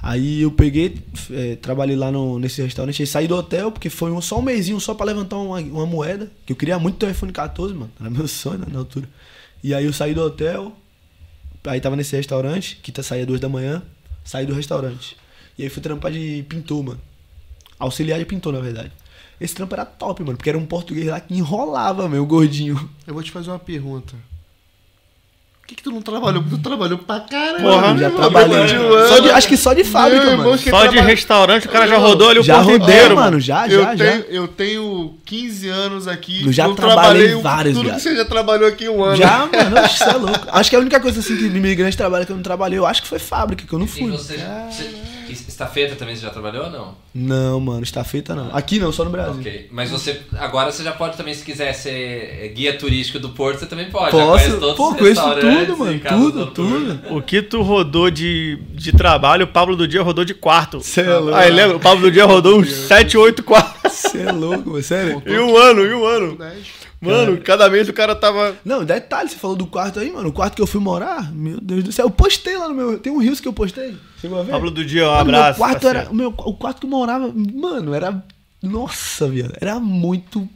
Aí 0.00 0.42
eu 0.42 0.50
peguei, 0.52 0.96
eh, 1.30 1.56
trabalhei 1.56 1.96
lá 1.96 2.10
no, 2.10 2.38
nesse 2.38 2.62
restaurante, 2.62 3.02
aí 3.02 3.06
saí 3.06 3.26
do 3.26 3.34
hotel, 3.34 3.72
porque 3.72 3.90
foi 3.90 4.12
um, 4.12 4.20
só 4.20 4.38
um 4.38 4.42
mêsinho 4.42 4.78
só 4.80 4.94
pra 4.94 5.04
levantar 5.04 5.36
uma, 5.36 5.58
uma 5.58 5.86
moeda, 5.86 6.30
que 6.46 6.52
eu 6.52 6.56
queria 6.56 6.78
muito 6.78 6.98
ter 6.98 7.06
um 7.06 7.10
iPhone 7.10 7.32
14, 7.32 7.74
mano. 7.74 7.90
Era 7.98 8.08
meu 8.10 8.28
sonho 8.28 8.58
né, 8.58 8.66
na 8.70 8.78
altura. 8.78 9.08
E 9.62 9.74
aí 9.74 9.84
eu 9.84 9.92
saí 9.92 10.14
do 10.14 10.22
hotel, 10.22 10.72
aí 11.64 11.80
tava 11.80 11.96
nesse 11.96 12.14
restaurante, 12.16 12.78
que 12.82 12.92
tá, 12.92 13.02
saía 13.02 13.26
duas 13.26 13.40
da 13.40 13.48
manhã, 13.48 13.82
saí 14.24 14.46
do 14.46 14.54
restaurante. 14.54 15.16
E 15.58 15.64
aí 15.64 15.68
fui 15.68 15.82
trampar 15.82 16.12
de 16.12 16.44
pintor, 16.48 16.84
mano. 16.84 17.00
Auxiliar 17.78 18.18
de 18.20 18.24
pintor, 18.24 18.52
na 18.52 18.60
verdade. 18.60 18.92
Esse 19.40 19.54
trampo 19.54 19.74
era 19.74 19.84
top, 19.84 20.22
mano, 20.22 20.36
porque 20.36 20.48
era 20.48 20.58
um 20.58 20.66
português 20.66 21.06
lá 21.06 21.20
que 21.20 21.34
enrolava, 21.34 22.08
meu, 22.08 22.24
gordinho. 22.24 22.88
Eu 23.06 23.14
vou 23.14 23.22
te 23.22 23.30
fazer 23.30 23.50
uma 23.50 23.58
pergunta. 23.58 24.14
Por 25.68 25.74
que, 25.74 25.82
que 25.82 25.82
tu 25.82 25.90
não 25.92 26.00
trabalhou? 26.00 26.40
Porque 26.42 26.56
tu 26.56 26.62
trabalhou 26.62 26.96
pra 26.96 27.20
caramba. 27.20 27.60
Porra, 27.60 27.98
já 27.98 28.06
irmão. 28.06 28.16
trabalhei. 28.16 28.58
Um 28.78 29.06
Só 29.06 29.18
de- 29.18 29.28
ano. 29.28 29.36
acho 29.36 29.48
que 29.48 29.56
só 29.58 29.74
de 29.74 29.84
fábrica, 29.84 30.22
Meu 30.22 30.30
irmão, 30.32 30.46
mano. 30.46 30.58
Só 30.58 30.86
de 30.86 30.98
restaurante 30.98 31.66
o 31.66 31.70
cara 31.70 31.86
já 31.86 31.98
rodou 31.98 32.30
ali 32.30 32.38
o 32.38 32.42
Já 32.42 32.60
rodei, 32.60 32.76
inteiro, 32.76 33.14
mano, 33.16 33.38
já, 33.38 33.68
eu, 33.68 33.82
já, 33.82 33.88
tenho, 33.94 33.98
já. 33.98 34.24
eu 34.30 34.48
tenho 34.48 35.14
15 35.26 35.68
anos 35.68 36.08
aqui. 36.08 36.46
Eu 36.46 36.52
já 36.54 36.66
não 36.66 36.74
trabalhei 36.74 37.34
vários, 37.34 37.74
Tudo 37.74 37.84
viado. 37.84 37.96
que 37.96 38.02
você 38.02 38.16
já 38.16 38.24
trabalhou 38.24 38.66
aqui 38.66 38.88
um 38.88 39.04
ano. 39.04 39.16
Já, 39.16 39.40
mano, 39.40 39.76
você 39.86 40.04
é 40.04 40.12
louco. 40.14 40.46
Acho 40.50 40.70
que 40.70 40.76
a 40.76 40.78
única 40.78 41.00
coisa 41.00 41.20
assim 41.20 41.36
que 41.36 41.44
imigrante 41.44 41.98
trabalha 41.98 42.24
que 42.24 42.32
eu 42.32 42.36
não 42.36 42.42
trabalhei, 42.42 42.78
eu 42.78 42.86
acho 42.86 43.02
que 43.02 43.08
foi 43.08 43.18
fábrica, 43.18 43.66
que 43.66 43.72
eu 43.74 43.78
não 43.78 43.84
E 43.84 43.88
fui. 43.90 44.10
você, 44.10 44.38
você 44.70 44.88
estafeta 45.32 45.96
também 45.96 46.14
você 46.14 46.22
já 46.22 46.30
trabalhou 46.30 46.64
ou 46.64 46.70
não? 46.70 46.94
Não, 47.14 47.60
mano, 47.60 47.82
estafeta 47.82 48.34
não. 48.34 48.54
Aqui 48.54 48.78
não, 48.78 48.92
só 48.92 49.04
no 49.04 49.10
Brasil. 49.10 49.40
Ok. 49.40 49.68
Mas 49.70 49.90
você 49.90 50.20
agora 50.36 50.70
você 50.70 50.82
já 50.82 50.92
pode 50.92 51.16
também, 51.16 51.34
se 51.34 51.44
quiser 51.44 51.72
ser 51.72 52.52
guia 52.54 52.76
turístico 52.76 53.18
do 53.18 53.30
Porto, 53.30 53.60
você 53.60 53.66
também 53.66 53.90
pode. 53.90 54.10
Posso? 54.10 54.58
todos 54.58 54.76
Pô, 54.76 54.90
os 54.90 54.96
conheço 54.96 55.22
tudo, 55.40 55.76
mano. 55.76 56.00
Tudo, 56.00 56.46
tudo. 56.46 57.16
O 57.16 57.22
que 57.22 57.42
tu 57.42 57.62
rodou 57.62 58.10
de, 58.10 58.58
de 58.72 58.92
trabalho, 58.92 59.44
o 59.44 59.48
Pablo 59.48 59.76
do 59.76 59.86
Dia 59.86 60.02
rodou 60.02 60.24
de 60.24 60.34
quarto. 60.34 60.80
Cê 60.80 61.02
é 61.02 61.16
louco. 61.16 61.34
Aí 61.34 61.50
lembra? 61.50 61.76
O 61.76 61.80
Pablo 61.80 62.02
do 62.02 62.10
Dia 62.10 62.24
rodou 62.24 62.58
uns 62.58 62.72
7, 62.72 63.16
8 63.16 63.42
quartos. 63.42 63.78
Você 63.92 64.22
é 64.22 64.32
louco, 64.32 64.70
mano, 64.70 64.82
sério. 64.82 65.22
E 65.26 65.38
um 65.38 65.56
ano, 65.56 65.84
e 65.84 65.94
um 65.94 66.04
ano. 66.04 66.36
10. 66.36 66.88
Mano, 67.00 67.38
cada 67.38 67.68
mês 67.70 67.88
o 67.88 67.92
cara 67.92 68.14
tava. 68.14 68.56
Não, 68.64 68.84
detalhe, 68.84 69.28
você 69.28 69.36
falou 69.36 69.56
do 69.56 69.66
quarto 69.66 70.00
aí, 70.00 70.10
mano. 70.10 70.28
O 70.28 70.32
quarto 70.32 70.56
que 70.56 70.62
eu 70.62 70.66
fui 70.66 70.80
morar, 70.80 71.32
meu 71.32 71.60
Deus 71.60 71.84
do 71.84 71.92
céu. 71.92 72.06
Eu 72.06 72.10
postei 72.10 72.56
lá 72.56 72.68
no 72.68 72.74
meu. 72.74 72.98
Tem 72.98 73.12
um 73.12 73.18
Rios 73.18 73.40
que 73.40 73.46
eu 73.46 73.52
postei. 73.52 73.96
Chegou 74.20 74.40
a 74.40 74.42
ver? 74.42 74.50
Pablo 74.52 74.70
do 74.70 74.84
Dia, 74.84 75.04
um 75.04 75.10
Mano, 75.10 75.20
abraço. 75.20 75.58
Meu 75.60 75.68
quarto 75.68 75.72
parceiro. 75.82 75.98
era. 75.98 76.10
O, 76.10 76.14
meu, 76.14 76.28
o 76.36 76.54
quarto 76.54 76.80
que 76.80 76.86
eu 76.86 76.90
morava, 76.90 77.32
mano, 77.32 77.94
era. 77.94 78.24
Nossa, 78.62 79.28
viado. 79.28 79.54
Era 79.60 79.78
muito. 79.78 80.48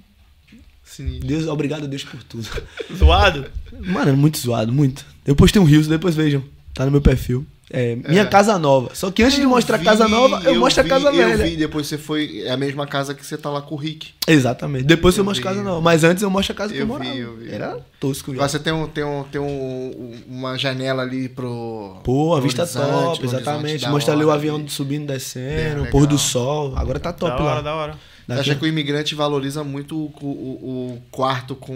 Sinistro. 0.85 1.27
Deus, 1.27 1.47
obrigado 1.47 1.85
a 1.85 1.87
Deus 1.87 2.05
por 2.05 2.23
tudo. 2.25 2.49
Zoado. 2.95 3.47
Mano, 3.81 4.09
era 4.09 4.17
muito 4.17 4.39
zoado, 4.39 4.73
muito. 4.73 5.07
Eu 5.25 5.35
postei 5.37 5.61
um 5.63 5.65
Rios, 5.65 5.87
depois 5.87 6.15
vejam. 6.15 6.43
Tá 6.75 6.85
no 6.85 6.91
meu 6.91 7.01
perfil. 7.01 7.47
É, 7.71 7.97
minha 7.97 8.27
casa 8.27 8.59
nova. 8.59 8.91
Só 8.95 9.11
que 9.11 9.23
antes 9.23 9.37
de 9.37 9.47
mostrar 9.47 9.77
a 9.77 9.79
Vi, 9.79 9.85
casa 9.85 10.07
nova, 10.07 10.43
eu, 10.45 10.59
mostro 10.59 10.81
a 10.81 10.83
vi, 10.83 10.89
casa 10.91 11.09
eu 11.09 11.13
velha. 11.15 11.45
vi, 11.45 11.57
depois 11.57 11.87
você 11.87 11.97
foi. 11.97 12.43
É 12.45 12.51
a 12.51 12.57
mesma 12.57 12.87
casa 12.87 13.15
que 13.15 13.25
você 13.25 13.39
tá 13.39 13.49
lá 13.49 13.63
com 13.63 13.75
o 13.75 13.79
Rick. 13.79 14.11
Exatamente. 14.29 14.85
Depois 14.85 15.17
eu, 15.17 15.21
Eu 15.23 15.25
mostro 15.25 15.47
a 15.49 15.51
vi. 15.53 15.57
casa 15.59 15.69
nova. 15.69 15.81
Mas 15.81 16.05
antes 16.05 16.23
eu 16.23 16.29
mostro 16.29 16.53
a 16.53 16.57
casa 16.57 16.73
que 16.73 16.79
eu 16.79 16.83
Eu 16.83 16.87
vi, 16.87 16.93
morava. 16.93 17.15
eu 17.17 17.37
vi. 17.37 17.51
Era 17.51 17.79
tosco, 17.99 18.31
Agora 18.31 18.47
viado. 18.47 18.51
você 18.51 18.59
tem, 18.59 18.73
um, 18.75 18.87
tem, 18.89 19.05
um, 19.05 19.25
tem 19.25 19.41
um, 19.41 20.15
uma 20.29 20.59
janela 20.59 21.03
ali 21.03 21.29
pro. 21.31 21.97
Pô, 22.05 22.33
a 22.35 22.37
pro 22.37 22.43
vista 22.45 22.67
top, 22.67 23.25
exatamente. 23.25 23.89
Mostra 23.89 24.13
ali 24.13 24.25
o 24.25 24.31
avião 24.31 24.57
ali. 24.57 24.69
subindo, 24.69 25.07
descendo, 25.07 25.87
É, 25.87 25.91
pôr 25.91 26.07
do 26.07 26.19
sol. 26.19 26.75
Agora 26.77 27.01
tá 27.01 27.13
top 27.13 27.37
da 27.39 27.43
lá. 27.43 27.53
hora, 27.53 27.63
da 27.63 27.75
hora. 27.75 27.93
Você 27.93 27.99
Daqui- 28.29 28.41
acha 28.51 28.55
que 28.55 28.65
o 28.65 28.69
imigrante 28.69 29.15
valoriza 29.17 29.65
muito 29.65 29.97
o, 29.97 30.13
o- 30.21 30.95
o 30.95 31.03
quarto 31.11 31.57
com. 31.57 31.75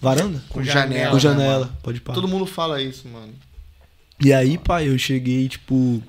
Varanda? 0.00 0.42
com 0.48 0.60
Com 0.60 0.64
janela? 0.64 1.08
Com 1.08 1.14
né, 1.14 1.20
janela, 1.20 1.58
mano? 1.66 1.72
pode 1.82 2.00
parar. 2.00 2.14
Todo 2.14 2.28
mundo 2.28 2.46
fala 2.46 2.80
isso, 2.82 3.08
mano. 3.08 3.32
E 4.24 4.32
aí, 4.32 4.56
pai, 4.56 4.88
eu 4.88 4.96
cheguei, 4.98 5.46
tipo, 5.48 6.02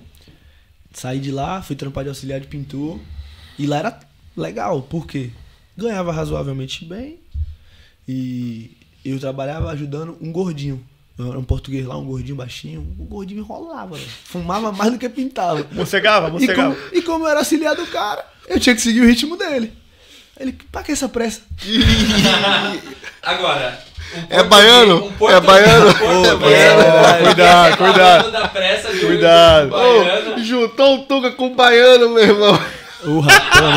saí 0.93 1.20
de 1.20 1.32
lá, 1.32 1.61
fui 1.61 1.76
trampar 1.76 2.03
de 2.05 2.09
auxiliar 2.09 2.39
de 2.39 2.47
pintor. 2.47 2.99
E 3.59 3.68
lá 3.68 3.78
era 3.80 3.99
legal, 4.38 4.82
por 4.82 5.05
quê? 5.05 5.32
Ganhava 5.78 6.13
razoavelmente 6.13 6.86
bem. 6.86 7.20
E 8.07 8.78
eu 9.03 9.20
trabalhava 9.20 9.70
ajudando 9.72 10.18
um 10.22 10.32
gordinho. 10.32 10.82
Era 11.20 11.39
um 11.39 11.43
português 11.43 11.86
lá, 11.86 11.97
um 11.97 12.05
gordinho 12.05 12.36
baixinho. 12.36 12.82
O 12.99 13.03
gordinho 13.05 13.39
enrolava, 13.39 13.95
velho. 13.97 14.09
Fumava 14.26 14.72
mais 14.72 14.91
do 14.91 14.97
que 14.97 15.07
pintava. 15.09 15.66
Mocegava, 15.72 16.28
E 16.30 16.32
mocegava. 16.32 16.76
como, 16.76 16.88
e 16.95 17.01
como 17.01 17.26
eu 17.26 17.30
era 17.30 17.39
auxiliar 17.39 17.76
do 17.76 17.86
cara, 17.88 18.26
eu 18.47 18.59
tinha 18.59 18.76
que 18.76 18.82
seguir 18.82 19.01
o 19.01 19.05
ritmo 19.07 19.36
dele. 19.38 19.74
Ele, 20.38 20.53
pra 20.72 20.84
que 20.84 20.91
essa 20.91 21.07
pressa? 21.07 21.41
Agora. 23.24 23.85
É 24.30 24.43
baiano? 24.43 25.12
É 25.30 25.39
baiano? 25.41 25.88
É 25.89 26.36
verdade. 26.36 27.24
Cuidado, 27.24 27.78
cuidado. 27.78 28.32
Cuidado. 29.01 29.70
baiano. 29.70 30.36
Ô, 30.36 30.39
juntou 30.39 30.95
o 30.95 30.99
Tuga 31.03 31.32
com 31.32 31.47
o 31.47 31.56
baiano, 31.56 32.10
meu 32.10 32.24
irmão. 32.24 32.60
Amor, 33.03 33.26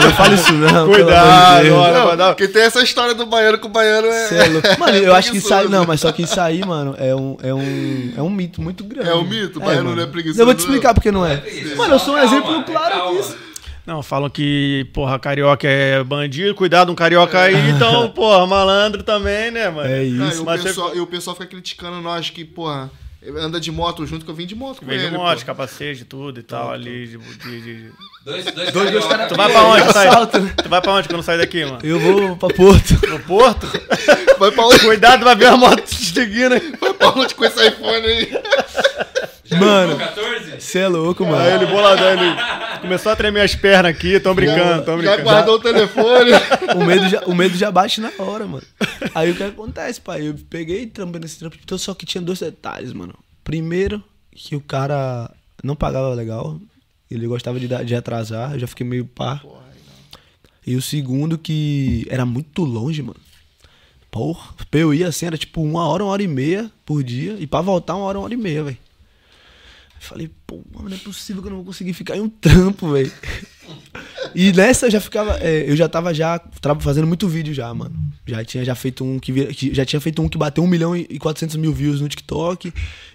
não 0.05 0.13
fala 0.13 0.35
isso 0.35 0.53
não. 0.55 0.87
Cuidado, 0.89 1.67
Não, 1.67 2.17
dar- 2.17 2.29
porque 2.29 2.49
tem 2.49 2.63
essa 2.63 2.81
história 2.83 3.15
do 3.15 3.27
baiano 3.27 3.59
com 3.59 3.67
o 3.69 3.71
baiano 3.71 4.07
é. 4.07 4.29
É 4.39 4.45
louco. 4.49 4.69
Mano, 4.81 4.97
eu 4.97 5.15
acho 5.15 5.31
que 5.33 5.37
isso 5.37 5.53
aí. 5.53 5.69
Não, 5.69 5.85
mas 5.85 6.01
só 6.01 6.11
que 6.13 6.23
isso 6.23 6.41
aí, 6.41 6.65
mano, 6.65 6.95
é 6.99 7.15
um, 7.15 7.37
é 7.43 7.53
um, 7.53 8.13
é 8.17 8.23
um 8.23 8.31
mito 8.31 8.63
muito 8.63 8.85
grande. 8.85 9.11
É 9.11 9.15
um 9.15 9.25
mito? 9.25 9.59
O 9.59 9.63
baiano 9.63 9.95
não 9.95 10.03
é 10.03 10.07
preguiçoso, 10.07 10.41
Eu 10.41 10.47
vou 10.47 10.55
te 10.55 10.61
explicar 10.61 10.95
porque 10.95 11.11
não 11.13 11.27
é. 11.27 11.43
Mano, 11.77 11.95
eu 11.97 11.99
sou 11.99 12.15
um 12.15 12.17
Calma, 12.17 12.37
exemplo 12.37 12.63
claro 12.63 12.95
calma. 12.95 13.19
disso. 13.21 13.37
Não, 13.89 14.03
falam 14.03 14.29
que, 14.29 14.87
porra, 14.93 15.19
carioca 15.19 15.67
é 15.67 16.05
bandido, 16.05 16.55
cuidado 16.55 16.93
um 16.93 16.95
carioca 16.95 17.41
aí, 17.41 17.71
então, 17.71 18.11
porra, 18.11 18.47
malandro 18.47 19.03
também, 19.03 19.51
né, 19.51 19.71
mano? 19.71 19.89
É 19.91 20.05
isso. 20.05 20.37
e, 20.37 20.41
o 20.41 20.45
Mas 20.45 20.63
pessoal, 20.63 20.95
e 20.95 21.01
o 21.01 21.07
pessoal 21.07 21.35
fica 21.35 21.49
criticando 21.49 21.99
nós 22.03 22.29
que, 22.29 22.45
porra, 22.45 22.91
anda 23.39 23.59
de 23.59 23.73
moto 23.73 24.05
junto, 24.05 24.27
que 24.27 24.31
eu 24.31 24.35
vim 24.35 24.45
de 24.45 24.55
moto 24.55 24.81
com 24.81 24.85
Vem 24.87 24.99
de 24.99 25.07
ele. 25.07 25.17
moto, 25.17 25.41
pô. 25.41 25.47
capacete, 25.47 26.05
tudo 26.05 26.39
e 26.39 26.43
tal, 26.43 26.71
ali, 26.71 27.07
de... 27.07 27.17
de- 27.17 27.61
de- 27.63 27.91
Dois, 28.27 28.45
dois, 28.45 28.73
Dois, 28.73 28.91
dois 28.91 29.05
caras- 29.07 29.29
Tu 29.29 29.35
vai 29.37 29.51
pra 29.51 29.63
onde, 29.63 29.91
sai? 29.95 30.09
Assalto, 30.09 30.39
né? 30.39 30.53
Tu 30.63 30.69
vai 30.69 30.81
pra 30.83 30.93
onde 30.93 31.09
quando 31.09 31.23
sai 31.23 31.39
daqui, 31.39 31.65
mano? 31.65 31.79
Eu 31.83 31.99
vou 31.99 32.37
pra 32.37 32.51
Porto. 32.51 32.95
No 33.09 33.19
Porto? 33.21 33.67
Vai 34.39 34.51
pra 34.51 34.67
onde, 34.67 34.81
Cuidado, 34.81 35.25
vai 35.25 35.35
ver 35.35 35.47
a 35.47 35.57
moto 35.57 35.81
te 35.83 35.95
seguindo 35.97 36.53
aí. 36.53 36.75
vai 36.79 36.93
pra 36.93 37.09
onde 37.13 37.35
com 37.35 37.43
esse 37.43 37.67
iPhone 37.69 38.07
aí? 38.07 38.31
Mano, 39.57 39.97
14? 39.97 40.61
você 40.61 40.79
é 40.81 40.89
louco, 40.89 41.25
Aí 41.25 41.31
mano. 41.31 41.47
ele 41.63 41.67
boladão, 41.67 42.11
ele 42.13 42.81
começou 42.81 43.13
a 43.13 43.17
tremer 43.17 43.41
as 43.43 43.55
pernas 43.55 43.91
aqui, 43.95 44.19
tão 44.21 44.35
brincando, 44.35 44.85
tão 44.85 44.95
Já 45.01 45.13
brincando. 45.17 45.23
guardou 45.23 45.55
o 45.57 45.61
telefone. 45.61 46.31
O 46.77 46.85
medo, 46.85 47.09
já, 47.09 47.21
o 47.25 47.35
medo 47.35 47.57
já 47.57 47.71
bate 47.71 48.01
na 48.01 48.13
hora, 48.19 48.47
mano. 48.47 48.63
Aí 49.15 49.31
o 49.31 49.35
que 49.35 49.43
acontece, 49.43 50.01
pai? 50.01 50.29
Eu 50.29 50.35
peguei 50.51 50.83
e 50.83 50.87
trampei 50.87 51.21
nesse 51.21 51.39
trampo, 51.39 51.57
então 51.63 51.79
só 51.79 51.95
que 51.95 52.05
tinha 52.05 52.21
dois 52.21 52.41
detalhes, 52.41 52.93
mano. 52.93 53.15
Primeiro, 53.43 54.03
que 54.35 54.55
o 54.55 54.61
cara 54.61 55.31
não 55.65 55.75
pagava 55.75 56.13
legal. 56.15 56.61
Ele 57.11 57.27
gostava 57.27 57.59
de, 57.59 57.67
de 57.67 57.95
atrasar, 57.95 58.53
eu 58.53 58.59
já 58.61 58.67
fiquei 58.67 58.87
meio 58.87 59.07
pá. 59.07 59.41
E 60.67 60.77
o 60.77 60.83
segundo, 60.83 61.39
que 61.39 62.07
era 62.11 62.27
muito 62.27 62.63
longe, 62.65 63.03
mano. 63.03 63.19
Porra, 64.11 64.55
eu 64.73 64.93
ir 64.93 65.05
assim, 65.05 65.27
era 65.27 65.39
tipo 65.39 65.63
uma 65.63 65.87
hora, 65.87 66.05
uma 66.05 66.13
hora 66.13 66.23
e 66.23 66.29
meia 66.29 66.71
por 66.85 67.03
dia. 67.03 67.37
E 67.39 67.47
pra 67.47 67.61
voltar, 67.63 67.95
uma 67.97 68.05
hora, 68.05 68.19
uma 68.19 68.25
hora 68.25 68.35
e 68.35 68.37
meia, 68.37 68.63
velho. 68.65 68.79
Falei, 70.01 70.31
pô, 70.47 70.63
mano, 70.73 70.89
não 70.89 70.97
é 70.97 71.01
possível 71.01 71.43
que 71.43 71.49
eu 71.49 71.51
não 71.51 71.59
vou 71.59 71.67
conseguir 71.67 71.93
ficar 71.93 72.17
em 72.17 72.21
um 72.21 72.29
trampo, 72.29 72.93
velho. 72.93 73.13
E 74.35 74.53
nessa 74.53 74.87
eu 74.87 74.91
já 74.91 75.01
ficava. 75.01 75.39
é, 75.41 75.69
eu 75.71 75.77
já 75.77 75.89
tava 75.89 76.15
já 76.15 76.41
fazendo 76.81 77.07
muito 77.07 77.29
vídeo 77.29 77.53
já, 77.53 77.73
mano. 77.75 77.95
Já 78.27 78.45
tinha 78.45 78.65
já 78.65 78.75
feito 78.75 79.05
um 79.05 79.19
que, 79.19 79.33
que- 79.55 79.75
já 79.75 79.85
tinha 79.85 80.01
feito 80.01 80.23
um 80.23 80.29
que 80.29 80.39
bateu 80.39 80.63
1 80.63 80.67
milhão 80.67 80.97
e 80.97 81.19
400 81.19 81.57
mil 81.57 81.73
views 81.73 82.01
no 82.01 82.09
TikTok. 82.09 82.73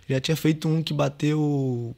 Já 0.09 0.19
tinha 0.19 0.35
feito 0.35 0.67
um 0.67 0.83
que 0.83 0.93
bateu 0.93 1.95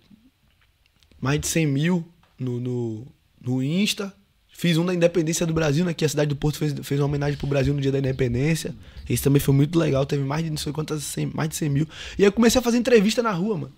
mais 1.19 1.39
de 1.39 1.47
100 1.47 1.65
mil 1.67 2.07
no, 2.39 2.59
no, 2.59 3.07
no 3.41 3.63
Insta. 3.63 4.13
Fiz 4.57 4.77
um 4.77 4.85
da 4.85 4.93
Independência 4.93 5.45
do 5.45 5.53
Brasil, 5.53 5.83
né? 5.83 5.93
Que 5.93 6.05
a 6.05 6.09
cidade 6.09 6.29
do 6.29 6.35
Porto 6.35 6.57
fez, 6.57 6.73
fez 6.83 6.99
uma 7.01 7.07
homenagem 7.07 7.37
pro 7.37 7.47
Brasil 7.47 7.73
no 7.73 7.81
dia 7.81 7.91
da 7.91 7.99
Independência. 7.99 8.73
Esse 9.09 9.23
também 9.23 9.39
foi 9.41 9.53
muito 9.53 9.77
legal. 9.77 10.05
Teve 10.05 10.23
mais 10.23 10.43
de 10.43 10.49
não 10.49 10.57
sei 10.57 10.71
quantas, 10.71 11.03
100 11.03 11.31
mais 11.33 11.49
de 11.49 11.55
100 11.57 11.69
mil. 11.69 11.87
E 12.17 12.21
aí 12.21 12.27
eu 12.27 12.31
comecei 12.31 12.59
a 12.59 12.61
fazer 12.61 12.77
entrevista 12.77 13.21
na 13.21 13.31
rua, 13.31 13.57
mano. 13.57 13.73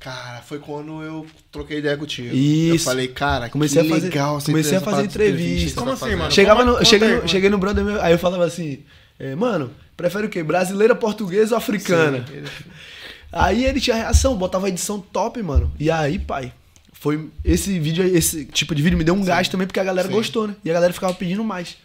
Cara, 0.00 0.40
foi 0.40 0.58
quando 0.58 1.02
eu 1.02 1.26
troquei 1.52 1.78
ideia 1.78 1.94
contigo. 1.96 2.28
Eu 2.28 2.34
Isso. 2.74 2.86
falei, 2.86 3.06
cara, 3.08 3.50
Comecei 3.50 3.82
que 3.82 3.86
a 3.88 3.94
fazer- 3.94 4.08
legal 4.08 4.40
comecei 4.42 4.78
a 4.78 4.80
fazer 4.80 5.02
entrevista. 5.04 5.78
Como 5.78 5.94
tá 5.94 6.06
assim, 6.06 6.16
mano? 6.16 6.30
Chegava 6.32 6.64
no, 6.64 6.82
cheguei, 6.84 7.06
aí, 7.06 7.12
no, 7.12 7.16
mano. 7.18 7.28
cheguei 7.28 7.50
no 7.50 7.58
brother 7.58 7.84
meu, 7.84 8.00
aí 8.00 8.12
eu 8.12 8.18
falava 8.18 8.46
assim, 8.46 8.82
é, 9.18 9.34
mano, 9.34 9.70
prefere 9.98 10.26
o 10.26 10.30
quê? 10.30 10.42
Brasileira, 10.42 10.94
portuguesa 10.94 11.54
ou 11.54 11.58
africana? 11.58 12.24
Aí 13.32 13.64
ele 13.64 13.80
tinha 13.80 13.94
reação, 13.94 14.36
botava 14.36 14.66
a 14.66 14.68
edição 14.70 14.98
top, 14.98 15.40
mano. 15.40 15.70
E 15.78 15.88
aí, 15.88 16.18
pai, 16.18 16.52
foi 16.92 17.30
esse 17.44 17.78
vídeo, 17.78 18.02
aí, 18.02 18.16
esse 18.16 18.44
tipo 18.44 18.74
de 18.74 18.82
vídeo 18.82 18.98
me 18.98 19.04
deu 19.04 19.14
um 19.14 19.22
gás 19.22 19.46
também, 19.48 19.68
porque 19.68 19.78
a 19.78 19.84
galera 19.84 20.08
Sim. 20.08 20.14
gostou, 20.14 20.48
né? 20.48 20.56
E 20.64 20.70
a 20.70 20.74
galera 20.74 20.92
ficava 20.92 21.14
pedindo 21.14 21.44
mais. 21.44 21.76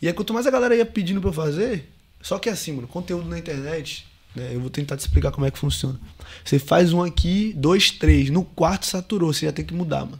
E 0.00 0.06
aí, 0.06 0.12
quanto 0.12 0.32
mais 0.32 0.46
a 0.46 0.50
galera 0.52 0.76
ia 0.76 0.86
pedindo 0.86 1.20
pra 1.20 1.30
eu 1.30 1.34
fazer, 1.34 1.90
só 2.20 2.38
que 2.38 2.48
assim, 2.48 2.70
mano, 2.72 2.86
conteúdo 2.86 3.28
na 3.28 3.36
internet? 3.36 4.06
Eu 4.34 4.60
vou 4.60 4.70
tentar 4.70 4.96
te 4.96 5.00
explicar 5.00 5.30
como 5.30 5.46
é 5.46 5.50
que 5.50 5.58
funciona. 5.58 5.98
Você 6.44 6.58
faz 6.58 6.92
um 6.92 7.02
aqui, 7.02 7.52
dois, 7.56 7.90
três. 7.90 8.30
No 8.30 8.44
quarto 8.44 8.86
saturou, 8.86 9.32
você 9.32 9.46
já 9.46 9.52
tem 9.52 9.64
que 9.64 9.74
mudar, 9.74 10.06
mano. 10.06 10.18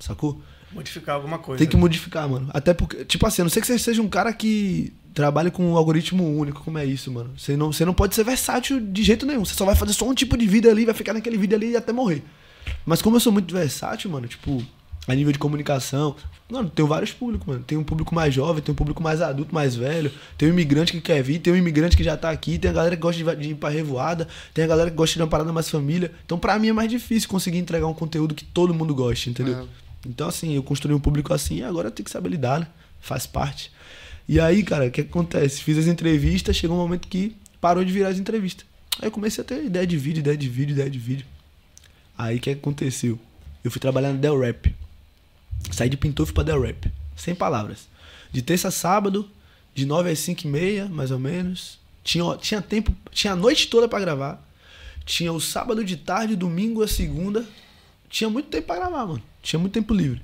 Sacou? 0.00 0.42
Modificar 0.72 1.16
alguma 1.16 1.38
coisa. 1.38 1.58
Tem 1.58 1.68
que 1.68 1.76
modificar, 1.76 2.28
mano. 2.28 2.48
Até 2.52 2.74
porque, 2.74 3.04
tipo 3.04 3.26
assim, 3.26 3.42
a 3.42 3.44
não 3.44 3.50
sei 3.50 3.60
que 3.60 3.66
você 3.66 3.78
seja 3.78 4.02
um 4.02 4.08
cara 4.08 4.32
que 4.32 4.92
trabalhe 5.14 5.50
com 5.50 5.72
um 5.72 5.76
algoritmo 5.76 6.24
único, 6.36 6.62
como 6.62 6.78
é 6.78 6.84
isso, 6.84 7.10
mano. 7.10 7.32
Você 7.36 7.56
não, 7.56 7.72
você 7.72 7.84
não 7.84 7.94
pode 7.94 8.14
ser 8.14 8.24
versátil 8.24 8.80
de 8.80 9.02
jeito 9.02 9.26
nenhum. 9.26 9.44
Você 9.44 9.54
só 9.54 9.64
vai 9.64 9.74
fazer 9.74 9.92
só 9.92 10.08
um 10.08 10.14
tipo 10.14 10.36
de 10.36 10.46
vídeo 10.46 10.70
ali, 10.70 10.84
vai 10.84 10.94
ficar 10.94 11.12
naquele 11.12 11.36
vídeo 11.36 11.56
ali 11.56 11.76
até 11.76 11.92
morrer. 11.92 12.22
Mas 12.84 13.02
como 13.02 13.16
eu 13.16 13.20
sou 13.20 13.32
muito 13.32 13.52
versátil, 13.52 14.10
mano, 14.10 14.26
tipo, 14.26 14.62
a 15.06 15.14
nível 15.14 15.32
de 15.32 15.38
comunicação, 15.38 16.14
mano, 16.48 16.68
tem 16.68 16.86
vários 16.86 17.12
públicos, 17.12 17.46
mano. 17.46 17.64
Tem 17.66 17.76
um 17.78 17.82
público 17.82 18.14
mais 18.14 18.34
jovem, 18.34 18.62
tem 18.62 18.72
um 18.72 18.76
público 18.76 19.02
mais 19.02 19.20
adulto, 19.20 19.54
mais 19.54 19.74
velho. 19.74 20.12
Tem 20.36 20.48
um 20.48 20.52
imigrante 20.52 20.92
que 20.92 21.00
quer 21.00 21.22
vir, 21.22 21.38
tem 21.38 21.52
um 21.52 21.56
imigrante 21.56 21.96
que 21.96 22.04
já 22.04 22.16
tá 22.16 22.30
aqui, 22.30 22.58
tem 22.58 22.70
a 22.70 22.74
galera 22.74 22.96
que 22.96 23.02
gosta 23.02 23.36
de, 23.36 23.50
ir 23.50 23.54
pra 23.54 23.68
revoada, 23.70 24.28
tem 24.52 24.64
a 24.64 24.66
galera 24.66 24.90
que 24.90 24.96
gosta 24.96 25.16
de 25.16 25.22
uma 25.22 25.28
parada 25.28 25.52
mais 25.52 25.70
família. 25.70 26.12
Então, 26.24 26.38
pra 26.38 26.58
mim 26.58 26.68
é 26.68 26.72
mais 26.72 26.90
difícil 26.90 27.28
conseguir 27.28 27.58
entregar 27.58 27.86
um 27.86 27.94
conteúdo 27.94 28.34
que 28.34 28.44
todo 28.44 28.74
mundo 28.74 28.94
goste, 28.94 29.30
entendeu? 29.30 29.68
Então, 30.06 30.28
assim, 30.28 30.54
eu 30.54 30.62
construí 30.62 30.94
um 30.94 31.00
público 31.00 31.32
assim 31.32 31.58
e 31.58 31.62
agora 31.62 31.88
eu 31.88 31.92
tenho 31.92 32.04
que 32.04 32.10
saber 32.10 32.28
lidar, 32.28 32.60
né? 32.60 32.66
Faz 33.00 33.26
parte. 33.26 33.72
E 34.28 34.38
aí, 34.38 34.62
cara, 34.62 34.86
o 34.86 34.90
que 34.90 35.00
acontece? 35.00 35.62
Fiz 35.62 35.78
as 35.78 35.86
entrevistas, 35.86 36.56
chegou 36.56 36.76
um 36.76 36.80
momento 36.80 37.08
que 37.08 37.34
parou 37.60 37.84
de 37.84 37.92
virar 37.92 38.08
as 38.08 38.18
entrevistas. 38.18 38.64
Aí 39.00 39.08
eu 39.08 39.10
comecei 39.10 39.42
a 39.42 39.46
ter 39.46 39.64
ideia 39.64 39.86
de 39.86 39.96
vídeo, 39.96 40.20
ideia 40.20 40.36
de 40.36 40.48
vídeo, 40.48 40.72
ideia 40.72 40.90
de 40.90 40.98
vídeo. 40.98 41.26
Aí 42.16 42.36
o 42.36 42.40
que 42.40 42.50
aconteceu? 42.50 43.18
Eu 43.64 43.70
fui 43.70 43.80
trabalhar 43.80 44.12
no 44.12 44.18
Del 44.18 44.38
Rap. 44.38 44.74
Saí 45.70 45.88
de 45.88 45.96
pintor 45.96 46.26
fui 46.26 46.34
pra 46.34 46.42
Del 46.42 46.60
Rap. 46.60 46.90
Sem 47.16 47.34
palavras. 47.34 47.88
De 48.32 48.42
terça 48.42 48.68
a 48.68 48.70
sábado, 48.70 49.28
de 49.74 49.84
9 49.84 50.10
às 50.10 50.18
5 50.20 50.46
e 50.46 50.48
meia, 50.48 50.86
mais 50.86 51.10
ou 51.10 51.18
menos. 51.18 51.78
Tinha, 52.02 52.36
tinha 52.36 52.62
tempo, 52.62 52.94
tinha 53.10 53.32
a 53.32 53.36
noite 53.36 53.68
toda 53.68 53.88
pra 53.88 54.00
gravar. 54.00 54.46
Tinha 55.04 55.32
o 55.32 55.40
sábado 55.40 55.84
de 55.84 55.96
tarde, 55.96 56.36
domingo, 56.36 56.82
a 56.82 56.88
segunda. 56.88 57.44
Tinha 58.08 58.30
muito 58.30 58.48
tempo 58.48 58.66
pra 58.66 58.76
gravar, 58.76 59.06
mano. 59.06 59.22
Tinha 59.42 59.58
muito 59.58 59.72
tempo 59.72 59.94
livre. 59.94 60.22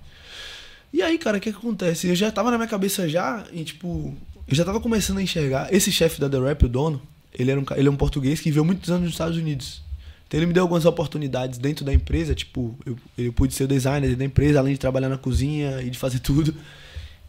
E 0.93 1.03
aí, 1.03 1.18
cara, 1.18 1.39
o 1.39 1.41
que, 1.41 1.53
que 1.53 1.59
acontece? 1.59 2.09
Eu 2.09 2.14
já 2.14 2.30
tava 2.30 2.51
na 2.51 2.57
minha 2.57 2.68
cabeça 2.68 3.09
já, 3.09 3.45
e 3.53 3.64
tipo, 3.64 4.14
eu 4.49 4.55
já 4.55 4.64
tava 4.64 4.80
começando 4.80 5.18
a 5.18 5.22
enxergar. 5.22 5.72
Esse 5.72 5.91
chefe 5.93 6.20
da 6.20 6.28
The 6.28 6.39
Rap, 6.39 6.64
o 6.64 6.68
dono, 6.68 7.03
ele, 7.34 7.51
era 7.51 7.61
um, 7.61 7.64
ele 7.76 7.89
é 7.89 7.91
um 7.91 7.97
português 7.97 8.41
que 8.41 8.49
viveu 8.51 8.64
muitos 8.64 8.91
anos 8.91 9.03
nos 9.03 9.12
Estados 9.12 9.37
Unidos. 9.37 9.82
Então 10.26 10.38
ele 10.40 10.46
me 10.46 10.52
deu 10.52 10.62
algumas 10.64 10.84
oportunidades 10.84 11.58
dentro 11.58 11.84
da 11.84 11.92
empresa, 11.94 12.34
tipo, 12.34 12.76
eu, 12.84 12.96
eu 13.16 13.32
pude 13.32 13.54
ser 13.54 13.64
o 13.64 13.68
designer 13.68 14.16
da 14.16 14.24
empresa, 14.24 14.58
além 14.58 14.72
de 14.74 14.80
trabalhar 14.80 15.08
na 15.08 15.16
cozinha 15.18 15.80
e 15.82 15.90
de 15.90 15.96
fazer 15.98 16.18
tudo. 16.20 16.54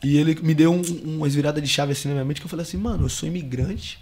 E 0.03 0.17
ele 0.17 0.35
me 0.41 0.53
deu 0.55 0.71
um, 0.73 0.81
um- 0.81 1.17
umas 1.17 1.33
viradas 1.35 1.61
de 1.61 1.69
chave 1.69 1.91
assim 1.91 2.07
na 2.07 2.15
minha 2.15 2.25
mente 2.25 2.39
que 2.41 2.45
eu 2.45 2.49
falei 2.49 2.63
assim, 2.63 2.77
mano, 2.77 3.05
eu 3.05 3.09
sou 3.09 3.27
imigrante, 3.27 3.99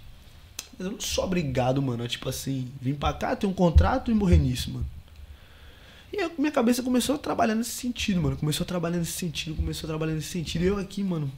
mas 0.77 0.85
eu 0.87 0.91
não 0.93 0.99
sou 0.99 1.23
obrigado, 1.25 1.81
mano, 1.81 2.03
a 2.03 2.07
tipo 2.07 2.27
assim, 2.29 2.67
vim 2.81 2.93
pra 2.93 3.11
cá, 3.13 3.35
ter 3.35 3.47
um 3.47 3.53
contrato 3.53 4.11
e 4.11 4.13
morrer 4.13 4.37
nisso, 4.37 4.71
mano. 4.71 4.85
E 6.13 6.19
aí, 6.19 6.31
minha 6.37 6.51
cabeça 6.51 6.81
começou 6.81 7.15
a 7.15 7.17
trabalhar 7.17 7.55
nesse 7.55 7.71
sentido, 7.71 8.21
mano. 8.21 8.37
Começou 8.37 8.63
a 8.63 8.67
trabalhar 8.67 8.97
nesse 8.97 9.11
sentido, 9.11 9.53
começou 9.55 9.87
a 9.87 9.89
trabalhar 9.89 10.13
nesse 10.13 10.29
sentido. 10.29 10.63
E 10.63 10.67
eu 10.67 10.77
aqui, 10.77 11.03
mano, 11.03 11.29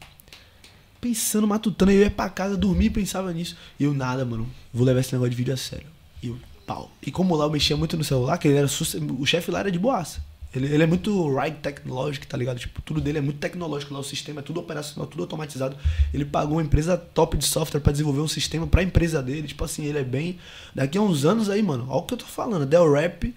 pensando, 1.01 1.47
matutando. 1.47 1.91
Eu 1.91 2.01
ia 2.01 2.11
pra 2.11 2.29
casa, 2.29 2.55
dormir 2.55 2.91
pensava 2.91 3.33
nisso. 3.33 3.57
E 3.79 3.85
eu, 3.85 3.93
nada, 3.93 4.23
mano. 4.23 4.47
Vou 4.71 4.85
levar 4.85 4.99
esse 4.99 5.11
negócio 5.13 5.31
de 5.31 5.35
vídeo 5.35 5.53
a 5.53 5.57
sério. 5.57 5.87
E 6.21 6.27
eu, 6.27 6.37
pau. 6.67 6.91
E 7.01 7.09
como 7.11 7.35
lá 7.35 7.45
eu 7.45 7.49
mexia 7.49 7.75
muito 7.77 7.97
no 7.97 8.03
celular, 8.03 8.37
que 8.37 8.47
ele 8.47 8.57
era 8.57 8.67
o 8.67 9.25
chefe 9.25 9.49
lá 9.49 9.59
era 9.61 9.71
de 9.71 9.79
boaça. 9.79 10.21
Ele, 10.55 10.65
ele 10.73 10.81
é 10.83 10.87
muito 10.87 11.35
right 11.35 11.57
technologic, 11.59 12.25
tá 12.25 12.37
ligado? 12.37 12.57
Tipo, 12.57 12.81
tudo 12.81 13.01
dele 13.01 13.17
é 13.17 13.21
muito 13.21 13.37
tecnológico 13.37 13.93
lá, 13.93 13.99
o 13.99 14.03
sistema 14.03 14.39
é 14.39 14.43
tudo 14.43 14.59
operacional, 14.59 15.05
tudo 15.07 15.23
automatizado. 15.23 15.75
Ele 16.13 16.25
pagou 16.25 16.55
uma 16.55 16.63
empresa 16.63 16.97
top 16.97 17.37
de 17.37 17.45
software 17.45 17.79
pra 17.81 17.91
desenvolver 17.91 18.21
um 18.21 18.27
sistema 18.27 18.65
pra 18.67 18.81
empresa 18.81 19.21
dele. 19.21 19.47
Tipo 19.47 19.63
assim, 19.65 19.85
ele 19.85 19.99
é 19.99 20.03
bem. 20.03 20.39
Daqui 20.73 20.97
a 20.97 21.01
uns 21.01 21.25
anos 21.25 21.49
aí, 21.49 21.61
mano, 21.61 21.85
olha 21.89 21.97
o 21.99 22.03
que 22.03 22.13
eu 22.13 22.17
tô 22.17 22.25
falando. 22.25 22.65
Del 22.65 22.91
Rap 22.91 23.33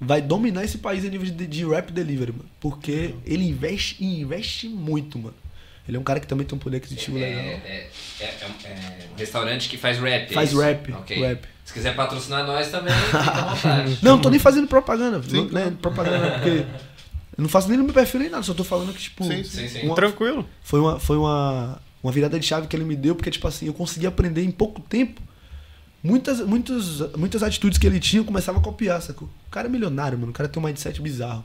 vai 0.00 0.20
dominar 0.20 0.64
esse 0.64 0.78
país 0.78 1.04
a 1.04 1.08
nível 1.08 1.30
de, 1.32 1.46
de 1.46 1.64
rap 1.66 1.90
delivery, 1.90 2.32
mano. 2.32 2.44
Porque 2.60 3.14
ele 3.24 3.44
investe 3.48 3.96
e 4.02 4.20
investe 4.20 4.68
muito, 4.68 5.18
mano. 5.18 5.34
Ele 5.88 5.96
é 5.96 6.00
um 6.00 6.04
cara 6.04 6.20
que 6.20 6.26
também 6.28 6.46
tem 6.46 6.54
um 6.56 6.60
poder 6.60 6.76
aquisitivo 6.76 7.16
É, 7.18 7.20
legal. 7.20 7.42
é, 7.44 7.88
é, 8.20 8.24
é 8.24 8.46
um- 8.46 8.66
é 8.68 9.08
um 9.14 9.16
restaurante 9.18 9.68
que 9.68 9.76
faz 9.76 9.98
rap. 9.98 10.30
é 10.30 10.32
Faz 10.34 10.52
rap, 10.52 10.92
Ok. 10.92 11.18
rap. 11.18 11.48
Se 11.64 11.72
quiser 11.72 11.94
patrocinar 11.94 12.44
nós 12.46 12.70
também, 12.70 12.92
fica 12.92 13.18
à 13.18 13.54
vontade. 13.54 13.98
Não, 14.02 14.12
não 14.16 14.20
tô 14.20 14.28
nem 14.30 14.38
fazendo 14.40 14.66
propaganda, 14.66 15.22
Sim, 15.22 15.48
né? 15.52 15.72
Propaganda, 15.80 16.18
não, 16.18 16.30
porque 16.32 16.48
eu 17.38 17.42
não 17.42 17.48
faço 17.48 17.68
nem 17.68 17.78
no 17.78 17.84
meu 17.84 17.94
perfil 17.94 18.20
nem 18.20 18.28
nada, 18.30 18.42
só 18.42 18.52
tô 18.52 18.64
falando 18.64 18.92
que, 18.92 19.00
tipo, 19.00 19.24
Sim, 19.24 19.42
Sim, 19.44 19.68
sim. 19.68 19.86
uma- 19.86 19.94
Tranquilo. 19.94 20.46
foi 20.62 20.80
uma, 20.80 20.98
foi 20.98 21.16
uma, 21.16 21.80
uma 22.02 22.12
virada 22.12 22.38
de 22.38 22.44
chave 22.46 22.66
que 22.66 22.74
ele 22.76 22.84
me 22.84 22.96
deu, 22.96 23.14
porque, 23.14 23.30
tipo 23.30 23.46
assim, 23.46 23.66
eu 23.66 23.74
consegui 23.74 24.06
aprender 24.06 24.42
em 24.42 24.50
pouco 24.50 24.80
tempo. 24.80 25.20
Muitas, 26.02 26.40
muitas, 26.40 26.98
muitas 27.16 27.42
atitudes 27.44 27.78
que 27.78 27.86
ele 27.86 28.00
tinha, 28.00 28.20
eu 28.20 28.24
começava 28.24 28.58
a 28.58 28.60
copiar, 28.60 29.00
sacou? 29.00 29.28
O 29.46 29.50
cara 29.50 29.68
é 29.68 29.70
milionário, 29.70 30.18
mano. 30.18 30.30
O 30.32 30.34
cara 30.34 30.48
tem 30.48 30.60
um 30.60 30.66
mindset 30.66 31.00
bizarro. 31.00 31.44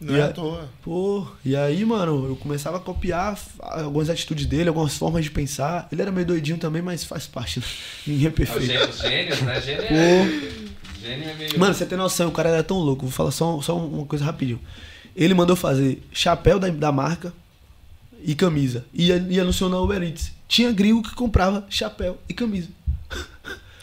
Não 0.00 0.14
E 0.14 0.18
é 0.18 0.22
a- 0.22 0.26
à 0.26 0.32
toa. 0.32 0.68
Pô, 0.82 1.26
e 1.44 1.56
aí, 1.56 1.84
mano, 1.84 2.26
eu 2.28 2.36
começava 2.36 2.76
a 2.76 2.80
copiar 2.80 3.36
algumas 3.58 4.08
atitudes 4.08 4.46
dele, 4.46 4.68
algumas 4.68 4.96
formas 4.96 5.24
de 5.24 5.30
pensar. 5.30 5.88
Ele 5.90 6.00
era 6.02 6.12
meio 6.12 6.26
doidinho 6.26 6.56
também, 6.58 6.80
mas 6.80 7.02
faz 7.04 7.26
parte. 7.26 7.58
né? 7.58 7.66
Ninguém 8.06 8.26
é 8.26 8.28
É 8.28 8.30
os 8.30 8.34
perfeito. 8.36 8.66
gê- 8.66 8.78
os 8.88 8.98
gênios, 9.00 9.40
né? 9.42 9.60
Gênio 9.60 9.82
é, 9.84 10.42
gênio 11.02 11.28
é 11.30 11.34
meio... 11.34 11.58
Mano, 11.58 11.74
você 11.74 11.84
tem 11.84 11.98
noção, 11.98 12.28
o 12.28 12.32
cara 12.32 12.48
era 12.50 12.62
tão 12.62 12.78
louco. 12.78 13.02
Vou 13.02 13.10
falar 13.12 13.32
só, 13.32 13.60
só 13.60 13.76
uma 13.76 14.06
coisa 14.06 14.24
rapidinho. 14.24 14.60
Ele 15.16 15.34
mandou 15.34 15.56
fazer 15.56 16.00
chapéu 16.12 16.58
da, 16.60 16.68
da 16.68 16.92
marca, 16.92 17.32
e 18.24 18.34
camisa. 18.34 18.84
Ia, 18.92 19.16
ia 19.28 19.42
anunciou 19.42 19.68
na 19.70 19.80
Uber 19.80 20.02
Eats. 20.02 20.32
Tinha 20.48 20.72
gringo 20.72 21.02
que 21.02 21.14
comprava 21.14 21.64
chapéu 21.70 22.18
e 22.28 22.34
camisa. 22.34 22.68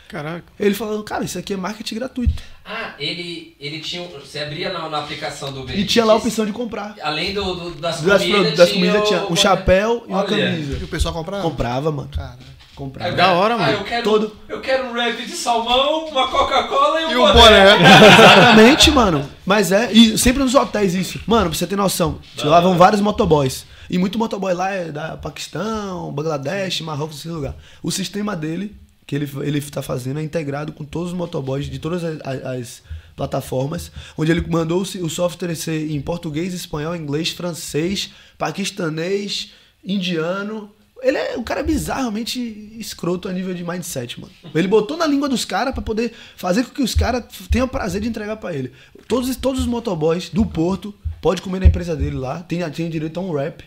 Caraca. 0.08 0.44
Ele 0.60 0.74
falando, 0.76 1.04
cara, 1.04 1.24
isso 1.24 1.38
aqui 1.38 1.54
é 1.54 1.58
marketing 1.58 1.96
gratuito. 1.96 2.42
Ah, 2.64 2.94
ele, 3.00 3.56
ele 3.60 3.80
tinha. 3.80 4.02
um- 4.02 4.08
Você 4.20 4.40
abria 4.40 4.72
na, 4.72 4.88
na 4.90 5.00
aplicação 5.00 5.52
do 5.52 5.62
Uber 5.62 5.78
E 5.78 5.86
tinha 5.86 6.04
lá 6.06 6.14
a 6.14 6.16
opção 6.18 6.46
de 6.46 6.52
comprar. 6.52 6.96
Além 7.02 7.34
do, 7.34 7.54
do- 7.56 7.72
das 7.76 8.02
Das, 8.02 8.22
comidas, 8.22 8.58
das 8.58 8.70
tinha, 8.70 8.80
comidas 8.92 9.08
tinha 9.08 9.24
o- 9.24 9.34
um 9.34 9.36
chapéu 9.36 10.04
e 10.08 10.12
uma 10.12 10.24
camisa. 10.24 10.78
E 10.80 10.84
o 10.84 10.88
pessoal 10.88 11.14
comprava? 11.14 11.44
Comprava, 11.44 11.92
mano. 11.92 12.10
Cara. 12.16 12.38
Aí 12.40 12.46
o 12.74 12.76
Comprava. 12.76 13.16
Da 13.16 13.32
hora, 13.32 13.54
ah, 13.54 13.58
mano. 13.58 13.72
eu 13.72 13.84
quero, 13.86 14.04
Todo- 14.04 14.36
eu 14.50 14.60
quero 14.62 14.88
um 14.88 14.92
wrap 14.94 15.16
de 15.26 15.32
salmão, 15.32 16.08
uma 16.08 16.28
Coca-Cola 16.28 17.02
e 17.02 17.06
um 17.06 17.12
E 17.12 17.16
o 17.16 17.34
boné. 17.34 17.76
Exatamente, 18.20 18.92
mano. 18.92 19.30
Mas 19.46 19.72
é, 19.72 19.92
e 19.94 20.18
sempre 20.18 20.44
nos 20.44 20.54
hotéis 20.56 20.94
isso. 20.94 21.20
Mano, 21.26 21.50
pra 21.50 21.58
você 21.58 21.66
ter 21.68 21.76
noção, 21.76 22.20
lá 22.44 22.60
vão 22.60 22.78
vários 22.78 23.00
motoboys. 23.02 23.66
E 23.90 23.98
muito 23.98 24.18
motoboy 24.20 24.54
lá 24.54 24.72
é 24.72 24.92
da 24.92 25.16
Paquistão, 25.16 26.12
Bangladesh, 26.12 26.82
Marrocos, 26.82 27.20
esse 27.20 27.28
lugar. 27.30 27.56
O 27.84 27.92
sistema 27.92 28.36
dele, 28.36 28.76
que 29.08 29.16
ele, 29.16 29.30
ele 29.44 29.62
tá 29.62 29.82
fazendo, 29.82 30.20
é 30.20 30.24
integrado 30.24 30.74
com 30.74 30.84
todos 30.84 31.12
os 31.12 31.18
motoboys 31.18 31.66
de 31.68 31.78
todas 31.80 32.04
as, 32.04 32.20
as- 32.26 32.44
as 32.46 32.84
plataformas, 33.16 33.92
onde 34.18 34.32
ele 34.32 34.42
mandou 34.48 34.82
o, 34.82 35.10
software 35.10 35.56
ser 35.56 35.90
em 35.92 36.02
português, 36.02 36.54
espanhol, 36.54 36.96
inglês, 36.96 37.30
francês, 37.30 38.10
paquistanês, 38.38 39.52
indiano. 39.84 40.72
Ele 41.02 41.18
é, 41.18 41.38
o 41.38 41.44
cara 41.44 41.62
bizarramente 41.62 42.40
escroto 42.80 43.28
a 43.28 43.34
nível 43.34 43.54
de 43.54 43.64
mindset, 43.64 44.20
mano. 44.20 44.34
Ele 44.56 44.68
botou 44.68 44.98
na 44.98 45.06
língua 45.06 45.30
dos 45.30 45.46
caras 45.46 45.74
pra 45.74 45.84
poder 45.84 46.14
fazer 46.36 46.64
com 46.64 46.72
que 46.72 46.82
os 46.82 46.96
caras 46.96 47.24
tenham 47.52 47.68
prazer 47.68 48.02
de 48.02 48.08
entregar 48.08 48.38
pra 48.38 48.54
ele. 48.56 48.72
Todos, 49.08 49.36
todos 49.36 49.62
os 49.62 49.68
motoboys 49.68 50.30
do 50.30 50.46
Porto 50.46 50.94
pode 51.22 51.42
comer 51.42 51.60
na 51.60 51.68
empresa 51.68 51.96
dele 51.96 52.16
lá, 52.16 52.42
tem, 52.42 52.68
tem 52.72 52.90
direito 52.90 53.20
a 53.20 53.24
um 53.24 53.32
rap. 53.34 53.64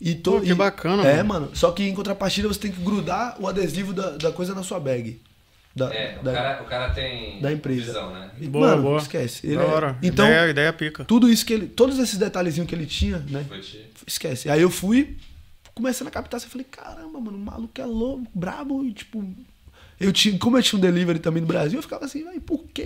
E 0.00 0.14
to, 0.14 0.32
Pô, 0.32 0.40
que 0.40 0.50
e- 0.50 0.54
bacana, 0.54 1.02
É, 1.04 1.22
mano. 1.22 1.46
mano. 1.46 1.56
Só 1.56 1.72
que 1.72 1.82
em 1.82 1.94
contrapartida 1.94 2.46
você 2.48 2.60
tem 2.60 2.70
que 2.72 2.80
grudar 2.80 3.36
o 3.40 3.46
adesivo 3.48 3.92
da, 3.92 4.10
da 4.10 4.30
coisa 4.32 4.54
na 4.54 4.62
sua 4.62 4.78
bag. 4.78 5.20
Da, 5.74 5.92
É, 5.94 6.18
o 6.20 6.24
da- 6.24 6.32
cara, 6.32 6.62
o 6.62 6.66
cara 6.66 6.90
tem 6.90 7.40
da 7.40 7.52
empresa. 7.52 7.86
visão, 7.86 8.10
né? 8.12 8.30
e, 8.40 8.46
Boa, 8.48 8.70
mano, 8.70 8.82
boa. 8.82 8.98
esquece. 8.98 9.46
Ele 9.46 9.56
Da 9.56 9.62
é- 9.62 9.66
hora. 9.66 9.98
Então, 10.02 10.26
Ideia, 10.26 10.50
ideia 10.50 10.72
pica. 10.72 11.04
tudo 11.04 11.28
isso 11.30 11.44
que 11.46 11.52
ele. 11.52 11.66
Todos 11.66 11.98
esses 11.98 12.16
detalhezinhos 12.18 12.68
que 12.68 12.74
ele 12.74 12.86
tinha, 12.86 13.18
né? 13.28 13.44
Te- 13.60 13.90
Esquece. 14.06 14.48
Aí 14.50 14.60
eu 14.62 14.70
fui, 14.70 15.16
começando 15.74 16.08
a 16.08 16.10
captar, 16.10 16.40
eu 16.40 16.48
falei, 16.48 16.66
caramba, 16.68 17.20
mano, 17.20 17.36
o 17.36 17.40
maluco 17.40 17.80
é 17.80 17.84
louco, 17.84 18.26
brabo, 18.34 18.84
e 18.84 18.92
tipo. 18.92 19.24
Eu 20.00 20.12
tinha, 20.12 20.38
como 20.38 20.56
eu 20.56 20.62
tinha 20.62 20.78
um 20.78 20.80
delivery 20.80 21.18
também 21.18 21.40
no 21.40 21.46
Brasil, 21.48 21.78
eu 21.78 21.82
ficava 21.82 22.04
assim, 22.04 22.24
"Ai, 22.28 22.38
por 22.40 22.64
quê? 22.72 22.84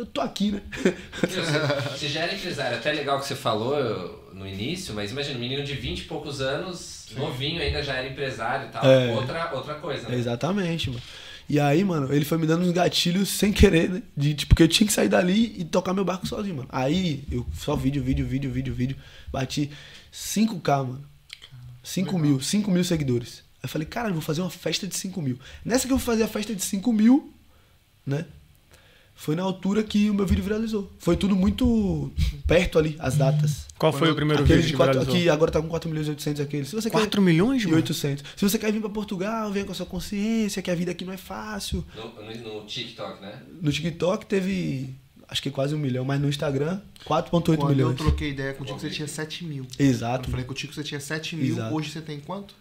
Eu 0.00 0.06
tô 0.06 0.22
aqui, 0.22 0.50
né? 0.50 0.62
Meu, 0.82 0.94
Você, 1.28 1.58
você 1.90 2.08
já 2.08 2.20
era 2.20 2.34
empresário, 2.34 2.78
até 2.78 2.90
legal 2.90 3.20
que 3.20 3.26
você 3.26 3.34
falou 3.34 4.30
no 4.32 4.48
início, 4.48 4.94
mas 4.94 5.10
imagina, 5.10 5.36
um 5.36 5.40
menino 5.40 5.62
de 5.62 5.74
20 5.74 5.98
e 5.98 6.04
poucos 6.04 6.40
anos, 6.40 7.08
novinho 7.14 7.60
ainda 7.60 7.82
já 7.82 7.96
era 7.96 8.08
empresário 8.08 8.68
e 8.68 8.72
tal. 8.72 8.82
É. 8.82 9.12
Outra, 9.12 9.54
outra 9.54 9.74
coisa, 9.74 10.08
né? 10.08 10.16
Exatamente, 10.16 10.88
mano. 10.88 11.02
E 11.46 11.60
aí, 11.60 11.84
mano, 11.84 12.14
ele 12.14 12.24
foi 12.24 12.38
me 12.38 12.46
dando 12.46 12.64
uns 12.64 12.72
gatilhos 12.72 13.28
sem 13.28 13.52
querer, 13.52 13.90
né? 13.90 14.02
De, 14.16 14.32
tipo, 14.32 14.48
porque 14.50 14.62
eu 14.62 14.68
tinha 14.68 14.86
que 14.86 14.92
sair 14.92 15.10
dali 15.10 15.54
e 15.58 15.64
tocar 15.66 15.92
meu 15.92 16.04
barco 16.04 16.26
sozinho, 16.26 16.56
mano. 16.56 16.68
Aí, 16.72 17.22
eu 17.30 17.46
só 17.52 17.76
vídeo, 17.76 18.02
vídeo, 18.02 18.24
vídeo, 18.24 18.50
vídeo, 18.50 18.72
vídeo. 18.72 18.96
Bati 19.30 19.70
5K, 20.10 20.86
mano. 20.86 21.04
5 21.82 22.18
mil, 22.18 22.40
5 22.40 22.70
mil 22.70 22.84
seguidores. 22.84 23.42
Aí 23.56 23.64
eu 23.64 23.68
falei, 23.68 23.86
cara, 23.86 24.08
eu 24.08 24.14
vou 24.14 24.22
fazer 24.22 24.40
uma 24.40 24.48
festa 24.48 24.86
de 24.86 24.96
5 24.96 25.20
mil. 25.20 25.38
Nessa 25.62 25.86
que 25.86 25.92
eu 25.92 25.98
vou 25.98 26.06
fazer 26.06 26.22
a 26.22 26.28
festa 26.28 26.54
de 26.54 26.62
5 26.64 26.90
mil, 26.90 27.34
né? 28.06 28.24
Foi 29.20 29.36
na 29.36 29.42
altura 29.42 29.82
que 29.82 30.08
o 30.08 30.14
meu 30.14 30.24
vídeo 30.24 30.42
viralizou. 30.42 30.90
Foi 30.98 31.14
tudo 31.14 31.36
muito 31.36 32.10
perto 32.46 32.78
ali, 32.78 32.96
as 32.98 33.18
datas. 33.18 33.66
Qual 33.78 33.92
foi 33.92 34.10
o 34.10 34.14
primeiro 34.14 34.42
vídeo 34.46 34.62
de 34.62 34.68
que 34.70 34.76
quatro, 34.78 34.94
viralizou? 34.94 35.14
aqui 35.14 35.28
agora 35.28 35.50
tá 35.50 35.60
com 35.60 35.68
4 35.68 35.90
milhões 35.90 36.06
e 36.06 36.10
800 36.10 36.40
aquele. 36.40 36.64
Se 36.64 36.74
você 36.74 36.88
quer- 36.88 36.96
4 37.00 37.20
milhões, 37.20 37.62
e 37.62 37.66
mano? 37.66 37.76
800. 37.76 38.24
Se 38.34 38.48
você 38.48 38.58
quer 38.58 38.72
vir 38.72 38.80
pra 38.80 38.88
Portugal, 38.88 39.52
venha 39.52 39.66
com 39.66 39.72
a 39.72 39.74
sua 39.74 39.84
consciência, 39.84 40.62
que 40.62 40.70
a 40.70 40.74
vida 40.74 40.92
aqui 40.92 41.04
não 41.04 41.12
é 41.12 41.18
fácil. 41.18 41.84
No, 41.94 42.60
no, 42.60 42.64
TikTok, 42.64 43.20
né? 43.20 43.42
No 43.60 43.70
TikTok 43.70 44.24
teve, 44.24 44.94
acho 45.28 45.42
que 45.42 45.50
quase 45.50 45.74
um 45.74 45.78
milhão, 45.78 46.02
mas 46.02 46.18
no 46.18 46.26
Instagram, 46.26 46.80
4,8 47.04 47.28
Quando 47.28 47.60
eu 47.60 47.68
milhões. 47.76 47.96
troquei 47.96 48.30
ideia 48.30 48.54
contigo, 48.54 48.80
você 48.80 48.88
tinha 48.88 49.06
7 49.06 49.44
mil. 49.44 49.66
Exato. 49.78 50.28
eu 50.28 50.30
falei 50.30 50.46
contigo, 50.46 50.72
você 50.72 50.82
tinha 50.82 50.98
7 50.98 51.36
mil. 51.36 51.56
Exato. 51.56 51.74
Hoje 51.74 51.90
você 51.90 52.00
tem 52.00 52.20
quanto? 52.20 52.54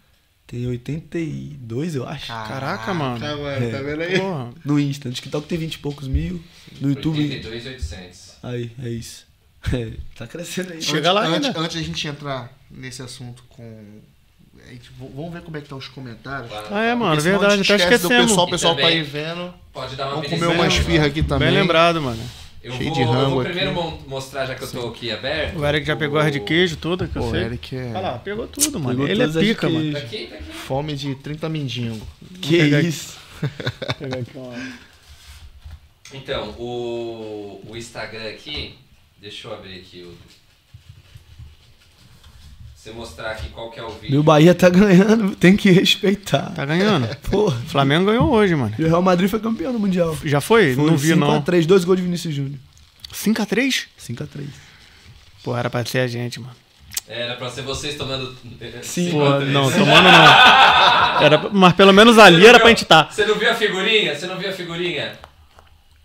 Tem 0.52 0.66
82, 0.66 1.94
eu 1.96 2.08
acho. 2.08 2.26
Caraca, 2.28 2.92
mano. 2.92 3.20
mano, 3.20 3.48
É. 3.48 3.70
tá 3.70 3.82
vendo 3.84 4.02
aí? 4.02 4.20
Porra. 4.20 4.50
No 4.66 4.80
Insta. 4.80 5.08
No 5.08 5.14
TikTok 5.14 5.48
tem 5.48 5.60
20 5.60 5.76
e 5.76 5.78
poucos 5.78 6.08
mil. 6.08 6.42
No 6.82 6.90
YouTube. 6.90 7.20
82,800. 7.22 8.34
Aí, 8.44 8.72
é 8.84 8.90
isso. 8.90 9.28
É, 9.74 9.92
tá 10.16 10.26
crescendo 10.26 10.72
aí. 10.72 10.82
Chega 10.82 11.12
lá 11.12 11.28
antes, 11.28 11.48
ainda. 11.50 11.60
antes 11.60 11.76
da 11.76 11.84
gente 11.84 12.08
entrar 12.08 12.50
nesse 12.72 13.02
assunto 13.02 13.44
com. 13.50 14.00
a 14.66 14.72
gente- 14.72 14.90
vamos 14.98 15.34
ver 15.34 15.42
como 15.42 15.58
é 15.58 15.62
que 15.62 15.68
tá 15.68 15.76
os 15.76 15.88
comentários. 15.90 16.50
Ah, 16.72 16.82
é, 16.82 16.96
mano, 16.96 17.12
Porque 17.12 17.24
senão 17.24 17.36
a 17.36 17.40
verdade. 17.40 17.58
gente 17.64 17.74
Até 17.74 17.84
esquece 17.84 18.02
do 18.04 18.08
esquecemos. 18.08 18.32
pessoal, 18.32 18.48
o 18.48 18.50
pessoal 18.50 18.76
tá 18.78 18.88
aí 18.88 19.04
vendo. 19.04 19.54
Pode 19.74 19.96
dar 19.98 20.06
uma 20.06 20.16
Vamos 20.16 20.28
comer 20.30 20.40
beliscada, 20.40 20.64
umas 20.64 20.74
mano. 20.76 20.86
firra 20.86 21.06
aqui 21.08 21.22
também. 21.24 21.50
Bem 21.50 21.58
lembrado, 21.60 22.02
mano. 22.02 22.24
Eu 22.62 22.74
Cheio 22.74 22.86
vou, 22.90 22.94
de 22.94 23.02
eu 23.02 23.08
rango 23.12 23.30
vou 23.32 23.40
aqui. 23.42 23.52
primeiro 23.52 23.74
mon- 23.74 23.98
mostrar, 24.08 24.46
já 24.46 24.54
que 24.54 24.64
eu 24.64 24.70
tô 24.72 24.88
aqui 24.90 25.12
aberto. 25.12 25.58
O 25.58 25.66
Eric 25.66 25.88
já 25.88 25.96
pegou 25.96 26.20
a 26.20 26.24
red 26.24 26.40
queijo, 26.42 26.76
tudo 26.76 27.08
que 27.08 27.16
eu 27.18 27.22
Pô, 27.24 27.32
sei. 27.32 27.44
Eric 27.44 27.76
é 27.76 27.86
Olha 27.92 28.00
lá, 28.02 28.18
pegou 28.20 28.48
tudo, 28.48 28.78
mano. 28.80 29.00
Pegou 29.00 29.08
Ele 29.08 29.24
é 29.24 29.28
pica, 29.28 29.68
de 29.68 29.74
mano. 29.74 29.92
Tá 29.94 30.00
aqui, 30.00 30.28
tá 30.28 30.36
aqui. 30.36 30.52
fome 30.52 30.94
de 30.96 31.16
30 31.16 31.48
mendigo. 31.48 32.06
Que 32.42 32.58
pegar 32.58 32.82
isso. 32.82 33.18
Vou 33.40 33.50
pegar 33.98 34.18
aqui 34.20 34.32
uma... 34.38 34.54
Então, 36.14 36.50
o, 36.58 37.62
o 37.70 37.78
Instagram 37.78 38.28
aqui, 38.30 38.76
deixa 39.22 39.48
eu 39.48 39.54
abrir 39.54 39.76
aqui 39.80 40.02
o. 40.04 40.14
Você 42.80 42.92
mostrar 42.92 43.32
aqui 43.32 43.50
qual 43.50 43.70
que 43.70 43.78
é 43.78 43.84
o 43.84 43.90
vídeo. 43.90 44.12
Meu 44.12 44.24
Bahia 44.24 44.56
tá 44.56 44.70
ganhando, 44.70 45.36
tem 45.36 45.58
que 45.58 45.70
respeitar. 45.70 46.50
Tá 46.52 46.66
ganhando. 46.66 47.14
Porra. 47.30 47.58
O 47.58 47.70
Flamengo 47.70 48.06
ganhou 48.06 48.32
hoje, 48.32 48.56
mano. 48.56 48.74
E 48.80 48.84
o 48.86 48.88
Real 48.88 49.02
Madrid 49.02 49.30
foi 49.30 49.42
campeão 49.42 49.74
no 49.74 49.80
Mundial. 49.80 50.18
Já 50.24 50.40
foi? 50.40 50.76
Foi 50.76 50.86
não 50.86 50.96
vi, 50.96 51.14
não. 51.14 51.42
5x3, 51.44 51.66
dois 51.66 51.84
gols 51.84 51.98
de 51.98 52.04
Vinícius 52.06 52.34
Júnior. 52.34 52.58
5x3? 53.14 53.84
5x3. 54.00 54.46
Pô, 55.44 55.58
era 55.58 55.70
pra 55.70 55.84
ser 55.84 56.00
a 56.00 56.08
gente, 56.08 56.40
mano. 56.40 56.56
Era 57.06 57.36
pra 57.36 57.50
ser 57.50 57.64
vocês 57.64 57.96
tomando. 57.96 58.34
Sim. 58.82 59.08
cinco 59.08 59.18
Pô, 59.18 59.26
a 59.26 59.38
três. 59.40 59.52
não, 59.52 59.70
tomando 59.70 60.04
não. 60.04 61.22
Era, 61.22 61.50
mas 61.52 61.74
pelo 61.74 61.92
menos 61.92 62.18
ali 62.18 62.48
era 62.48 62.62
pra 62.62 62.70
gente 62.70 62.86
tá. 62.86 63.10
Você 63.12 63.26
não 63.26 63.36
viu 63.36 63.52
a 63.52 63.56
figurinha? 63.56 64.16
Você 64.16 64.26
não 64.26 64.38
viu 64.38 64.50
a 64.50 64.54
figurinha? 64.54 65.20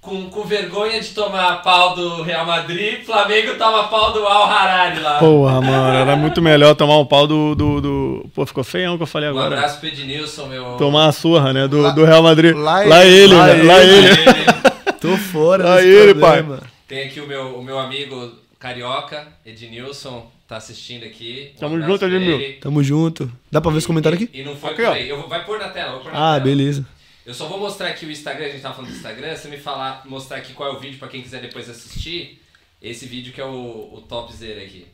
Com, 0.04 0.28
com 0.28 0.42
vergonha 0.44 1.00
de 1.00 1.08
tomar 1.14 1.62
pau 1.62 1.94
do 1.94 2.22
Real 2.22 2.44
Madrid, 2.44 3.02
Flamengo 3.06 3.54
toma 3.56 3.84
pau 3.84 4.12
do 4.12 4.18
Al 4.26 4.44
Harari 4.44 5.00
lá. 5.00 5.18
Porra, 5.18 5.62
mano, 5.62 5.96
era 5.96 6.14
muito 6.14 6.42
melhor 6.42 6.74
tomar 6.74 6.98
um 6.98 7.06
pau 7.06 7.26
do. 7.26 7.54
do, 7.54 7.80
do- 7.80 8.26
Pô, 8.34 8.44
ficou 8.44 8.62
feião 8.62 8.98
que 8.98 9.02
eu 9.02 9.06
falei 9.06 9.30
um 9.30 9.32
agora. 9.32 9.56
abraço 9.56 9.80
pro 9.80 9.88
Ednilson, 9.88 10.46
meu. 10.46 10.76
Tomar 10.76 11.06
a 11.08 11.12
surra, 11.12 11.54
né? 11.54 11.66
Do, 11.66 11.80
Lá- 11.80 11.90
do 11.92 12.04
Real 12.04 12.22
Madrid. 12.22 12.54
lá 12.54 12.84
Lá, 12.84 13.06
ele- 13.06 13.16
ele, 13.24 13.34
lá 13.34 13.46
né? 13.46 13.62
Lá 13.62 13.82
ele. 13.82 14.08
ele. 14.08 14.94
Tô 15.00 15.16
fora 15.16 15.76
desse 15.76 15.88
ele, 15.88 16.14
problema. 16.14 16.60
Tem 16.86 17.06
aqui 17.06 17.20
o 17.20 17.26
meu, 17.26 17.58
o 17.58 17.64
meu 17.64 17.78
amigo 17.78 18.30
carioca, 18.58 19.26
Ednilson, 19.46 20.26
tá 20.46 20.56
assistindo 20.58 21.04
aqui. 21.04 21.52
Um 21.56 21.60
Tamo 21.60 21.80
junto, 21.82 22.04
Edmil. 22.04 22.40
ele. 22.40 22.52
Tamo 22.54 22.82
junto. 22.82 23.30
Dá 23.50 23.58
pra 23.58 23.70
ver 23.70 23.78
os 23.78 23.86
comentários 23.86 24.20
aqui? 24.22 24.30
E, 24.36 24.42
e 24.42 24.44
não 24.44 24.54
foi 24.54 24.70
Aqui, 24.72 24.82
por 24.82 24.90
ó. 24.90 24.92
aí. 24.92 25.08
Eu 25.08 25.18
vou, 25.18 25.28
vai 25.30 25.42
pôr 25.46 25.58
na 25.58 25.68
tela, 25.70 25.92
vou 25.92 26.00
pôr 26.00 26.12
na 26.12 26.18
Ah, 26.18 26.32
tela. 26.34 26.40
beleza. 26.44 26.84
Eu 27.26 27.32
só 27.32 27.46
vou 27.46 27.58
mostrar 27.58 27.88
aqui 27.88 28.04
o 28.04 28.10
Instagram, 28.10 28.46
a 28.46 28.50
gente 28.50 28.60
tava 28.60 28.74
falando 28.74 28.90
do 28.90 28.96
Instagram, 28.96 29.34
você 29.34 29.48
me 29.48 29.56
falar, 29.56 30.06
mostrar 30.06 30.36
aqui 30.36 30.52
qual 30.52 30.74
é 30.74 30.76
o 30.76 30.80
vídeo 30.80 30.98
pra 30.98 31.08
quem 31.08 31.22
quiser 31.22 31.40
depois 31.40 31.68
assistir. 31.70 32.42
Esse 32.82 33.06
vídeo 33.06 33.32
que 33.32 33.40
é 33.40 33.44
o, 33.44 33.94
o 33.94 34.02
topzera 34.02 34.62
aqui. 34.62 34.86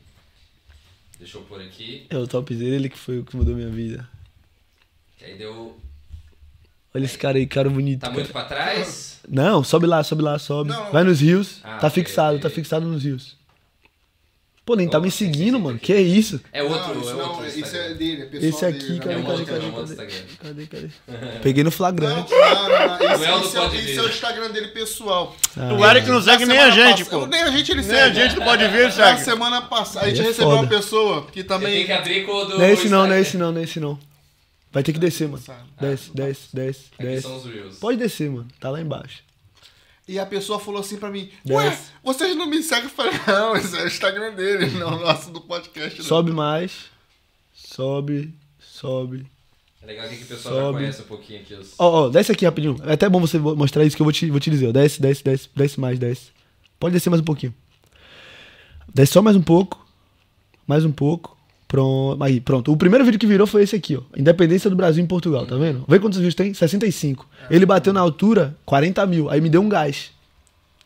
Deixa 1.19 1.37
eu 1.37 1.41
pôr 1.43 1.61
aqui. 1.61 2.07
É 2.09 2.17
o 2.17 2.25
topzera, 2.25 2.75
ele 2.75 2.89
que 2.89 2.97
foi 2.97 3.19
o 3.19 3.25
que 3.25 3.35
mudou 3.35 3.53
minha 3.53 3.69
vida. 3.69 4.07
Que 5.17 5.25
aí 5.25 5.37
deu. 5.37 5.77
Olha 6.93 7.03
esse 7.05 7.17
cara 7.17 7.37
aí, 7.37 7.45
cara 7.45 7.69
bonito. 7.69 7.99
Tá 7.99 8.07
cara. 8.07 8.19
muito 8.19 8.31
pra 8.31 8.45
trás? 8.45 9.19
Não, 9.27 9.61
sobe 9.63 9.85
lá, 9.85 10.01
sobe 10.01 10.21
lá, 10.23 10.39
sobe. 10.39 10.69
Não. 10.69 10.91
Vai 10.91 11.03
nos 11.03 11.19
rios. 11.19 11.59
Ah, 11.63 11.77
tá 11.77 11.89
fixado, 11.89 12.39
tá 12.39 12.49
fixado 12.49 12.87
nos 12.87 13.03
rios. 13.03 13.37
Pô, 14.71 14.75
nem 14.77 14.87
tá 14.87 15.01
me 15.01 15.11
seguindo, 15.11 15.59
mano. 15.59 15.77
Que 15.77 15.93
isso? 15.93 16.39
É 16.53 16.63
outro, 16.63 16.95
Não, 16.95 17.01
isso 17.01 17.09
é 17.09 17.13
não, 17.13 17.29
outro 17.31 17.45
isso 17.45 17.59
Instagram. 17.59 17.83
é 17.83 17.93
dele, 17.93 18.21
é 18.21 18.25
pessoal 18.25 18.49
Esse 18.49 18.65
aqui, 18.65 18.87
dele, 18.87 18.99
cadê, 18.99 19.13
É 19.13 19.17
um 19.17 19.21
né? 19.21 19.27
cadê, 19.27 19.45
cadê, 19.45 19.65
é 19.65 19.71
cadê? 19.71 20.65
Cadê, 20.65 20.65
cadê? 20.65 21.39
Peguei 21.43 21.63
no 21.65 21.71
flagrante. 21.71 22.31
não, 22.31 22.39
não, 22.39 22.95
esse, 22.95 23.01
Não 23.01 23.09
é 23.11 23.67
o 23.67 23.73
é, 23.75 23.95
é 23.95 24.01
o 24.01 24.07
Instagram 24.07 24.51
dele 24.51 24.67
pessoal. 24.69 25.35
Ah. 25.57 25.73
O 25.73 25.85
Eric 25.85 26.07
não 26.07 26.21
segue 26.21 26.45
nem 26.45 26.57
a 26.57 26.69
gente, 26.69 27.03
pô. 27.03 27.25
Nem 27.25 27.41
a 27.41 27.51
gente 27.51 27.69
ele 27.69 27.81
Nem 27.81 27.91
a 27.91 28.03
segue. 28.05 28.15
gente 28.15 28.35
não 28.37 28.45
pode 28.45 28.65
ver, 28.69 28.77
ele 28.77 28.83
Na 28.85 28.91
segue. 28.91 29.21
semana 29.25 29.61
passada, 29.63 30.05
a 30.05 30.09
gente 30.09 30.21
é 30.21 30.23
recebeu 30.23 30.51
uma 30.51 30.67
pessoa 30.67 31.27
que 31.27 31.43
também. 31.43 31.85
que 31.85 31.91
abrir 31.91 32.25
com 32.25 32.31
o 32.31 32.45
do. 32.45 32.57
Não 32.57 32.63
é 32.63 32.71
esse 32.71 32.87
não, 32.87 33.05
não 33.05 33.13
é 33.13 33.19
esse 33.19 33.35
não, 33.35 33.51
não 33.51 33.59
é 33.59 33.63
esse 33.65 33.77
não. 33.81 33.99
Vai 34.71 34.83
ter 34.83 34.93
que 34.93 34.99
descer, 34.99 35.27
mano. 35.27 35.43
Desce, 35.81 36.11
desce, 36.15 36.41
desce, 36.53 36.83
desce. 36.97 37.27
Reels. 37.27 37.75
Pode 37.77 37.97
descer, 37.97 38.29
mano. 38.31 38.47
Tá 38.57 38.69
lá 38.69 38.79
embaixo. 38.79 39.17
E 40.11 40.19
a 40.19 40.25
pessoa 40.25 40.59
falou 40.59 40.81
assim 40.81 40.97
pra 40.97 41.09
mim: 41.09 41.29
Ué, 41.49 41.69
Desce. 41.69 41.91
vocês 42.03 42.35
não 42.35 42.45
me 42.45 42.61
seguem? 42.61 42.83
Eu 42.83 42.89
falei: 42.89 43.13
Não, 43.25 43.55
esse 43.55 43.77
é 43.77 43.83
o 43.83 43.87
Instagram 43.87 44.33
dele, 44.33 44.67
não 44.77 44.97
o 44.97 44.99
nosso 44.99 45.31
do 45.31 45.39
podcast. 45.39 45.99
não." 45.99 46.05
Sobe 46.05 46.31
mais. 46.31 46.87
Sobe, 47.53 48.33
sobe. 48.59 49.25
É 49.81 49.85
legal 49.85 50.09
que 50.09 50.15
o 50.15 50.25
pessoal 50.25 50.53
já 50.55 50.61
Sobe. 50.61 50.77
conhece 50.79 51.01
um 51.01 51.05
pouquinho 51.05 51.39
aqui 51.39 51.53
os. 51.53 51.73
Ó, 51.79 51.89
ó, 52.05 52.09
desce 52.09 52.29
aqui 52.29 52.43
rapidinho. 52.43 52.75
É 52.85 52.91
até 52.91 53.07
bom 53.07 53.21
você 53.21 53.39
mostrar 53.39 53.85
isso 53.85 53.95
que 53.95 54.01
eu 54.01 54.05
vou 54.05 54.11
te, 54.11 54.29
vou 54.29 54.39
te 54.39 54.49
dizer. 54.49 54.73
Desce, 54.73 55.01
desce, 55.01 55.23
desce, 55.23 55.49
desce 55.55 55.79
mais, 55.79 55.97
desce. 55.97 56.31
Pode 56.77 56.91
descer 56.93 57.09
mais 57.09 57.21
um 57.21 57.25
pouquinho. 57.25 57.53
Desce 58.93 59.13
só 59.13 59.21
mais 59.21 59.37
um 59.37 59.41
pouco. 59.41 59.83
Mais 60.67 60.83
um 60.83 60.91
pouco. 60.91 61.37
Pronto, 61.71 62.21
aí, 62.21 62.41
pronto. 62.41 62.69
O 62.69 62.75
primeiro 62.75 63.05
vídeo 63.05 63.17
que 63.17 63.25
virou 63.25 63.47
foi 63.47 63.63
esse 63.63 63.73
aqui, 63.77 63.95
ó. 63.95 64.01
Independência 64.17 64.69
do 64.69 64.75
Brasil 64.75 65.01
em 65.01 65.07
Portugal, 65.07 65.45
tá 65.45 65.55
vendo? 65.55 65.85
Vê 65.87 65.99
quantos 65.99 66.19
views 66.19 66.35
tem? 66.35 66.53
65. 66.53 67.25
Ele 67.49 67.65
bateu 67.65 67.93
na 67.93 68.01
altura 68.01 68.53
40 68.65 69.05
mil. 69.05 69.29
Aí 69.29 69.39
me 69.39 69.49
deu 69.49 69.61
um 69.61 69.69
gás. 69.69 70.11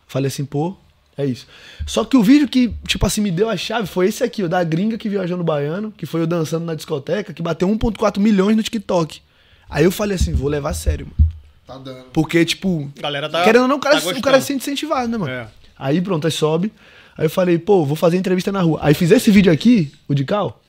Falei 0.08 0.28
assim, 0.28 0.46
pô, 0.46 0.78
é 1.18 1.26
isso. 1.26 1.48
Só 1.88 2.06
que 2.06 2.16
o 2.16 2.22
vídeo 2.22 2.48
que, 2.48 2.72
tipo 2.86 3.04
assim, 3.04 3.20
me 3.20 3.32
deu 3.32 3.50
a 3.50 3.58
chave 3.58 3.88
foi 3.88 4.10
esse 4.10 4.24
aqui, 4.24 4.44
ó, 4.44 4.48
da 4.48 4.64
gringa 4.64 4.96
que 4.96 5.10
viajou 5.10 5.36
no 5.36 5.44
baiano, 5.44 5.92
que 5.92 6.06
foi 6.06 6.22
eu 6.22 6.28
dançando 6.28 6.66
na 6.66 6.76
discoteca, 6.76 7.34
que 7.34 7.42
bateu 7.42 7.68
1,4 7.68 8.20
milhões 8.20 8.56
no 8.56 8.62
TikTok. 8.62 9.22
Aí 9.68 9.86
eu 9.86 9.92
falei 9.92 10.18
assim, 10.18 10.34
vou 10.34 10.50
levar 10.50 10.70
a 10.70 10.74
sério, 10.76 11.08
mano. 11.08 11.32
Tá 11.66 11.80
dando. 11.80 12.12
Porque, 12.14 12.46
tipo, 12.46 12.92
galera 13.02 13.28
tá. 13.28 13.44
querendo 13.44 13.64
ou 13.64 13.68
não, 13.68 13.78
o 13.78 13.80
cara, 13.80 14.00
tá 14.00 14.08
o 14.08 14.22
cara 14.22 14.40
se 14.40 14.46
sente 14.46 14.62
incentivado, 14.62 15.08
né, 15.08 15.18
mano? 15.18 15.32
É. 15.32 15.48
Aí 15.80 16.00
pronto, 16.00 16.28
aí 16.28 16.32
sobe. 16.32 16.72
Aí 17.18 17.26
eu 17.26 17.30
falei, 17.32 17.58
pô, 17.58 17.84
vou 17.84 17.96
fazer 17.96 18.18
entrevista 18.18 18.52
na 18.52 18.62
rua. 18.62 18.78
Aí 18.84 18.94
fiz 18.94 19.10
esse 19.10 19.32
vídeo 19.32 19.52
aqui, 19.52 19.92
o 20.08 20.14
de 20.14 20.24
Cal. 20.24 20.62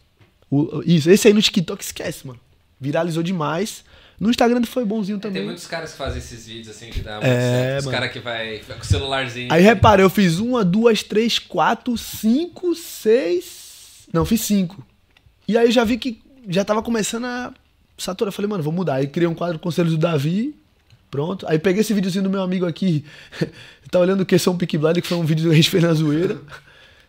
O- 0.50 0.82
isso, 0.86 1.10
esse 1.10 1.26
aí 1.28 1.34
no 1.34 1.42
TikTok 1.42 1.82
esquece, 1.82 2.26
mano. 2.26 2.38
Viralizou 2.80 3.22
demais. 3.22 3.84
No 4.18 4.30
Instagram 4.30 4.62
foi 4.64 4.84
bonzinho 4.84 5.18
Tem 5.18 5.30
também. 5.30 5.44
muitos 5.44 5.66
caras 5.66 5.92
que 5.92 5.98
fazem 5.98 6.18
esses 6.18 6.46
vídeos 6.46 6.68
assim 6.74 6.88
que 6.88 7.00
dá 7.00 7.14
muito 7.16 7.26
É, 7.26 7.40
certo. 7.72 7.84
Os 7.86 7.90
caras 7.90 8.12
que 8.12 8.18
vai, 8.20 8.60
vai 8.60 8.76
com 8.78 8.82
o 8.82 8.86
celularzinho. 8.86 9.52
Aí 9.52 9.62
repara, 9.62 10.00
eu 10.00 10.08
fiz 10.08 10.38
uma, 10.38 10.64
duas, 10.64 11.02
três, 11.02 11.38
quatro, 11.38 11.96
cinco, 11.98 12.74
seis. 12.74 14.06
Não, 14.12 14.24
fiz 14.24 14.40
cinco. 14.40 14.84
E 15.46 15.56
aí 15.58 15.70
já 15.70 15.84
vi 15.84 15.98
que 15.98 16.20
já 16.48 16.64
tava 16.64 16.82
começando 16.82 17.24
a 17.24 17.52
saturar. 17.98 18.28
Eu 18.28 18.32
falei, 18.32 18.48
mano, 18.48 18.62
vou 18.62 18.72
mudar. 18.72 18.94
Aí 18.96 19.06
criei 19.06 19.28
um 19.28 19.34
quadro 19.34 19.58
Conselhos 19.58 19.92
do 19.92 19.98
Davi. 19.98 20.54
Pronto. 21.10 21.46
Aí 21.48 21.58
peguei 21.58 21.80
esse 21.82 21.92
videozinho 21.94 22.24
do 22.24 22.30
meu 22.30 22.42
amigo 22.42 22.66
aqui. 22.66 23.04
tá 23.90 23.98
olhando 23.98 24.22
o 24.22 24.26
que 24.26 24.38
são 24.38 24.56
Pick 24.56 24.76
Blind, 24.78 24.96
que 25.00 25.06
foi 25.08 25.18
um 25.18 25.24
vídeo 25.24 25.46
que 25.46 25.52
a 25.52 25.56
gente 25.56 25.70
fez 25.70 25.82
na 25.82 25.92
zoeira. 25.94 26.38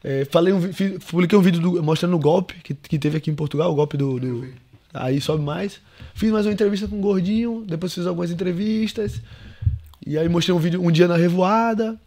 É, 0.09 0.23
falei 0.25 0.53
um, 0.53 0.59
vi- 0.59 0.71
fi- 0.71 0.97
publiquei 0.99 1.37
um 1.37 1.41
vídeo 1.41 1.59
do- 1.59 1.83
mostrando 1.83 2.15
o 2.15 2.19
golpe 2.19 2.53
que, 2.63 2.73
que 2.73 2.97
teve 2.97 3.17
aqui 3.17 3.29
em 3.29 3.35
Portugal, 3.35 3.69
o 3.71 3.75
golpe 3.75 3.97
do. 3.97 4.17
do- 4.19 4.47
aí 4.93 5.19
sobe 5.19 5.43
mais. 5.43 5.81
Fiz 6.13 6.31
mais 6.31 6.45
uma 6.45 6.53
entrevista 6.53 6.87
com 6.87 6.97
o 6.97 7.01
Gordinho, 7.01 7.65
depois 7.67 7.93
fiz 7.93 8.07
algumas 8.07 8.31
entrevistas. 8.31 9.19
E 10.05 10.17
aí 10.17 10.29
mostrei 10.29 10.55
um 10.55 10.59
vídeo 10.59 10.81
um 10.81 10.89
dia 10.91 11.07
na 11.09 11.17
revoada. 11.17 11.99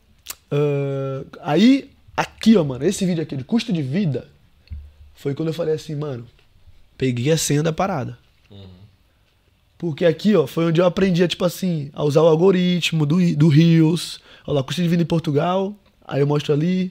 Ah, 0.51 1.23
aí, 1.43 1.91
aqui, 2.17 2.57
ó, 2.57 2.65
mano, 2.65 2.85
esse 2.87 3.05
vídeo 3.05 3.23
aqui 3.23 3.37
de 3.37 3.45
custo 3.45 3.71
de 3.73 3.83
vida 3.83 4.27
foi 5.15 5.35
quando 5.35 5.49
eu 5.49 5.55
falei 5.55 5.75
assim, 5.75 5.95
mano, 5.95 6.25
peguei 6.97 7.31
a 7.31 7.37
senha 7.37 7.63
da 7.63 7.73
parada. 7.73 8.17
Porque 9.77 10.05
aqui, 10.07 10.35
ó, 10.37 10.47
foi 10.47 10.67
onde 10.67 10.81
eu 10.81 10.87
aprendi, 10.87 11.27
tipo 11.29 11.45
assim, 11.45 11.91
a 11.95 12.03
usar 12.05 12.23
o 12.23 12.27
algoritmo 12.29 13.05
do, 13.07 13.37
do 13.37 13.49
Rios. 13.49 14.21
Olha 14.47 14.57
lá, 14.57 14.63
custo 14.63 14.83
de 14.83 14.89
vida 14.89 15.03
em 15.03 15.07
Portugal. 15.07 15.75
Aí 16.07 16.21
eu 16.21 16.27
mostro 16.27 16.53
ali, 16.53 16.91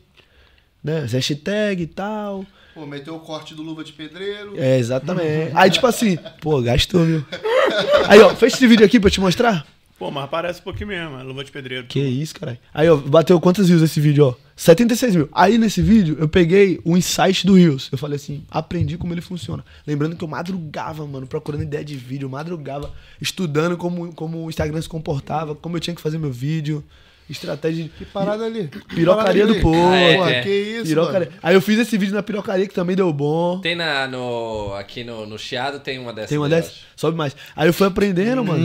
né, 0.83 0.99
as 0.99 1.13
hashtag 1.13 1.83
e 1.83 1.87
tal. 1.87 2.45
Pô, 2.73 2.85
meteu 2.85 3.15
o 3.15 3.19
corte 3.19 3.53
do 3.53 3.61
Luva 3.61 3.83
de 3.83 3.91
Pedreiro. 3.91 4.53
É, 4.57 4.77
exatamente. 4.77 5.51
Aí, 5.53 5.69
tipo 5.69 5.85
assim, 5.87 6.17
pô, 6.41 6.61
gastou, 6.61 7.05
viu? 7.05 7.25
Aí, 8.07 8.19
ó, 8.21 8.35
fez 8.35 8.53
esse 8.53 8.67
vídeo 8.67 8.85
aqui 8.85 8.99
pra 8.99 9.09
te 9.09 9.19
mostrar. 9.19 9.65
Pô, 9.99 10.09
mas 10.09 10.29
parece 10.29 10.61
um 10.61 10.63
pouquinho 10.63 10.87
mesmo, 10.87 11.19
é 11.19 11.23
luva 11.23 11.43
de 11.43 11.51
pedreiro. 11.51 11.85
Que 11.87 11.99
isso, 11.99 12.33
caralho. 12.33 12.57
Aí, 12.73 12.89
ó, 12.89 12.95
bateu 12.95 13.37
quantas 13.41 13.67
views 13.67 13.81
esse 13.81 13.99
vídeo, 13.99 14.27
ó? 14.27 14.35
76 14.55 15.15
mil. 15.15 15.29
Aí, 15.33 15.57
nesse 15.57 15.81
vídeo, 15.81 16.15
eu 16.17 16.29
peguei 16.29 16.79
o 16.85 16.95
insight 16.95 17.45
do 17.45 17.55
Rios. 17.55 17.89
Eu 17.91 17.97
falei 17.97 18.15
assim, 18.15 18.45
aprendi 18.49 18.97
como 18.97 19.13
ele 19.13 19.19
funciona. 19.19 19.63
Lembrando 19.85 20.15
que 20.15 20.23
eu 20.23 20.27
madrugava, 20.27 21.05
mano, 21.05 21.27
procurando 21.27 21.63
ideia 21.63 21.83
de 21.83 21.97
vídeo. 21.97 22.29
Madrugava, 22.29 22.93
estudando 23.21 23.75
como, 23.75 24.13
como 24.13 24.45
o 24.45 24.49
Instagram 24.49 24.81
se 24.81 24.87
comportava, 24.87 25.53
como 25.53 25.75
eu 25.75 25.81
tinha 25.81 25.95
que 25.95 26.01
fazer 26.01 26.17
meu 26.17 26.31
vídeo. 26.31 26.81
Estratégia 27.29 27.83
de... 27.83 27.89
Que 27.89 28.05
parada 28.05 28.43
ali. 28.45 28.69
Pirocaria 28.93 29.43
parada 29.45 29.59
do 29.59 29.61
povo. 29.61 29.89
Ah, 29.89 29.95
é, 29.95 30.17
Pô, 30.17 30.27
é. 30.27 30.41
que 30.41 30.49
isso, 30.49 30.85
Pirocaria. 30.85 31.27
mano. 31.27 31.31
Aí 31.43 31.55
eu 31.55 31.61
fiz 31.61 31.77
esse 31.79 31.97
vídeo 31.97 32.13
na 32.15 32.23
pirocaria 32.23 32.67
que 32.67 32.73
também 32.73 32.95
deu 32.95 33.11
bom. 33.13 33.59
Tem 33.59 33.75
na, 33.75 34.07
no, 34.07 34.73
aqui 34.75 35.03
no, 35.03 35.25
no 35.25 35.37
Chiado, 35.37 35.79
tem 35.79 35.99
uma 35.99 36.11
dessas. 36.11 36.29
Tem 36.29 36.37
uma 36.37 36.49
dessas? 36.49 36.89
Sobe 36.95 37.15
mais. 37.17 37.33
Aí 37.55 37.69
eu 37.69 37.73
fui 37.73 37.87
aprendendo, 37.87 38.43
mano. 38.43 38.61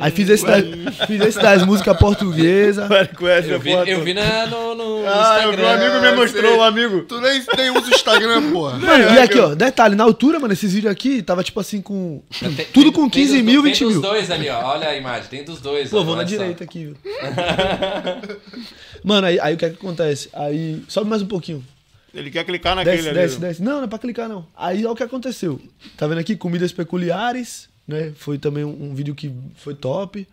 Aí 0.00 0.10
fiz 0.12 0.28
esse, 0.28 0.46
das, 0.46 0.62
fiz 1.08 1.20
esse 1.22 1.40
das 1.42 1.64
músicas 1.66 1.96
portuguesas. 1.98 2.88
O 3.20 3.26
Eu 3.26 3.58
vi, 3.58 3.70
eu 3.90 4.04
vi 4.04 4.14
na, 4.14 4.46
no, 4.46 4.74
no 4.74 5.04
Ah, 5.06 5.40
Instagram. 5.40 5.68
amigo 5.74 6.00
me 6.00 6.12
mostrou, 6.12 6.58
um 6.58 6.62
amigo. 6.62 7.00
Tu 7.02 7.20
nem, 7.20 7.42
nem 7.56 7.70
usa 7.70 7.86
o 7.90 7.94
Instagram, 7.94 8.52
porra. 8.52 8.78
Mano, 8.78 9.14
e 9.14 9.18
aqui, 9.18 9.38
ó, 9.40 9.54
detalhe, 9.54 9.96
na 9.96 10.04
altura, 10.04 10.38
mano, 10.38 10.52
esses 10.52 10.72
vídeos 10.72 10.92
aqui 10.92 11.20
tava 11.22 11.42
tipo 11.42 11.58
assim 11.58 11.80
com. 11.80 12.22
Tem- 12.56 12.66
tudo 12.72 12.92
com 12.92 13.08
tem 13.08 13.22
15 13.22 13.34
dos- 13.36 13.42
mil, 13.44 13.62
tem 13.62 13.72
20 13.72 13.84
dos 13.84 13.92
mil. 13.94 14.02
dois 14.02 14.30
ali, 14.30 14.48
ó. 14.48 14.62
Olha 14.64 14.88
a 14.88 14.96
imagem, 14.96 15.28
tem 15.28 15.42
dos 15.44 15.60
dois. 15.60 15.90
Pô, 15.90 16.00
ó, 16.00 16.04
vou 16.04 16.14
na 16.16 16.22
direita 16.22 16.62
aqui, 16.64 16.84
viu? 16.86 16.96
Mano, 19.04 19.26
aí, 19.26 19.38
aí 19.40 19.54
o 19.54 19.56
que 19.56 19.64
é 19.64 19.70
que 19.70 19.76
acontece? 19.76 20.28
Aí. 20.32 20.82
Sobe 20.88 21.08
mais 21.08 21.22
um 21.22 21.26
pouquinho. 21.26 21.64
Ele 22.12 22.30
quer 22.30 22.44
clicar 22.44 22.74
naquele 22.74 22.96
Desce, 22.96 23.08
ali. 23.08 23.18
desce, 23.18 23.40
desce. 23.40 23.62
Não, 23.62 23.76
não 23.76 23.84
é 23.84 23.86
pra 23.86 23.98
clicar, 23.98 24.28
não. 24.28 24.46
Aí 24.56 24.78
olha 24.84 24.92
o 24.92 24.96
que 24.96 25.02
aconteceu. 25.02 25.60
Tá 25.96 26.06
vendo 26.06 26.18
aqui? 26.18 26.36
Comidas 26.36 26.72
peculiares, 26.72 27.68
né? 27.86 28.12
Foi 28.16 28.38
também 28.38 28.64
um, 28.64 28.90
um 28.90 28.94
vídeo 28.94 29.14
que 29.14 29.32
foi 29.56 29.74
top. 29.74 30.26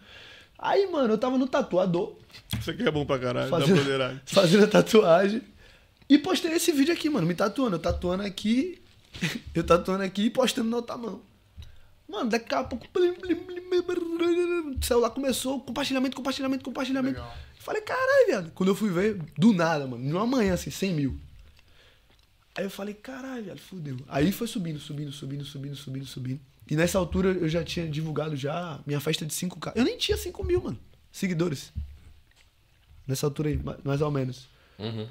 Aí, 0.57 0.87
mano, 0.87 1.13
eu 1.13 1.17
tava 1.17 1.37
no 1.37 1.47
tatuador. 1.47 2.15
Isso 2.59 2.71
aqui 2.71 2.83
é 2.83 2.91
bom 2.91 3.05
pra 3.05 3.19
caralho, 3.19 3.51
dá 3.51 3.59
fazendo, 3.59 3.77
poderagem. 3.77 4.21
fazendo 4.25 4.63
a 4.63 4.67
tatuagem. 4.67 5.41
E 6.09 6.17
postei 6.17 6.53
esse 6.53 6.71
vídeo 6.71 6.93
aqui, 6.93 7.09
mano, 7.09 7.27
me 7.27 7.35
tatuando. 7.35 7.75
Eu 7.75 7.79
tatuando 7.79 8.23
aqui, 8.23 8.81
eu 9.53 9.63
tatuando 9.63 10.03
aqui 10.03 10.23
e 10.23 10.29
postando 10.29 10.69
na 10.69 10.77
outra 10.77 10.97
mão. 10.97 11.21
Mano, 12.07 12.29
daqui 12.29 12.53
a 12.53 12.63
pouco. 12.63 12.85
O 12.95 14.85
celular 14.85 15.09
começou, 15.09 15.59
compartilhamento, 15.61 16.15
compartilhamento, 16.15 16.63
compartilhamento. 16.63 17.19
Legal. 17.19 17.37
Falei, 17.59 17.81
caralho, 17.81 18.25
viado. 18.27 18.51
Quando 18.53 18.69
eu 18.69 18.75
fui 18.75 18.89
ver, 18.91 19.15
do 19.37 19.51
nada, 19.53 19.87
mano, 19.87 20.03
numa 20.03 20.25
manhã, 20.25 20.53
assim, 20.53 20.69
100 20.69 20.93
mil. 20.93 21.19
Aí 22.55 22.63
eu 22.63 22.69
falei, 22.69 22.93
caralho, 22.93 23.43
viado, 23.43 23.59
fudeu. 23.59 23.97
Aí 24.07 24.31
foi 24.31 24.47
subindo, 24.47 24.79
subindo, 24.79 25.11
subindo, 25.11 25.43
subindo, 25.43 25.75
subindo, 25.75 26.05
subindo. 26.05 26.39
E 26.69 26.75
nessa 26.75 26.97
altura 26.97 27.29
eu 27.29 27.49
já 27.49 27.63
tinha 27.63 27.87
divulgado 27.87 28.35
já 28.35 28.79
minha 28.85 28.99
festa 28.99 29.25
de 29.25 29.33
5K. 29.33 29.73
Eu 29.75 29.83
nem 29.83 29.97
tinha 29.97 30.17
5 30.17 30.43
mil, 30.43 30.61
mano, 30.61 30.79
seguidores. 31.11 31.71
Nessa 33.07 33.25
altura 33.27 33.49
aí, 33.49 33.57
ma- 33.57 33.77
mais 33.83 34.01
ou 34.01 34.09
menos. 34.11 34.47
Uhum. 34.79 35.07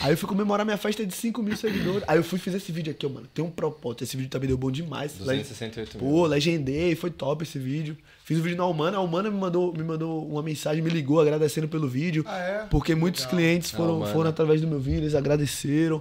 Aí 0.00 0.12
eu 0.12 0.16
fui 0.16 0.28
comemorar 0.28 0.64
minha 0.64 0.78
festa 0.78 1.04
de 1.04 1.14
5 1.14 1.42
mil 1.42 1.56
seguidores. 1.56 2.02
Aí 2.08 2.16
eu 2.18 2.24
fui 2.24 2.38
fiz 2.38 2.54
esse 2.54 2.72
vídeo 2.72 2.90
aqui, 2.92 3.04
ó, 3.04 3.08
mano. 3.10 3.26
Tem 3.32 3.44
um 3.44 3.50
propósito. 3.50 4.04
Esse 4.04 4.16
vídeo 4.16 4.30
também 4.30 4.48
deu 4.48 4.56
bom 4.56 4.70
demais. 4.70 5.12
268 5.18 5.98
mil. 5.98 6.08
Pô, 6.10 6.26
legendei, 6.26 6.94
foi 6.96 7.10
top 7.10 7.44
esse 7.44 7.58
vídeo. 7.58 7.96
Fiz 8.24 8.38
um 8.38 8.42
vídeo 8.42 8.56
na 8.56 8.66
Humana, 8.66 8.96
a 8.96 9.00
Humana 9.00 9.30
me 9.30 9.38
mandou, 9.38 9.72
me 9.76 9.84
mandou 9.84 10.26
uma 10.26 10.42
mensagem, 10.42 10.82
me 10.82 10.88
ligou 10.90 11.20
agradecendo 11.20 11.68
pelo 11.68 11.86
vídeo. 11.88 12.24
Ah, 12.26 12.38
é? 12.38 12.66
Porque 12.70 12.94
muitos 12.94 13.22
Legal. 13.24 13.36
clientes 13.38 13.70
foram, 13.70 14.06
foram 14.06 14.30
através 14.30 14.60
do 14.60 14.66
meu 14.66 14.80
vídeo, 14.80 15.00
eles 15.00 15.14
agradeceram. 15.14 16.00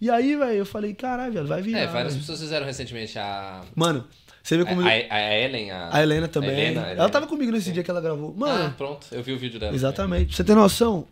E 0.00 0.08
aí, 0.10 0.36
velho, 0.36 0.52
eu 0.52 0.66
falei, 0.66 0.94
caralho, 0.94 1.32
velho, 1.32 1.46
vai 1.46 1.62
virar. 1.62 1.78
É, 1.80 1.86
várias 1.86 2.12
velho." 2.14 2.20
pessoas 2.22 2.40
fizeram 2.40 2.64
recentemente 2.66 3.18
a. 3.18 3.62
Mano, 3.74 4.04
você 4.42 4.56
vê 4.56 4.64
como. 4.64 4.80
A, 4.82 4.84
a, 4.86 5.14
a 5.16 5.38
Ellen, 5.38 5.70
a, 5.70 5.90
A 5.96 6.02
Helena 6.02 6.28
também. 6.28 6.50
a 6.50 6.52
Helena, 6.54 6.80
a 6.80 6.84
Ela 6.84 6.92
Helena. 6.92 7.08
tava 7.10 7.26
comigo 7.26 7.50
nesse 7.52 7.72
dia 7.72 7.82
que 7.82 7.90
ela 7.90 8.00
gravou. 8.00 8.34
Mano, 8.36 8.66
Ah, 8.66 8.74
pronto, 8.76 9.06
eu 9.12 9.22
vi 9.22 9.32
o 9.32 9.38
vídeo 9.38 9.58
dela. 9.60 9.74
Exatamente. 9.74 10.26
Pra 10.28 10.36
você 10.36 10.44
ter 10.44 10.54
noção, 10.54 11.06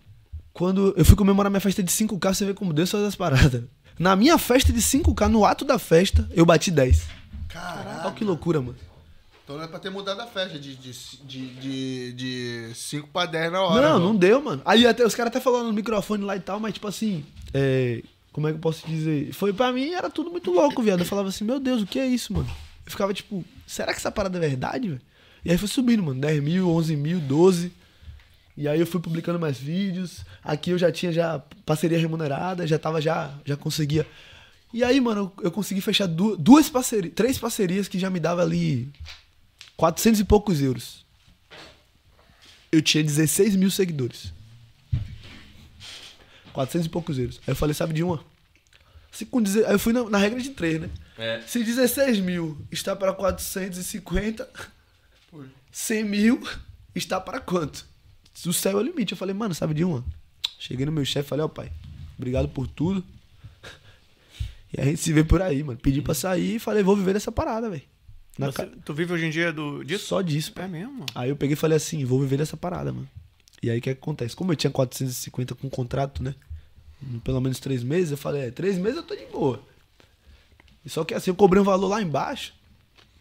quando 0.60 0.92
eu 0.94 1.06
fui 1.06 1.16
comemorar 1.16 1.50
minha 1.50 1.58
festa 1.58 1.82
de 1.82 1.90
5K, 1.90 2.34
você 2.34 2.44
vê 2.44 2.52
como 2.52 2.74
Deus 2.74 2.90
faz 2.90 3.02
as 3.02 3.16
paradas. 3.16 3.62
Na 3.98 4.14
minha 4.14 4.36
festa 4.36 4.70
de 4.70 4.78
5K, 4.78 5.26
no 5.26 5.46
ato 5.46 5.64
da 5.64 5.78
festa, 5.78 6.28
eu 6.34 6.44
bati 6.44 6.70
10. 6.70 7.02
Caralho. 7.48 8.00
Olha 8.04 8.10
que 8.12 8.22
loucura, 8.22 8.60
mano. 8.60 8.76
Então 9.42 9.56
não 9.56 9.64
é 9.64 9.66
pra 9.66 9.78
ter 9.78 9.88
mudado 9.88 10.20
a 10.20 10.26
festa 10.26 10.58
de 10.58 10.92
5 10.92 11.24
de, 11.24 11.46
de, 11.54 12.12
de 12.12 12.74
cinco 12.74 13.08
pra 13.08 13.24
10 13.24 13.52
na 13.52 13.62
hora. 13.62 13.80
não, 13.80 13.92
mano. 13.94 14.04
não 14.04 14.14
deu, 14.14 14.42
mano. 14.42 14.60
Aí 14.66 14.86
até 14.86 15.02
os 15.02 15.14
caras 15.14 15.30
até 15.30 15.40
falaram 15.40 15.68
no 15.68 15.72
microfone 15.72 16.24
lá 16.24 16.36
e 16.36 16.40
tal, 16.40 16.60
mas 16.60 16.74
tipo 16.74 16.86
assim, 16.86 17.24
é, 17.54 18.02
como 18.30 18.46
é 18.46 18.50
que 18.50 18.58
eu 18.58 18.60
posso 18.60 18.86
dizer? 18.86 19.32
Foi 19.32 19.54
pra 19.54 19.72
mim, 19.72 19.94
era 19.94 20.10
tudo 20.10 20.30
muito 20.30 20.50
louco, 20.50 20.82
viado. 20.82 21.00
Eu 21.00 21.06
falava 21.06 21.30
assim, 21.30 21.44
meu 21.44 21.58
Deus, 21.58 21.80
o 21.80 21.86
que 21.86 21.98
é 21.98 22.06
isso, 22.06 22.34
mano? 22.34 22.50
Eu 22.84 22.90
ficava 22.90 23.14
tipo, 23.14 23.42
será 23.66 23.94
que 23.94 23.98
essa 23.98 24.12
parada 24.12 24.36
é 24.36 24.40
verdade, 24.40 24.90
velho? 24.90 25.00
E 25.42 25.50
aí 25.50 25.56
foi 25.56 25.68
subindo, 25.68 26.02
mano, 26.02 26.20
10 26.20 26.42
mil, 26.42 26.68
11 26.68 26.96
mil, 26.96 27.18
12. 27.18 27.72
E 28.60 28.68
aí 28.68 28.78
eu 28.78 28.86
fui 28.86 29.00
publicando 29.00 29.40
mais 29.40 29.56
vídeos. 29.56 30.22
Aqui 30.44 30.68
eu 30.68 30.76
já 30.76 30.92
tinha 30.92 31.10
já 31.10 31.38
parceria 31.64 31.98
remunerada, 31.98 32.66
já 32.66 32.78
tava 32.78 33.00
já, 33.00 33.32
já 33.42 33.56
conseguia. 33.56 34.06
E 34.70 34.84
aí, 34.84 35.00
mano, 35.00 35.32
eu, 35.38 35.44
eu 35.44 35.50
consegui 35.50 35.80
fechar 35.80 36.06
du- 36.06 36.36
duas 36.36 36.68
parcerias, 36.68 37.14
três 37.14 37.38
parcerias 37.38 37.88
que 37.88 37.98
já 37.98 38.10
me 38.10 38.20
dava 38.20 38.42
ali 38.42 38.92
400 39.78 40.20
e 40.20 40.24
poucos 40.24 40.60
euros. 40.60 41.06
Eu 42.70 42.82
tinha 42.82 43.02
16 43.02 43.56
mil 43.56 43.70
seguidores. 43.70 44.30
400 46.52 46.86
e 46.86 46.90
poucos 46.90 47.18
euros. 47.18 47.38
Aí 47.46 47.52
eu 47.52 47.56
falei, 47.56 47.72
sabe 47.72 47.94
de 47.94 48.02
uma? 48.02 48.22
Se 49.10 49.24
com 49.24 49.38
Aí 49.38 49.72
eu 49.72 49.78
fui 49.78 49.94
na, 49.94 50.04
na 50.04 50.18
regra 50.18 50.38
de 50.38 50.50
três, 50.50 50.82
né? 50.82 50.90
É. 51.16 51.40
Se 51.46 51.64
16 51.64 52.20
mil 52.20 52.58
está 52.70 52.94
para 52.94 53.14
450, 53.14 54.46
100 55.72 56.04
mil 56.04 56.46
está 56.94 57.18
para 57.18 57.40
quanto? 57.40 57.88
O 58.46 58.52
céu 58.52 58.78
é 58.78 58.80
o 58.82 58.84
limite. 58.84 59.12
Eu 59.12 59.18
falei, 59.18 59.34
mano, 59.34 59.54
sabe 59.54 59.74
de 59.74 59.84
uma? 59.84 60.04
Cheguei 60.58 60.86
no 60.86 60.92
meu 60.92 61.04
chefe 61.04 61.26
e 61.26 61.28
falei, 61.28 61.44
ó 61.44 61.48
pai, 61.48 61.70
obrigado 62.18 62.48
por 62.48 62.66
tudo. 62.66 63.04
E 64.72 64.80
a 64.80 64.84
gente 64.84 64.98
se 65.00 65.12
vê 65.12 65.24
por 65.24 65.42
aí, 65.42 65.64
mano. 65.64 65.78
Pedi 65.78 66.00
pra 66.00 66.14
sair 66.14 66.54
e 66.56 66.58
falei, 66.60 66.82
vou 66.82 66.94
viver 66.96 67.12
dessa 67.14 67.32
parada, 67.32 67.68
velho. 67.68 67.82
Ca- 68.52 68.68
Tu 68.84 68.94
vive 68.94 69.12
hoje 69.12 69.26
em 69.26 69.30
dia 69.30 69.52
do, 69.52 69.82
disso? 69.82 70.06
Só 70.06 70.22
disso, 70.22 70.52
pai. 70.52 70.66
É 70.66 70.68
mesmo? 70.68 71.04
Aí 71.14 71.28
eu 71.28 71.34
peguei 71.36 71.54
e 71.54 71.56
falei 71.56 71.76
assim, 71.76 72.04
vou 72.04 72.20
viver 72.20 72.36
dessa 72.36 72.56
parada, 72.56 72.92
mano. 72.92 73.08
E 73.60 73.68
aí 73.68 73.78
o 73.78 73.82
que, 73.82 73.92
que 73.92 74.00
acontece? 74.00 74.36
Como 74.36 74.52
eu 74.52 74.56
tinha 74.56 74.70
450 74.70 75.56
com 75.56 75.68
contrato, 75.68 76.22
né? 76.22 76.34
Pelo 77.24 77.40
menos 77.40 77.58
três 77.58 77.82
meses, 77.82 78.12
eu 78.12 78.16
falei, 78.16 78.42
é, 78.42 78.50
três 78.52 78.78
meses 78.78 78.98
eu 78.98 79.02
tô 79.02 79.16
de 79.16 79.26
boa. 79.26 79.60
Só 80.86 81.04
que 81.04 81.14
assim, 81.14 81.30
eu 81.30 81.34
cobrei 81.34 81.60
um 81.60 81.64
valor 81.64 81.88
lá 81.88 82.00
embaixo, 82.00 82.54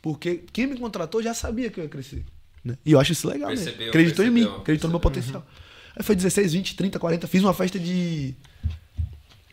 porque 0.02 0.44
quem 0.54 0.68
me 0.68 0.78
contratou 0.78 1.22
já 1.24 1.34
sabia 1.34 1.70
que 1.72 1.80
eu 1.80 1.84
ia 1.84 1.90
crescer. 1.90 2.24
Né? 2.64 2.78
E 2.86 2.92
eu 2.92 3.00
acho 3.00 3.12
isso 3.12 3.28
legal 3.28 3.50
mesmo. 3.50 3.66
Percebeu, 3.66 3.90
Acreditou 3.90 4.26
em 4.26 4.30
mim, 4.30 4.42
percebeu, 4.42 4.62
acreditou 4.62 4.88
no 4.90 4.94
meu 4.94 5.00
potencial. 5.00 5.46
Aí 5.96 6.04
foi 6.04 6.16
16, 6.16 6.54
20, 6.54 6.76
30, 6.76 7.00
40. 7.00 7.28
Fiz 7.28 7.44
uma 7.44 7.54
festa 7.54 7.78
de 7.80 8.34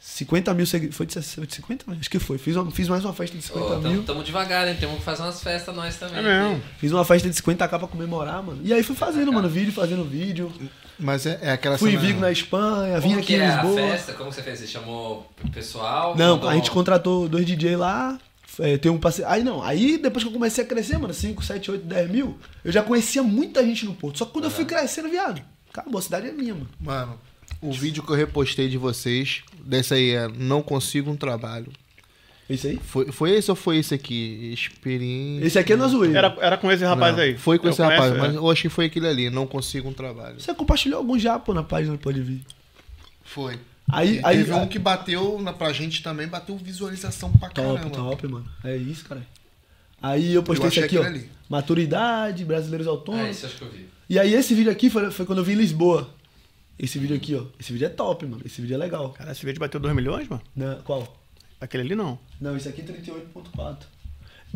50 0.00 0.54
mil 0.54 0.66
seguidores. 0.66 0.96
Foi 0.96 1.06
de 1.06 1.54
50? 1.54 1.84
Acho 1.92 2.10
que 2.10 2.18
foi. 2.18 2.38
Fiz, 2.38 2.54
uma- 2.56 2.70
fiz 2.70 2.88
mais 2.88 3.04
uma 3.04 3.12
festa 3.12 3.36
de 3.36 3.42
50 3.42 3.88
mil. 3.88 4.00
Estamos 4.00 4.24
devagar, 4.24 4.66
hein? 4.68 4.76
Temos 4.78 4.98
que 4.98 5.02
fazer 5.04 5.22
umas 5.22 5.42
festas 5.42 5.74
nós 5.74 5.96
também. 5.96 6.18
É 6.18 6.22
mesmo. 6.22 6.62
Fiz 6.78 6.92
uma 6.92 7.04
festa 7.04 7.28
de 7.28 7.34
50k 7.34 7.78
pra 7.78 7.88
comemorar, 7.88 8.42
mano. 8.42 8.60
E 8.62 8.72
aí 8.72 8.82
fui 8.82 8.94
fazendo, 8.94 9.32
mano, 9.32 9.48
vídeo, 9.48 9.72
fazendo 9.72 10.04
vídeo. 10.04 10.52
Mas 10.98 11.26
é, 11.26 11.38
é 11.42 11.50
aquela 11.52 11.76
Fui 11.76 11.92
em 11.92 11.98
Vigo 11.98 12.20
na 12.20 12.32
Espanha, 12.32 12.98
vim 13.00 13.08
Como 13.08 13.18
aqui 13.18 13.26
que 13.26 13.34
em 13.34 13.40
é 13.40 13.46
Lisboa. 13.52 13.80
a 13.84 13.90
festa? 13.90 14.12
Como 14.14 14.32
você 14.32 14.42
fez? 14.42 14.60
Você 14.60 14.66
chamou 14.66 15.30
o 15.44 15.50
pessoal? 15.50 16.16
Não, 16.16 16.36
Mandou- 16.36 16.48
a 16.48 16.54
gente 16.54 16.70
contratou 16.70 17.28
dois 17.28 17.44
DJ 17.44 17.76
lá. 17.76 18.18
É, 18.58 18.76
tem 18.78 18.90
um 18.90 18.98
parceiro. 18.98 19.30
Aí 19.30 19.42
não, 19.42 19.62
aí 19.62 19.98
depois 19.98 20.24
que 20.24 20.28
eu 20.28 20.32
comecei 20.32 20.64
a 20.64 20.66
crescer, 20.66 20.98
mano, 20.98 21.12
5, 21.12 21.42
7, 21.42 21.70
8, 21.70 21.84
10 21.84 22.10
mil, 22.10 22.38
eu 22.64 22.72
já 22.72 22.82
conhecia 22.82 23.22
muita 23.22 23.64
gente 23.64 23.84
no 23.84 23.94
Porto. 23.94 24.18
Só 24.18 24.24
que 24.24 24.32
quando 24.32 24.44
eu 24.44 24.50
fui 24.50 24.64
crescendo, 24.64 25.08
viado, 25.08 25.42
acabou, 25.70 25.98
a 25.98 26.02
cidade 26.02 26.28
é 26.28 26.32
minha, 26.32 26.54
mano. 26.54 26.68
Mano, 26.80 27.20
o 27.60 27.72
vídeo 27.72 28.02
que 28.02 28.10
eu 28.10 28.16
repostei 28.16 28.68
de 28.68 28.78
vocês, 28.78 29.42
dessa 29.64 29.94
aí 29.94 30.10
é 30.10 30.28
Não 30.28 30.62
Consigo 30.62 31.10
um 31.10 31.16
Trabalho. 31.16 31.72
Esse 32.48 32.68
aí? 32.68 32.78
Foi, 32.78 33.10
foi 33.10 33.30
esse 33.32 33.50
ou 33.50 33.56
foi 33.56 33.78
esse 33.78 33.92
aqui? 33.92 34.52
Experiência. 34.52 35.46
Esse 35.46 35.58
aqui 35.58 35.72
é 35.72 35.76
na 35.76 35.88
zoeira. 35.88 36.18
Era, 36.18 36.36
era 36.40 36.56
com 36.56 36.70
esse 36.70 36.84
rapaz 36.84 37.16
Não, 37.16 37.24
aí. 37.24 37.36
Foi 37.36 37.58
com 37.58 37.66
Eu 37.66 37.72
esse 37.72 37.82
rapaz, 37.82 38.12
conheço, 38.12 38.18
mas 38.20 38.34
é. 38.34 38.38
eu 38.38 38.50
acho 38.50 38.62
que 38.62 38.68
foi 38.68 38.84
aquele 38.86 39.08
ali. 39.08 39.30
Não 39.30 39.46
Consigo 39.46 39.88
um 39.88 39.92
Trabalho. 39.92 40.40
Você 40.40 40.54
compartilhou 40.54 40.98
algum 40.98 41.18
já, 41.18 41.38
pô, 41.38 41.52
na 41.52 41.64
página 41.64 41.96
do 41.96 41.98
Pode 41.98 42.20
Vir. 42.20 42.42
Foi. 43.24 43.58
Aí, 43.88 44.20
aí, 44.24 44.38
teve 44.38 44.52
um 44.52 44.62
aí- 44.62 44.68
que 44.68 44.78
bateu 44.78 45.40
na, 45.40 45.52
pra 45.52 45.72
gente 45.72 46.02
também, 46.02 46.26
bateu 46.26 46.56
visualização 46.56 47.30
pra 47.32 47.48
Top, 47.50 47.78
caramba. 47.78 47.90
top, 47.96 48.26
mano. 48.26 48.46
É 48.64 48.76
isso, 48.76 49.04
cara. 49.04 49.24
Aí 50.02 50.34
eu 50.34 50.42
postei 50.42 50.66
Eu 50.66 50.68
esse 50.68 50.78
achei 50.84 50.98
aqui, 50.98 50.98
ó. 50.98 51.08
ali. 51.08 51.30
Maturidade, 51.48 52.44
brasileiros 52.44 52.86
autônomos. 52.86 53.30
isso 53.30 53.46
eu 53.46 53.48
acho 53.50 53.58
que 53.58 53.64
eu 53.64 53.70
vi. 53.70 53.88
E 54.08 54.18
aí 54.18 54.34
esse 54.34 54.54
vídeo 54.54 54.70
aqui 54.70 54.90
foi, 54.90 55.10
foi 55.10 55.24
quando 55.24 55.38
eu 55.38 55.44
vim 55.44 55.52
em 55.52 55.56
Lisboa. 55.56 56.10
Esse 56.78 56.98
vídeo 56.98 57.16
aqui, 57.16 57.34
ó. 57.34 57.44
Esse 57.58 57.72
vídeo 57.72 57.86
é 57.86 57.88
top, 57.88 58.26
mano. 58.26 58.42
Esse 58.44 58.60
vídeo 58.60 58.74
é 58.74 58.76
legal. 58.76 59.10
Cara, 59.10 59.32
esse 59.32 59.44
vídeo 59.46 59.58
bateu 59.60 59.80
2 59.80 59.94
milhões, 59.94 60.28
mano? 60.28 60.42
Na- 60.54 60.76
qual? 60.84 61.16
Aquele 61.60 61.84
ali 61.84 61.94
não. 61.94 62.18
Não, 62.40 62.54
esse 62.56 62.68
aqui 62.68 62.82
é 62.82 62.84
38.4. 62.84 63.86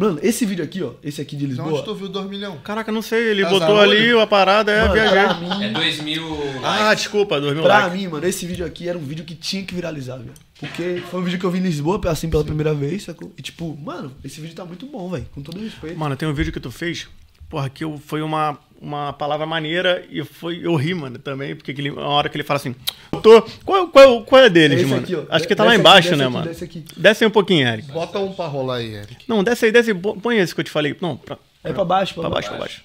Mano, 0.00 0.18
esse 0.22 0.46
vídeo 0.46 0.64
aqui, 0.64 0.82
ó. 0.82 0.92
Esse 1.04 1.20
aqui 1.20 1.36
de 1.36 1.42
De 1.42 1.48
Lisboa. 1.48 1.68
onde 1.74 1.84
tu 1.84 1.94
viu 1.94 2.08
2 2.08 2.26
milhões? 2.26 2.58
Caraca, 2.64 2.90
não 2.90 3.02
sei. 3.02 3.28
Ele 3.32 3.42
Tá 3.42 3.50
botou 3.50 3.78
ali 3.78 4.10
a 4.18 4.26
parada, 4.26 4.72
é, 4.72 4.80
Mano, 4.80 4.94
viajei. 4.94 5.18
pra 5.24 5.34
mim, 5.34 5.64
É 5.64 5.68
2 5.68 6.00
mil 6.00 6.24
Ah, 6.64 6.78
likes. 6.86 7.02
desculpa, 7.02 7.38
2 7.38 7.52
mil 7.52 7.62
pra 7.62 7.80
likes. 7.80 8.00
mim, 8.00 8.08
mano, 8.08 8.26
esse 8.26 8.46
vídeo 8.46 8.64
aqui 8.64 8.88
era 8.88 8.96
um 8.96 9.02
vídeo 9.02 9.26
que 9.26 9.34
tinha 9.34 9.62
que 9.62 9.74
viralizar, 9.74 10.16
velho. 10.16 10.32
Porque 10.58 11.02
foi 11.10 11.20
um 11.20 11.22
vídeo 11.24 11.38
que 11.38 11.44
eu 11.44 11.50
vi 11.50 11.58
em 11.58 11.62
Lisboa, 11.62 12.00
assim, 12.08 12.30
pela 12.30 12.42
primeira 12.42 12.72
vez, 12.72 13.02
sacou? 13.04 13.30
E 13.36 13.42
tipo, 13.42 13.76
mano, 13.76 14.10
esse 14.24 14.40
vídeo 14.40 14.54
tá 14.56 14.64
muito 14.64 14.86
bom, 14.86 15.10
velho. 15.10 15.26
Com 15.34 15.42
todo 15.42 15.58
respeito. 15.60 15.98
Mano, 15.98 16.16
tem 16.16 16.26
um 16.26 16.32
vídeo 16.32 16.50
que 16.52 16.60
tu 16.60 16.70
fez, 16.70 17.06
porra, 17.50 17.68
que 17.68 17.84
eu- 17.84 18.00
foi 18.02 18.22
uma, 18.22 18.58
uma 18.80 19.12
palavra 19.12 19.44
maneira 19.44 20.04
e 20.10 20.24
foi, 20.24 20.60
eu 20.64 20.74
ri, 20.74 20.94
mano, 20.94 21.18
também, 21.18 21.54
porque 21.54 21.70
aquele, 21.70 21.90
uma 21.90 22.06
hora 22.08 22.28
que 22.28 22.36
ele 22.36 22.44
fala 22.44 22.56
assim, 22.58 22.74
tô, 23.22 23.42
qual, 23.64 23.88
qual, 23.88 24.22
qual 24.22 24.42
é 24.42 24.48
deles, 24.48 24.78
É 24.78 24.80
esse 24.82 24.90
mano? 24.90 25.02
aqui, 25.02 25.14
ó. 25.14 25.24
Acho 25.28 25.46
que 25.46 25.54
tá 25.54 25.64
lá 25.64 25.74
embaixo, 25.76 26.16
né, 26.16 26.24
aqui, 26.24 26.32
mano? 26.32 26.46
desce 26.46 26.64
aqui. 26.64 26.84
Desce 26.96 27.24
aí 27.24 27.28
um 27.28 27.32
pouquinho, 27.32 27.68
Eric. 27.68 27.92
Bota 27.92 28.18
um 28.18 28.32
pra 28.32 28.46
rolar 28.46 28.76
aí, 28.76 28.94
Eric. 28.94 29.24
Não, 29.28 29.44
desce 29.44 29.66
aí, 29.66 29.72
desce 29.72 29.90
aí, 29.90 29.96
põe 29.98 30.38
esse 30.38 30.54
que 30.54 30.60
eu 30.60 30.64
te 30.64 30.70
falei. 30.70 30.96
Não, 31.00 31.16
pra, 31.16 31.36
É 31.62 31.72
pra 31.72 31.84
baixo, 31.84 32.14
pra, 32.14 32.22
pra 32.22 32.30
baixo, 32.30 32.48
baixo. 32.48 32.58
pra 32.58 32.58
baixo. 32.66 32.82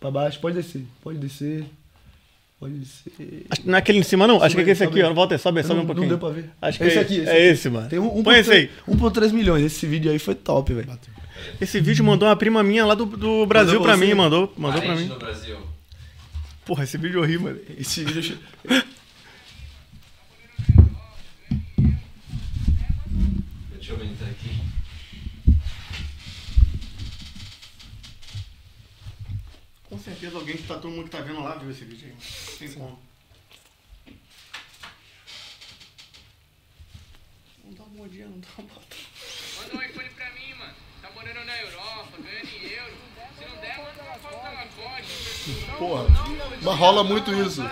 Pra 0.00 0.10
baixo, 0.10 0.40
pode 0.40 0.56
descer. 0.56 0.84
Pode 1.02 1.18
descer. 1.18 1.64
Pode 2.60 2.74
descer. 2.74 3.46
Acho 3.50 3.60
que 3.62 3.68
não 3.68 3.76
é 3.76 3.78
aquele 3.78 3.98
em 3.98 4.02
cima, 4.02 4.26
não. 4.26 4.42
Acho 4.42 4.54
que 4.54 4.60
é 4.60 4.64
Sobe, 4.64 4.70
esse 4.72 4.84
aqui, 4.84 5.02
ó. 5.02 5.12
Volta 5.14 5.34
aí, 5.34 5.38
sobe, 5.38 5.62
sobe 5.62 5.74
não, 5.76 5.82
um 5.84 5.86
pouquinho. 5.86 6.08
não 6.08 6.18
deu 6.18 6.18
pra 6.18 6.30
ver. 6.30 6.50
Acho 6.60 6.78
que 6.78 6.84
esse 6.84 6.98
é, 6.98 7.00
aqui, 7.00 7.14
esse 7.20 7.28
é 7.28 7.32
aqui. 7.32 7.42
esse, 7.42 7.70
mano. 7.70 7.88
Tem 7.88 7.98
um, 7.98 8.18
um 8.18 8.22
Põe 8.22 8.38
esse 8.40 8.50
aí. 8.52 8.70
1.3 8.88 9.32
milhões. 9.32 9.64
Esse 9.64 9.86
vídeo 9.86 10.10
aí 10.10 10.18
foi 10.18 10.34
top, 10.34 10.74
velho. 10.74 10.88
Esse 11.60 11.80
vídeo 11.80 12.04
mandou 12.04 12.28
uma 12.28 12.36
prima 12.36 12.62
minha 12.62 12.84
lá 12.86 12.94
do, 12.94 13.04
do 13.06 13.46
Brasil 13.46 13.74
Mandou 13.74 13.86
pra 13.86 13.96
você? 13.96 14.06
mim, 14.06 14.14
mandou, 14.14 14.52
mandou 14.56 14.80
pra 14.80 14.90
Parente 14.90 15.08
mim. 15.08 15.14
no 15.14 15.18
Brasil. 15.18 15.58
Porra, 16.64 16.84
esse 16.84 16.98
vídeo 16.98 17.20
eu 17.20 17.24
ri, 17.24 17.38
mano. 17.38 17.58
Esse 17.78 18.04
vídeo. 18.04 18.38
Deixa 23.72 23.92
eu 23.92 23.96
aumentar 23.96 24.26
aqui. 24.26 24.50
Com 29.84 29.98
certeza 29.98 30.36
alguém 30.36 30.56
que 30.56 30.64
tá 30.64 30.74
todo 30.74 30.90
mundo 30.90 31.04
que 31.04 31.10
tá 31.10 31.20
vendo 31.20 31.40
lá 31.42 31.54
viu 31.56 31.70
esse 31.70 31.84
vídeo 31.84 32.08
aí. 32.08 32.16
Tem 32.58 32.72
como. 32.72 32.98
Não 37.64 37.72
dá 37.72 37.82
uma 37.84 37.94
modinha, 38.02 38.26
não 38.26 38.40
dá 38.40 38.48
uma 38.58 38.68
bota 38.68 39.76
um 39.76 39.82
iPhone 39.82 40.08
pra 40.10 40.30
mim, 40.32 40.54
mano. 40.58 40.74
Tá 41.02 41.10
morando 41.10 41.44
na 41.44 41.60
Europa, 41.62 42.18
ganhando 42.18 42.48
em 42.48 42.70
euro. 42.70 42.96
Se 43.38 43.44
não 43.46 43.60
der, 43.60 43.78
manda 43.78 44.02
uma 44.02 44.18
foto 44.18 44.42
da 44.42 44.50
Lacoste. 44.50 45.67
Porra, 45.78 46.04
mas 46.62 46.78
rola 46.78 47.04
muito 47.04 47.32
isso. 47.32 47.62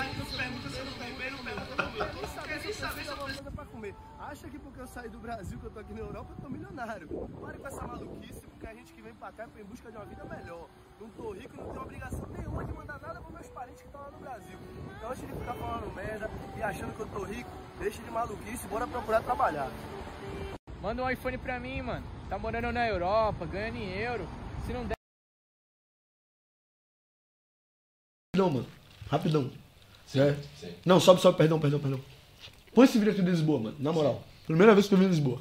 Acha 4.19 4.49
que 4.51 4.59
porque 4.59 4.81
eu 4.81 4.87
saí 4.87 5.09
do 5.09 5.19
Brasil, 5.19 5.59
que 5.59 5.65
eu 5.65 5.71
tô 5.71 5.81
aqui 5.81 5.95
na 5.95 6.01
Europa, 6.01 6.33
eu 6.37 6.43
tô 6.43 6.51
milionário. 6.51 7.09
Pare 7.41 7.59
com 7.59 7.69
essa 7.69 7.87
maluquice, 7.87 8.41
porque 8.41 8.67
a 8.67 8.75
gente 8.75 8.93
que 8.93 9.01
vem 9.01 9.15
pra 9.15 9.33
cá 9.33 9.47
foi 9.49 9.63
em 9.63 9.65
busca 9.65 9.91
de 9.91 9.97
uma 9.97 10.05
vida 10.05 10.25
melhor. 10.25 10.67
Não 11.01 11.09
tô 11.11 11.33
rico, 11.33 11.57
não 11.57 11.71
tenho 11.71 11.83
obrigação 11.83 12.27
nenhuma 12.37 12.65
de 12.65 12.73
mandar 12.73 13.01
nada 13.01 13.21
pros 13.21 13.33
meus 13.33 13.49
parentes 13.49 13.81
que 13.81 13.87
estão 13.87 14.01
lá 14.01 14.11
no 14.11 14.19
Brasil. 14.19 14.59
Então 14.97 15.11
antes 15.11 15.27
de 15.27 15.33
ficar 15.33 15.55
falando 15.55 15.95
merda 15.95 16.31
e 16.57 16.63
achando 16.63 16.95
que 16.95 17.01
eu 17.01 17.07
tô 17.07 17.25
rico, 17.25 17.51
deixa 17.79 18.03
de 18.03 18.11
maluquice, 18.11 18.67
bora 18.67 18.87
procurar 18.87 19.23
trabalhar. 19.23 19.71
Manda 20.83 21.03
um 21.05 21.11
iPhone 21.11 21.39
pra 21.39 21.59
mim, 21.59 21.81
mano. 21.83 22.05
Tá 22.29 22.39
morando 22.39 22.73
na 22.73 22.87
Europa, 22.87 23.47
ganhando 23.47 23.77
em 23.77 23.91
euro. 23.93 24.29
Se 24.67 24.73
não 24.73 24.85
der, 24.85 24.96
Rapidão, 28.37 28.51
mano. 28.51 28.67
Rapidão. 29.11 29.51
Sim, 30.07 30.21
É. 30.21 30.37
sim. 30.61 30.69
Não, 30.85 31.01
sobe, 31.01 31.21
sobe, 31.21 31.39
perdão, 31.39 31.59
perdão, 31.59 31.81
perdão. 31.81 32.01
Põe 32.75 32.85
esse 32.85 32.99
vídeo 32.99 33.13
aqui 33.13 33.23
de 33.23 33.31
Lisboa, 33.31 33.59
mano. 33.59 33.77
Na 33.81 33.93
moral. 33.93 34.23
Primeira 34.47 34.75
vez 34.75 34.87
que 34.87 34.95
eu 34.95 35.03
em 35.03 35.07
Lisboa. 35.09 35.41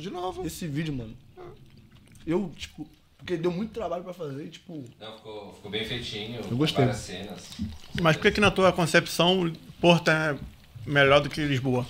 De 0.00 0.10
novo. 0.10 0.46
Esse 0.46 0.66
vídeo, 0.66 0.94
mano. 0.94 1.14
Eu, 2.26 2.50
tipo, 2.56 2.86
porque 3.18 3.36
deu 3.36 3.50
muito 3.50 3.72
trabalho 3.72 4.02
pra 4.04 4.12
fazer, 4.12 4.48
tipo. 4.48 4.84
Não, 5.00 5.16
ficou, 5.16 5.52
ficou 5.54 5.70
bem 5.70 5.84
feitinho. 5.84 6.40
Eu 6.48 6.56
gostei. 6.56 6.84
Várias 6.84 7.02
cenas. 7.02 7.48
Mas 8.00 8.16
por 8.16 8.22
que 8.22 8.32
que 8.32 8.40
na 8.40 8.50
tua 8.50 8.72
concepção 8.72 9.52
Porto 9.80 10.10
é 10.10 10.36
melhor 10.86 11.20
do 11.20 11.28
que 11.28 11.40
Lisboa? 11.44 11.86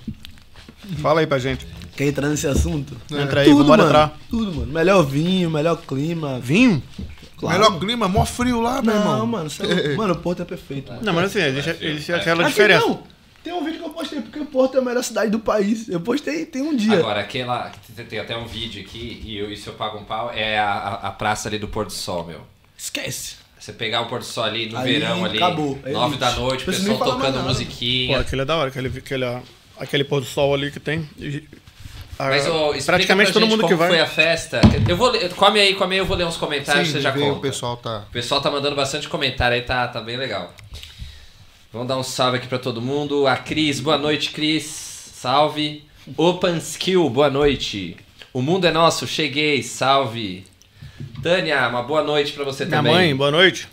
Fala 1.01 1.20
aí 1.20 1.27
pra 1.27 1.39
gente. 1.39 1.66
Quer 1.97 2.07
entrar 2.07 2.29
nesse 2.29 2.47
assunto? 2.47 2.97
Entra 3.11 3.43
aí, 3.43 3.49
tudo, 3.49 3.69
mano. 3.69 3.85
entrar. 3.85 4.19
Tudo, 4.29 4.53
mano. 4.55 4.73
Melhor 4.73 5.03
vinho, 5.05 5.51
melhor 5.51 5.77
clima. 5.77 6.41
Vinho? 6.41 6.83
Claro. 7.37 7.59
Melhor 7.59 7.79
clima, 7.79 8.09
mó 8.09 8.24
frio 8.24 8.61
lá, 8.61 8.81
meu 8.83 8.95
Não, 8.95 9.01
irmão. 9.01 9.27
mano, 9.27 9.51
cê 9.51 9.62
é 9.65 9.95
mano, 9.97 10.15
o 10.15 10.19
Porto 10.19 10.43
é 10.43 10.45
perfeito. 10.45 10.91
Mano. 10.93 11.05
Não, 11.05 11.12
mas 11.12 11.24
assim, 11.27 11.41
existe, 11.41 11.85
existe 11.85 12.12
aquela 12.12 12.43
Aqui 12.43 12.51
diferença. 12.53 12.87
não. 12.87 13.03
Tem 13.43 13.52
um 13.52 13.64
vídeo 13.64 13.81
que 13.81 13.86
eu 13.86 13.90
postei, 13.90 14.20
porque 14.20 14.39
o 14.39 14.47
Porto 14.47 14.77
é 14.77 14.81
a 14.81 14.85
melhor 14.85 15.02
cidade 15.02 15.31
do 15.31 15.40
país. 15.40 15.89
Eu 15.89 16.01
postei 16.01 16.47
tem 16.47 16.62
um 16.62 16.77
dia. 16.77 16.98
Agora, 16.98 17.20
aquela. 17.20 17.73
Tem, 17.97 18.06
tem 18.06 18.19
até 18.20 18.36
um 18.36 18.47
vídeo 18.47 18.82
aqui, 18.82 19.20
e 19.24 19.36
eu, 19.36 19.51
isso 19.51 19.70
eu 19.70 19.74
pago 19.74 19.98
um 19.98 20.05
pau, 20.05 20.31
é 20.32 20.59
a, 20.59 21.01
a, 21.02 21.10
praça 21.10 21.48
ali 21.48 21.59
do 21.59 21.66
Pôr 21.66 21.86
do 21.86 21.93
Sol, 21.93 22.24
meu. 22.24 22.40
Esquece. 22.78 23.36
Você 23.59 23.73
pegar 23.73 24.02
o 24.02 24.06
Pôr 24.06 24.20
do 24.20 24.24
Sol 24.24 24.44
ali 24.44 24.69
no 24.69 24.78
Ali, 24.78 24.93
verão 24.93 25.24
ali, 25.24 25.39
acabou, 25.39 25.78
é 25.85 25.90
nove 25.90 26.16
da 26.16 26.31
noite, 26.32 26.62
o 26.62 26.66
pessoal 26.66 26.98
tocando 26.98 27.23
nada. 27.23 27.39
Pô, 27.40 27.48
musiquinha. 27.48 28.20
aquele 28.20 28.43
é 28.43 28.44
da 28.44 28.56
hora, 28.56 28.69
aquele, 28.69 28.89
aquele, 28.89 29.24
aquele 29.77 30.05
pôr 30.05 30.20
do 30.20 30.27
sol 30.27 30.55
ali 30.55 30.70
que 30.70 30.81
tem. 30.81 31.09
Mas 32.19 32.44
explica 32.44 32.85
praticamente 32.85 33.32
pra 33.32 33.40
todo 33.40 33.48
mundo 33.51 33.62
que 33.62 33.69
como 33.69 33.78
vai. 33.78 33.89
foi 33.89 34.01
a 34.01 34.06
festa. 34.06 34.60
Eu 34.89 34.97
vou 34.97 35.10
ler- 35.10 35.28
come 35.35 35.59
aí, 35.59 35.74
come 35.74 35.94
aí, 35.94 35.98
eu 35.98 36.06
vou 36.06 36.16
ler 36.16 36.24
uns 36.24 36.36
comentários, 36.36 36.89
Sim, 36.89 36.94
você 36.94 37.01
já 37.01 37.12
conta. 37.12 37.32
o 37.32 37.40
pessoal 37.40 37.77
tá. 37.77 38.05
O 38.09 38.12
pessoal 38.12 38.40
tá 38.40 38.51
mandando 38.51 38.77
bastante 38.77 39.09
comentário 39.09 39.56
aí, 39.56 39.62
tá, 39.62 39.89
tá 39.89 40.01
bem 40.01 40.16
legal. 40.16 40.55
Vamos 41.73 41.89
dar 41.89 41.97
um 41.99 42.03
salve 42.03 42.36
aqui 42.36 42.47
pra 42.47 42.59
todo 42.59 42.82
mundo. 42.82 43.27
A 43.27 43.36
Cris, 43.36 43.81
boa 43.81 43.97
noite, 43.97 44.31
Cris. 44.31 44.65
Salve. 45.15 45.85
Open 46.16 46.59
Skill, 46.59 47.09
boa 47.09 47.31
noite. 47.31 47.97
O 48.32 48.43
mundo 48.43 48.66
é 48.66 48.70
nosso, 48.73 49.07
cheguei, 49.07 49.62
salve. 49.62 50.44
Tânia, 51.23 51.69
uma 51.69 51.82
boa 51.82 52.03
noite 52.03 52.32
pra 52.32 52.44
você 52.44 52.65
Minha 52.65 52.78
também. 52.78 52.93
mãe, 52.93 53.16
boa 53.16 53.31
noite. 53.31 53.69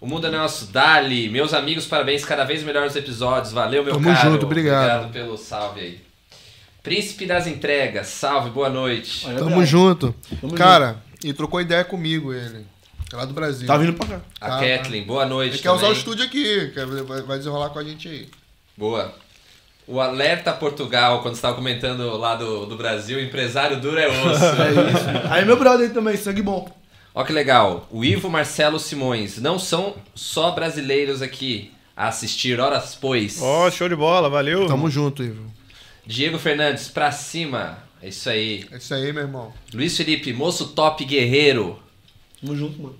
O 0.00 0.06
mundo 0.06 0.26
é 0.28 0.30
nosso, 0.30 0.66
Dali. 0.66 1.28
Meus 1.28 1.52
amigos, 1.52 1.84
parabéns, 1.84 2.24
cada 2.24 2.44
vez 2.44 2.62
melhores 2.62 2.94
episódios. 2.94 3.52
Valeu, 3.52 3.82
meu 3.84 3.94
Tamo 3.94 4.14
caro. 4.14 4.30
junto, 4.30 4.46
obrigado. 4.46 5.04
Obrigado 5.06 5.12
pelo 5.12 5.36
salve 5.36 5.80
aí. 5.80 6.00
Príncipe 6.82 7.26
das 7.26 7.46
entregas, 7.46 8.06
salve, 8.06 8.50
boa 8.50 8.70
noite. 8.70 9.26
Tamo 9.36 9.66
junto. 9.66 10.14
Tamo 10.40 10.54
Cara, 10.54 11.02
e 11.22 11.32
trocou 11.32 11.60
ideia 11.60 11.84
comigo 11.84 12.32
ele. 12.32 12.64
É 13.12 13.16
lá 13.16 13.24
do 13.24 13.32
Brasil. 13.32 13.66
Tá 13.66 13.76
vindo 13.78 13.94
pra 13.94 14.06
cá. 14.06 14.20
A 14.40 14.48
Tá, 14.48 14.60
Kathleen, 14.60 15.04
boa 15.04 15.24
noite. 15.24 15.54
Ele 15.54 15.62
quer 15.62 15.70
usar 15.70 15.88
o 15.88 15.92
estúdio 15.92 16.24
aqui, 16.24 16.70
quer- 16.74 16.86
vai 16.86 17.38
desenrolar 17.38 17.70
com 17.70 17.78
a 17.78 17.84
gente 17.84 18.06
aí. 18.08 18.28
Boa. 18.76 19.14
O 19.86 20.00
Alerta 20.00 20.52
Portugal, 20.52 21.22
quando 21.22 21.34
você 21.34 21.38
estava 21.38 21.54
comentando 21.56 22.14
lá 22.18 22.34
do, 22.36 22.66
do 22.66 22.76
Brasil, 22.76 23.18
empresário 23.22 23.80
duro 23.80 23.98
é 23.98 24.06
osso. 24.26 24.44
É 24.44 24.90
isso. 24.90 25.32
Aí 25.32 25.44
meu 25.46 25.56
brother 25.58 25.90
também, 25.92 26.16
sangue 26.16 26.42
bom. 26.42 26.70
Ó 27.14 27.24
que 27.24 27.32
legal. 27.32 27.88
O 27.90 28.04
Ivo 28.04 28.28
Marcelo 28.28 28.78
Simões. 28.78 29.38
Não 29.38 29.58
são 29.58 29.96
só 30.14 30.50
brasileiros 30.50 31.22
aqui 31.22 31.72
a 31.96 32.08
assistir 32.08 32.60
horas 32.60 32.94
pois. 32.94 33.40
Ó, 33.40 33.70
show 33.70 33.88
de 33.88 33.96
bola, 33.96 34.28
valeu. 34.28 34.66
Tamo 34.66 34.90
junto, 34.90 35.22
Ivo. 35.24 35.50
Diego 36.06 36.38
Fernandes, 36.38 36.88
pra 36.88 37.10
cima. 37.10 37.78
É 38.02 38.08
isso 38.08 38.28
aí. 38.28 38.66
É 38.70 38.76
isso 38.76 38.92
aí, 38.94 39.10
meu 39.12 39.22
irmão. 39.22 39.52
Luiz 39.72 39.96
Felipe, 39.96 40.32
moço 40.34 40.68
top 40.68 41.02
guerreiro. 41.06 41.78
Tamo 42.40 42.56
junto, 42.56 42.80
mano. 42.82 42.96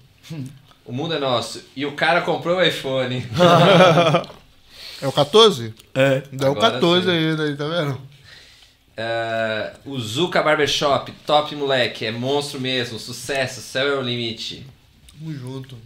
O 0.85 0.93
mundo 0.93 1.15
é 1.15 1.19
nosso. 1.19 1.63
E 1.77 1.85
o 1.85 1.93
cara 1.93 2.23
comprou 2.23 2.59
o 2.59 2.63
iPhone. 2.63 3.27
É 5.01 5.07
o 5.07 5.13
14? 5.13 5.73
É. 5.95 6.23
Dá 6.33 6.49
o 6.49 6.57
Agora 6.57 6.73
14 6.73 7.07
sim. 7.07 7.13
aí, 7.13 7.37
daí, 7.37 7.57
tá 7.57 7.69
vendo? 7.69 8.01
É, 8.97 9.75
o 9.87 9.97
Zuka 9.97 10.43
Barbershop, 10.43 11.13
top 11.25 11.55
moleque, 11.55 12.05
é 12.05 12.11
monstro 12.11 12.61
mesmo, 12.61 12.99
sucesso, 12.99 13.61
céu 13.61 13.87
é 13.87 13.97
o 13.97 14.03
limite. 14.03 14.67
Tamo 15.17 15.33
junto. 15.33 15.77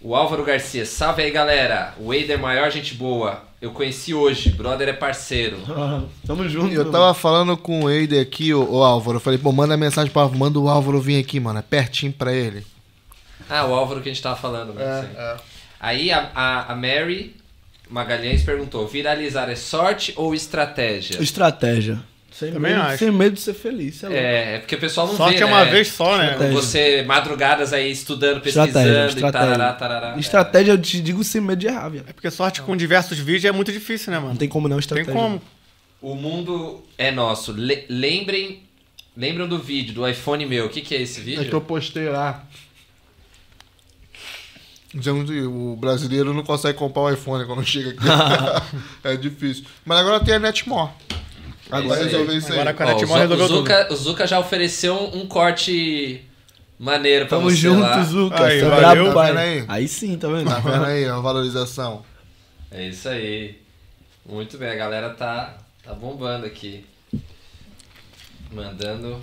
O 0.00 0.16
Álvaro 0.16 0.42
Garcia, 0.42 0.86
salve 0.86 1.22
aí 1.22 1.30
galera, 1.30 1.94
o 1.98 2.14
Eider 2.14 2.38
maior 2.38 2.70
gente 2.70 2.94
boa, 2.94 3.42
eu 3.60 3.72
conheci 3.72 4.14
hoje, 4.14 4.50
brother 4.52 4.88
é 4.88 4.92
parceiro. 4.94 5.58
Tamo 6.26 6.48
junto. 6.48 6.72
Eu 6.72 6.78
mano. 6.78 6.92
tava 6.92 7.12
falando 7.12 7.58
com 7.58 7.84
o 7.84 7.90
Eider 7.90 8.22
aqui, 8.22 8.54
o, 8.54 8.72
o 8.72 8.82
Álvaro. 8.82 9.16
Eu 9.18 9.20
falei, 9.20 9.38
pô, 9.38 9.52
manda 9.52 9.76
mensagem 9.76 10.10
pro 10.10 10.22
Álvaro, 10.22 10.38
manda 10.38 10.58
o 10.58 10.68
Álvaro 10.68 10.98
vir 10.98 11.20
aqui, 11.20 11.38
mano. 11.38 11.58
É 11.58 11.62
pertinho 11.62 12.12
pra 12.12 12.32
ele. 12.32 12.64
Ah, 13.48 13.64
o 13.66 13.74
Álvaro 13.74 14.00
que 14.00 14.08
a 14.08 14.12
gente 14.12 14.22
tava 14.22 14.36
falando, 14.36 14.72
né? 14.74 14.82
É, 14.84 15.02
Sim. 15.36 15.42
Aí 15.80 16.10
a, 16.10 16.30
a, 16.34 16.72
a 16.72 16.76
Mary 16.76 17.34
Magalhães 17.88 18.42
perguntou, 18.42 18.86
viralizar 18.88 19.48
é 19.48 19.54
sorte 19.54 20.12
ou 20.16 20.34
estratégia? 20.34 21.20
Estratégia. 21.22 22.00
Sem 22.32 22.52
Também 22.52 22.72
medo, 22.74 22.82
acho. 22.82 22.98
sem 22.98 23.10
medo 23.10 23.34
de 23.34 23.40
ser 23.40 23.54
feliz. 23.54 24.04
É. 24.04 24.08
É, 24.12 24.54
é 24.56 24.58
porque 24.58 24.74
o 24.74 24.78
pessoal 24.78 25.06
não 25.06 25.16
Sorte 25.16 25.38
vê, 25.38 25.42
é 25.42 25.46
uma 25.46 25.64
né? 25.64 25.70
vez 25.70 25.88
só, 25.88 26.18
né? 26.18 26.24
Estratégia. 26.32 26.52
Você, 26.54 27.02
madrugadas 27.04 27.72
aí, 27.72 27.90
estudando, 27.90 28.42
pesquisando 28.42 28.66
Estratégia, 28.68 29.02
e 29.04 29.06
estratégia. 29.08 29.32
tarará, 29.56 29.72
tarará. 29.72 30.18
Estratégia, 30.18 30.72
eu 30.72 30.78
te 30.82 31.00
digo 31.00 31.24
sem 31.24 31.40
medo 31.40 31.60
de 31.60 31.66
errar, 31.68 31.88
viado. 31.88 32.10
É 32.10 32.12
porque 32.12 32.30
sorte 32.30 32.60
com 32.60 32.76
diversos 32.76 33.18
vídeos 33.18 33.46
é 33.46 33.52
muito 33.52 33.72
difícil, 33.72 34.10
né, 34.12 34.18
Não 34.18 34.26
mano? 34.26 34.38
tem 34.38 34.48
como 34.50 34.68
não 34.68 34.76
Tem 34.76 34.80
estratégia. 34.80 35.14
como. 35.14 35.40
O 36.02 36.14
mundo 36.14 36.84
é 36.98 37.10
nosso. 37.10 37.52
Le- 37.52 37.86
lembrem, 37.88 38.60
lembram 39.16 39.48
do 39.48 39.58
vídeo 39.58 39.94
do 39.94 40.06
iPhone 40.06 40.44
meu? 40.44 40.66
O 40.66 40.68
que, 40.68 40.82
que 40.82 40.94
é 40.94 41.00
esse 41.00 41.20
É 41.20 41.24
vídeo? 41.24 41.44
que 41.48 41.54
eu 41.54 41.60
postei 41.62 42.10
lá. 42.10 42.44
Dizendo 44.96 45.26
que 45.26 45.40
o 45.42 45.76
brasileiro 45.76 46.32
não 46.32 46.42
consegue 46.42 46.78
comprar 46.78 47.02
o 47.02 47.10
iPhone 47.12 47.44
quando 47.44 47.62
chega 47.64 47.90
aqui. 47.90 48.00
é 49.04 49.16
difícil. 49.16 49.64
Mas 49.84 49.98
agora 49.98 50.20
tem 50.24 50.34
a 50.34 50.38
Netmore. 50.38 50.90
Agora 51.70 51.84
isso 51.84 51.94
aí. 51.94 52.04
resolver 52.12 52.34
isso 52.36 52.52
Agora 52.52 52.70
aí. 52.70 52.76
com 52.76 52.82
a 52.82 52.86
Netmore 52.86 53.06
Zu- 53.08 53.28
resolveu 53.28 53.44
o 53.44 53.48
tudo. 53.48 53.58
Zuka, 53.58 53.92
o 53.92 53.96
Zuka 53.96 54.26
já 54.26 54.38
ofereceu 54.38 54.94
um, 54.94 55.22
um 55.22 55.26
corte 55.26 56.22
maneiro 56.78 57.26
pra 57.26 57.36
Tamo 57.38 57.50
você 57.50 57.56
junto, 57.56 57.80
lá. 57.80 58.02
Zuca. 58.04 58.44
Aí, 58.44 58.58
Você 58.60 58.64
é 58.64 58.68
valeu. 58.70 59.10
brabo, 59.12 59.34
Tá 59.34 59.40
aí? 59.40 59.64
Aí 59.68 59.88
sim, 59.88 60.16
tá 60.16 60.28
vendo? 60.28 60.48
Tá 60.48 60.60
vendo 60.60 60.84
aí 60.84 61.04
a 61.06 61.18
valorização? 61.18 62.02
É 62.70 62.88
isso 62.88 63.08
aí. 63.08 63.60
Muito 64.24 64.56
bem, 64.58 64.70
a 64.70 64.74
galera 64.76 65.10
tá, 65.10 65.58
tá 65.84 65.92
bombando 65.92 66.46
aqui. 66.46 66.84
Mandando. 68.50 69.20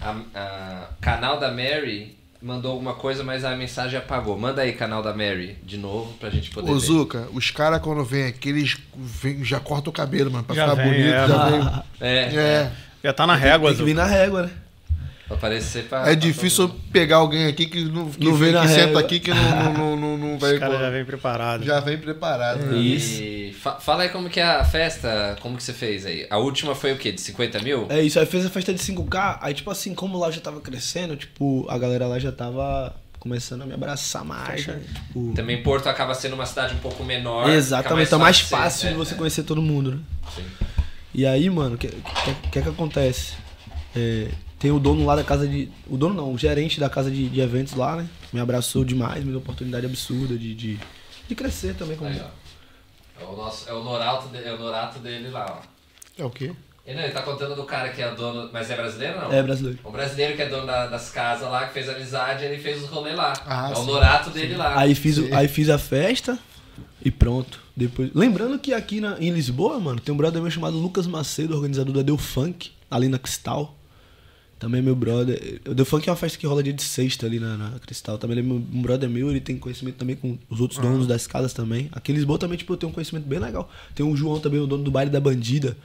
A, 0.00 0.16
a- 0.34 0.88
canal 1.00 1.38
da 1.38 1.48
Mary 1.50 2.16
mandou 2.42 2.72
alguma 2.72 2.94
coisa, 2.94 3.22
mas 3.22 3.44
a 3.44 3.54
mensagem 3.56 3.98
apagou. 3.98 4.36
Manda 4.38 4.62
aí, 4.62 4.72
canal 4.72 5.02
da 5.02 5.12
Mary, 5.14 5.56
de 5.62 5.76
novo, 5.78 6.12
pra 6.18 6.28
gente 6.30 6.50
poder 6.50 6.70
Ô, 6.70 6.74
ver. 6.74 6.80
Zuka, 6.80 7.28
os 7.32 7.50
caras 7.50 7.80
quando 7.80 8.04
vêm 8.04 8.26
aqui, 8.26 8.48
eles 8.48 8.76
vêm- 8.96 9.44
já 9.44 9.60
cortam 9.60 9.90
o 9.90 9.94
cabelo, 9.94 10.30
mano, 10.30 10.44
pra 10.44 10.54
Já 10.56 10.68
ficar 10.70 10.82
vem, 10.82 10.92
bonito. 10.92 11.14
é. 11.14 11.28
já 11.28 11.48
vem. 11.48 11.82
É, 12.00 12.16
É. 12.34 12.72
Já 13.04 13.12
tá 13.12 13.26
na 13.26 13.34
régua, 13.34 13.68
Tem 13.70 13.78
que 13.78 13.84
vir 13.84 13.94
na 13.94 14.04
régua, 14.06 14.42
né? 14.44 14.50
Pra 15.38 15.48
aparecer 15.48 15.84
pra... 15.84 16.00
É 16.00 16.02
pra 16.04 16.14
difícil 16.14 16.68
mundo. 16.68 16.80
pegar 16.92 17.16
alguém 17.16 17.46
aqui 17.46 17.66
que 17.66 17.84
não, 17.84 18.10
que 18.10 18.24
Não 18.24 18.34
vem 18.34 18.52
que 18.52 18.68
senta 18.68 18.80
régua. 18.86 19.00
aqui 19.00 19.20
que 19.20 19.30
não, 19.30 19.50
não, 19.52 19.72
não, 19.72 19.96
não, 19.96 20.18
não 20.18 20.38
vai. 20.38 20.54
Os 20.54 20.58
caras 20.60 20.80
já 20.80 20.90
vem 20.90 21.04
preparado. 21.04 21.64
já 21.64 21.80
vem 21.80 21.98
preparado. 21.98 22.58
né? 22.66 22.76
E 22.78 23.52
fa- 23.52 23.80
fala 23.80 24.02
aí 24.04 24.08
como 24.08 24.28
que 24.28 24.40
é 24.40 24.44
a 24.44 24.64
festa, 24.64 25.36
como 25.40 25.56
que 25.56 25.62
você 25.62 25.72
fez 25.72 26.04
aí? 26.06 26.26
A 26.30 26.38
última 26.38 26.74
foi 26.74 26.92
o 26.92 26.96
quê? 26.98 27.12
De 27.12 27.20
50 27.20 27.60
mil? 27.60 27.86
É 27.88 28.02
isso, 28.02 28.18
aí 28.18 28.26
fez 28.26 28.44
a 28.46 28.50
festa 28.50 28.72
de 28.72 28.80
5K, 28.80 29.38
aí 29.40 29.54
tipo 29.54 29.70
assim, 29.70 29.94
como 29.94 30.18
lá 30.18 30.30
já 30.30 30.40
tava 30.40 30.60
crescendo, 30.60 31.16
tipo, 31.16 31.66
a 31.68 31.76
galera 31.78 32.06
lá 32.06 32.18
já 32.18 32.32
tava 32.32 32.94
começando 33.18 33.62
a 33.62 33.66
me 33.66 33.72
abraçar 33.74 34.24
mais, 34.24 34.66
né? 34.66 34.80
Tipo, 35.06 35.32
Também 35.34 35.62
Porto 35.62 35.88
acaba 35.88 36.12
sendo 36.12 36.34
uma 36.34 36.44
cidade 36.44 36.74
um 36.74 36.78
pouco 36.78 37.04
menor. 37.04 37.48
Exatamente, 37.50 38.10
tá 38.10 38.18
mais 38.18 38.38
ser- 38.38 38.44
fácil 38.46 38.88
de 38.88 38.94
é, 38.94 38.96
você 38.96 39.14
é. 39.14 39.16
conhecer 39.16 39.42
todo 39.44 39.62
mundo, 39.62 39.92
né? 39.92 39.98
Sim. 40.34 40.42
E 41.14 41.24
aí, 41.26 41.48
mano, 41.48 41.76
o 41.76 41.78
que, 41.78 41.88
que, 41.88 42.34
que 42.50 42.62
que 42.62 42.68
acontece? 42.68 43.34
É, 43.94 44.28
tem 44.62 44.70
o 44.70 44.78
dono 44.78 45.04
lá 45.04 45.14
da 45.16 45.24
casa 45.24 45.46
de. 45.46 45.68
O 45.88 45.96
dono 45.98 46.14
não, 46.14 46.32
o 46.32 46.38
gerente 46.38 46.78
da 46.80 46.88
casa 46.88 47.10
de, 47.10 47.28
de 47.28 47.40
eventos 47.40 47.74
lá, 47.74 47.96
né? 47.96 48.08
Me 48.32 48.40
abraçou 48.40 48.84
demais, 48.84 49.22
me 49.24 49.30
deu 49.30 49.38
oportunidade 49.40 49.84
absurda 49.84 50.36
de, 50.38 50.54
de, 50.54 50.78
de 51.28 51.34
crescer 51.34 51.74
também 51.74 51.96
como. 51.96 52.08
Aí, 52.10 52.20
ó. 52.22 53.22
É 53.22 53.24
o, 53.26 53.36
nosso, 53.36 53.68
é 53.68 53.72
o 53.72 53.82
Norato, 53.84 54.28
de- 54.28 54.42
é 54.42 54.52
o 54.54 54.58
Norato 54.58 54.98
dele 55.00 55.28
lá, 55.28 55.60
ó. 55.60 56.22
É 56.22 56.24
o 56.24 56.30
quê? 56.30 56.52
E 56.86 56.94
não, 56.94 57.02
ele 57.02 57.12
tá 57.12 57.22
contando 57.22 57.54
do 57.54 57.64
cara 57.64 57.90
que 57.90 58.00
é 58.02 58.12
dono. 58.14 58.50
Mas 58.52 58.70
é 58.70 58.76
brasileiro 58.76 59.20
não? 59.20 59.32
É 59.32 59.42
brasileiro. 59.42 59.78
Um 59.84 59.90
brasileiro 59.92 60.34
que 60.36 60.42
é 60.42 60.48
dono 60.48 60.66
da- 60.66 60.86
das 60.86 61.10
casas 61.10 61.48
lá, 61.50 61.66
que 61.66 61.74
fez 61.74 61.88
amizade, 61.88 62.44
ele 62.44 62.58
fez 62.58 62.82
os 62.82 62.88
rolês 62.88 63.16
lá. 63.16 63.32
Ah, 63.46 63.70
é 63.70 63.72
o 63.72 63.76
sim. 63.76 63.86
Norato 63.86 64.30
dele 64.30 64.56
lá. 64.56 64.78
Aí 64.78 64.94
fiz, 64.94 65.18
o- 65.18 65.26
Sim. 65.26 65.32
aí 65.34 65.46
fiz 65.48 65.68
a 65.68 65.78
festa 65.78 66.38
e 67.04 67.10
pronto. 67.10 67.60
Depois, 67.76 68.10
lembrando 68.14 68.58
que 68.58 68.72
aqui 68.74 69.00
na, 69.00 69.16
em 69.18 69.30
Lisboa, 69.30 69.78
mano, 69.80 69.98
tem 70.00 70.12
um 70.14 70.16
brother 70.16 70.42
meu 70.42 70.50
chamado 70.50 70.76
Lucas 70.76 71.06
Macedo, 71.06 71.54
organizador 71.54 71.94
da 71.94 72.02
Deu 72.02 72.18
Funk, 72.18 72.70
ali 72.90 73.08
na 73.08 73.18
Cristal. 73.18 73.76
Também 74.62 74.78
é 74.78 74.82
meu 74.82 74.94
brother. 74.94 75.60
O 75.68 75.74
Deu 75.74 75.84
Funk 75.84 76.08
é 76.08 76.12
uma 76.12 76.16
festa 76.16 76.38
que 76.38 76.46
rola 76.46 76.62
dia 76.62 76.72
de 76.72 76.84
sexta 76.84 77.26
ali 77.26 77.40
na, 77.40 77.56
na 77.56 77.70
Cristal. 77.80 78.16
Também 78.16 78.38
ele 78.38 78.46
é 78.46 78.48
meu, 78.48 78.62
um 78.72 78.80
brother 78.80 79.10
meu, 79.10 79.28
ele 79.28 79.40
tem 79.40 79.58
conhecimento 79.58 79.96
também 79.96 80.14
com 80.14 80.38
os 80.48 80.60
outros 80.60 80.78
donos 80.78 81.04
das 81.04 81.26
casas 81.26 81.52
também. 81.52 81.88
Aqui 81.90 82.12
em 82.12 82.14
Lisboa 82.14 82.38
também, 82.38 82.56
tipo, 82.56 82.72
eu 82.72 82.76
tenho 82.76 82.90
um 82.90 82.94
conhecimento 82.94 83.24
bem 83.26 83.40
legal. 83.40 83.68
Tem 83.92 84.06
o 84.06 84.14
João 84.16 84.38
também, 84.38 84.60
o 84.60 84.66
dono 84.68 84.84
do 84.84 84.90
baile 84.92 85.10
da 85.10 85.18
Bandida, 85.18 85.76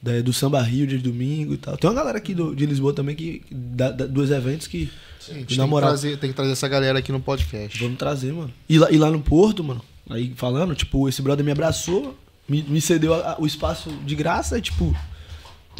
da- 0.00 0.22
do 0.22 0.32
Samba 0.32 0.62
Rio, 0.62 0.86
dia 0.86 0.96
de 0.96 1.04
domingo 1.04 1.52
e 1.52 1.58
tal. 1.58 1.76
Tem 1.76 1.90
uma 1.90 1.94
galera 1.94 2.16
aqui 2.16 2.32
do, 2.34 2.56
de 2.56 2.64
Lisboa 2.64 2.94
também 2.94 3.14
que, 3.14 3.42
da- 3.50 3.90
da- 3.90 4.06
dos 4.06 4.30
eventos 4.30 4.66
que, 4.66 4.88
A 5.28 5.34
gente 5.34 5.58
na 5.58 5.64
tem, 5.64 5.72
que 5.74 5.80
trazer, 5.80 6.16
tem 6.18 6.30
que 6.30 6.36
trazer 6.36 6.52
essa 6.52 6.68
galera 6.68 6.98
aqui 7.00 7.12
no 7.12 7.20
podcast. 7.20 7.78
Vamos 7.78 7.98
trazer, 7.98 8.32
mano. 8.32 8.50
E 8.66 8.78
lá, 8.78 8.90
e 8.90 8.96
lá 8.96 9.10
no 9.10 9.20
Porto, 9.20 9.62
mano, 9.62 9.82
aí 10.08 10.32
falando, 10.36 10.74
tipo, 10.74 11.06
esse 11.06 11.20
brother 11.20 11.44
me 11.44 11.52
abraçou, 11.52 12.16
me, 12.48 12.62
me 12.62 12.80
cedeu 12.80 13.12
a- 13.12 13.32
a- 13.32 13.36
o 13.38 13.44
espaço 13.46 13.90
de 14.06 14.14
graça 14.14 14.56
e, 14.56 14.62
tipo, 14.62 14.96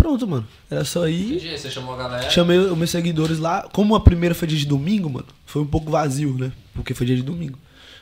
pronto, 0.03 0.27
mano. 0.27 0.47
Era 0.71 0.85
só 0.85 1.09
ir. 1.09 1.37
Entendi, 1.37 1.59
você 1.59 1.71
chamou 1.71 1.95
a 1.95 1.97
galera. 1.97 2.31
Chamei 2.31 2.59
os 2.59 2.77
meus 2.77 2.91
seguidores 2.91 3.39
lá. 3.39 3.69
Como 3.73 3.95
a 3.95 4.01
primeira 4.01 4.35
foi 4.35 4.49
dia 4.49 4.59
de 4.59 4.67
domingo, 4.67 5.09
mano, 5.09 5.27
foi 5.47 5.63
um 5.63 5.67
pouco 5.67 5.91
vazio, 5.91 6.37
né? 6.37 6.53
Porque 6.75 6.93
foi 6.93 7.07
dia 7.07 7.17
de 7.17 7.23
domingo. 7.23 7.59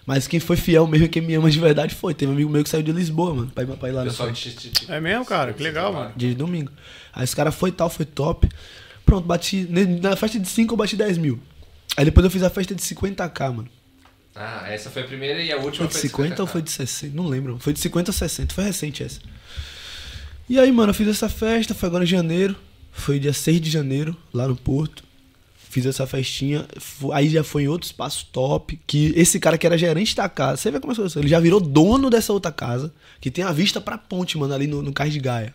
Mas 0.06 0.26
quem 0.26 0.40
foi 0.40 0.56
fiel 0.56 0.86
mesmo 0.86 1.06
e 1.06 1.08
quem 1.08 1.22
me 1.22 1.34
ama 1.34 1.50
de 1.50 1.60
verdade 1.60 1.94
foi. 1.94 2.14
Teve 2.14 2.32
um 2.32 2.34
amigo 2.34 2.50
meu 2.50 2.64
que 2.64 2.70
saiu 2.70 2.82
de 2.82 2.90
Lisboa, 2.90 3.34
mano, 3.34 3.52
pra 3.54 3.62
ir, 3.62 3.66
pra 3.66 3.88
ir 3.88 3.92
lá 3.92 4.02
pessoal 4.02 4.28
festa. 4.30 4.50
te, 4.50 4.70
te, 4.70 4.86
te, 4.86 4.90
É 4.90 4.98
mesmo, 4.98 5.24
cara? 5.24 5.52
Que 5.52 5.62
legal, 5.62 5.92
mano. 5.92 6.12
Dia 6.16 6.30
de 6.30 6.34
domingo. 6.34 6.72
Aí 7.12 7.22
esse 7.22 7.36
cara 7.36 7.52
foi 7.52 7.70
tal, 7.70 7.90
foi 7.90 8.06
top. 8.06 8.48
Pronto, 9.04 9.26
bati. 9.26 9.68
Na 10.00 10.16
festa 10.16 10.38
de 10.38 10.48
5 10.48 10.72
eu 10.72 10.76
bati 10.76 10.96
10 10.96 11.18
mil. 11.18 11.38
Aí 11.96 12.04
depois 12.04 12.24
eu 12.24 12.30
fiz 12.30 12.42
a 12.42 12.50
festa 12.50 12.74
de 12.74 12.82
50k, 12.82 13.52
mano. 13.52 13.68
Ah, 14.34 14.64
essa 14.68 14.88
foi 14.90 15.02
a 15.02 15.04
primeira 15.04 15.42
e 15.42 15.52
a 15.52 15.56
última 15.56 15.88
Foi 15.88 16.00
de 16.00 16.08
50 16.08 16.42
ou 16.42 16.46
foi 16.46 16.62
de 16.62 16.68
de 16.68 16.76
60? 16.76 17.14
Não 17.14 17.26
lembro. 17.26 17.58
Foi 17.58 17.72
de 17.72 17.80
50 17.80 18.10
ou 18.10 18.14
60. 18.14 18.54
Foi 18.54 18.64
recente 18.64 19.02
essa. 19.02 19.20
E 20.50 20.58
aí, 20.58 20.72
mano, 20.72 20.90
eu 20.90 20.94
fiz 20.94 21.06
essa 21.06 21.28
festa. 21.28 21.76
Foi 21.76 21.88
agora 21.88 22.02
em 22.02 22.08
janeiro. 22.08 22.56
Foi 22.90 23.20
dia 23.20 23.32
6 23.32 23.60
de 23.60 23.70
janeiro, 23.70 24.16
lá 24.34 24.48
no 24.48 24.56
Porto. 24.56 25.04
Fiz 25.56 25.86
essa 25.86 26.04
festinha. 26.08 26.66
Aí 27.12 27.28
já 27.30 27.44
foi 27.44 27.62
em 27.62 27.68
outro 27.68 27.86
espaço 27.86 28.26
top. 28.32 28.76
Que 28.84 29.12
esse 29.14 29.38
cara 29.38 29.56
que 29.56 29.64
era 29.64 29.78
gerente 29.78 30.16
da 30.16 30.28
casa. 30.28 30.56
Você 30.56 30.72
vê 30.72 30.80
como 30.80 30.92
é 30.92 30.96
que 30.96 31.18
Ele 31.20 31.28
já 31.28 31.38
virou 31.38 31.60
dono 31.60 32.10
dessa 32.10 32.32
outra 32.32 32.50
casa. 32.50 32.92
Que 33.20 33.30
tem 33.30 33.44
a 33.44 33.52
vista 33.52 33.80
pra 33.80 33.96
ponte, 33.96 34.36
mano, 34.36 34.52
ali 34.52 34.66
no, 34.66 34.82
no 34.82 34.92
Cais 34.92 35.12
de 35.12 35.20
Gaia. 35.20 35.54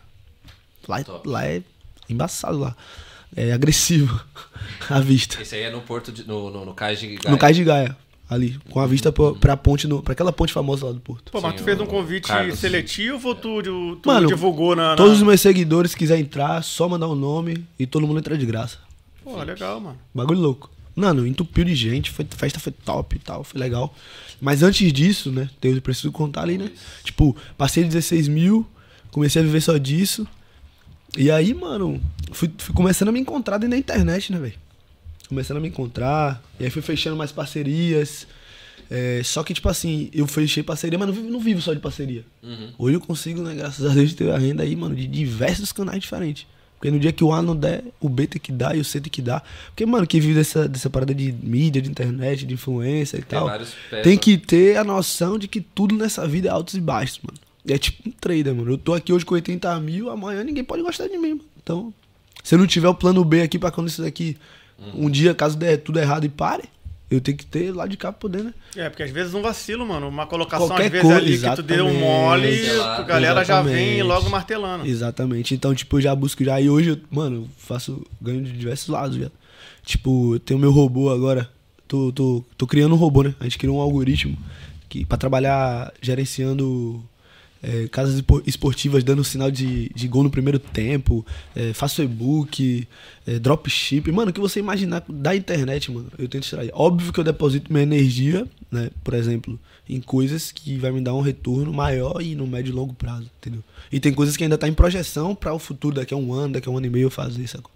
Lá, 0.88 1.00
é- 1.00 1.04
Top. 1.04 1.28
lá 1.28 1.44
é 1.44 1.60
embaçado 2.08 2.58
lá. 2.58 2.74
É 3.36 3.52
agressivo 3.52 4.18
a 4.88 4.98
vista. 4.98 5.42
Esse 5.42 5.56
aí 5.56 5.64
é 5.64 5.70
no 5.70 5.82
Porto, 5.82 6.10
de, 6.10 6.26
no, 6.26 6.50
no, 6.50 6.64
no 6.64 6.72
Cais 6.72 6.98
de 6.98 7.16
Gaia. 7.16 7.30
No 7.30 7.36
Cais 7.36 7.54
de 7.54 7.64
Gaia. 7.64 7.94
Ali, 8.28 8.58
com 8.70 8.80
a 8.80 8.86
vista 8.88 9.12
pra, 9.12 9.32
pra 9.34 9.56
ponte, 9.56 9.86
no, 9.86 10.02
pra 10.02 10.12
aquela 10.12 10.32
ponte 10.32 10.52
famosa 10.52 10.86
lá 10.86 10.92
do 10.92 10.98
Porto. 11.00 11.30
Pô, 11.30 11.40
mas 11.40 11.52
Sim, 11.52 11.58
tu 11.58 11.62
fez 11.64 11.80
um 11.80 11.86
convite 11.86 12.26
Carlos. 12.26 12.58
seletivo 12.58 13.28
ou 13.28 13.34
tu, 13.36 13.62
tu 13.62 14.00
Mano, 14.04 14.26
divulgou 14.26 14.74
na. 14.74 14.90
na- 14.90 14.96
Todos 14.96 15.18
os 15.18 15.22
meus 15.22 15.40
seguidores, 15.40 15.92
se 15.92 15.96
quiser 15.96 16.18
entrar, 16.18 16.60
só 16.64 16.88
mandar 16.88 17.06
o 17.06 17.14
nome 17.14 17.64
e 17.78 17.86
todo 17.86 18.04
mundo 18.04 18.18
entra 18.18 18.36
de 18.36 18.44
graça. 18.44 18.78
Pô, 19.22 19.40
legal, 19.42 19.80
mano. 19.80 19.96
Bagulho 20.12 20.40
louco. 20.40 20.70
Mano, 20.94 21.24
entupiu 21.26 21.64
de 21.64 21.74
gente, 21.76 22.10
foi, 22.10 22.26
a 22.28 22.34
festa 22.36 22.58
foi 22.58 22.72
top 22.72 23.14
e 23.14 23.18
tal, 23.20 23.44
foi 23.44 23.60
legal. 23.60 23.94
Mas 24.40 24.62
antes 24.62 24.92
disso, 24.92 25.30
né, 25.30 25.48
eu 25.62 25.80
preciso 25.80 26.10
contar 26.10 26.42
ali, 26.42 26.58
né? 26.58 26.70
Tipo, 27.04 27.36
passei 27.56 27.82
de 27.84 27.90
16 27.90 28.26
mil, 28.28 28.66
comecei 29.12 29.40
a 29.40 29.44
viver 29.44 29.60
só 29.60 29.76
disso. 29.76 30.26
E 31.16 31.30
aí, 31.30 31.54
mano, 31.54 32.00
fui, 32.32 32.50
fui 32.58 32.74
começando 32.74 33.08
a 33.08 33.12
me 33.12 33.20
encontrar 33.20 33.58
dentro 33.58 33.70
da 33.70 33.78
internet, 33.78 34.32
né, 34.32 34.38
velho? 34.38 34.54
Começando 35.28 35.56
a 35.56 35.60
me 35.60 35.68
encontrar, 35.68 36.42
e 36.60 36.64
aí 36.64 36.70
fui 36.70 36.82
fechando 36.82 37.16
mais 37.16 37.32
parcerias. 37.32 38.26
É, 38.88 39.20
só 39.24 39.42
que, 39.42 39.52
tipo 39.52 39.68
assim, 39.68 40.08
eu 40.12 40.26
fechei 40.26 40.62
parceria, 40.62 40.96
mas 40.98 41.08
não 41.08 41.14
vivo, 41.14 41.28
não 41.28 41.40
vivo 41.40 41.60
só 41.60 41.74
de 41.74 41.80
parceria. 41.80 42.24
Hoje 42.78 42.96
eu 42.96 43.00
consigo, 43.00 43.42
né, 43.42 43.54
graças 43.54 43.84
a 43.84 43.92
Deus, 43.92 44.14
ter 44.14 44.30
a 44.30 44.38
renda 44.38 44.62
aí, 44.62 44.76
mano, 44.76 44.94
de 44.94 45.06
diversos 45.06 45.72
canais 45.72 46.00
diferentes. 46.00 46.46
Porque 46.78 46.90
no 46.90 46.98
dia 47.00 47.10
que 47.10 47.24
o 47.24 47.32
A 47.32 47.40
não 47.40 47.56
der, 47.56 47.82
o 47.98 48.08
B 48.08 48.26
tem 48.26 48.40
que 48.40 48.52
dar 48.52 48.76
e 48.76 48.80
o 48.80 48.84
C 48.84 49.00
tem 49.00 49.10
que 49.10 49.22
dar. 49.22 49.42
Porque, 49.68 49.84
mano, 49.86 50.06
quem 50.06 50.20
vive 50.20 50.34
dessa, 50.34 50.68
dessa 50.68 50.90
parada 50.90 51.14
de 51.14 51.32
mídia, 51.32 51.80
de 51.80 51.90
internet, 51.90 52.44
de 52.44 52.52
influência 52.54 53.16
e 53.16 53.22
Tem 53.22 53.38
tal, 53.38 53.50
tem 54.02 54.12
né? 54.12 54.18
que 54.18 54.36
ter 54.36 54.76
a 54.76 54.84
noção 54.84 55.38
de 55.38 55.48
que 55.48 55.60
tudo 55.60 55.94
nessa 55.96 56.28
vida 56.28 56.48
é 56.48 56.50
altos 56.52 56.74
e 56.74 56.80
baixos, 56.80 57.18
mano. 57.22 57.38
É 57.66 57.78
tipo 57.78 58.08
um 58.08 58.12
trader, 58.12 58.54
mano. 58.54 58.72
Eu 58.72 58.78
tô 58.78 58.92
aqui 58.94 59.12
hoje 59.12 59.24
com 59.24 59.34
80 59.34 59.80
mil, 59.80 60.10
amanhã 60.10 60.44
ninguém 60.44 60.62
pode 60.62 60.82
gostar 60.82 61.08
de 61.08 61.16
mim, 61.16 61.30
mano. 61.30 61.44
Então, 61.60 61.92
se 62.44 62.54
eu 62.54 62.58
não 62.58 62.66
tiver 62.66 62.88
o 62.88 62.94
plano 62.94 63.24
B 63.24 63.40
aqui 63.40 63.58
pra 63.58 63.70
quando 63.70 63.88
isso 63.88 64.02
daqui, 64.02 64.36
Uhum. 64.78 65.06
um 65.06 65.10
dia, 65.10 65.34
caso 65.34 65.56
der 65.56 65.78
tudo 65.78 65.98
errado 65.98 66.24
e 66.24 66.28
pare, 66.28 66.64
eu 67.10 67.20
tenho 67.20 67.36
que 67.36 67.46
ter 67.46 67.72
lá 67.72 67.86
de 67.86 67.96
cá 67.96 68.10
pra 68.12 68.18
poder, 68.18 68.42
né? 68.42 68.52
É, 68.74 68.88
porque 68.90 69.02
às 69.02 69.10
vezes 69.10 69.32
um 69.32 69.40
vacilo, 69.40 69.86
mano. 69.86 70.08
Uma 70.08 70.26
colocação, 70.26 70.66
Qualquer 70.66 70.86
às 70.86 70.90
vezes, 70.90 71.06
coisa, 71.06 71.18
ali 71.20 71.38
que 71.38 71.56
tu 71.56 71.62
deu 71.62 71.84
um 71.86 71.88
exatamente. 71.88 72.04
mole, 72.04 72.80
a 72.80 73.02
galera 73.02 73.44
já 73.44 73.62
vem 73.62 73.74
Exatamente. 73.74 74.02
logo 74.02 74.30
martelando. 74.30 74.86
Exatamente. 74.86 75.54
Então, 75.54 75.74
tipo, 75.74 75.96
eu 75.96 76.00
já 76.00 76.14
busco 76.14 76.42
já. 76.44 76.60
E 76.60 76.68
hoje, 76.68 76.90
eu, 76.90 76.98
mano, 77.10 77.36
eu 77.36 77.48
faço 77.58 78.04
ganho 78.20 78.42
de 78.42 78.52
diversos 78.52 78.88
lados 78.88 79.16
já. 79.16 79.30
Tipo, 79.84 80.34
eu 80.34 80.40
tenho 80.40 80.58
meu 80.58 80.72
robô 80.72 81.10
agora. 81.10 81.48
Tô, 81.86 82.10
tô, 82.12 82.44
tô 82.58 82.66
criando 82.66 82.94
um 82.96 82.98
robô, 82.98 83.22
né? 83.22 83.34
A 83.38 83.44
gente 83.44 83.58
criou 83.58 83.78
um 83.78 83.80
algoritmo 83.80 84.36
que 84.88 85.04
para 85.04 85.16
trabalhar 85.16 85.92
gerenciando 86.02 87.02
é, 87.62 87.88
casas 87.88 88.14
espo- 88.16 88.42
esportivas, 88.46 89.02
dando 89.02 89.24
sinal 89.24 89.50
de, 89.50 89.88
de 89.94 90.06
gol 90.08 90.22
no 90.22 90.30
primeiro 90.30 90.58
tempo. 90.58 91.24
É, 91.54 91.72
faço 91.72 92.02
e-book, 92.02 92.86
é, 93.26 93.38
dropship. 93.38 94.10
Mano, 94.12 94.30
o 94.30 94.34
que 94.34 94.40
você 94.40 94.60
imaginar 94.60 95.02
da 95.08 95.34
internet, 95.34 95.90
mano, 95.90 96.08
eu 96.18 96.28
tento 96.28 96.44
extrair. 96.44 96.70
Óbvio 96.74 97.12
que 97.12 97.20
eu 97.20 97.24
deposito 97.24 97.72
minha 97.72 97.82
energia, 97.82 98.46
né? 98.70 98.90
Por 99.02 99.14
exemplo, 99.14 99.58
em 99.88 100.00
coisas 100.00 100.50
que 100.52 100.76
vai 100.78 100.90
me 100.92 101.00
dar 101.00 101.14
um 101.14 101.20
retorno 101.20 101.72
maior 101.72 102.20
e 102.20 102.34
no 102.34 102.46
médio 102.46 102.70
e 102.70 102.74
longo 102.74 102.92
prazo, 102.94 103.30
entendeu? 103.38 103.62
E 103.90 104.00
tem 104.00 104.12
coisas 104.12 104.36
que 104.36 104.42
ainda 104.44 104.58
tá 104.58 104.68
em 104.68 104.74
projeção 104.74 105.34
para 105.34 105.54
o 105.54 105.58
futuro, 105.58 105.96
daqui 105.96 106.12
a 106.12 106.16
um 106.16 106.32
ano, 106.32 106.54
daqui 106.54 106.68
a 106.68 106.72
um 106.72 106.76
ano 106.76 106.86
e 106.86 106.90
meio 106.90 107.06
eu 107.06 107.10
fazer, 107.10 107.46
sacou? 107.46 107.70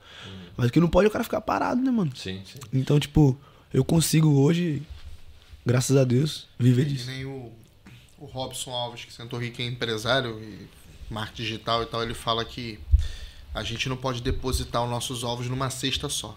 Mas 0.57 0.69
o 0.69 0.73
que 0.73 0.81
não 0.81 0.89
pode 0.89 1.07
é 1.07 1.09
o 1.09 1.11
cara 1.13 1.25
ficar 1.25 1.41
parado, 1.41 1.81
né, 1.81 1.91
mano? 1.91 2.11
Sim, 2.15 2.41
sim. 2.45 2.59
Então, 2.73 2.99
tipo, 3.01 3.39
eu 3.73 3.85
consigo 3.85 4.29
hoje, 4.41 4.83
graças 5.65 5.97
a 5.97 6.05
Deus, 6.05 6.47
viver 6.59 6.85
Que 6.87 6.93
disso. 6.93 7.07
nem 7.11 7.25
o, 7.25 7.51
o 8.21 8.27
Robson 8.27 8.71
Alves, 8.71 9.05
que 9.05 9.13
sentou 9.13 9.39
aqui, 9.39 9.51
que 9.51 9.63
é 9.63 9.67
empresário 9.67 10.39
e 10.41 10.69
marketing 11.13 11.43
digital 11.43 11.83
e 11.83 11.87
tal, 11.87 12.03
ele 12.03 12.15
fala 12.15 12.45
que 12.45 12.79
a 13.55 13.65
gente 13.65 13.89
não 13.89 13.97
pode 13.97 14.21
depositar 14.23 14.85
os 14.85 14.91
nossos 14.91 15.25
ovos 15.25 15.49
numa 15.49 15.71
cesta 15.71 16.09
só. 16.09 16.37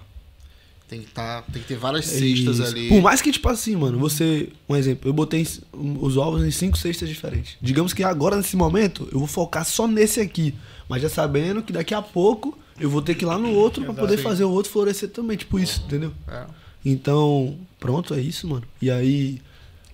Tem 0.88 1.01
que, 1.01 1.07
tá, 1.07 1.41
tem 1.51 1.61
que 1.61 1.68
ter 1.68 1.77
várias 1.77 2.05
cestas 2.05 2.60
Isso. 2.60 2.64
ali. 2.64 2.89
Por 2.89 3.01
mais 3.01 3.22
que, 3.22 3.31
tipo 3.31 3.47
assim, 3.49 3.76
mano, 3.76 3.97
você. 3.97 4.49
Um 4.68 4.76
exemplo, 4.76 5.10
eu 5.10 5.14
botei 5.14 5.45
os 5.73 6.18
ovos 6.18 6.43
em 6.43 6.51
cinco 6.51 6.77
cestas 6.77 7.10
diferentes. 7.10 7.57
Digamos 7.61 7.93
que 7.93 8.03
agora, 8.03 8.35
nesse 8.35 8.55
momento, 8.55 9.07
eu 9.11 9.19
vou 9.19 9.27
focar 9.27 9.65
só 9.65 9.88
nesse 9.88 10.19
aqui. 10.19 10.53
Mas 10.88 11.01
já 11.01 11.10
sabendo 11.10 11.64
que 11.64 11.73
daqui 11.73 11.93
a 11.93 12.01
pouco 12.01 12.57
eu 12.80 12.89
vou 12.89 13.01
ter 13.01 13.15
que 13.15 13.23
ir 13.23 13.27
lá 13.27 13.39
no 13.39 13.51
outro 13.53 13.84
pra 13.84 13.93
poder 13.93 14.18
fazer 14.18 14.43
o 14.43 14.51
outro 14.51 14.72
florescer 14.72 15.10
também. 15.10 15.38
Tipo 15.38 15.57
isso, 15.60 15.81
entendeu? 15.85 16.14
É. 16.27 16.45
Então, 16.85 17.57
pronto, 17.80 18.14
é 18.14 18.22
isso, 18.22 18.47
mano. 18.47 18.64
E 18.81 18.91
aí, 18.91 19.41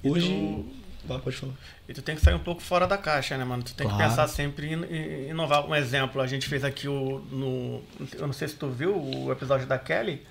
hoje. 0.03 0.27
tu- 0.27 0.78
Vai, 1.05 1.17
pode 1.19 1.35
falar. 1.37 1.53
E 1.87 1.93
tu 1.93 2.01
tem 2.01 2.15
que 2.15 2.21
sair 2.21 2.33
um 2.35 2.39
pouco 2.39 2.61
fora 2.61 2.85
da 2.85 2.97
caixa, 2.97 3.37
né, 3.37 3.43
mano? 3.45 3.63
Tu 3.63 3.73
tem 3.73 3.87
que 3.87 3.93
Claro. 3.93 4.09
pensar 4.09 4.27
sempre 4.27 4.67
em, 4.67 4.83
em 4.85 5.29
inovar. 5.29 5.65
Um 5.65 5.73
exemplo, 5.75 6.21
a 6.21 6.27
gente 6.27 6.47
fez 6.47 6.63
aqui 6.63 6.87
o. 6.87 7.19
No, 7.31 7.81
eu 8.15 8.27
não 8.27 8.33
sei 8.33 8.47
se 8.47 8.55
tu 8.55 8.67
viu 8.69 8.95
o 8.95 9.31
episódio 9.31 9.65
da 9.65 9.77
Kelly. 9.79 10.21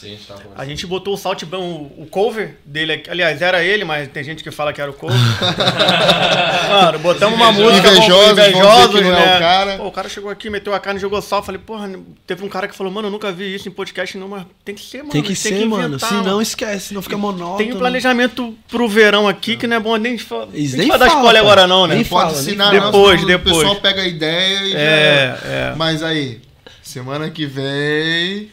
Sim, 0.00 0.16
tá 0.28 0.34
bom. 0.34 0.52
A 0.56 0.64
gente 0.64 0.86
botou 0.86 1.14
o 1.14 1.16
Salt 1.16 1.44
Ban, 1.44 1.58
o, 1.58 2.02
o 2.02 2.06
cover 2.08 2.56
dele 2.64 2.92
aqui. 2.92 3.10
Aliás, 3.10 3.42
era 3.42 3.62
ele, 3.64 3.84
mas 3.84 4.06
tem 4.08 4.22
gente 4.22 4.44
que 4.44 4.50
fala 4.50 4.72
que 4.72 4.80
era 4.80 4.90
o 4.90 4.94
cover. 4.94 5.16
Mano, 6.70 6.98
botamos 7.00 7.34
uma 7.36 7.50
música. 7.52 7.88
Invejosos, 7.88 8.34
que 8.34 8.50
invejosos, 8.50 9.00
não 9.00 9.12
é 9.12 9.26
né? 9.26 9.36
o 9.36 9.38
cara. 9.40 9.76
Pô, 9.76 9.86
o 9.86 9.92
cara 9.92 10.08
chegou 10.08 10.30
aqui, 10.30 10.48
meteu 10.50 10.72
a 10.74 10.78
cara 10.80 10.96
e 10.96 11.00
jogou 11.00 11.20
sal. 11.20 11.42
Falei, 11.42 11.60
porra, 11.60 11.90
teve 12.26 12.44
um 12.44 12.48
cara 12.48 12.68
que 12.68 12.76
falou, 12.76 12.92
mano, 12.92 13.08
eu 13.08 13.12
nunca 13.12 13.32
vi 13.32 13.54
isso 13.54 13.68
em 13.68 13.72
podcast, 13.72 14.16
não, 14.18 14.28
mas 14.28 14.44
tem 14.64 14.74
que 14.74 14.82
ser, 14.82 14.98
mano. 14.98 15.10
Tem 15.10 15.22
que 15.22 15.34
ser, 15.34 15.64
mano. 15.66 15.88
inventar, 15.88 16.12
mano. 16.12 16.40
esquece, 16.42 16.94
não 16.94 17.02
fica 17.02 17.16
monótono. 17.16 17.58
Tem 17.58 17.72
um 17.72 17.78
planejamento 17.78 18.54
pro 18.68 18.88
verão 18.88 19.26
aqui 19.26 19.56
que 19.56 19.66
não 19.66 19.76
é 19.76 19.80
bom 19.80 19.96
nem 19.96 20.16
fa- 20.18 20.46
Eles 20.52 20.72
nem 20.72 20.80
nem 20.82 20.88
falar 20.88 20.98
da 20.98 21.06
falam, 21.06 21.20
escola 21.22 21.32
pai. 21.32 21.40
agora, 21.42 21.66
não, 21.66 21.86
né? 21.86 21.94
Nem 21.96 22.04
Pode 22.04 22.30
fala, 22.30 22.38
ensinar, 22.40 22.70
nem 22.70 22.80
não, 22.80 22.86
Depois, 22.92 23.24
depois. 23.26 23.56
O 23.56 23.58
pessoal 23.60 23.76
pega 23.80 24.02
a 24.02 24.06
ideia 24.06 24.60
e 24.60 24.70
já 24.72 24.78
É, 24.78 24.82
era. 24.82 25.40
é. 25.44 25.74
Mas 25.76 26.02
aí, 26.02 26.40
semana 26.82 27.30
que 27.30 27.46
vem, 27.46 28.50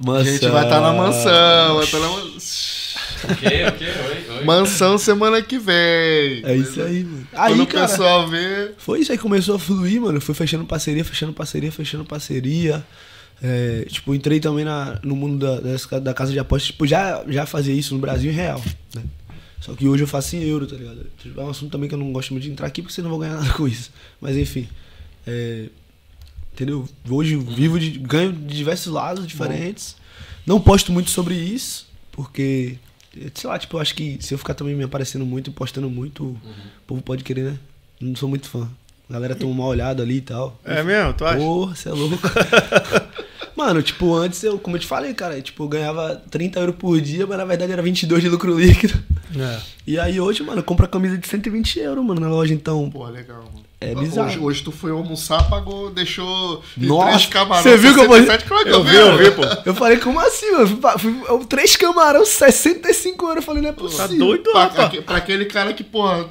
a 0.00 0.06
Mansão. 0.06 0.24
gente 0.32 0.48
vai 0.48 0.64
estar 0.64 0.80
na 0.80 0.92
mansão. 0.92 1.74
Vai 1.76 1.84
estar 1.84 1.98
na 1.98 2.08
mansão. 2.08 2.80
Ok, 3.22 3.64
ok, 3.66 3.86
oi, 3.86 4.36
oi. 4.38 4.44
Mansão 4.44 4.96
semana 4.96 5.42
que 5.42 5.58
vem. 5.58 6.42
É 6.42 6.56
isso 6.56 6.80
aí, 6.80 7.04
mano. 7.04 7.26
Quando 7.30 7.42
Aí, 7.52 7.60
o 7.60 7.66
cara, 7.66 7.86
pessoal 7.86 8.26
vê. 8.28 8.72
foi 8.78 9.00
isso 9.00 9.12
aí 9.12 9.18
que 9.18 9.22
começou 9.22 9.56
a 9.56 9.58
fluir, 9.58 10.00
mano. 10.00 10.16
Eu 10.16 10.22
fui 10.22 10.34
fechando 10.34 10.64
parceria, 10.64 11.04
fechando 11.04 11.34
parceria, 11.34 11.70
fechando 11.70 12.02
parceria. 12.06 12.82
É, 13.42 13.84
tipo, 13.90 14.14
entrei 14.14 14.40
também 14.40 14.64
na, 14.64 14.98
no 15.02 15.14
mundo 15.14 15.38
da, 15.60 15.98
da 15.98 16.14
casa 16.14 16.32
de 16.32 16.38
apostas. 16.38 16.68
Tipo, 16.68 16.86
já, 16.86 17.22
já 17.28 17.44
fazia 17.44 17.74
isso 17.74 17.92
no 17.94 18.00
Brasil 18.00 18.30
em 18.32 18.34
real, 18.34 18.62
né? 18.94 19.02
Só 19.60 19.74
que 19.74 19.86
hoje 19.86 20.02
eu 20.04 20.08
faço 20.08 20.34
em 20.36 20.42
euro, 20.42 20.66
tá 20.66 20.76
ligado? 20.76 21.06
Tipo, 21.22 21.38
é 21.42 21.44
um 21.44 21.50
assunto 21.50 21.70
também 21.70 21.90
que 21.90 21.94
eu 21.94 21.98
não 21.98 22.10
gosto 22.12 22.30
muito 22.32 22.44
de 22.44 22.50
entrar 22.50 22.66
aqui 22.68 22.80
porque 22.80 22.94
você 22.94 23.02
não 23.02 23.10
vai 23.18 23.28
ganhar 23.28 23.38
nada 23.42 23.52
com 23.52 23.68
isso. 23.68 23.90
Mas 24.18 24.34
enfim. 24.34 24.66
é, 25.26 25.66
entendeu? 26.60 26.86
Hoje 27.08 27.34
eu 27.34 27.40
vivo 27.40 27.80
de. 27.80 27.98
ganho 27.98 28.32
de 28.32 28.54
diversos 28.54 28.92
lados 28.92 29.26
diferentes. 29.26 29.96
Não 30.46 30.60
posto 30.60 30.92
muito 30.92 31.10
sobre 31.10 31.34
isso, 31.34 31.88
porque. 32.12 32.76
Sei 33.34 33.50
lá, 33.50 33.58
tipo, 33.58 33.76
eu 33.76 33.80
acho 33.80 33.94
que 33.94 34.18
se 34.20 34.34
eu 34.34 34.38
ficar 34.38 34.54
também 34.54 34.74
me 34.74 34.84
aparecendo 34.84 35.26
muito 35.26 35.50
e 35.50 35.52
postando 35.52 35.90
muito, 35.90 36.24
o 36.24 36.38
povo 36.86 37.02
pode 37.02 37.24
querer, 37.24 37.52
né? 37.52 37.58
Não 38.00 38.14
sou 38.14 38.28
muito 38.28 38.48
fã. 38.48 38.68
A 39.08 39.12
galera 39.14 39.34
toma 39.34 39.50
uma 39.50 39.66
olhada 39.66 40.04
ali 40.04 40.18
e 40.18 40.20
tal. 40.20 40.60
É 40.64 40.82
mesmo? 40.84 41.12
Tu 41.14 41.24
acha? 41.24 41.38
Porra, 41.38 41.74
você 41.74 41.88
é 41.88 41.92
louco. 41.92 42.18
Mano, 43.56 43.82
tipo, 43.82 44.14
antes 44.14 44.42
eu, 44.44 44.58
como 44.58 44.76
eu 44.76 44.80
te 44.80 44.86
falei, 44.86 45.12
cara, 45.12 45.42
tipo, 45.42 45.64
eu 45.64 45.68
ganhava 45.68 46.22
30 46.30 46.60
euros 46.60 46.76
por 46.76 47.00
dia, 47.00 47.26
mas 47.26 47.36
na 47.36 47.44
verdade 47.44 47.72
era 47.72 47.82
22 47.82 48.22
de 48.22 48.28
lucro 48.28 48.56
líquido. 48.56 49.02
É. 49.38 49.60
E 49.86 49.98
aí 49.98 50.20
hoje, 50.20 50.42
mano, 50.42 50.58
eu 50.60 50.64
compro 50.64 50.84
a 50.84 50.88
camisa 50.88 51.16
de 51.18 51.26
120 51.26 51.78
euros, 51.80 52.04
mano, 52.04 52.20
na 52.20 52.28
loja, 52.28 52.52
então. 52.54 52.90
Pô, 52.90 53.04
legal, 53.06 53.38
mano. 53.38 53.60
É 53.82 53.94
bizarro. 53.94 54.28
Hoje, 54.28 54.38
hoje 54.38 54.62
tu 54.62 54.70
foi 54.70 54.90
almoçar, 54.90 55.48
pagou, 55.48 55.90
deixou 55.90 56.62
de 56.76 56.86
Nossa, 56.86 57.08
três 57.12 57.26
camarões. 57.26 57.62
você 57.62 57.76
viu 57.78 57.94
que 57.94 58.00
eu 58.00 58.06
vou- 58.08 58.16
67, 58.18 58.44
claro 58.46 58.64
que 58.64 58.70
Eu 58.70 58.84
vi, 58.84 58.94
eu 58.94 59.16
vi, 59.16 59.30
pô. 59.30 59.42
Eu 59.64 59.74
falei, 59.74 59.96
como 59.96 60.20
assim, 60.20 60.50
mano? 60.52 60.66
Fui 60.66 60.98
fui- 60.98 61.22
eu- 61.28 61.44
três 61.46 61.76
camarão, 61.76 62.24
65 62.26 63.24
euros. 63.24 63.36
Eu 63.36 63.42
falei, 63.42 63.62
não 63.62 63.70
é 63.70 63.72
Tá 63.72 63.78
possível. 63.80 64.18
doido, 64.18 64.50
Pra, 64.52 64.64
rapaz? 64.64 65.00
pra 65.04 65.16
aquele 65.16 65.46
cara 65.46 65.72
que, 65.72 65.82
porra, 65.82 66.28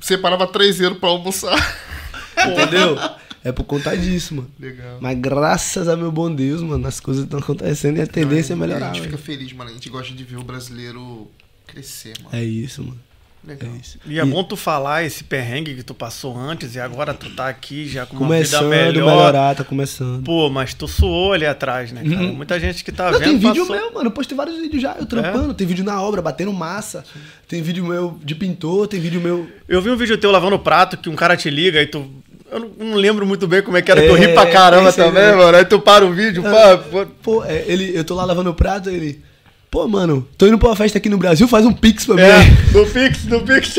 separava 0.00 0.46
3 0.46 0.78
euros 0.80 0.98
pra 0.98 1.08
almoçar. 1.08 1.56
Entendeu? 2.46 2.98
É 3.44 3.52
por 3.52 3.64
conta 3.64 3.96
disso, 3.96 4.34
mano. 4.34 4.50
Legal. 4.58 4.98
Mas 5.00 5.18
graças 5.18 5.88
a 5.88 5.96
meu 5.96 6.12
bom 6.12 6.30
Deus, 6.32 6.60
mano, 6.60 6.86
as 6.86 7.00
coisas 7.00 7.24
estão 7.24 7.38
acontecendo 7.38 7.96
e 7.98 8.02
a 8.02 8.06
tendência 8.06 8.52
é 8.52 8.56
Não, 8.56 8.66
melhorar. 8.66 8.90
A 8.90 8.92
gente 8.92 9.00
velho. 9.06 9.12
fica 9.16 9.22
feliz, 9.22 9.52
mano. 9.52 9.70
A 9.70 9.72
gente 9.72 9.88
gosta 9.88 10.12
de 10.12 10.22
ver 10.24 10.36
o 10.36 10.42
brasileiro 10.44 11.30
crescer, 11.68 12.14
mano. 12.22 12.30
É 12.32 12.42
isso, 12.42 12.82
mano. 12.82 12.98
Legal. 13.46 13.70
É 13.72 13.76
isso. 13.80 13.98
E 14.04 14.18
é 14.18 14.24
bom 14.24 14.42
tu 14.42 14.56
falar 14.56 15.04
esse 15.04 15.22
perrengue 15.22 15.74
que 15.76 15.82
tu 15.84 15.94
passou 15.94 16.36
antes 16.36 16.74
e 16.74 16.80
agora 16.80 17.14
tu 17.14 17.30
tá 17.30 17.48
aqui 17.48 17.88
já 17.88 18.04
com 18.04 18.16
uma 18.16 18.26
Começando 18.26 18.64
a 18.72 18.76
vida 18.76 18.92
melhor. 18.92 19.06
melhorar, 19.16 19.54
tá 19.54 19.62
começando. 19.64 20.24
Pô, 20.24 20.50
mas 20.50 20.74
tu 20.74 20.88
suou 20.88 21.32
ali 21.32 21.46
atrás, 21.46 21.92
né, 21.92 22.02
cara? 22.02 22.16
Uhum. 22.16 22.34
Muita 22.34 22.58
gente 22.58 22.82
que 22.84 22.90
tá 22.90 23.10
Não, 23.12 23.18
vendo 23.18 23.28
tem 23.28 23.38
vídeo 23.38 23.64
passou... 23.66 23.76
meu, 23.76 23.92
mano. 23.94 24.06
Eu 24.08 24.10
postei 24.10 24.36
vários 24.36 24.58
vídeos 24.58 24.82
já, 24.82 24.96
eu 24.98 25.06
trampando. 25.06 25.54
Tem 25.54 25.66
vídeo 25.66 25.84
na 25.84 26.02
obra, 26.02 26.20
batendo 26.20 26.52
massa. 26.52 27.04
Tem 27.46 27.62
vídeo 27.62 27.84
meu 27.86 28.18
de 28.24 28.34
pintor, 28.34 28.88
tem 28.88 28.98
vídeo 29.00 29.20
meu. 29.20 29.48
Eu 29.68 29.80
vi 29.80 29.88
um 29.90 29.96
vídeo 29.96 30.18
teu 30.18 30.32
lavando 30.32 30.58
prato 30.58 30.96
que 30.98 31.08
um 31.08 31.14
cara 31.16 31.36
te 31.36 31.48
liga 31.48 31.80
e 31.80 31.86
tu... 31.86 32.10
Eu 32.50 32.60
não, 32.60 32.68
não 32.90 32.94
lembro 32.96 33.24
muito 33.24 33.46
bem 33.46 33.62
como 33.62 33.76
é 33.76 33.82
que 33.82 33.90
era, 33.90 34.00
que 34.00 34.08
eu 34.08 34.14
ri 34.14 34.24
É, 34.24 34.34
pra 34.34 34.46
caramba 34.50 34.88
aí 34.88 34.94
também, 34.94 35.22
mesmo. 35.22 35.38
mano. 35.42 35.56
Aí 35.56 35.64
tu 35.64 35.78
para 35.78 36.04
o 36.04 36.12
vídeo, 36.12 36.42
pá, 36.42 36.76
pô, 36.78 37.06
Pô, 37.22 37.44
é, 37.44 37.62
ele, 37.68 37.96
eu 37.96 38.02
tô 38.04 38.14
lá 38.14 38.24
lavando 38.24 38.50
o 38.50 38.54
prato, 38.54 38.90
ele. 38.90 39.22
Pô, 39.70 39.86
mano, 39.86 40.26
tô 40.38 40.46
indo 40.46 40.58
pra 40.58 40.68
uma 40.68 40.76
festa 40.76 40.96
aqui 40.98 41.08
no 41.08 41.18
Brasil, 41.18 41.46
faz 41.46 41.66
um 41.66 41.72
pix 41.72 42.06
pra 42.06 42.14
mim. 42.14 42.22
É, 42.22 42.44
no 42.72 42.86
Pix, 42.86 43.24
no 43.24 43.42
Pix. 43.42 43.74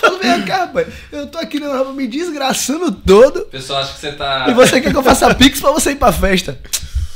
Fala, 0.00 0.18
vem 0.18 0.42
cá, 0.42 0.66
pai. 0.68 0.86
Eu 1.12 1.26
tô 1.26 1.38
aqui 1.38 1.60
na 1.60 1.66
Europa 1.66 1.92
me 1.92 2.06
desgraçando 2.06 2.90
todo. 2.92 3.40
O 3.40 3.46
pessoal 3.46 3.80
acha 3.80 3.92
que 3.92 4.00
você 4.00 4.12
tá. 4.12 4.46
E 4.48 4.54
você 4.54 4.80
quer 4.80 4.90
que 4.90 4.96
eu 4.96 5.02
faça 5.02 5.34
pix 5.34 5.60
pra 5.60 5.70
você 5.70 5.90
ir 5.92 5.96
pra 5.96 6.12
festa? 6.12 6.58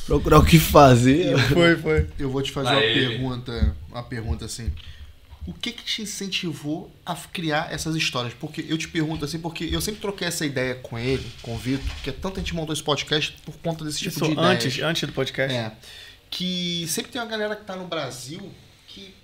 Procurar 0.04 0.38
o 0.40 0.44
que 0.44 0.58
fazer. 0.58 1.38
Foi, 1.48 1.76
foi. 1.76 2.06
Eu 2.18 2.28
vou 2.28 2.42
te 2.42 2.50
fazer 2.50 2.70
uma 2.70 2.80
ele. 2.82 3.08
pergunta, 3.08 3.74
uma 3.90 4.02
pergunta 4.02 4.44
assim. 4.44 4.70
O 5.46 5.52
que 5.52 5.72
que 5.72 5.82
te 5.82 6.02
incentivou 6.02 6.92
a 7.04 7.14
criar 7.14 7.68
essas 7.72 7.96
histórias? 7.96 8.32
Porque 8.38 8.64
eu 8.68 8.76
te 8.78 8.88
pergunto 8.88 9.24
assim, 9.24 9.38
porque 9.38 9.68
eu 9.72 9.80
sempre 9.80 10.00
troquei 10.00 10.28
essa 10.28 10.44
ideia 10.46 10.74
com 10.76 10.96
ele, 10.98 11.24
com 11.40 11.54
o 11.54 11.58
Vitor, 11.58 11.84
porque 11.94 12.12
tanto 12.12 12.36
a 12.36 12.38
gente 12.40 12.54
montou 12.54 12.72
esse 12.72 12.82
podcast 12.82 13.34
por 13.44 13.54
conta 13.56 13.84
desse 13.84 13.98
tipo 13.98 14.10
Isso 14.10 14.24
de 14.24 14.32
ideia. 14.32 14.46
antes, 14.46 14.82
antes 14.82 15.02
do 15.08 15.12
podcast. 15.12 15.56
É. 15.56 15.72
Que 16.32 16.86
sempre 16.88 17.12
tem 17.12 17.20
uma 17.20 17.28
galera 17.28 17.54
que 17.54 17.64
tá 17.64 17.76
no 17.76 17.84
Brasil 17.84 18.50
que 18.88 19.14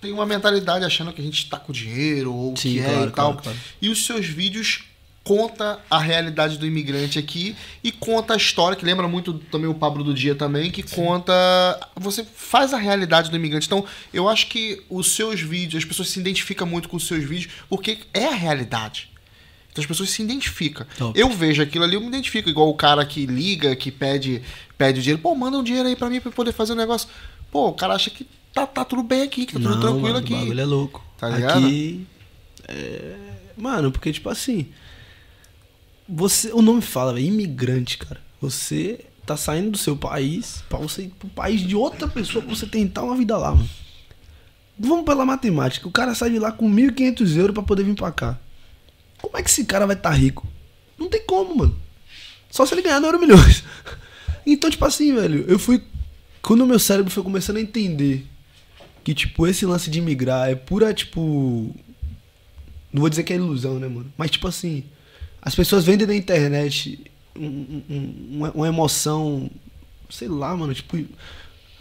tem 0.00 0.12
uma 0.12 0.24
mentalidade 0.24 0.84
achando 0.84 1.12
que 1.12 1.20
a 1.20 1.24
gente 1.24 1.48
tá 1.48 1.58
com 1.58 1.72
dinheiro 1.72 2.32
ou 2.32 2.56
Sim, 2.56 2.74
que 2.74 2.80
é 2.80 2.84
claro, 2.84 3.08
e 3.08 3.12
tal. 3.12 3.32
claro, 3.32 3.42
claro. 3.42 3.58
E 3.80 3.88
os 3.88 4.06
seus 4.06 4.26
vídeos 4.26 4.84
conta 5.24 5.78
a 5.90 5.98
realidade 5.98 6.58
do 6.58 6.66
imigrante 6.66 7.18
aqui 7.18 7.56
e 7.82 7.92
conta 7.92 8.34
a 8.34 8.36
história, 8.36 8.76
que 8.76 8.84
lembra 8.84 9.06
muito 9.06 9.34
também 9.34 9.68
o 9.68 9.74
Pablo 9.74 10.02
do 10.02 10.12
Dia 10.14 10.34
também, 10.34 10.70
que 10.70 10.82
conta. 10.82 11.32
Você 11.96 12.24
faz 12.24 12.72
a 12.72 12.78
realidade 12.78 13.30
do 13.30 13.36
imigrante. 13.36 13.66
Então, 13.66 13.84
eu 14.12 14.28
acho 14.28 14.46
que 14.48 14.82
os 14.88 15.14
seus 15.14 15.40
vídeos, 15.40 15.82
as 15.82 15.88
pessoas 15.88 16.08
se 16.08 16.20
identificam 16.20 16.66
muito 16.66 16.88
com 16.88 16.96
os 16.96 17.06
seus 17.06 17.24
vídeos, 17.24 17.52
porque 17.68 17.98
é 18.12 18.26
a 18.26 18.34
realidade. 18.34 19.12
Então 19.72 19.80
as 19.80 19.88
pessoas 19.88 20.10
se 20.10 20.22
identificam. 20.22 20.86
Top. 20.98 21.18
Eu 21.18 21.30
vejo 21.30 21.62
aquilo 21.62 21.84
ali, 21.84 21.94
eu 21.94 22.00
me 22.00 22.06
identifico, 22.06 22.48
igual 22.48 22.68
o 22.68 22.74
cara 22.74 23.06
que 23.06 23.24
liga, 23.24 23.74
que 23.74 23.90
pede, 23.90 24.42
pede 24.82 24.98
o 24.98 25.02
dinheiro. 25.02 25.22
Pô, 25.22 25.34
manda 25.34 25.56
um 25.56 25.62
dinheiro 25.62 25.88
aí 25.88 25.94
pra 25.94 26.10
mim 26.10 26.20
pra 26.20 26.28
eu 26.28 26.34
poder 26.34 26.52
fazer 26.52 26.72
um 26.72 26.76
negócio. 26.76 27.08
Pô, 27.50 27.68
o 27.68 27.74
cara 27.74 27.94
acha 27.94 28.10
que 28.10 28.26
tá, 28.52 28.66
tá 28.66 28.84
tudo 28.84 29.02
bem 29.02 29.22
aqui, 29.22 29.46
que 29.46 29.52
tá 29.52 29.60
tudo 29.60 29.74
Não, 29.74 29.80
tranquilo 29.80 30.02
mano, 30.02 30.18
aqui. 30.18 30.34
O 30.34 30.38
bagulho 30.38 30.60
é 30.60 30.64
louco. 30.64 31.04
Tá 31.18 31.28
ligado? 31.28 31.66
Aqui. 31.66 32.06
é, 32.68 33.16
Mano, 33.56 33.92
porque, 33.92 34.12
tipo 34.12 34.28
assim. 34.28 34.68
Você. 36.08 36.52
O 36.52 36.60
nome 36.60 36.82
fala, 36.82 37.12
velho, 37.12 37.26
imigrante, 37.26 37.98
cara. 37.98 38.20
Você 38.40 39.04
tá 39.24 39.36
saindo 39.36 39.70
do 39.70 39.78
seu 39.78 39.96
país 39.96 40.64
pra 40.68 40.78
você 40.78 41.02
ir 41.02 41.08
pro 41.10 41.28
país 41.28 41.60
de 41.60 41.76
outra 41.76 42.08
pessoa 42.08 42.44
pra 42.44 42.52
você 42.52 42.66
tentar 42.66 43.04
uma 43.04 43.16
vida 43.16 43.36
lá, 43.38 43.54
mano. 43.54 43.70
Vamos 44.76 45.04
pela 45.04 45.24
matemática. 45.24 45.86
O 45.86 45.92
cara 45.92 46.14
sai 46.14 46.30
de 46.30 46.38
lá 46.40 46.50
com 46.50 46.68
1.500 46.68 47.36
euros 47.36 47.54
pra 47.54 47.62
poder 47.62 47.84
vir 47.84 47.94
pra 47.94 48.10
cá. 48.10 48.38
Como 49.20 49.36
é 49.36 49.42
que 49.42 49.48
esse 49.48 49.64
cara 49.64 49.86
vai 49.86 49.94
estar 49.94 50.10
tá 50.10 50.16
rico? 50.16 50.48
Não 50.98 51.08
tem 51.08 51.24
como, 51.24 51.54
mano. 51.54 51.76
Só 52.50 52.66
se 52.66 52.74
ele 52.74 52.82
ganhar 52.82 52.98
no 52.98 53.06
Euro 53.06 53.20
Milhões. 53.20 53.62
Então, 54.46 54.70
tipo 54.70 54.84
assim, 54.84 55.14
velho, 55.14 55.44
eu 55.48 55.58
fui. 55.58 55.82
Quando 56.40 56.62
o 56.62 56.66
meu 56.66 56.78
cérebro 56.78 57.10
foi 57.10 57.22
começando 57.22 57.56
a 57.58 57.60
entender 57.60 58.26
que, 59.04 59.14
tipo, 59.14 59.46
esse 59.46 59.64
lance 59.64 59.90
de 59.90 60.00
migrar 60.00 60.48
é 60.50 60.54
pura, 60.54 60.92
tipo. 60.92 61.74
Não 62.92 63.00
vou 63.00 63.08
dizer 63.08 63.22
que 63.22 63.32
é 63.32 63.36
ilusão, 63.36 63.78
né, 63.78 63.88
mano? 63.88 64.12
Mas, 64.18 64.30
tipo 64.32 64.46
assim, 64.48 64.84
as 65.40 65.54
pessoas 65.54 65.84
vendem 65.84 66.06
na 66.06 66.14
internet 66.14 67.00
um- 67.36 67.46
um- 67.46 67.82
um- 67.90 68.50
uma, 68.54 68.68
emoção. 68.68 69.50
Sei 70.10 70.28
lá, 70.28 70.54
mano, 70.56 70.74
tipo. 70.74 70.96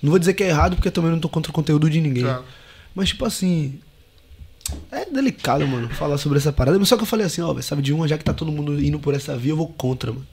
Não 0.01 0.09
vou 0.09 0.19
dizer 0.19 0.33
que 0.33 0.43
é 0.43 0.47
errado, 0.49 0.75
porque 0.75 0.87
eu 0.87 0.91
também 0.91 1.11
não 1.11 1.19
tô 1.19 1.27
contra 1.29 1.51
o 1.51 1.53
conteúdo 1.53 1.89
de 1.89 1.99
ninguém. 1.99 2.23
Claro. 2.23 2.45
Mas, 2.95 3.09
tipo 3.09 3.25
assim. 3.25 3.79
É 4.91 5.05
delicado, 5.05 5.67
mano, 5.67 5.89
falar 5.89 6.17
sobre 6.17 6.37
essa 6.37 6.53
parada. 6.53 6.79
Mas 6.79 6.87
só 6.87 6.95
que 6.95 7.03
eu 7.03 7.07
falei 7.07 7.25
assim, 7.25 7.41
ó, 7.41 7.51
velho, 7.51 7.63
sabe 7.63 7.81
de 7.81 7.91
uma, 7.91 8.07
já 8.07 8.17
que 8.17 8.23
tá 8.23 8.33
todo 8.33 8.51
mundo 8.51 8.81
indo 8.81 8.99
por 8.99 9.13
essa 9.13 9.35
via, 9.35 9.51
eu 9.51 9.57
vou 9.57 9.67
contra, 9.67 10.13
mano. 10.13 10.25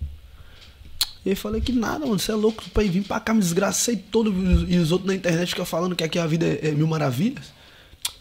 E 1.28 1.32
aí 1.32 1.36
falei 1.36 1.60
que 1.60 1.72
nada, 1.72 2.06
mano, 2.06 2.18
você 2.18 2.32
é 2.32 2.34
louco 2.34 2.64
pra 2.70 2.82
ir 2.82 2.88
vir 2.88 3.02
pra 3.02 3.20
cá, 3.20 3.34
me 3.34 3.40
desgracei 3.40 3.96
todo. 3.96 4.32
E 4.66 4.78
os 4.78 4.90
outros 4.90 5.06
na 5.06 5.14
internet 5.14 5.50
ficam 5.50 5.66
falando 5.66 5.94
que 5.94 6.02
aqui 6.02 6.18
a 6.18 6.26
vida 6.26 6.46
é, 6.46 6.68
é 6.68 6.70
mil 6.70 6.86
maravilhas. 6.86 7.52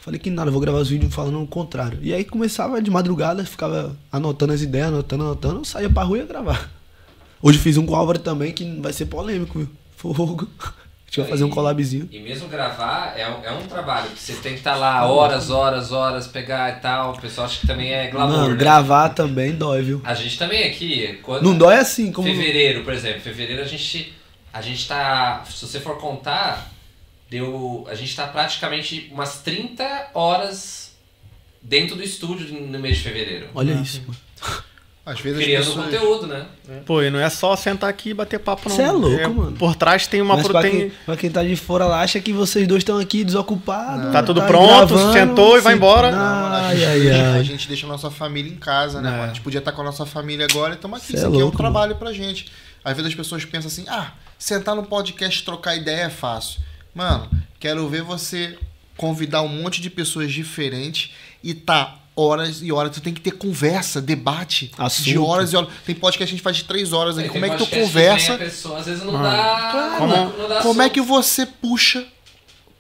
Falei 0.02 0.20
que 0.20 0.30
nada, 0.30 0.52
vou 0.52 0.60
gravar 0.60 0.80
os 0.80 0.90
vídeos 0.90 1.16
falando 1.16 1.42
o 1.42 1.48
contrário. 1.48 2.00
E 2.02 2.14
aí 2.14 2.26
começava 2.26 2.82
de 2.82 2.92
madrugada, 2.92 3.46
ficava 3.46 3.96
anotando 4.12 4.52
as 4.52 4.62
ideias, 4.62 4.90
anotando, 4.90 5.24
anotando, 5.24 5.60
eu 5.62 5.64
saía 5.64 5.90
pra 5.90 6.04
rua 6.04 6.18
e 6.18 6.20
ia 6.20 6.28
gravar. 6.28 6.70
Hoje 7.42 7.58
fiz 7.58 7.78
um 7.78 7.86
com 7.86 7.94
o 7.94 7.96
Álvaro 7.96 8.20
também, 8.20 8.52
que 8.52 8.66
vai 8.82 8.92
ser 8.92 9.06
polêmico, 9.06 9.58
viu? 9.58 9.70
Fogo. 9.96 10.46
A 11.08 11.10
gente 11.10 11.20
vai 11.22 11.30
fazer 11.30 11.44
um 11.46 11.50
collabzinho. 11.50 12.10
E 12.12 12.20
mesmo 12.20 12.50
gravar 12.50 13.14
é, 13.18 13.26
um- 13.30 13.42
é 13.44 13.52
um 13.54 13.66
trabalho, 13.66 14.10
que 14.10 14.20
você 14.20 14.34
tem 14.34 14.52
que 14.52 14.58
estar 14.58 14.76
lá 14.76 15.10
horas, 15.10 15.50
horas, 15.50 15.92
horas, 15.94 16.28
pegar 16.28 16.78
e 16.78 16.82
tal. 16.82 17.14
O 17.14 17.22
pessoal 17.22 17.48
acha 17.48 17.62
que 17.62 17.66
também 17.68 17.94
é 17.94 18.08
glamour. 18.10 18.38
Mano, 18.38 18.50
né? 18.50 18.56
gravar 18.58 19.10
também 19.10 19.54
dói, 19.56 19.82
viu? 19.84 20.02
A 20.04 20.14
gente 20.14 20.38
também 20.38 20.66
aqui. 20.66 21.18
Quando... 21.24 21.44
Não 21.44 21.58
dói 21.58 21.76
assim, 21.78 22.12
como. 22.12 22.28
Fevereiro, 22.28 22.84
por 22.84 22.92
exemplo. 22.94 23.22
Fevereiro 23.22 23.62
a 23.62 23.66
gente. 23.66 24.14
A 24.52 24.62
gente 24.62 24.86
tá. 24.86 25.44
Se 25.50 25.66
você 25.66 25.80
for 25.80 25.98
contar, 25.98 26.72
deu. 27.30 27.88
A 27.90 27.96
gente 27.96 28.14
tá 28.14 28.28
praticamente 28.28 29.10
umas 29.10 29.40
30 29.42 30.10
horas 30.14 30.94
dentro 31.62 31.96
do 31.96 32.04
estúdio 32.04 32.54
no 32.54 32.80
mês 32.80 32.98
de 32.98 33.04
fevereiro. 33.04 33.48
Olha 33.56 33.74
isso, 33.76 34.02
mano. 34.02 34.16
Às 35.10 35.22
vezes 35.22 35.42
Criando 35.42 35.66
pessoas... 35.66 35.86
conteúdo, 35.86 36.28
né? 36.28 36.46
Pô, 36.86 37.02
e 37.02 37.10
não 37.10 37.18
é 37.18 37.30
só 37.30 37.56
sentar 37.56 37.90
aqui 37.90 38.10
e 38.10 38.14
bater 38.14 38.40
papo, 38.40 38.68
não. 38.68 38.76
Cê 38.76 38.82
é 38.82 38.92
louco, 38.92 39.30
mano. 39.34 39.52
Por 39.58 39.74
trás 39.74 40.06
tem 40.06 40.22
uma 40.22 40.34
Mas 40.36 40.44
pro- 40.44 40.52
pra, 40.52 40.62
tem- 40.64 40.72
quem, 40.72 40.92
pra 41.06 41.16
quem 41.16 41.32
tá 41.32 41.44
de 41.44 41.56
fora 41.56 41.86
lá, 41.86 42.02
acha 42.02 42.20
que 42.20 42.34
vocês 42.34 42.68
dois 42.68 42.82
estão 42.82 42.98
aqui 43.00 43.24
desocupados. 43.24 44.12
Tá 44.12 44.22
tudo 44.22 44.42
pronto, 44.44 44.98
sentou 45.14 45.58
e 45.58 45.62
vai 45.62 45.76
embora. 45.76 46.12
Não, 46.12 46.20
a, 46.20 46.68
Ai, 46.68 46.76
gente, 46.78 47.10
ai, 47.10 47.22
a 47.22 47.34
ai. 47.36 47.44
gente 47.46 47.68
deixa 47.70 47.86
a 47.86 47.90
nossa 47.90 48.12
família 48.12 48.52
em 48.52 48.58
casa, 48.58 49.02
né, 49.02 49.08
É. 49.08 49.12
mano? 49.14 49.24
A 49.24 49.28
gente 49.28 49.40
podia 49.42 49.60
estar 49.60 49.72
com 49.72 49.82
a 49.82 49.86
nossa 49.86 50.06
família 50.06 50.46
agora 50.52 50.74
e 50.74 50.76
estamos 50.76 50.98
aqui. 50.98 51.08
Cê 51.08 51.14
Isso 51.16 51.26
é 51.26 51.28
aqui 51.30 51.36
é 51.36 51.40
um 51.40 51.44
louco, 51.44 51.58
trabalho 51.58 51.96
pra 51.96 52.12
gente. 52.12 52.52
Às 52.84 52.94
vezes 52.98 53.10
as 53.12 53.16
pessoas 53.16 53.46
pensam 53.46 53.68
assim, 53.70 53.86
ah, 53.88 54.12
sentar 54.38 54.76
no 54.76 54.84
podcast 54.84 55.42
e 55.42 55.46
trocar 55.46 55.76
ideia 55.78 56.02
é 56.04 56.10
fácil. 56.10 56.60
Mano, 56.94 57.30
quero 57.60 57.88
ver 57.88 58.02
você 58.02 58.58
convidar 58.98 59.42
um 59.42 59.48
monte 59.48 59.80
de 59.82 59.90
pessoas 59.90 60.34
diferentes 60.34 61.12
e 61.44 61.54
tá 61.54 61.96
horas 62.18 62.62
e 62.62 62.72
horas. 62.72 62.92
Tu 62.94 63.00
tem 63.02 63.14
que 63.14 63.22
ter 63.22 63.32
conversa, 63.32 64.02
debate 64.02 64.68
de 64.68 64.74
Assunto. 64.78 65.24
horas 65.26 65.54
e 65.54 65.56
horas. 65.56 65.70
Tem 65.86 65.94
podcast 65.96 66.18
que 66.18 66.24
a 66.24 66.28
gente 66.28 66.42
faz 66.44 66.58
de 66.58 66.64
três 66.64 66.92
horas 66.92 67.18
aqui. 67.18 67.30
Tem 67.30 67.42
Como 67.42 67.46
é 67.54 67.56
que 67.56 67.64
tu 67.64 67.70
conversa? 67.70 68.38
pessoa, 68.38 68.80
às 68.80 68.86
vezes 68.88 69.04
não 69.04 69.14
dá. 69.22 69.96
Como- 70.00 70.16
não 70.38 70.50
dá 70.50 70.62
Como 70.62 70.82
é 70.82 70.90
que 70.90 71.00
você 71.02 71.46
puxa, 71.46 72.06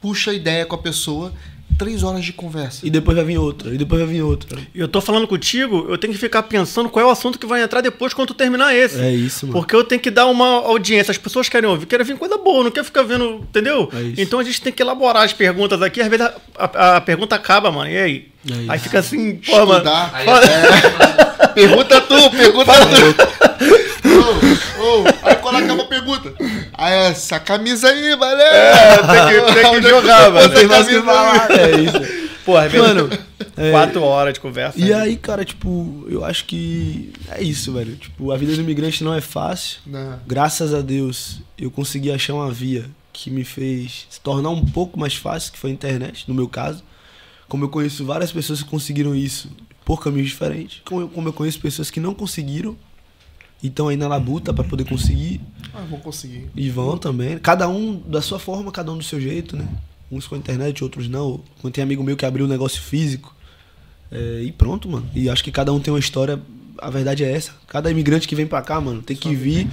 puxa 0.01 0.31
a 0.31 0.33
ideia 0.33 0.65
com 0.65 0.75
a 0.75 0.79
pessoa? 0.79 1.31
Três 1.77 2.01
horas 2.01 2.25
de 2.25 2.33
conversa. 2.33 2.85
E 2.85 2.89
depois 2.89 3.15
vai 3.15 3.23
vir 3.25 3.37
outra, 3.37 3.71
e 3.73 3.77
depois 3.77 4.01
vai 4.01 4.09
vir 4.11 4.21
outra. 4.23 4.57
Eu 4.73 4.87
tô 4.87 4.99
falando 4.99 5.27
contigo, 5.27 5.85
eu 5.89 5.97
tenho 5.97 6.11
que 6.11 6.19
ficar 6.19 6.41
pensando 6.43 6.89
qual 6.89 7.05
é 7.05 7.07
o 7.07 7.11
assunto 7.11 7.37
que 7.37 7.45
vai 7.45 7.61
entrar 7.61 7.81
depois 7.81 8.13
quando 8.15 8.29
tu 8.29 8.33
terminar 8.33 8.73
esse. 8.75 8.99
É 8.99 9.11
isso, 9.13 9.45
mano. 9.45 9.59
Porque 9.59 9.75
eu 9.75 9.83
tenho 9.83 10.01
que 10.01 10.09
dar 10.09 10.25
uma 10.25 10.45
audiência. 10.65 11.11
As 11.11 11.17
pessoas 11.19 11.47
querem 11.47 11.69
ouvir, 11.69 11.85
querem 11.85 12.03
vir 12.05 12.17
coisa 12.17 12.35
boa, 12.37 12.63
não 12.63 12.71
quer 12.71 12.83
ficar 12.83 13.03
vendo, 13.03 13.25
entendeu? 13.47 13.89
É 13.93 14.01
isso. 14.01 14.21
então 14.21 14.39
a 14.39 14.43
gente 14.43 14.59
tem 14.59 14.73
que 14.73 14.81
elaborar 14.81 15.23
as 15.23 15.33
perguntas 15.33 15.79
aqui. 15.83 16.01
Às 16.01 16.07
vezes 16.07 16.25
a, 16.25 16.33
a- 16.57 16.97
a 16.97 17.01
pergunta 17.01 17.35
acaba, 17.35 17.71
mano. 17.71 17.91
E 17.91 17.97
aí? 17.97 18.27
É 18.49 18.71
aí 18.71 18.79
fica 18.79 18.97
assim, 18.99 19.35
pô, 19.35 19.65
mano. 19.65 19.87
Aí, 20.13 20.27
É. 20.27 21.27
Pergunta 21.53 22.01
tu, 22.01 22.29
pergunta 22.31 22.71
tu. 22.73 24.07
Ô, 24.79 25.01
ô, 25.01 25.03
aí 25.23 25.35
quando 25.37 25.57
acaba 25.57 25.83
a 25.83 25.85
pergunta. 25.85 26.33
Ah, 26.77 26.89
essa 26.89 27.39
camisa 27.39 27.89
aí, 27.89 28.15
valeu. 28.15 28.45
É, 28.45 28.97
tem 28.97 29.43
que, 29.45 29.53
tem 29.53 29.81
que 29.81 29.81
jogar, 29.89 30.31
mano. 30.31 30.53
Tem 30.53 30.67
mais 30.67 30.85
o 30.85 30.89
que 30.89 31.01
falar. 31.01 31.51
É 31.51 31.71
isso. 31.79 32.27
Às 32.55 32.71
vezes 32.71 32.87
Mano, 32.87 33.09
é, 33.57 33.71
quatro 33.71 34.01
horas 34.03 34.35
de 34.35 34.39
conversa. 34.39 34.79
E 34.79 34.93
aí, 34.93 35.17
cara, 35.17 35.43
tipo, 35.43 36.05
eu 36.07 36.23
acho 36.23 36.45
que 36.45 37.11
é 37.29 37.41
isso, 37.43 37.73
velho. 37.73 37.95
Tipo, 37.97 38.31
a 38.31 38.37
vida 38.37 38.55
do 38.55 38.61
imigrante 38.61 39.03
não 39.03 39.13
é 39.13 39.19
fácil. 39.19 39.79
Não. 39.85 40.19
Graças 40.25 40.73
a 40.73 40.81
Deus, 40.81 41.41
eu 41.57 41.69
consegui 41.69 42.11
achar 42.11 42.35
uma 42.35 42.51
via 42.51 42.85
que 43.11 43.29
me 43.29 43.43
fez 43.43 44.05
se 44.09 44.21
tornar 44.21 44.49
um 44.51 44.63
pouco 44.63 44.97
mais 44.97 45.15
fácil, 45.15 45.51
que 45.51 45.57
foi 45.57 45.71
a 45.71 45.73
internet, 45.73 46.23
no 46.27 46.33
meu 46.33 46.47
caso. 46.47 46.83
Como 47.49 47.65
eu 47.65 47.69
conheço 47.69 48.05
várias 48.05 48.31
pessoas 48.31 48.61
que 48.61 48.69
conseguiram 48.69 49.15
isso 49.15 49.49
por 49.83 50.01
caminhos 50.01 50.29
diferentes. 50.29 50.81
Como 50.85 51.01
eu, 51.01 51.07
como 51.09 51.27
eu 51.27 51.33
conheço 51.33 51.59
pessoas 51.59 51.89
que 51.89 51.99
não 51.99 52.13
conseguiram 52.13 52.77
e 53.61 53.67
estão 53.67 53.87
aí 53.87 53.97
na 53.97 54.07
labuta 54.07 54.53
pra 54.53 54.63
poder 54.63 54.85
conseguir. 54.85 55.41
Ah, 55.73 55.83
vou 55.89 55.99
conseguir. 55.99 56.49
E 56.55 56.69
vão 56.69 56.97
também. 56.97 57.37
Cada 57.39 57.67
um 57.67 57.99
da 57.99 58.21
sua 58.21 58.39
forma, 58.39 58.71
cada 58.71 58.91
um 58.91 58.97
do 58.97 59.03
seu 59.03 59.19
jeito, 59.19 59.55
né? 59.55 59.67
Uns 60.11 60.27
com 60.27 60.35
a 60.35 60.37
internet, 60.37 60.83
outros 60.83 61.07
não. 61.09 61.41
Quando 61.61 61.73
tem 61.73 61.83
amigo 61.83 62.03
meu 62.03 62.15
que 62.15 62.25
abriu 62.25 62.45
um 62.45 62.49
negócio 62.49 62.81
físico. 62.81 63.35
É, 64.11 64.41
e 64.43 64.51
pronto, 64.51 64.87
mano. 64.87 65.09
E 65.13 65.29
acho 65.29 65.43
que 65.43 65.51
cada 65.51 65.73
um 65.73 65.79
tem 65.79 65.93
uma 65.93 65.99
história. 65.99 66.41
A 66.77 66.89
verdade 66.89 67.23
é 67.23 67.31
essa. 67.31 67.53
Cada 67.67 67.89
imigrante 67.89 68.27
que 68.27 68.35
vem 68.35 68.45
pra 68.45 68.61
cá, 68.61 68.79
mano, 68.79 69.01
tem 69.01 69.17
que 69.17 69.35
vir 69.35 69.67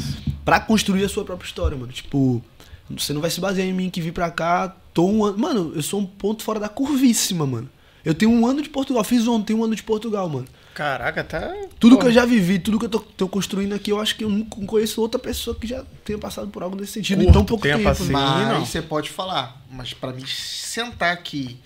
pra 0.45 0.59
construir 0.59 1.05
a 1.05 1.09
sua 1.09 1.25
própria 1.25 1.47
história, 1.47 1.77
mano. 1.77 1.93
Tipo, 1.93 2.43
você 2.91 3.13
não 3.13 3.21
vai 3.21 3.31
se 3.31 3.41
basear 3.41 3.67
em 3.69 3.73
mim 3.73 3.91
que 3.91 4.01
vim 4.01 4.13
pra 4.13 4.31
cá. 4.31 4.75
Tô 4.93 5.07
um 5.07 5.25
ano. 5.25 5.39
Mano, 5.39 5.73
eu 5.75 5.83
sou 5.83 6.01
um 6.01 6.07
ponto 6.07 6.43
fora 6.43 6.59
da 6.59 6.69
curvíssima, 6.69 7.47
mano. 7.47 7.69
Eu 8.05 8.15
tenho 8.15 8.33
um 8.33 8.47
ano 8.47 8.63
de 8.63 8.69
Portugal. 8.69 9.05
Fiz 9.05 9.29
ontem 9.29 9.55
um 9.55 9.63
ano 9.63 9.77
de 9.77 9.83
Portugal, 9.83 10.29
mano. 10.29 10.47
Caraca, 10.75 11.23
tá. 11.23 11.55
Tudo 11.79 11.95
Pô, 11.95 12.03
que 12.03 12.09
eu 12.09 12.13
já 12.13 12.27
vivi, 12.27 12.59
tudo 12.59 12.81
que 12.81 12.87
eu 12.87 12.91
tô, 12.91 12.99
tô 12.99 13.29
construindo 13.29 13.75
aqui, 13.75 13.93
eu 13.93 14.01
acho 14.01 14.17
que 14.17 14.25
eu 14.25 14.29
nunca 14.29 14.61
conheço 14.67 15.01
outra 15.01 15.21
pessoa 15.21 15.55
que 15.55 15.69
já 15.69 15.85
tenha 16.05 16.19
passado 16.19 16.49
por 16.49 16.65
algo 16.65 16.75
nesse 16.75 16.93
sentido 16.93 17.23
em 17.23 17.27
Curto 17.27 17.39
tão 17.39 17.45
pouco 17.45 17.63
tempo 17.63 17.79
tempo. 17.79 17.91
assim. 17.91 18.11
Mas 18.11 18.49
não. 18.49 18.67
você 18.67 18.83
pode 18.83 19.09
falar. 19.09 19.63
Mas 19.71 19.95
pra 19.95 20.13
mim 20.13 20.27
sentar 20.27 21.13
aqui 21.13 21.61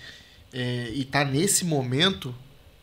é, 0.52 0.90
e 0.93 1.05
tá 1.05 1.24
nesse 1.24 1.64
momento, 1.64 2.35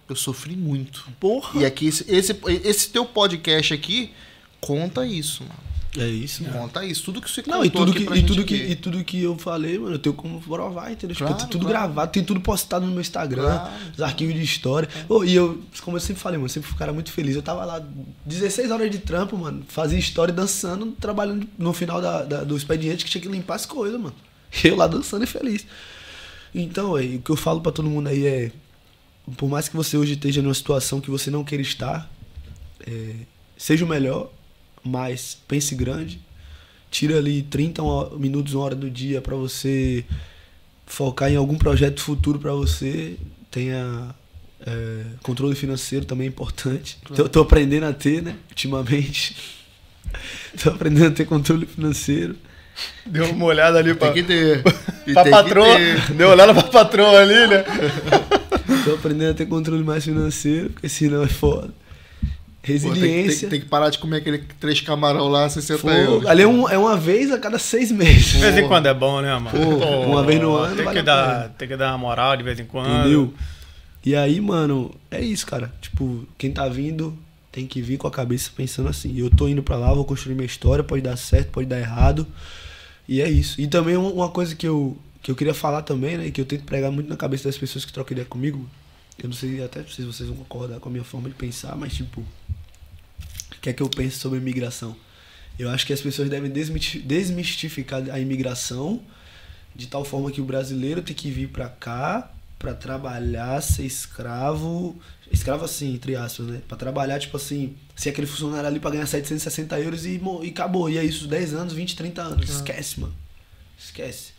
eu 0.09 0.15
sofri 0.15 0.55
muito. 0.55 1.07
Porra. 1.19 1.61
E 1.61 1.65
aqui, 1.65 1.87
esse, 1.87 2.05
esse, 2.11 2.35
esse 2.63 2.89
teu 2.89 3.05
podcast 3.05 3.71
aqui 3.73 4.11
conta 4.59 5.05
isso, 5.05 5.43
mano. 5.43 5.74
É 5.97 6.07
isso, 6.07 6.43
mano. 6.43 6.57
Conta 6.59 6.83
isso. 6.83 7.03
Tudo 7.03 7.21
que 7.21 7.29
você 7.31 7.41
Não, 7.47 7.63
e 7.63 7.69
tudo, 7.69 7.93
que, 7.93 8.03
e, 8.03 8.23
tudo 8.23 8.43
que, 8.43 8.55
e 8.55 8.75
tudo 8.75 9.03
que 9.03 9.21
eu 9.23 9.37
falei, 9.37 9.79
mano, 9.79 9.95
eu 9.95 9.99
tenho 9.99 10.13
como 10.13 10.41
provar, 10.41 10.91
entendeu? 10.91 11.15
Tipo, 11.15 11.27
Claro, 11.27 11.41
tem 11.41 11.49
tudo 11.49 11.65
claro. 11.65 11.79
gravado, 11.87 12.11
tem 12.11 12.23
tudo 12.23 12.41
postado 12.41 12.85
no 12.85 12.91
meu 12.91 13.01
Instagram, 13.01 13.43
Claro. 13.43 13.71
os 13.93 14.01
arquivos 14.01 14.33
de 14.35 14.41
história. 14.43 14.89
Ô, 15.07 15.23
e 15.23 15.33
eu, 15.35 15.61
como 15.81 15.95
eu 15.97 16.01
sempre 16.01 16.21
falei, 16.21 16.37
mano, 16.37 16.49
sempre 16.49 16.67
fui 16.67 16.75
um 16.75 16.79
cara 16.79 16.91
muito 16.91 17.11
feliz. 17.11 17.35
Eu 17.35 17.41
tava 17.41 17.63
lá 17.63 17.81
16 18.25 18.71
horas 18.71 18.91
de 18.91 18.97
trampo, 18.99 19.37
mano, 19.37 19.63
fazia 19.67 19.97
história 19.97 20.33
dançando, 20.33 20.87
trabalhando 20.99 21.47
no 21.57 21.71
final 21.71 22.01
da, 22.01 22.23
da- 22.23 22.43
do 22.43 22.57
expediente 22.57 23.05
que 23.05 23.11
tinha 23.11 23.21
que 23.21 23.27
limpar 23.29 23.55
as 23.55 23.65
coisas, 23.65 23.99
mano. 23.99 24.15
Eu 24.63 24.75
lá 24.75 24.87
dançando 24.87 25.23
e 25.23 25.27
feliz. 25.27 25.65
Então, 26.53 26.93
o 26.93 27.19
que 27.21 27.29
eu 27.29 27.35
falo 27.35 27.59
pra 27.61 27.71
todo 27.71 27.89
mundo 27.89 28.07
aí 28.07 28.25
é, 28.25 28.51
por 29.37 29.49
mais 29.49 29.67
que 29.67 29.75
você 29.75 29.97
hoje 29.97 30.13
esteja 30.13 30.41
numa 30.41 30.53
situação 30.53 31.01
que 31.01 31.09
você 31.09 31.29
não 31.29 31.43
queira 31.43 31.61
estar, 31.61 32.09
é, 32.85 33.15
seja 33.57 33.83
o 33.83 33.87
melhor, 33.87 34.29
mas 34.85 35.37
pense 35.47 35.73
grande. 35.75 36.19
Tira 36.91 37.17
ali 37.17 37.41
30 37.41 37.83
ho- 37.83 38.17
minutos, 38.17 38.53
uma 38.53 38.63
hora 38.63 38.75
do 38.75 38.89
dia 38.89 39.19
pra 39.19 39.35
você 39.35 40.05
focar 40.85 41.29
em 41.31 41.35
algum 41.35 41.57
projeto 41.57 41.99
futuro 42.01 42.39
pra 42.39 42.53
você. 42.53 43.17
Tenha 43.51 44.13
é, 44.65 45.01
controle 45.23 45.55
financeiro 45.55 46.05
também 46.05 46.25
é 46.27 46.29
importante. 46.29 46.97
Tô, 47.15 47.27
tô 47.27 47.41
aprendendo 47.41 47.85
a 47.85 47.93
ter, 47.93 48.21
né? 48.21 48.35
Ultimamente. 48.49 49.35
tô 50.63 50.69
aprendendo 50.69 51.07
a 51.07 51.11
ter 51.11 51.25
controle 51.25 51.65
financeiro. 51.65 52.35
Deu 53.05 53.29
uma 53.31 53.45
olhada 53.45 53.79
ali 53.79 53.93
pra, 53.95 54.11
Tem 54.13 54.21
que 54.23 54.27
ter. 54.27 54.61
Pra 54.61 55.23
tem 55.23 55.31
patroa. 55.31 55.75
ter. 55.75 56.13
Deu 56.13 56.27
uma 56.27 56.33
olhada 56.33 56.53
pra 56.53 56.63
patroa 56.63 57.19
ali, 57.21 57.47
né? 57.47 57.63
Tô 58.85 58.93
aprendendo 58.95 59.31
a 59.31 59.33
ter 59.33 59.45
controle 59.47 59.83
mais 59.83 60.03
financeiro, 60.03 60.69
porque 60.69 60.87
senão 60.89 61.23
é 61.23 61.27
foda. 61.27 61.73
Pô, 62.65 62.71
tem, 62.71 62.79
tem, 62.93 63.01
Resiliência. 63.01 63.49
tem 63.49 63.59
que 63.59 63.65
parar 63.67 63.89
de 63.89 63.99
comer 63.99 64.17
aquele 64.17 64.39
três 64.59 64.81
camarão 64.81 65.27
lá, 65.27 65.47
60 65.47 65.79
Fogo. 65.79 65.93
euros. 65.93 66.25
Ali 66.27 66.41
é, 66.41 66.47
um- 66.47 66.67
é 66.69 66.77
uma 66.77 66.97
vez 66.97 67.31
a 67.31 67.37
cada 67.37 67.59
seis 67.59 67.91
meses. 67.91 68.33
De 68.33 68.39
vez 68.39 68.57
em 68.57 68.67
quando 68.67 68.87
é 68.87 68.93
bom, 68.93 69.21
né, 69.21 69.33
mano? 69.37 69.51
Pô, 69.51 69.85
uma 70.07 70.23
vez 70.23 70.41
no 70.41 70.55
ano 70.55 70.75
Tem 70.75 70.85
vale 70.85 70.99
que, 70.99 71.05
dar, 71.05 71.49
tem 71.49 71.67
que 71.67 71.77
dar 71.77 71.91
uma 71.91 71.97
moral 71.99 72.35
de 72.35 72.43
vez 72.43 72.59
em 72.59 72.65
quando. 72.65 72.99
Entendeu? 73.01 73.33
E 74.05 74.15
aí, 74.15 74.39
mano, 74.41 74.93
é 75.09 75.21
isso, 75.21 75.45
cara. 75.45 75.73
Tipo, 75.81 76.27
quem 76.37 76.51
tá 76.51 76.67
vindo 76.67 77.17
tem 77.51 77.65
que 77.65 77.81
vir 77.81 77.97
com 77.97 78.07
a 78.07 78.11
cabeça 78.11 78.49
pensando 78.55 78.89
assim. 78.89 79.17
Eu 79.17 79.29
tô 79.29 79.47
indo 79.47 79.63
pra 79.63 79.77
lá, 79.77 79.93
vou 79.93 80.03
construir 80.05 80.35
minha 80.35 80.45
história, 80.45 80.83
pode 80.83 81.01
dar 81.01 81.15
certo, 81.17 81.49
pode 81.51 81.67
dar 81.67 81.79
errado. 81.79 82.27
E 83.07 83.21
é 83.21 83.29
isso. 83.29 83.59
E 83.61 83.67
também 83.67 83.95
um- 83.97 84.11
uma 84.13 84.29
coisa 84.29 84.55
que 84.55 84.67
eu, 84.67 84.97
que 85.21 85.31
eu 85.31 85.35
queria 85.35 85.53
falar 85.53 85.81
também, 85.83 86.17
né? 86.17 86.31
Que 86.31 86.41
eu 86.41 86.45
tento 86.45 86.63
pregar 86.65 86.91
muito 86.91 87.07
na 87.09 87.15
cabeça 87.15 87.45
das 87.45 87.57
pessoas 87.57 87.85
que 87.85 87.93
trocam 87.93 88.13
ideia 88.13 88.27
comigo. 88.27 88.67
Eu 89.21 89.29
não 89.29 89.35
sei 89.35 89.63
até 89.63 89.81
se 89.83 90.01
vocês 90.03 90.27
vão 90.27 90.37
concordar 90.39 90.79
com 90.79 90.89
a 90.89 90.91
minha 90.91 91.03
forma 91.03 91.29
de 91.29 91.35
pensar, 91.35 91.75
mas 91.75 91.93
tipo. 91.93 92.21
Que 93.65 93.71
é 93.71 93.73
que 93.73 93.81
eu 93.81 93.89
penso 93.89 94.19
sobre 94.19 94.37
imigração? 94.37 94.95
Eu 95.57 95.71
acho 95.71 95.87
que 95.87 95.91
as 95.91 95.99
pessoas 95.99 96.29
devem 96.29 96.51
desmistificar 96.51 98.03
a 98.11 98.19
imigração 98.19 99.01
de 99.75 99.87
tal 99.87 100.05
forma 100.05 100.29
que 100.29 100.39
o 100.39 100.45
brasileiro 100.45 101.01
tem 101.01 101.15
que 101.15 101.31
vir 101.31 101.49
pra 101.49 101.67
cá 101.67 102.31
pra 102.59 102.75
trabalhar, 102.75 103.59
ser 103.63 103.83
escravo, 103.83 104.95
escravo 105.31 105.65
assim, 105.65 105.95
entre 105.95 106.15
aspas, 106.15 106.45
né? 106.45 106.61
Pra 106.67 106.77
trabalhar, 106.77 107.17
tipo 107.17 107.37
assim, 107.37 107.75
ser 107.95 108.09
aquele 108.09 108.27
funcionário 108.27 108.67
ali 108.67 108.79
pra 108.79 108.91
ganhar 108.91 109.07
760 109.07 109.79
euros 109.79 110.05
e, 110.05 110.21
e 110.43 110.49
acabou. 110.49 110.87
E 110.87 110.99
é 110.99 111.03
isso, 111.03 111.27
10 111.27 111.55
anos, 111.55 111.73
20, 111.73 111.95
30 111.95 112.21
anos. 112.21 112.47
Esquece, 112.47 112.99
mano. 112.99 113.15
Esquece. 113.79 114.34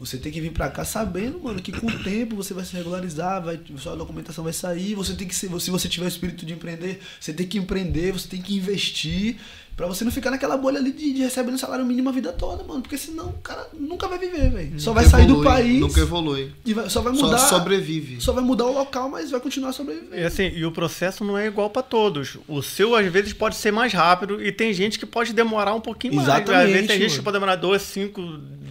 Você 0.00 0.16
tem 0.16 0.32
que 0.32 0.40
vir 0.40 0.50
pra 0.50 0.70
cá 0.70 0.82
sabendo, 0.82 1.38
mano, 1.40 1.60
que 1.60 1.70
com 1.70 1.86
o 1.86 2.02
tempo 2.02 2.34
você 2.34 2.54
vai 2.54 2.64
se 2.64 2.74
regularizar, 2.74 3.42
vai, 3.44 3.60
sua 3.76 3.94
documentação 3.94 4.42
vai 4.42 4.52
sair, 4.54 4.94
você 4.94 5.12
tem 5.12 5.28
que 5.28 5.34
ser, 5.34 5.48
se 5.60 5.70
você 5.70 5.88
tiver 5.90 6.06
o 6.06 6.08
espírito 6.08 6.46
de 6.46 6.54
empreender, 6.54 7.00
você 7.20 7.34
tem 7.34 7.46
que 7.46 7.58
empreender, 7.58 8.10
você 8.12 8.26
tem 8.26 8.40
que 8.40 8.56
investir, 8.56 9.36
pra 9.76 9.86
você 9.86 10.02
não 10.02 10.10
ficar 10.10 10.30
naquela 10.30 10.56
bolha 10.56 10.78
ali 10.78 10.90
de, 10.92 11.12
de 11.12 11.20
recebendo 11.20 11.58
salário 11.58 11.84
mínimo 11.84 12.08
a 12.08 12.12
vida 12.12 12.32
toda, 12.32 12.64
mano, 12.64 12.80
porque 12.80 12.96
senão 12.96 13.28
o 13.28 13.32
cara 13.42 13.68
nunca 13.78 14.08
vai 14.08 14.18
viver, 14.18 14.50
velho. 14.50 14.80
Só 14.80 14.92
vai 14.94 15.04
Nunca 15.04 15.16
sair 15.16 15.26
do 15.26 15.32
evolui, 15.34 15.44
país 15.46 15.80
Nunca 15.80 16.00
evolui. 16.00 16.52
e 16.64 16.72
vai- 16.74 16.88
só 16.90 17.02
vai 17.02 17.14
Só 17.14 17.24
mudar, 17.26 17.38
sobrevive. 17.38 18.20
só 18.22 18.32
vai 18.32 18.42
mudar 18.42 18.64
o 18.66 18.72
local, 18.72 19.08
mas 19.10 19.30
vai 19.30 19.40
continuar 19.40 19.72
sobrevivendo. 19.72 20.16
E 20.16 20.24
assim, 20.24 20.48
e 20.48 20.64
o 20.64 20.72
processo 20.72 21.24
não 21.24 21.36
é 21.36 21.46
igual 21.46 21.68
pra 21.70 21.82
todos. 21.82 22.38
O 22.48 22.62
seu, 22.62 22.94
às 22.94 23.06
vezes, 23.12 23.32
pode 23.34 23.56
ser 23.56 23.70
mais 23.70 23.92
rápido 23.92 24.42
e 24.42 24.50
tem 24.50 24.72
gente 24.72 24.98
que 24.98 25.04
pode 25.06 25.32
demorar 25.34 25.74
um 25.74 25.80
pouquinho 25.80 26.14
mais. 26.14 26.28
Às 26.28 26.36
Exatamente, 26.36 26.72
vezes 26.72 26.86
tem 26.88 26.98
gente 26.98 27.08
que 27.10 27.16
mano. 27.16 27.24
pode 27.24 27.34
demorar 27.36 27.56
2, 27.56 27.82
5, 27.82 28.20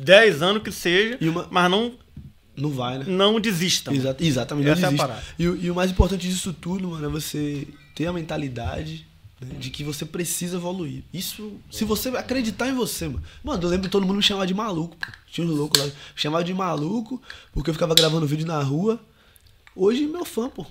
10 0.10 0.42
anos 0.42 0.64
que 0.64 0.72
seja, 0.72 1.18
E 1.22 1.30
uma- 1.30 1.48
mas 1.52 1.70
não, 1.72 1.94
Não 2.58 2.70
vai, 2.72 2.98
né? 3.00 3.06
não 3.08 3.40
desista. 3.40 3.94
Exa- 3.94 4.16
exatamente, 4.20 4.68
Essa 4.70 4.82
não 4.82 4.86
é 4.86 4.88
a 4.88 4.92
desiste. 4.92 5.08
parada. 5.08 5.24
E, 5.38 5.48
o- 5.48 5.56
e 5.56 5.72
o 5.72 5.76
mais 5.76 5.92
importante 5.92 6.28
disso 6.28 6.52
tudo, 6.54 6.90
mano, 6.90 7.06
é 7.06 7.10
você 7.10 7.68
ter 7.96 8.08
a 8.08 8.14
mentalidade 8.14 9.06
né, 9.42 9.56
de 9.58 9.70
que 9.70 9.84
você 9.86 10.06
precisa 10.06 10.58
evoluir. 10.58 11.02
Isso, 11.14 11.54
se 11.72 11.86
você 11.86 12.10
acreditar 12.10 12.68
em 12.68 12.74
você, 12.74 13.08
mano. 13.08 13.24
Mano, 13.42 13.64
eu 13.64 13.70
lembro 13.70 13.86
que 13.88 13.92
todo 13.92 14.06
mundo 14.06 14.18
me 14.18 14.24
chamava 14.24 14.46
de 14.46 14.54
maluco. 14.54 14.98
pô. 14.98 15.08
Tinha 15.32 15.48
uns 15.48 15.56
loucos 15.56 15.80
lá. 15.80 15.86
Me 15.88 15.94
chamava 16.16 16.44
de 16.44 16.54
maluco 16.54 17.22
porque 17.54 17.70
eu 17.70 17.74
ficava 17.74 17.96
gravando 17.96 18.26
vídeo 18.28 18.46
na 18.46 18.62
rua. 18.62 19.00
Hoje, 19.76 20.06
meu 20.08 20.26
fã, 20.26 20.50
pô. 20.50 20.66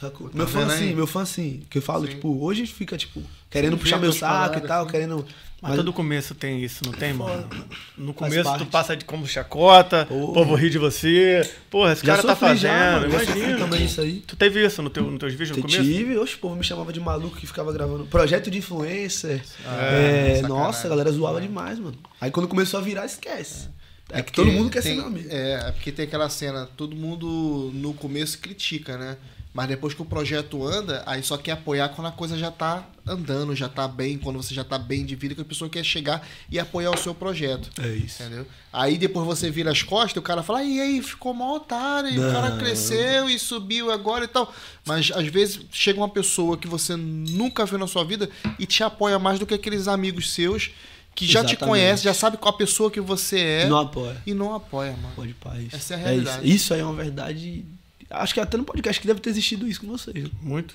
Sacou? 0.00 0.30
meu 0.34 0.46
fã 0.46 0.60
aí? 0.60 0.64
assim, 0.72 0.94
meu 0.94 1.06
fã 1.06 1.22
assim. 1.22 1.62
Que 1.70 1.78
eu 1.78 1.82
falo, 1.82 2.06
tipo, 2.06 2.42
hoje 2.44 2.66
fica, 2.66 2.96
tipo, 2.96 3.22
querendo 3.50 3.72
Sim, 3.76 3.78
puxar 3.82 3.98
meu 3.98 4.12
saco 4.12 4.58
e 4.58 4.60
tal, 4.62 4.82
assim. 4.82 4.90
querendo. 4.92 5.24
Mas 5.62 5.76
todo 5.76 5.94
começo 5.94 6.34
tem 6.34 6.62
isso, 6.62 6.82
não 6.84 6.92
tem, 6.92 7.14
mano? 7.14 7.48
No 7.96 8.12
começo 8.12 8.58
tu 8.58 8.66
passa 8.66 8.94
de 8.94 9.06
como 9.06 9.26
chacota, 9.26 10.04
Porra. 10.04 10.22
o 10.30 10.32
povo 10.34 10.54
ri 10.56 10.68
de 10.68 10.76
você. 10.76 11.40
Porra, 11.70 11.92
esse 11.94 12.04
Já 12.04 12.16
cara 12.16 12.28
tá 12.28 12.36
fazendo. 12.36 12.58
já, 12.60 12.92
mano. 13.00 13.06
Imagina. 13.08 13.56
também 13.58 13.84
isso 13.86 14.00
aí. 14.02 14.22
Tu 14.26 14.36
teve 14.36 14.62
isso 14.62 14.82
no 14.82 14.90
teu, 14.90 15.04
nos 15.10 15.18
teus 15.18 15.32
vídeos 15.32 15.50
no 15.52 15.56
Eu 15.56 15.62
começo? 15.62 15.82
tive, 15.82 16.18
oxe, 16.18 16.34
o 16.34 16.38
povo 16.38 16.54
me 16.56 16.62
chamava 16.64 16.92
de 16.92 17.00
maluco 17.00 17.36
que 17.38 17.46
ficava 17.46 17.72
gravando 17.72 18.04
projeto 18.04 18.50
de 18.50 18.58
influencer. 18.58 19.42
É, 19.66 20.40
É, 20.40 20.42
nossa, 20.42 20.86
a 20.86 20.90
galera 20.90 21.10
zoava 21.10 21.40
demais, 21.40 21.78
mano. 21.78 21.96
Aí 22.20 22.30
quando 22.30 22.46
começou 22.46 22.78
a 22.78 22.82
virar, 22.82 23.06
esquece. 23.06 23.68
É, 24.10 24.16
que 24.18 24.24
porque 24.24 24.36
todo 24.42 24.52
mundo 24.52 24.68
quer 24.68 24.82
tem- 24.82 24.92
ser 24.96 24.98
meu 24.98 25.06
amigo. 25.06 25.28
É, 25.30 25.52
é 25.68 25.72
porque 25.72 25.90
tem 25.90 26.04
aquela 26.04 26.28
cena, 26.28 26.68
todo 26.76 26.94
mundo 26.94 27.70
no 27.72 27.94
começo 27.94 28.38
critica, 28.38 28.98
né? 28.98 29.16
Mas 29.54 29.68
depois 29.68 29.94
que 29.94 30.02
o 30.02 30.04
projeto 30.04 30.66
anda, 30.66 31.04
aí 31.06 31.22
só 31.22 31.36
quer 31.36 31.52
apoiar 31.52 31.88
quando 31.90 32.08
a 32.08 32.10
coisa 32.10 32.36
já 32.36 32.50
tá 32.50 32.84
andando, 33.06 33.54
já 33.54 33.68
tá 33.68 33.86
bem, 33.86 34.18
quando 34.18 34.42
você 34.42 34.52
já 34.52 34.64
tá 34.64 34.76
bem 34.76 35.06
de 35.06 35.14
vida, 35.14 35.32
que 35.32 35.40
a 35.42 35.44
pessoa 35.44 35.70
quer 35.70 35.84
chegar 35.84 36.26
e 36.50 36.58
apoiar 36.58 36.90
o 36.90 36.96
seu 36.96 37.14
projeto. 37.14 37.70
É 37.80 37.88
isso. 37.88 38.20
Entendeu? 38.20 38.44
Aí 38.72 38.98
depois 38.98 39.24
você 39.24 39.52
vira 39.52 39.70
as 39.70 39.80
costas, 39.80 40.16
o 40.16 40.22
cara 40.22 40.42
fala, 40.42 40.64
e 40.64 40.80
aí, 40.80 41.00
ficou 41.00 41.32
mó 41.32 41.54
otário, 41.54 42.10
e 42.10 42.18
o 42.18 42.32
cara 42.32 42.56
cresceu 42.56 43.30
e 43.30 43.38
subiu 43.38 43.92
agora 43.92 44.24
e 44.24 44.28
tal. 44.28 44.52
Mas 44.84 45.12
às 45.14 45.28
vezes 45.28 45.60
chega 45.70 46.00
uma 46.00 46.08
pessoa 46.08 46.58
que 46.58 46.66
você 46.66 46.96
nunca 46.96 47.64
viu 47.64 47.78
na 47.78 47.86
sua 47.86 48.04
vida 48.04 48.28
e 48.58 48.66
te 48.66 48.82
apoia 48.82 49.20
mais 49.20 49.38
do 49.38 49.46
que 49.46 49.54
aqueles 49.54 49.86
amigos 49.86 50.32
seus 50.32 50.72
que 51.14 51.24
já 51.26 51.44
te 51.44 51.52
Exatamente. 51.52 51.70
conhecem, 51.70 52.04
já 52.04 52.14
sabe 52.14 52.36
qual 52.38 52.52
a 52.52 52.58
pessoa 52.58 52.90
que 52.90 53.00
você 53.00 53.38
é 53.38 53.66
Não 53.68 53.78
apoia. 53.78 54.20
e 54.26 54.34
não 54.34 54.52
apoia, 54.52 54.96
mano. 55.00 55.34
Pode 55.40 55.66
isso. 55.66 55.76
Essa 55.76 55.94
é 55.94 55.96
a 55.96 55.98
isso. 56.00 56.06
realidade. 56.08 56.54
Isso 56.54 56.74
aí 56.74 56.80
é 56.80 56.84
uma 56.84 56.94
verdade. 56.94 57.64
Acho 58.10 58.34
que 58.34 58.40
até 58.40 58.56
no 58.56 58.64
podcast 58.64 59.00
que 59.00 59.06
deve 59.06 59.20
ter 59.20 59.30
existido 59.30 59.66
isso 59.66 59.80
com 59.80 59.86
vocês. 59.88 60.28
Muito. 60.40 60.74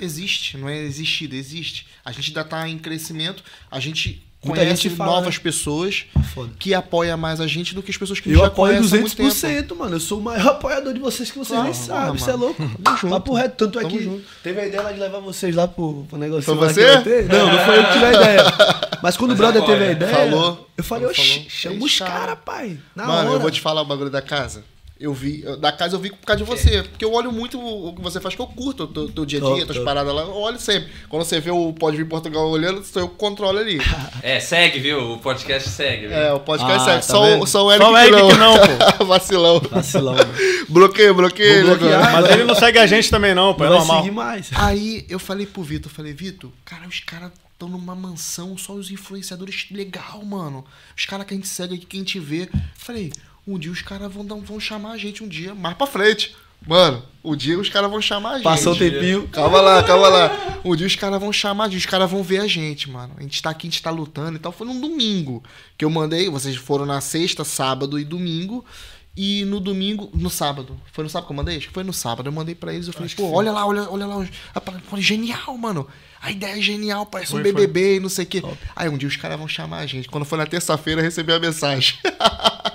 Existe, 0.00 0.56
não 0.56 0.68
é 0.68 0.78
existido, 0.78 1.34
existe. 1.34 1.86
A 2.04 2.12
gente 2.12 2.28
ainda 2.28 2.44
tá 2.44 2.68
em 2.68 2.78
crescimento, 2.78 3.42
a 3.70 3.80
gente 3.80 4.22
Muita 4.44 4.60
conhece 4.60 4.82
gente 4.82 4.96
fala, 4.96 5.12
novas 5.12 5.34
né? 5.36 5.40
pessoas 5.42 6.04
Foda. 6.32 6.52
que 6.58 6.72
apoia 6.74 7.16
mais 7.16 7.40
a 7.40 7.46
gente 7.48 7.74
do 7.74 7.82
que 7.82 7.90
as 7.90 7.96
pessoas 7.96 8.20
que 8.20 8.30
Eu 8.30 8.38
já 8.38 8.46
apoio 8.46 8.76
conhecem 8.76 8.98
há 8.98 9.00
muito 9.00 9.16
tempo. 9.16 9.28
200%, 9.30 9.76
mano. 9.76 9.96
Eu 9.96 10.00
sou 10.00 10.20
o 10.20 10.22
maior 10.22 10.46
apoiador 10.54 10.92
de 10.94 11.00
vocês 11.00 11.30
que 11.30 11.38
vocês 11.38 11.48
Claro, 11.58 11.64
nem 11.64 11.74
sabem. 11.74 12.18
Você 12.18 12.30
é 12.30 12.34
louco? 12.34 12.70
Tamo 12.82 12.96
junto. 12.98 13.10
Papo 13.14 13.34
reto. 13.34 13.56
Tanto 13.56 13.80
é 13.80 13.84
que 13.88 14.02
junto. 14.04 14.24
teve 14.42 14.60
a 14.60 14.66
ideia 14.66 14.82
lá 14.82 14.92
de 14.92 15.00
levar 15.00 15.18
vocês 15.18 15.54
lá 15.56 15.66
pro, 15.66 16.04
pro 16.08 16.18
negócio. 16.18 16.44
Foi 16.54 16.68
que 16.68 16.74
você? 16.74 17.22
Não, 17.22 17.46
não 17.52 17.64
foi 17.64 17.78
eu 17.78 17.84
que 17.86 17.92
tive 17.94 18.04
a 18.04 18.12
ideia. 18.20 18.42
Mas 19.02 19.16
quando 19.16 19.32
o 19.32 19.34
brother 19.34 19.60
apoia. 19.62 19.76
teve 19.78 19.90
a 19.90 19.92
ideia, 19.92 20.14
Falou. 20.30 20.70
eu 20.76 20.84
falei, 20.84 21.06
oxi, 21.08 21.46
chama 21.48 21.84
os 21.84 21.98
cara. 21.98 22.10
caras, 22.12 22.38
pai. 22.44 22.78
Na 22.94 23.06
Mano, 23.06 23.28
hora. 23.30 23.36
eu 23.36 23.40
vou 23.40 23.50
te 23.50 23.60
falar 23.60 23.82
o 23.82 23.84
bagulho 23.84 24.10
da 24.10 24.22
casa. 24.22 24.62
Eu 24.98 25.12
vi, 25.12 25.42
da 25.58 25.72
casa 25.72 25.96
eu 25.96 26.00
vi 26.00 26.10
por 26.10 26.24
causa 26.24 26.44
de 26.44 26.48
você. 26.48 26.84
Porque 26.84 27.04
eu 27.04 27.12
olho 27.12 27.32
muito 27.32 27.60
o 27.60 27.92
que 27.94 28.00
você 28.00 28.20
faz, 28.20 28.34
que 28.36 28.40
eu 28.40 28.46
curto 28.46 28.84
o 28.84 28.86
teu, 28.86 29.08
teu 29.10 29.26
dia 29.26 29.40
a 29.40 29.42
dia, 29.42 29.50
Top, 29.50 29.66
tuas 29.66 29.78
paradas 29.84 30.14
lá. 30.14 30.22
Eu 30.22 30.34
olho 30.36 30.58
sempre. 30.58 30.88
Quando 31.08 31.24
você 31.24 31.40
vê 31.40 31.50
o 31.50 31.72
Pode 31.72 31.96
Vir 31.96 32.06
Portugal 32.08 32.48
olhando, 32.48 32.82
sou 32.84 33.02
eu 33.02 33.08
que 33.08 33.16
controlo 33.16 33.58
ali. 33.58 33.78
É, 34.22 34.40
segue, 34.40 34.78
viu? 34.78 35.12
O 35.14 35.18
podcast 35.18 35.68
segue, 35.68 36.06
viu? 36.06 36.16
É, 36.16 36.32
o 36.32 36.40
podcast 36.40 36.80
Ah, 36.80 36.84
segue. 36.84 36.96
tá 36.96 37.02
só, 37.02 37.22
vendo? 37.24 37.46
só 37.46 37.66
o 37.66 37.70
Só 37.70 37.72
Eric, 37.74 37.84
o 37.90 37.98
Eric 37.98 38.16
que 38.22 38.32
que 38.32 38.38
não, 38.38 38.54
pô. 38.98 39.04
Vacilão. 39.04 39.60
Vacilão, 39.70 40.14
bloqueio, 40.70 41.14
bloqueio. 41.14 41.66
Vou 41.66 41.76
bloquear. 41.76 42.00
agora. 42.08 42.22
Mas 42.22 42.30
ele 42.30 42.44
não 42.44 42.54
segue 42.54 42.78
a 42.78 42.86
gente 42.86 43.10
também, 43.10 43.34
não, 43.34 43.52
pô. 43.52 43.64
É 43.64 43.68
Não 43.68 43.78
vai 43.78 43.86
normal. 43.86 44.02
seguir 44.04 44.14
mais. 44.14 44.50
Aí 44.54 45.04
eu 45.10 45.18
falei 45.18 45.44
pro 45.44 45.62
Vitor, 45.62 45.90
eu 45.90 45.94
falei, 45.94 46.12
Vitor, 46.14 46.50
cara, 46.64 46.86
os 46.88 47.00
caras 47.00 47.32
estão 47.52 47.68
numa 47.68 47.94
mansão, 47.94 48.56
só 48.56 48.72
os 48.72 48.90
influenciadores 48.90 49.66
legal, 49.70 50.24
mano. 50.24 50.64
Os 50.96 51.04
caras 51.04 51.26
que 51.26 51.34
a 51.34 51.36
gente 51.36 51.48
segue 51.48 51.74
aqui, 51.74 51.84
que 51.84 51.96
a 51.96 52.00
gente 52.00 52.18
vê. 52.18 52.48
Falei, 52.78 53.12
um 53.46 53.58
dia 53.58 53.70
os 53.72 53.82
caras 53.82 54.12
vão, 54.12 54.24
dar- 54.24 54.36
vão 54.36 54.58
chamar 54.60 54.92
a 54.92 54.96
gente 54.98 55.22
um 55.22 55.28
dia, 55.28 55.54
mais 55.54 55.76
pra 55.76 55.86
frente. 55.86 56.34
Mano, 56.66 57.02
o 57.22 57.36
dia 57.36 57.58
os 57.58 57.68
caras 57.68 57.90
vão 57.90 58.00
chamar 58.00 58.30
a 58.30 58.34
gente. 58.36 58.44
Passou 58.44 58.72
o 58.72 58.78
tempinho. 58.78 59.28
Calma 59.28 59.60
lá, 59.60 59.82
calma 59.82 60.08
lá. 60.08 60.60
Um 60.64 60.74
dia 60.74 60.86
os 60.86 60.96
caras 60.96 61.20
vão 61.20 61.30
chamar 61.30 61.64
a 61.64 61.68
gente, 61.68 61.80
os 61.80 61.86
caras 61.86 62.10
vão 62.10 62.22
ver 62.22 62.40
a 62.40 62.46
gente, 62.46 62.88
mano. 62.88 63.12
A 63.18 63.22
gente 63.22 63.42
tá 63.42 63.50
aqui, 63.50 63.66
a 63.66 63.70
gente 63.70 63.82
tá 63.82 63.90
lutando 63.90 64.36
e 64.36 64.38
tal. 64.38 64.50
Foi 64.50 64.66
num 64.66 64.80
domingo 64.80 65.42
que 65.76 65.84
eu 65.84 65.90
mandei. 65.90 66.30
Vocês 66.30 66.56
foram 66.56 66.86
na 66.86 67.02
sexta, 67.02 67.44
sábado 67.44 67.98
e 67.98 68.04
domingo. 68.04 68.64
E 69.16 69.44
no 69.44 69.60
domingo, 69.60 70.10
no 70.14 70.30
sábado. 70.30 70.80
Foi 70.90 71.04
no 71.04 71.10
sábado 71.10 71.26
que 71.26 71.32
eu 71.32 71.36
mandei? 71.36 71.56
Acho 71.58 71.68
que 71.68 71.72
foi 71.74 71.84
no 71.84 71.92
sábado. 71.92 72.28
Eu 72.28 72.32
mandei 72.32 72.54
pra 72.54 72.72
eles. 72.72 72.86
Eu 72.86 72.94
falei, 72.94 73.10
pô, 73.14 73.30
olha 73.30 73.52
lá, 73.52 73.66
olha, 73.66 73.88
olha 73.90 74.06
lá. 74.06 74.26
Falei, 74.88 75.04
genial, 75.04 75.56
mano. 75.58 75.86
A 76.20 76.30
ideia 76.30 76.58
é 76.58 76.62
genial, 76.62 77.04
parece 77.04 77.30
um 77.32 77.42
Foi, 77.42 77.42
foi. 77.42 77.52
BBB 77.52 77.96
e 77.96 78.00
não 78.00 78.08
sei 78.08 78.24
o 78.24 78.28
quê. 78.28 78.42
Aí 78.74 78.88
um 78.88 78.96
dia 78.96 79.08
os 79.08 79.16
caras 79.16 79.38
vão 79.38 79.46
chamar 79.46 79.80
a 79.80 79.86
gente. 79.86 80.08
Quando 80.08 80.24
foi 80.24 80.38
na 80.38 80.46
terça-feira, 80.46 81.00
eu 81.00 81.04
recebi 81.04 81.30
a 81.32 81.38
mensagem. 81.38 81.98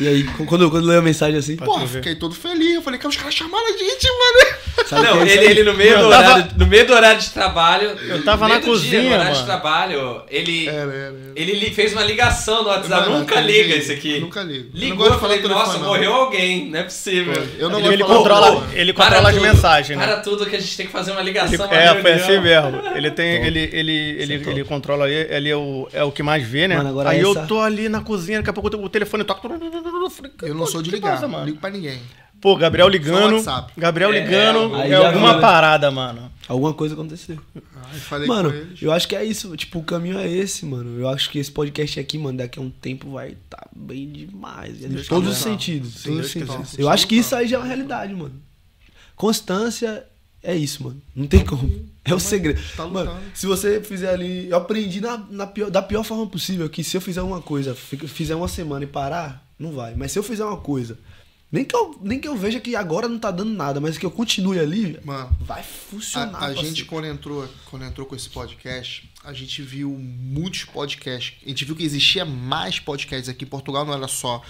E 0.00 0.08
aí, 0.08 0.24
quando, 0.24 0.68
quando 0.70 0.86
leu 0.86 0.98
a 0.98 1.02
mensagem 1.02 1.38
assim, 1.38 1.56
Pô, 1.56 1.78
fiquei 1.86 2.16
todo 2.16 2.34
feliz. 2.34 2.74
Eu 2.74 2.82
falei, 2.82 2.98
cara, 2.98 3.10
os 3.10 3.16
caras 3.16 3.32
chamaram 3.34 3.64
a 3.66 3.70
gente, 3.78 4.06
mano. 4.08 4.56
sabe 4.88 5.02
Não, 5.02 5.22
é 5.22 5.28
ele, 5.30 5.44
ele 5.46 5.62
no, 5.62 5.74
meio 5.74 5.98
do 5.98 6.10
tava- 6.10 6.26
horário, 6.34 6.46
no 6.56 6.66
meio 6.66 6.86
do 6.86 6.92
horário 6.92 7.20
de 7.20 7.30
trabalho. 7.30 7.90
Eu 7.90 8.24
tava 8.24 8.48
no 8.48 8.54
na 8.54 8.60
meio 8.60 8.72
do 8.72 8.80
dia, 8.80 8.90
cozinha, 8.98 9.02
no 9.02 9.14
horário 9.14 9.32
de 9.32 9.38
mano. 9.38 9.46
trabalho, 9.46 10.22
ele. 10.28 10.66
Era, 10.68 10.76
era, 10.78 10.92
era. 10.94 11.14
Ele 11.36 11.70
fez 11.70 11.92
uma 11.92 12.02
ligação 12.04 12.62
no 12.64 12.68
WhatsApp. 12.70 13.08
Mano, 13.08 13.20
nunca 13.20 13.40
liga 13.40 13.62
ligo. 13.68 13.78
isso 13.78 13.92
aqui. 13.92 14.18
Nunca 14.20 14.42
ligo. 14.42 14.70
Não 14.72 14.80
Ligou, 14.80 15.10
de 15.12 15.18
falei, 15.18 15.40
nossa, 15.42 15.78
não. 15.78 15.86
morreu 15.86 16.12
alguém, 16.12 16.70
não 16.70 16.78
é 16.80 16.82
possível. 16.82 17.32
Eu 17.58 17.68
não 17.70 17.78
Ele, 17.78 17.88
ele 17.88 17.96
de 17.98 18.02
falar 18.02 18.16
controla, 18.18 18.68
ele 18.74 18.92
Para 18.92 19.04
controla 19.06 19.28
as 19.30 19.34
tudo, 19.36 19.44
mensagens, 19.46 19.98
né? 19.98 20.04
Para 20.06 20.16
tudo 20.20 20.46
que 20.46 20.56
a 20.56 20.60
gente 20.60 20.76
tem 20.76 20.86
que 20.86 20.92
fazer 20.92 21.12
uma 21.12 21.20
Ele- 21.20 21.30
ligação. 21.30 21.66
uma 21.66 21.74
é, 21.74 22.00
foi 22.02 22.12
assim 22.14 22.40
mesmo. 22.40 22.82
Ele 22.96 23.10
tem, 23.12 23.46
ele, 23.46 23.70
ele, 23.72 23.92
ele, 24.18 24.34
ele 24.34 24.64
controla 24.64 25.08
ele, 25.08 25.32
ele 25.34 25.50
é 25.50 25.56
o, 25.56 25.88
é 25.92 26.02
o 26.04 26.10
que 26.12 26.22
mais 26.22 26.44
vê, 26.46 26.66
né? 26.66 26.76
Mano, 26.76 26.88
agora 26.88 27.10
Aí 27.10 27.20
eu 27.20 27.46
tô 27.46 27.60
ali 27.60 27.88
na 27.88 28.00
cozinha, 28.00 28.38
daqui 28.38 28.50
a 28.50 28.52
pouco 28.52 28.76
o 28.76 28.88
telefone 28.88 29.22
toca. 29.24 29.48
Eu 30.42 30.54
não 30.54 30.66
sou 30.66 30.82
de 30.82 30.90
ligar, 30.90 31.12
passa, 31.12 31.22
não 31.22 31.30
mano? 31.32 31.46
ligo 31.46 31.58
pra 31.58 31.70
ninguém. 31.70 32.00
Pô, 32.40 32.56
Gabriel 32.56 32.88
ligando. 32.88 33.42
Gabriel 33.76 34.12
É, 34.12 34.20
ligando. 34.20 34.76
é, 34.76 34.90
É, 34.90 34.94
alguma 35.06 35.34
né? 35.34 35.40
parada, 35.40 35.90
mano. 35.90 36.30
Alguma 36.46 36.74
coisa 36.74 36.92
aconteceu. 36.94 37.38
Mano, 38.26 38.50
com 38.50 38.56
eles. 38.56 38.82
eu 38.82 38.92
acho 38.92 39.08
que 39.08 39.16
é 39.16 39.24
isso. 39.24 39.56
Tipo, 39.56 39.78
o 39.78 39.82
caminho 39.82 40.18
é 40.18 40.28
esse, 40.30 40.66
mano. 40.66 40.98
Eu 41.00 41.08
acho 41.08 41.30
que 41.30 41.38
esse 41.38 41.50
podcast 41.50 41.98
aqui, 41.98 42.18
mano, 42.18 42.36
daqui 42.38 42.58
a 42.58 42.62
um 42.62 42.68
tempo 42.68 43.12
vai 43.12 43.36
tá 43.48 43.66
bem 43.74 44.10
demais. 44.10 44.82
Em 44.84 44.94
todos 45.04 45.30
os 45.30 45.38
sentidos. 45.38 45.94
Sim, 45.94 46.10
todos 46.10 46.26
os 46.26 46.32
sentidos. 46.32 46.78
Eu 46.78 46.90
acho 46.90 47.06
que 47.06 47.14
isso 47.16 47.34
aí 47.34 47.46
já 47.46 47.56
é 47.56 47.60
uma 47.60 47.66
realidade, 47.66 48.12
mano. 48.14 48.34
Constância 49.16 50.04
é 50.42 50.54
isso, 50.54 50.82
mano. 50.82 51.00
Não 51.14 51.26
tem 51.26 51.44
como. 51.44 51.70
É 52.04 52.12
o 52.14 52.20
segredo. 52.20 52.60
Tá 52.76 52.84
Mano, 52.86 53.10
lutando. 53.12 53.30
se 53.34 53.46
você 53.46 53.80
fizer 53.80 54.10
ali. 54.12 54.48
Eu 54.50 54.56
aprendi 54.58 55.00
na, 55.00 55.16
na 55.30 55.46
pior- 55.46 55.70
da 55.70 55.80
pior 55.80 56.02
forma 56.04 56.26
possível 56.26 56.68
que 56.68 56.84
se 56.84 56.96
eu 56.96 57.00
fizer 57.00 57.22
uma 57.22 57.40
coisa, 57.40 57.74
fizer 57.74 58.34
uma 58.34 58.48
semana 58.48 58.84
e 58.84 58.86
parar, 58.86 59.43
não 59.64 59.72
vai. 59.72 59.94
Mas 59.94 60.12
se 60.12 60.18
eu 60.18 60.22
fizer 60.22 60.44
uma 60.44 60.56
coisa, 60.58 60.98
nem 61.50 61.64
que 61.64 61.74
eu, 61.76 61.96
nem 62.02 62.18
que 62.18 62.26
eu 62.26 62.36
veja 62.36 62.58
que 62.60 62.74
agora 62.74 63.08
não 63.08 63.18
tá 63.18 63.30
dando 63.30 63.52
nada, 63.52 63.80
mas 63.80 63.96
que 63.96 64.04
eu 64.04 64.10
continue 64.10 64.58
ali, 64.58 64.98
Mano, 65.04 65.30
vai 65.40 65.62
funcionar. 65.62 66.38
a, 66.42 66.46
a 66.46 66.54
gente 66.54 66.84
quando 66.84 67.06
entrou, 67.06 67.48
quando 67.70 67.84
entrou 67.84 68.06
com 68.06 68.16
esse 68.16 68.28
podcast, 68.28 69.08
a 69.22 69.32
gente 69.32 69.62
viu 69.62 69.90
muitos 69.90 70.64
podcasts. 70.64 71.34
A 71.44 71.48
gente 71.48 71.64
viu 71.64 71.76
que 71.76 71.84
existia 71.84 72.24
mais 72.24 72.78
podcasts 72.80 73.28
aqui 73.28 73.44
em 73.44 73.48
Portugal, 73.48 73.84
não 73.84 73.94
era 73.94 74.08
só, 74.08 74.42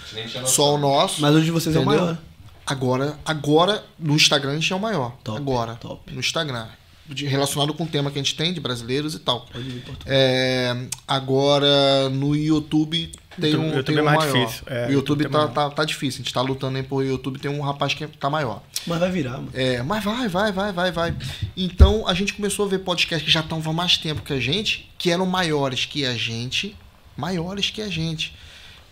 só 0.45 0.75
o 0.75 0.77
nosso. 0.77 1.21
Mas 1.21 1.35
hoje 1.35 1.51
vocês 1.51 1.75
é 1.75 1.79
o 1.79 1.83
Entendeu? 1.83 2.01
maior. 2.01 2.17
Agora, 2.65 3.19
agora 3.23 3.85
no 3.99 4.15
Instagram 4.15 4.51
a 4.51 4.55
gente 4.55 4.73
é 4.73 4.75
o 4.75 4.79
maior. 4.79 5.15
Top, 5.23 5.37
agora, 5.37 5.75
top. 5.75 6.11
no 6.11 6.19
Instagram. 6.19 6.67
De- 7.07 7.27
relacionado 7.27 7.71
com 7.75 7.83
o 7.83 7.87
tema 7.87 8.09
que 8.09 8.17
a 8.17 8.23
gente 8.23 8.35
tem 8.35 8.51
de 8.51 8.59
brasileiros 8.59 9.13
e 9.13 9.19
tal. 9.19 9.41
Pode 9.41 9.63
vir, 9.69 9.81
Portugal. 9.83 10.07
É, 10.11 10.87
agora 11.07 12.09
no 12.09 12.35
YouTube 12.35 13.11
tem 13.39 13.51
YouTube- 13.51 13.65
um, 13.65 13.75
YouTube 13.75 13.85
tem 13.85 13.97
é 13.97 14.01
um 14.01 14.05
mais 14.05 14.17
maior. 14.17 14.33
difícil, 14.45 14.63
é, 14.67 14.87
o 14.87 14.91
YouTube 14.91 15.23
YouTube 15.23 15.25
é 15.25 15.29
tá, 15.29 15.47
tá, 15.47 15.69
tá 15.69 15.85
difícil. 15.85 16.21
A 16.21 16.23
gente 16.23 16.33
tá 16.33 16.41
lutando 16.41 16.77
aí 16.77 16.83
por 16.83 17.03
YouTube. 17.03 17.39
Tem 17.39 17.51
um 17.51 17.61
rapaz 17.61 17.93
que 17.93 18.05
tá 18.07 18.29
maior. 18.29 18.61
Mas 18.87 18.99
vai 18.99 19.11
virar, 19.11 19.31
mano. 19.37 19.49
É, 19.53 19.81
mas 19.83 20.03
vai, 20.03 20.27
vai, 20.27 20.51
vai, 20.51 20.71
vai, 20.71 20.91
vai. 20.91 21.15
Então 21.55 22.07
a 22.07 22.13
gente 22.13 22.33
começou 22.33 22.65
a 22.65 22.69
ver 22.69 22.79
podcasts 22.79 23.25
que 23.25 23.31
já 23.31 23.39
estavam 23.41 23.71
há 23.71 23.75
mais 23.75 23.97
tempo 23.97 24.21
que 24.21 24.33
a 24.33 24.39
gente, 24.39 24.89
que 24.97 25.11
eram 25.11 25.25
maiores 25.25 25.85
que 25.85 26.05
a 26.05 26.13
gente, 26.15 26.75
maiores 27.17 27.69
que 27.69 27.81
a 27.81 27.87
gente. 27.89 28.33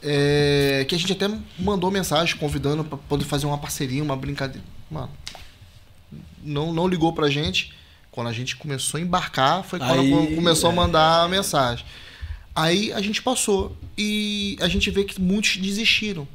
É, 0.02 0.86
que 0.88 0.96
a 0.96 0.98
gente 0.98 1.14
até 1.14 1.30
mandou 1.58 1.90
mensagem 1.90 2.36
convidando 2.36 2.84
pra 2.84 2.98
poder 2.98 3.24
fazer 3.24 3.46
uma 3.46 3.58
parceria, 3.58 4.04
uma 4.04 4.18
brincadeira. 4.18 4.66
Mano, 4.92 5.10
não, 6.44 6.74
não 6.74 6.88
ligou 6.88 7.14
pra 7.14 7.30
gente. 7.30 7.74
Quando 8.12 8.28
a 8.28 8.34
gente 8.34 8.56
começou 8.56 9.00
a 9.00 9.02
embarcar, 9.02 9.64
foi 9.64 9.80
quando 9.80 10.02
Aí, 10.02 10.36
começou 10.36 10.70
a 10.70 10.74
é. 10.74 10.76
mandar 10.76 11.24
a 11.24 11.28
mensagem. 11.28 11.84
Aí 12.56 12.94
a 12.94 13.02
gente 13.02 13.22
passou 13.22 13.76
e 13.98 14.58
a 14.62 14.68
gente 14.68 14.90
vê 14.92 15.04
que 15.04 15.20
muitos 15.20 15.58
desistiram, 15.58 16.28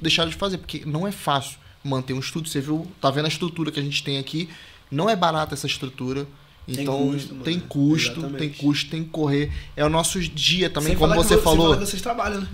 deixaram 0.00 0.30
de 0.30 0.36
fazer, 0.36 0.58
porque 0.58 0.82
não 0.86 1.06
é 1.06 1.12
fácil 1.12 1.58
manter 1.84 2.12
um 2.14 2.18
estúdio. 2.20 2.50
Você 2.50 2.60
viu, 2.60 2.90
tá 3.00 3.10
vendo 3.10 3.26
a 3.26 3.28
estrutura 3.28 3.70
que 3.70 3.78
a 3.78 3.82
gente 3.82 4.02
tem 4.02 4.18
aqui? 4.18 4.48
Não 4.90 5.08
é 5.08 5.14
barata 5.16 5.54
essa 5.54 5.66
estrutura. 5.66 6.26
Tem 6.66 6.82
Então 6.82 6.98
custo, 7.10 7.34
tem 7.36 7.54
mano. 7.56 7.68
custo, 7.68 8.22
tem 8.38 8.48
custo, 8.50 8.90
tem 8.90 9.02
que 9.04 9.10
correr. 9.10 9.50
É 9.76 9.84
o 9.84 9.88
nosso 9.88 10.20
dia 10.20 10.70
também, 10.70 10.90
Sem 10.90 10.96
como 10.98 11.12
falar 11.14 11.22
que 11.22 11.28
você 11.28 11.34
vo- 11.36 11.42
sem 11.42 11.44
falou. 11.44 11.66
falar 11.72 11.76
que 11.84 11.90
vocês 11.90 12.02
trabalham, 12.02 12.40
né? 12.42 12.48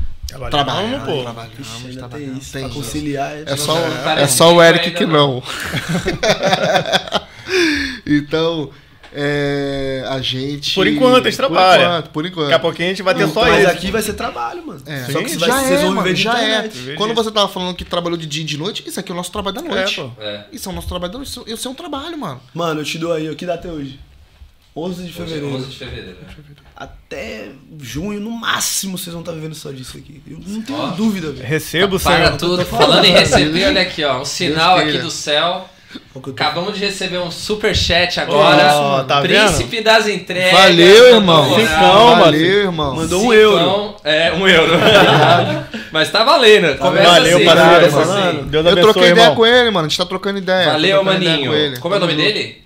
Trabalhamos, 0.51 1.05
pô. 1.07 1.23
trabalhamos, 1.23 1.59
Ixi, 1.85 1.97
trabalhamos. 1.99 2.33
tem 2.33 2.39
isso. 2.43 2.53
Tem 2.53 2.69
conciliar. 2.71 3.33
É 3.47 3.57
só, 3.57 3.75
Não, 3.75 3.89
não, 4.05 4.11
é 4.13 4.27
só 4.27 4.55
o 4.55 4.63
Eric 4.63 4.91
que 4.93 5.07
não. 5.07 5.35
não. 5.35 5.43
então, 8.07 8.71
é, 9.19 10.05
a 10.09 10.21
gente. 10.21 10.75
Por 10.75 10.87
enquanto, 10.87 11.27
a 11.27 11.31
gente 11.31 11.39
trabalha. 11.39 11.79
Por 11.79 11.87
enquanto, 11.87 12.11
por 12.11 12.27
enquanto. 12.27 12.45
Daqui 12.49 12.55
a 12.55 12.59
pouquinho 12.59 12.89
a 12.89 12.91
gente 12.91 13.03
vai 13.03 13.15
ter 13.15 13.27
só 13.29 13.41
Mas 13.41 13.63
isso. 13.63 13.71
aqui 13.71 13.91
vai 13.91 14.03
ser 14.03 14.13
trabalho, 14.13 14.67
mano. 14.67 14.83
É. 14.85 15.05
Só 15.07 15.23
que 15.23 15.31
Sim, 15.31 15.39
você 15.39 15.39
vai, 15.39 15.49
já 15.49 15.59
vocês 15.63 15.81
é, 15.81 15.85
vão 15.85 15.95
mano, 15.95 16.15
já 16.15 16.43
é. 16.43 16.69
Quando 16.97 17.15
você 17.15 17.31
tava 17.31 17.49
falando 17.49 17.75
que 17.75 17.85
trabalhou 17.85 18.19
de 18.19 18.27
dia 18.27 18.43
e 18.43 18.47
de 18.47 18.59
noite, 18.59 18.85
isso 18.87 19.01
aqui 19.01 19.11
é 19.11 19.15
o 19.15 19.17
nosso 19.17 19.33
trabalho 19.33 19.57
da 19.57 19.63
noite. 19.63 20.01
É, 20.01 20.05
pô. 20.05 20.23
É. 20.23 20.45
Isso 20.53 20.69
é 20.69 20.73
o 20.73 20.75
nosso 20.75 20.87
trabalho 20.87 21.13
da 21.15 21.19
noite. 21.19 21.41
Isso, 21.47 21.67
é 21.67 21.71
um 21.71 21.75
trabalho, 21.75 22.19
mano. 22.19 22.43
Mano, 22.53 22.81
eu 22.83 22.85
te 22.85 22.99
dou 22.99 23.11
aí, 23.15 23.31
o 23.31 23.35
que 23.35 23.47
dá 23.47 23.55
até 23.55 23.73
hoje? 23.73 23.99
11 24.77 24.97
de 24.97 25.03
Hoje 25.05 25.13
fevereiro. 25.13 25.57
11 25.57 25.67
de 25.69 25.77
fevereiro. 25.79 26.17
Até 26.77 27.49
junho, 27.81 28.21
no 28.21 28.31
máximo, 28.31 28.99
vocês 28.99 29.15
vão 29.15 29.21
estar 29.23 29.33
vivendo 29.33 29.55
só 29.55 29.73
disso 29.73 29.97
aqui. 29.97 30.21
Eu 30.27 30.39
não 30.47 30.61
tenho 30.61 30.79
Ó. 30.79 30.87
dúvida, 30.89 31.33
velho. 31.33 31.49
Recebo, 31.49 31.99
Para 31.99 32.27
Senhor. 32.27 32.37
tudo. 32.37 32.67
falando, 32.67 33.07
em 33.07 33.13
receber, 33.17 33.65
olha 33.69 33.81
aqui, 33.81 34.05
ó. 34.05 34.21
Um 34.21 34.27
sinal 34.27 34.77
aqui 34.77 34.99
do 34.99 35.11
céu. 35.11 35.67
Eu 36.15 36.33
Acabamos 36.33 36.75
de 36.75 36.81
receber 36.85 37.19
um 37.19 37.31
super 37.31 37.75
chat 37.75 38.19
agora. 38.21 38.75
Ó, 38.75 39.05
tá 39.05 39.21
Príncipe 39.21 39.81
das 39.81 40.09
entregas. 40.09 40.53
Valeu, 40.53 41.15
irmão. 41.15 41.43
Mandou 41.45 41.59
moral. 41.59 41.67
Cincão, 41.69 42.17
Valeu, 42.19 42.63
irmão. 42.63 42.97
Mandou 42.97 43.23
um 43.23 43.33
euro. 43.33 43.97
É, 44.05 44.33
um 44.33 44.49
euro. 44.49 44.73
Mas 45.93 46.11
tá 46.11 46.25
valendo. 46.25 46.77
Começa 46.79 47.09
Valeu, 47.11 47.37
assim. 47.37 47.45
parceiro. 47.47 47.75
começa 47.75 47.91
falando. 47.91 48.39
assim. 48.41 48.49
Deus 48.49 48.65
Eu 48.67 48.73
abençoe, 48.73 48.93
troquei 48.93 49.11
ideia 49.11 49.25
irmão. 49.25 49.37
com 49.37 49.47
ele, 49.47 49.71
mano. 49.71 49.87
A 49.87 49.89
gente 49.89 49.99
tá 49.99 50.07
trocando 50.07 50.39
ideia. 50.39 50.73
Valeu, 50.73 50.97
trocando 50.97 51.17
ideia 51.23 51.31
maninho. 51.33 51.51
com 51.51 51.57
ele. 51.57 51.77
Como 51.79 51.95
é 51.95 51.97
o 51.97 52.01
nome 52.01 52.15
dele? 52.15 52.63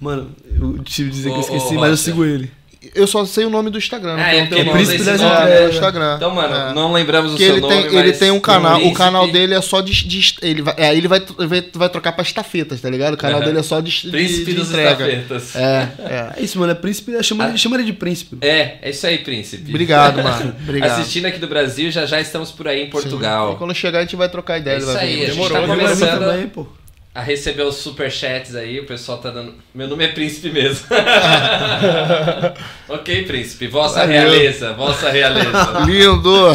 Mano, 0.00 0.30
eu 0.60 0.82
tive 0.82 1.10
que 1.10 1.16
dizer 1.16 1.30
que 1.30 1.36
eu 1.36 1.40
esqueci, 1.40 1.76
ô, 1.76 1.80
mas 1.80 1.90
eu 1.90 1.96
sigo 1.96 2.24
ele. 2.24 2.50
Eu 2.94 3.06
só 3.06 3.24
sei 3.24 3.44
o 3.44 3.50
nome 3.50 3.70
do 3.70 3.78
Instagram. 3.78 4.16
Ah, 4.18 4.34
é 4.34 4.42
o 4.44 4.48
sei 4.48 4.64
Príncipe 4.64 5.02
das 5.04 5.20
nome. 5.20 5.34
Entregas. 5.34 5.60
É, 5.60 5.66
o 5.66 5.70
Instagram. 5.70 6.14
Então, 6.16 6.30
mano, 6.34 6.54
É. 6.54 6.72
não 6.74 6.92
lembramos 6.92 7.34
o 7.34 7.36
Que 7.36 7.44
seu 7.44 7.52
ele 7.54 7.60
nome, 7.60 7.82
tem, 7.88 7.98
ele 7.98 8.12
tem 8.12 8.30
um 8.30 8.40
canal. 8.40 8.72
O 8.72 8.76
Príncipe- 8.76 8.98
canal 8.98 9.30
dele 9.30 9.54
é 9.54 9.60
só 9.60 9.80
de. 9.80 9.92
de- 10.06 10.34
ele 10.42 10.62
vai, 10.62 10.74
é, 10.76 10.94
ele 10.96 11.08
vai, 11.08 11.20
vai, 11.38 11.64
vai 11.72 11.88
trocar 11.88 12.12
pra 12.12 12.22
estafetas, 12.22 12.80
tá 12.80 12.90
ligado? 12.90 13.14
O 13.14 13.16
canal 13.16 13.38
Aham. 13.38 13.46
dele 13.46 13.58
é 13.58 13.62
só 13.62 13.80
de, 13.80 13.90
de, 14.02 14.10
Príncipe 14.10 14.44
de 14.46 14.54
dos 14.54 14.68
entrega. 14.70 14.90
estafetas. 15.08 15.56
É, 15.56 15.88
é. 15.98 16.32
É 16.40 16.42
isso, 16.42 16.58
mano. 16.58 16.72
É 16.72 16.74
príncipe. 16.74 17.12
Chama, 17.22 17.48
ele, 17.48 17.58
chama 17.58 17.76
ele 17.76 17.84
de 17.84 17.92
príncipe. 17.92 18.36
É, 18.40 18.78
é 18.82 18.90
isso 18.90 19.06
aí, 19.06 19.18
príncipe. 19.18 19.68
Obrigado, 19.70 20.22
mano. 20.22 20.54
Obrigado. 20.62 21.00
Assistindo 21.00 21.26
aqui 21.26 21.38
do 21.38 21.46
Brasil, 21.48 21.90
já 21.90 22.06
já 22.06 22.20
estamos 22.20 22.50
por 22.50 22.68
aí 22.68 22.82
em 22.82 22.86
E 22.86 22.90
Portugal. 22.90 23.56
quando 23.56 23.74
chegar 23.74 23.98
a 23.98 24.02
gente 24.02 24.16
vai 24.16 24.28
trocar 24.28 24.58
ideia. 24.58 24.76
É 24.76 24.78
isso 24.78 24.90
aí, 24.90 24.96
a 25.14 25.26
gente 25.26 25.30
Demorou, 25.30 25.50
tá 25.60 25.60
vir 25.74 25.80
começando 25.82 26.18
também, 26.20 26.46
pô. 26.48 26.66
A 27.14 27.20
receber 27.20 27.62
os 27.62 27.76
superchats 27.76 28.56
aí, 28.56 28.80
o 28.80 28.86
pessoal 28.86 29.18
tá 29.18 29.30
dando. 29.30 29.54
Meu 29.72 29.86
nome 29.86 30.04
é 30.04 30.08
Príncipe 30.08 30.50
mesmo. 30.50 30.84
ok, 32.88 33.22
Príncipe, 33.22 33.68
Vossa 33.68 34.00
Valeu. 34.00 34.12
Realeza, 34.12 34.72
Vossa 34.72 35.10
Realeza. 35.10 35.84
Lindo! 35.86 36.48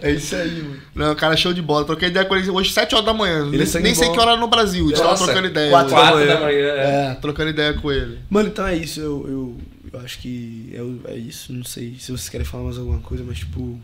É 0.00 0.12
isso 0.12 0.34
aí, 0.34 0.62
mano. 0.62 0.80
Não, 0.94 1.14
cara, 1.14 1.36
show 1.36 1.52
de 1.52 1.60
bola. 1.60 1.84
Troquei 1.84 2.08
ideia 2.08 2.24
com 2.24 2.34
ele 2.34 2.48
hoje, 2.48 2.72
7 2.72 2.94
horas 2.94 3.04
da 3.04 3.12
manhã. 3.12 3.46
Ele 3.52 3.62
é 3.62 3.66
nem 3.66 3.82
nem 3.82 3.94
sei 3.94 4.10
que 4.10 4.18
hora 4.18 4.30
era 4.30 4.40
no 4.40 4.48
Brasil. 4.48 4.86
A 4.86 4.88
gente 4.88 5.02
tava 5.02 5.16
trocando 5.16 5.48
ideia. 5.48 5.70
quatro 5.70 5.94
hoje. 5.94 6.04
da 6.04 6.10
4 6.10 6.16
manhã. 6.16 6.34
da 6.34 6.40
manhã. 6.40 6.66
é. 6.66 7.10
É, 7.10 7.14
trocando 7.20 7.50
ideia 7.50 7.74
com 7.74 7.92
ele. 7.92 8.18
Mano, 8.30 8.48
então 8.48 8.66
é 8.66 8.74
isso. 8.74 8.98
Eu, 8.98 9.26
eu, 9.28 9.56
eu 9.92 10.00
acho 10.00 10.20
que 10.20 10.72
é, 11.06 11.12
é 11.12 11.16
isso. 11.16 11.52
Não 11.52 11.64
sei 11.64 11.96
se 11.98 12.06
vocês 12.06 12.30
querem 12.30 12.46
falar 12.46 12.64
mais 12.64 12.78
alguma 12.78 13.00
coisa, 13.00 13.22
mas 13.26 13.38
tipo. 13.38 13.78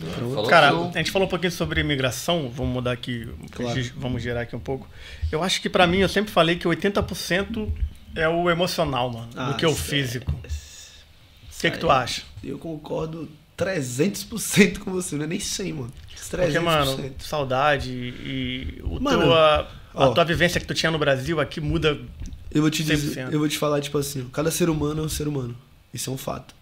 Falou 0.00 0.46
Cara, 0.48 0.70
tudo. 0.70 0.90
a 0.94 0.98
gente 0.98 1.10
falou 1.10 1.26
um 1.26 1.30
pouquinho 1.30 1.52
sobre 1.52 1.80
imigração, 1.80 2.50
vamos 2.50 2.72
mudar 2.72 2.92
aqui, 2.92 3.28
Claro. 3.52 3.80
vamos 3.96 4.22
gerar 4.22 4.40
aqui 4.42 4.56
um 4.56 4.60
pouco. 4.60 4.88
Eu 5.30 5.42
acho 5.42 5.60
que 5.60 5.68
pra 5.70 5.86
mim, 5.86 5.98
eu 5.98 6.08
sempre 6.08 6.32
falei 6.32 6.56
que 6.56 6.66
80% 6.66 7.72
é 8.16 8.28
o 8.28 8.50
emocional, 8.50 9.10
mano, 9.10 9.28
Ah, 9.36 9.50
do 9.50 9.56
que 9.56 9.64
o 9.66 9.70
isso 9.70 9.80
é- 9.80 9.84
físico. 9.84 10.32
O 10.32 11.60
que, 11.60 11.70
que 11.70 11.78
tu 11.78 11.90
acha? 11.90 12.22
Eu 12.42 12.58
concordo 12.58 13.28
300% 13.56 14.80
com 14.80 14.90
você, 14.90 15.16
não 15.16 15.24
é 15.24 15.26
nem 15.28 15.40
100, 15.40 15.72
mano. 15.72 15.92
300%. 16.30 16.44
Porque, 16.44 16.58
mano, 16.60 17.14
saudade 17.20 17.90
e 17.90 18.80
o 18.82 19.00
Mano, 19.00 19.22
teu, 19.22 19.34
a, 19.34 19.60
a 19.94 20.08
ó. 20.08 20.12
tua 20.12 20.24
vivência 20.24 20.60
que 20.60 20.66
tu 20.66 20.74
tinha 20.74 20.90
no 20.90 20.98
Brasil 20.98 21.40
aqui 21.40 21.60
muda. 21.60 21.98
eu 22.50 22.60
vou 22.62 22.70
te 22.70 22.82
dizer, 22.84 22.96
100%. 23.26 23.32
eu 23.32 23.38
vou 23.38 23.48
te 23.48 23.56
falar, 23.58 23.80
tipo 23.80 23.96
assim, 23.98 24.28
cada 24.32 24.50
ser 24.50 24.68
humano 24.68 25.02
é 25.02 25.06
um 25.06 25.08
ser 25.08 25.26
humano. 25.28 25.56
Isso 25.92 26.10
é 26.10 26.12
um 26.12 26.16
fato. 26.18 26.54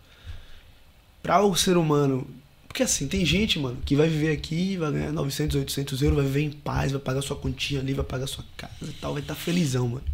Pra 1.23 1.41
o 1.43 1.55
ser 1.57 1.77
humano, 1.77 2.27
Porque 2.73 2.85
assim, 2.85 3.07
tem 3.07 3.23
gente, 3.23 3.59
mano, 3.59 3.77
que 3.85 3.95
vai 3.95 4.09
viver 4.09 4.33
aqui, 4.33 4.79
vai 4.79 4.91
ganhar 4.91 5.13
900, 5.13 5.57
800 5.57 6.01
euros, 6.01 6.17
vai 6.17 6.25
viver 6.25 6.41
em 6.41 6.51
paz, 6.51 6.91
vai 6.91 7.01
pagar 7.03 7.21
sua 7.21 7.37
continha 7.37 7.81
ali, 7.81 7.93
vai 7.93 8.03
pagar 8.03 8.27
sua 8.27 8.43
casa 8.57 8.73
e 8.81 8.95
tal, 8.95 9.13
vai 9.13 9.21
estar 9.21 9.35
felizão, 9.35 9.89
mano. 9.89 10.05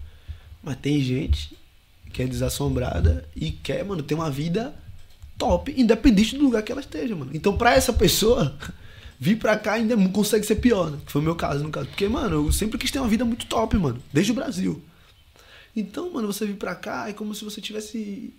Mas 0.61 0.77
tem 0.79 1.01
gente 1.01 1.57
que 2.13 2.21
é 2.21 2.27
desassombrada 2.27 3.25
e 3.37 3.53
quer, 3.53 3.85
mano, 3.85 4.03
ter 4.03 4.15
uma 4.15 4.29
vida 4.29 4.75
top, 5.39 5.73
independente 5.77 6.37
do 6.37 6.43
lugar 6.43 6.65
que 6.65 6.73
ela 6.73 6.81
esteja, 6.81 7.15
mano. 7.15 7.31
Então, 7.33 7.57
pra 7.57 7.75
essa 7.75 7.93
pessoa, 7.93 8.59
vir 9.21 9.39
pra 9.39 9.57
cá 9.57 9.75
ainda 9.75 9.97
consegue 10.09 10.45
ser 10.45 10.57
pior, 10.57 10.91
né? 10.91 10.99
Foi 11.07 11.21
o 11.21 11.25
meu 11.25 11.37
caso, 11.37 11.63
no 11.63 11.71
caso. 11.71 11.87
Porque, 11.87 12.09
mano, 12.09 12.49
eu 12.49 12.53
sempre 12.53 12.77
quis 12.77 12.91
ter 12.91 12.99
uma 12.99 13.07
vida 13.07 13.25
muito 13.25 13.47
top, 13.47 13.79
mano, 13.79 14.03
desde 14.13 14.33
o 14.33 14.35
Brasil. 14.35 14.83
Então, 15.77 16.13
mano, 16.13 16.27
você 16.27 16.45
vir 16.45 16.57
pra 16.57 16.75
cá 16.75 17.09
é 17.09 17.13
como 17.13 17.37
se 17.37 17.45
você 17.45 17.61
tivesse 17.61 18.35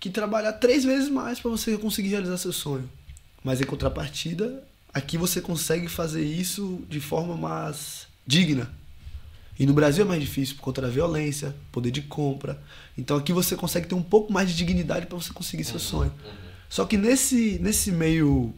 que 0.00 0.08
trabalhar 0.08 0.54
três 0.54 0.84
vezes 0.84 1.10
mais 1.10 1.38
pra 1.38 1.50
você 1.50 1.76
conseguir 1.76 2.08
realizar 2.08 2.38
seu 2.38 2.50
sonho. 2.50 2.88
Mas 3.42 3.60
em 3.60 3.64
contrapartida, 3.64 4.62
aqui 4.92 5.18
você 5.18 5.40
consegue 5.40 5.88
fazer 5.88 6.24
isso 6.24 6.82
de 6.88 7.00
forma 7.00 7.36
mais 7.36 8.06
digna. 8.26 8.70
E 9.58 9.66
no 9.66 9.74
Brasil 9.74 10.04
é 10.04 10.08
mais 10.08 10.20
difícil 10.20 10.56
por 10.56 10.62
conta 10.62 10.82
da 10.82 10.88
violência, 10.88 11.54
poder 11.70 11.90
de 11.90 12.02
compra. 12.02 12.62
Então 12.96 13.16
aqui 13.16 13.32
você 13.32 13.54
consegue 13.54 13.86
ter 13.86 13.94
um 13.94 14.02
pouco 14.02 14.32
mais 14.32 14.48
de 14.48 14.56
dignidade 14.56 15.06
pra 15.06 15.16
você 15.16 15.32
conseguir 15.32 15.64
seu 15.64 15.78
sonho. 15.78 16.12
Só 16.68 16.84
que 16.84 16.96
nesse, 16.96 17.58
nesse 17.60 17.92
meio 17.92 18.54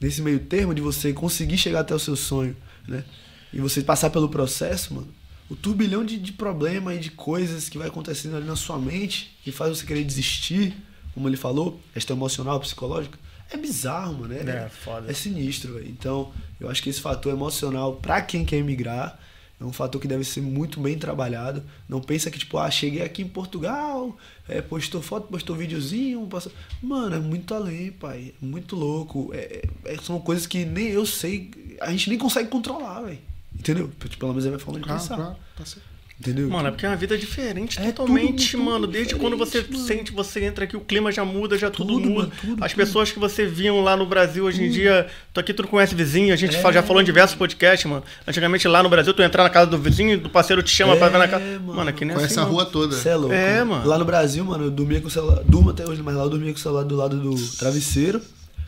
nesse 0.00 0.22
meio 0.22 0.38
termo 0.38 0.74
de 0.74 0.80
você 0.80 1.12
conseguir 1.12 1.58
chegar 1.58 1.80
até 1.80 1.94
o 1.94 1.98
seu 1.98 2.14
sonho, 2.14 2.56
né? 2.86 3.04
E 3.52 3.60
você 3.60 3.82
passar 3.82 4.10
pelo 4.10 4.28
processo, 4.28 4.94
mano, 4.94 5.08
o 5.48 5.56
turbilhão 5.56 6.04
de, 6.04 6.18
de 6.18 6.32
problema 6.32 6.94
e 6.94 6.98
de 6.98 7.10
coisas 7.10 7.68
que 7.68 7.78
vai 7.78 7.88
acontecendo 7.88 8.36
ali 8.36 8.46
na 8.46 8.56
sua 8.56 8.78
mente, 8.78 9.36
que 9.42 9.50
faz 9.50 9.76
você 9.76 9.86
querer 9.86 10.04
desistir, 10.04 10.76
como 11.14 11.28
ele 11.28 11.36
falou, 11.36 11.80
questão 11.92 12.16
emocional, 12.16 12.60
psicológica, 12.60 13.18
é 13.50 13.56
bizarro, 13.56 14.18
mano. 14.20 14.34
É, 14.34 14.38
É, 14.64 14.68
foda. 14.68 15.10
é 15.10 15.14
sinistro, 15.14 15.74
velho. 15.74 15.88
Então, 15.88 16.32
eu 16.60 16.68
acho 16.70 16.82
que 16.82 16.90
esse 16.90 17.00
fator 17.00 17.32
emocional, 17.32 17.96
pra 17.96 18.20
quem 18.22 18.44
quer 18.44 18.56
emigrar, 18.56 19.18
é 19.60 19.64
um 19.64 19.72
fator 19.72 20.00
que 20.00 20.06
deve 20.06 20.22
ser 20.24 20.40
muito 20.40 20.78
bem 20.80 20.96
trabalhado. 20.98 21.62
Não 21.88 22.00
pensa 22.00 22.30
que, 22.30 22.38
tipo, 22.38 22.58
ah, 22.58 22.70
cheguei 22.70 23.02
aqui 23.02 23.22
em 23.22 23.28
Portugal, 23.28 24.16
é, 24.48 24.60
postou 24.62 25.02
foto, 25.02 25.26
postou 25.28 25.56
videozinho, 25.56 26.26
passou... 26.28 26.52
Mano, 26.82 27.16
é 27.16 27.18
muito 27.18 27.52
além, 27.54 27.90
pai. 27.90 28.32
É 28.40 28.44
muito 28.46 28.76
louco. 28.76 29.30
É, 29.34 29.62
é- 29.84 29.96
são 29.98 30.20
coisas 30.20 30.46
que 30.46 30.64
nem 30.64 30.86
eu 30.88 31.04
sei, 31.04 31.50
a 31.80 31.90
gente 31.90 32.08
nem 32.10 32.18
consegue 32.18 32.48
controlar, 32.48 33.00
velho. 33.02 33.18
Entendeu? 33.58 33.88
Tipo, 33.98 34.16
Pelo 34.18 34.30
menos 34.32 34.44
é 34.46 34.48
minha 34.50 34.60
forma 34.60 34.78
de 34.78 34.84
Claro, 34.86 35.00
pensar. 35.00 35.16
claro, 35.16 35.36
tá 35.56 35.64
certo. 35.64 35.87
Entendeu? 36.20 36.48
Mano, 36.50 36.66
é 36.66 36.70
porque 36.72 36.84
é 36.84 36.88
uma 36.88 36.96
vida 36.96 37.16
diferente 37.16 37.78
É 37.78 37.92
totalmente, 37.92 38.50
tudo- 38.50 38.50
tudo 38.50 38.62
mano. 38.64 38.86
Desde 38.88 39.14
quando 39.14 39.36
você 39.36 39.60
mano. 39.62 39.78
sente, 39.78 40.10
você 40.10 40.44
entra 40.44 40.64
aqui, 40.64 40.76
o 40.76 40.80
clima 40.80 41.12
já 41.12 41.24
muda, 41.24 41.56
já 41.56 41.70
tudo, 41.70 41.92
Tudo, 41.94 42.10
muda. 42.10 42.22
mano, 42.26 42.32
tudo, 42.40 42.64
As 42.64 42.72
tudo. 42.72 42.76
pessoas 42.84 43.12
que 43.12 43.20
você 43.20 43.46
viam 43.46 43.80
lá 43.82 43.96
no 43.96 44.04
Brasil 44.04 44.44
hoje 44.44 44.64
em 44.64 44.68
dia, 44.68 45.06
tu 45.32 45.38
aqui 45.38 45.54
tu 45.54 45.62
não 45.62 45.70
conhece 45.70 45.94
vizinho, 45.94 46.32
a 46.34 46.36
gente 46.36 46.56
fala- 46.60 46.74
já 46.74 46.82
falou 46.82 47.00
em 47.00 47.04
diversos 47.04 47.36
podcasts, 47.36 47.88
mano. 47.88 48.02
Antigamente 48.26 48.66
lá 48.66 48.82
no 48.82 48.88
Brasil, 48.88 49.14
tu 49.14 49.22
entrar 49.22 49.44
na 49.44 49.50
casa 49.50 49.70
do 49.70 49.78
vizinho, 49.78 50.18
do 50.18 50.28
parceiro 50.28 50.60
te 50.60 50.70
chama 50.70 50.96
pra 50.96 51.08
ver 51.08 51.18
na 51.18 51.28
casa. 51.28 51.44
É, 51.44 51.52
Mano, 51.58 51.74
mano. 51.74 51.90
aqui 51.90 52.04
nem 52.04 52.16
Conhece 52.16 52.32
assim, 52.36 52.40
a 52.40 52.50
rua 52.50 52.66
toda. 52.66 52.96
Você 52.96 53.10
é 53.10 53.14
louco. 53.14 53.32
É, 53.32 53.58
mano. 53.60 53.70
mano. 53.76 53.86
Lá 53.88 53.96
no 53.96 54.04
Brasil, 54.04 54.44
mano, 54.44 54.64
eu 54.64 54.70
dormia 54.72 55.00
com 55.00 55.06
o 55.06 55.10
celular. 55.12 55.44
Durmo 55.44 55.70
até 55.70 55.88
hoje, 55.88 56.02
mas 56.02 56.16
lá 56.16 56.24
eu 56.24 56.30
dormia 56.30 56.50
com 56.52 56.58
o 56.58 56.60
celular 56.60 56.82
do 56.82 56.96
lado 56.96 57.16
do 57.16 57.36
travesseiro. 57.58 58.20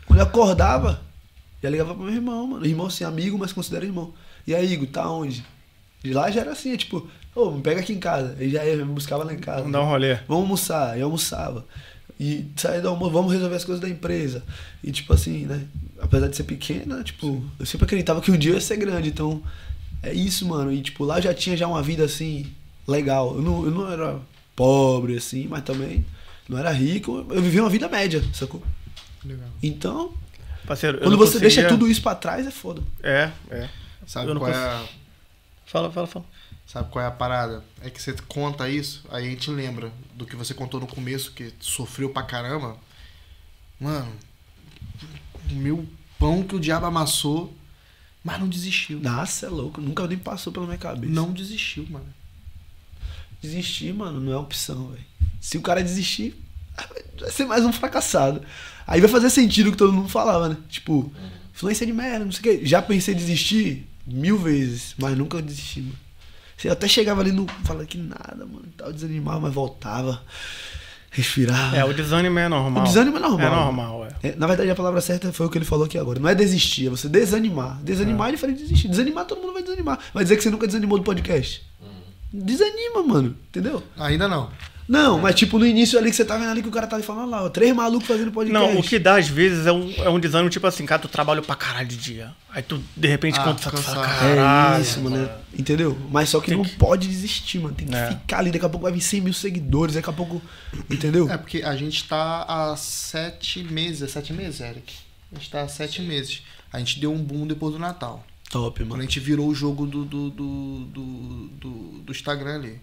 Quando 0.07 0.21
eu 0.21 0.25
acordava, 0.25 1.01
já 1.61 1.69
ligava 1.69 1.95
pro 1.97 2.05
meu 2.05 2.15
irmão, 2.15 2.47
mano. 2.47 2.65
Irmão, 2.65 2.87
assim, 2.87 3.03
amigo, 3.03 3.37
mas 3.37 3.53
considera 3.53 3.85
irmão. 3.85 4.15
E 4.47 4.55
aí, 4.55 4.73
Igor, 4.73 4.87
tá 4.87 5.11
onde? 5.11 5.45
De 6.03 6.15
lá 6.15 6.31
já 6.31 6.41
era 6.41 6.53
assim, 6.53 6.73
é 6.73 6.77
tipo, 6.79 7.07
ô, 7.35 7.51
me 7.51 7.63
pega 7.63 7.81
aqui 7.81 7.93
em 7.93 7.99
casa. 7.99 8.37
Ele 8.39 8.51
já 8.51 8.65
ia, 8.65 8.77
me 8.77 8.93
buscava 8.93 9.25
lá 9.25 9.33
em 9.33 9.39
casa. 9.39 9.59
Vamos 9.61 9.73
dar 9.73 9.83
um 9.83 9.87
rolê. 9.89 10.15
Vamos 10.29 10.43
almoçar, 10.45 10.99
eu 10.99 11.07
almoçava. 11.07 11.65
E 12.19 12.47
saía 12.57 12.81
do 12.83 12.89
almoço, 12.89 13.11
vamos 13.13 13.33
resolver 13.33 13.57
as 13.57 13.65
coisas 13.65 13.81
da 13.81 13.89
empresa. 13.89 14.43
E 14.85 14.93
tipo 14.93 15.13
assim, 15.13 15.47
né? 15.47 15.65
Apesar 16.01 16.29
de 16.29 16.37
ser 16.37 16.45
pequena, 16.45 17.03
tipo, 17.03 17.43
eu 17.59 17.65
sempre 17.67 17.87
acreditava 17.87 18.21
que 18.21 18.31
um 18.31 18.37
dia 18.37 18.53
ia 18.55 18.61
ser 18.61 18.77
grande. 18.77 19.09
Então, 19.09 19.43
é 20.03 20.13
isso, 20.13 20.47
mano. 20.47 20.71
E 20.73 20.83
tipo, 20.83 21.05
lá 21.05 21.19
eu 21.19 21.23
já 21.23 21.33
tinha 21.35 21.57
já 21.57 21.67
uma 21.67 21.83
vida 21.83 22.05
assim, 22.05 22.47
legal. 22.87 23.35
Eu 23.37 23.43
não, 23.43 23.65
eu 23.65 23.71
não 23.71 23.91
era 23.91 24.19
pobre, 24.55 25.17
assim, 25.17 25.47
mas 25.49 25.63
também 25.63 26.05
não 26.49 26.59
era 26.59 26.71
rico. 26.71 27.27
Eu 27.31 27.41
vivia 27.41 27.63
uma 27.63 27.71
vida 27.71 27.89
média, 27.89 28.23
sacou? 28.35 28.63
Legal. 29.25 29.49
Então, 29.63 30.13
Parceiro, 30.67 30.99
quando 30.99 31.17
você 31.17 31.39
conseguia- 31.39 31.49
deixa 31.63 31.69
tudo 31.69 31.89
isso 31.89 32.03
pra 32.03 32.15
trás, 32.15 32.47
é 32.47 32.51
foda. 32.51 32.83
É, 33.03 33.31
é. 33.51 33.69
Sabe 34.07 34.29
Eu 34.29 34.35
não 34.35 34.41
qual 34.43 34.51
é, 34.53 34.55
a, 34.55 34.85
Fala, 35.65 35.91
fala, 35.91 36.07
fala. 36.07 36.25
Sabe 36.71 36.89
qual 36.89 37.05
é 37.05 37.09
a 37.09 37.11
parada? 37.11 37.65
É 37.81 37.91
que 37.91 38.01
você 38.01 38.15
conta 38.29 38.69
isso, 38.71 39.05
aí 39.11 39.27
a 39.27 39.31
gente 39.31 39.51
lembra 39.51 39.93
do 40.15 40.25
que 40.25 40.37
você 40.37 40.55
contou 40.55 40.79
no 40.79 40.87
começo, 40.87 41.33
que 41.33 41.53
sofreu 41.59 42.11
pra 42.11 42.23
caramba. 42.23 42.77
Mano, 43.81 44.13
o 45.51 45.55
meu 45.55 45.85
pão 46.17 46.45
que 46.45 46.55
o 46.55 46.61
diabo 46.61 46.87
amassou, 46.87 47.53
mas 48.23 48.39
não 48.39 48.49
desistiu. 48.49 49.01
Nossa, 49.01 49.47
é 49.47 49.49
louco. 49.49 49.81
Nunca 49.81 50.07
nem 50.07 50.19
passou 50.19 50.53
pela 50.53 50.67
minha 50.67 50.79
cabeça. 50.79 51.13
Não 51.13 51.33
desistiu, 51.33 51.87
mano. 51.91 52.07
Desistir, 53.43 53.93
mano, 53.93 54.21
não 54.21 54.33
é 54.33 54.37
opção, 54.37 54.91
velho. 54.91 55.05
Se 55.41 55.59
o 55.59 55.63
cara 55.63 55.83
desistir, 55.83 56.41
vai 57.19 57.33
ser 57.33 57.47
mais 57.47 57.65
um 57.65 57.73
fracassado. 57.73 58.43
Aí 58.87 59.01
vai 59.01 59.11
fazer 59.11 59.31
sentido 59.31 59.69
o 59.69 59.73
que 59.73 59.79
todo 59.79 59.93
mundo 59.93 60.09
falava, 60.09 60.51
né? 60.51 60.57
Tipo, 60.69 61.13
influência 61.53 61.85
de 61.85 61.93
merda, 61.93 62.25
não 62.25 62.33
sei 62.33 62.41
o 62.41 62.43
quê. 62.43 62.67
Já 62.67 62.81
pensei 62.81 63.15
em 63.15 63.17
desistir 63.17 63.89
mil 64.07 64.39
vezes, 64.39 64.95
mas 64.99 65.19
nunca 65.19 65.43
desisti, 65.43 65.81
mano. 65.81 66.10
Você 66.61 66.69
até 66.69 66.87
chegava 66.87 67.23
ali 67.23 67.33
no. 67.33 67.47
Falava 67.65 67.87
que 67.87 67.97
nada, 67.97 68.45
mano. 68.45 68.65
Tava 68.77 68.93
desanimado, 68.93 69.41
mas 69.41 69.55
voltava. 69.55 70.23
Respirava. 71.11 71.75
É, 71.75 71.85
o 71.85 71.93
desânimo 71.95 72.39
é 72.39 72.49
normal. 72.49 72.83
O 72.83 72.87
desânimo 72.87 73.17
é 73.17 73.21
normal. 73.21 73.47
É 73.47 73.51
normal, 73.51 74.07
é. 74.07 74.29
É, 74.29 74.37
na 74.37 74.47
verdade, 74.47 74.71
a 74.71 74.75
palavra 74.75 75.01
certa 75.01 75.33
foi 75.33 75.47
o 75.47 75.51
que 75.51 75.57
ele 75.57 75.65
falou 75.65 75.87
aqui 75.87 75.97
agora. 75.97 76.21
Não 76.21 76.29
é 76.29 76.35
desistir, 76.35 76.87
é 76.87 76.91
você 76.91 77.09
desanimar. 77.09 77.81
Desanimar 77.83 78.29
é 78.29 78.33
diferente 78.33 78.59
de 78.59 78.65
desistir. 78.65 78.89
Desanimar, 78.89 79.25
todo 79.25 79.41
mundo 79.41 79.55
vai 79.55 79.63
desanimar. 79.63 79.99
Vai 80.13 80.23
dizer 80.23 80.37
que 80.37 80.43
você 80.43 80.51
nunca 80.51 80.67
desanimou 80.67 80.99
do 80.99 81.05
podcast. 81.05 81.63
Desanima, 82.31 83.03
mano. 83.03 83.37
Entendeu? 83.49 83.83
Ainda 83.97 84.29
não. 84.29 84.51
Não, 84.91 85.19
mas 85.21 85.37
tipo 85.37 85.57
no 85.57 85.65
início 85.65 85.97
ali 85.97 86.11
que 86.11 86.17
você 86.17 86.25
tá 86.25 86.37
vendo 86.37 86.51
ali 86.51 86.63
que 86.63 86.69
o 86.69 86.73
cara 86.73 86.85
tava 86.89 87.01
falando 87.03 87.31
lá, 87.31 87.45
ó, 87.45 87.49
três 87.49 87.73
malucos 87.73 88.09
fazendo 88.09 88.33
podcast. 88.33 88.73
Não, 88.75 88.81
o 88.81 88.83
que 88.83 88.99
dá 88.99 89.17
às 89.19 89.29
vezes 89.29 89.65
é 89.65 89.71
um, 89.73 89.93
é 89.99 90.11
um 90.11 90.19
desânimo, 90.19 90.51
tipo 90.51 90.67
assim, 90.67 90.85
cara, 90.85 91.01
tu 91.01 91.07
trabalha 91.07 91.41
pra 91.41 91.55
caralho 91.55 91.87
de 91.87 91.97
dia. 91.97 92.33
Aí 92.53 92.61
tu, 92.61 92.83
de 92.97 93.07
repente, 93.07 93.39
Ah, 93.39 93.45
quando 93.45 93.59
tu 93.59 93.63
fala, 93.63 93.77
cansado. 93.77 94.01
caralho. 94.19 94.79
É 94.79 94.81
isso, 94.83 95.01
mano. 95.01 95.31
Entendeu? 95.57 95.97
Mas 96.11 96.29
só 96.31 96.41
que 96.41 96.49
Tem 96.49 96.57
não 96.57 96.65
que- 96.65 96.75
pode 96.75 97.07
desistir, 97.07 97.61
mano. 97.61 97.75
Tem 97.77 97.87
que 97.87 97.95
É. 97.95 98.09
ficar 98.09 98.39
ali. 98.41 98.51
Daqui 98.51 98.65
a 98.67 98.69
pouco 98.69 98.83
vai 98.83 98.93
vir 98.93 99.01
100 99.01 99.21
mil 99.21 99.33
seguidores. 99.33 99.95
Daqui 99.95 100.11
a 100.11 100.13
pouco. 100.13 100.43
Entendeu? 100.91 101.31
É 101.31 101.37
porque 101.39 101.63
a 101.63 101.77
gente 101.77 102.03
tá 102.09 102.45
há 102.49 102.75
sete 102.77 103.63
meses. 103.63 104.03
É 104.03 104.09
sete 104.09 104.33
meses, 104.33 104.61
Eric? 104.61 104.93
A 105.33 105.37
gente 105.37 105.49
tá 105.51 105.63
há 105.63 105.69
sete 105.69 106.03
meses. 106.03 106.43
A 106.73 106.81
gente 106.81 106.99
deu 106.99 107.13
um 107.13 107.23
boom 107.23 107.47
depois 107.47 107.73
do 107.73 107.79
Natal. 107.79 108.27
Top, 108.51 108.77
Quando 108.81 108.87
a 108.89 108.91
mano. 108.91 109.03
gente 109.03 109.21
virou 109.21 109.47
o 109.47 109.55
jogo 109.55 109.87
do, 109.87 110.05
do, 110.05 110.31
do, 110.31 110.79
do, 110.87 111.49
do- 111.61 112.03
do 112.03 112.11
Instagram 112.13 112.57
ali. 112.57 112.81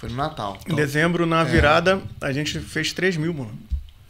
Foi 0.00 0.08
no 0.08 0.16
Natal. 0.16 0.58
Em 0.66 0.74
dezembro, 0.74 1.26
na 1.26 1.44
virada, 1.44 2.02
a 2.20 2.32
gente 2.32 2.58
fez 2.58 2.92
3 2.92 3.16
mil, 3.18 3.34
mano. 3.34 3.52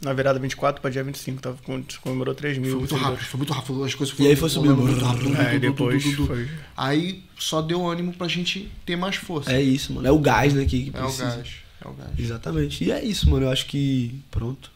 Na 0.01 0.13
virada 0.13 0.39
24 0.39 0.81
pra 0.81 0.89
dia 0.89 1.03
25, 1.03 1.39
tava, 1.41 1.57
com- 1.63 1.83
comemorou 2.01 2.33
3 2.33 2.57
mil. 2.57 2.69
Foi 2.71 2.79
muito 2.79 2.89
seguidores. 2.89 3.17
rápido, 3.19 3.29
foi 3.29 3.37
muito 3.37 3.53
rápido. 3.53 3.83
As 3.83 3.93
coisas 3.93 4.17
E 4.17 4.25
aí 4.27 4.35
foi 4.35 4.49
subindo. 4.49 4.77
muito 4.77 5.03
rápido. 5.05 5.35
É, 5.39 5.59
depois 5.59 6.03
foi. 6.15 6.49
Aí 6.75 7.23
só 7.37 7.61
deu 7.61 7.85
ânimo 7.87 8.11
pra 8.13 8.27
gente 8.27 8.71
ter 8.85 8.95
mais 8.95 9.17
força. 9.17 9.51
É 9.53 9.61
isso, 9.61 9.93
mano. 9.93 10.07
É 10.07 10.11
o 10.11 10.17
gás, 10.17 10.53
né? 10.55 10.65
Que, 10.65 10.89
que 10.89 10.97
É 10.97 10.99
o 11.01 11.03
precisa. 11.03 11.35
gás. 11.35 11.49
É 11.83 11.87
o 11.87 11.93
gás. 11.93 12.09
Exatamente. 12.17 12.83
E 12.83 12.91
é 12.91 13.03
isso, 13.03 13.29
mano. 13.29 13.45
Eu 13.45 13.51
acho 13.51 13.65
que. 13.67 14.19
Pronto. 14.31 14.71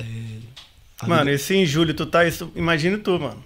É. 0.00 0.04
Mano, 1.06 1.24
vida- 1.26 1.32
e 1.34 1.38
se 1.38 1.54
em 1.54 1.66
julho 1.66 1.94
tu 1.94 2.06
tá 2.06 2.24
isso, 2.26 2.50
imagine 2.56 2.96
tu, 2.96 3.12
mano. 3.20 3.42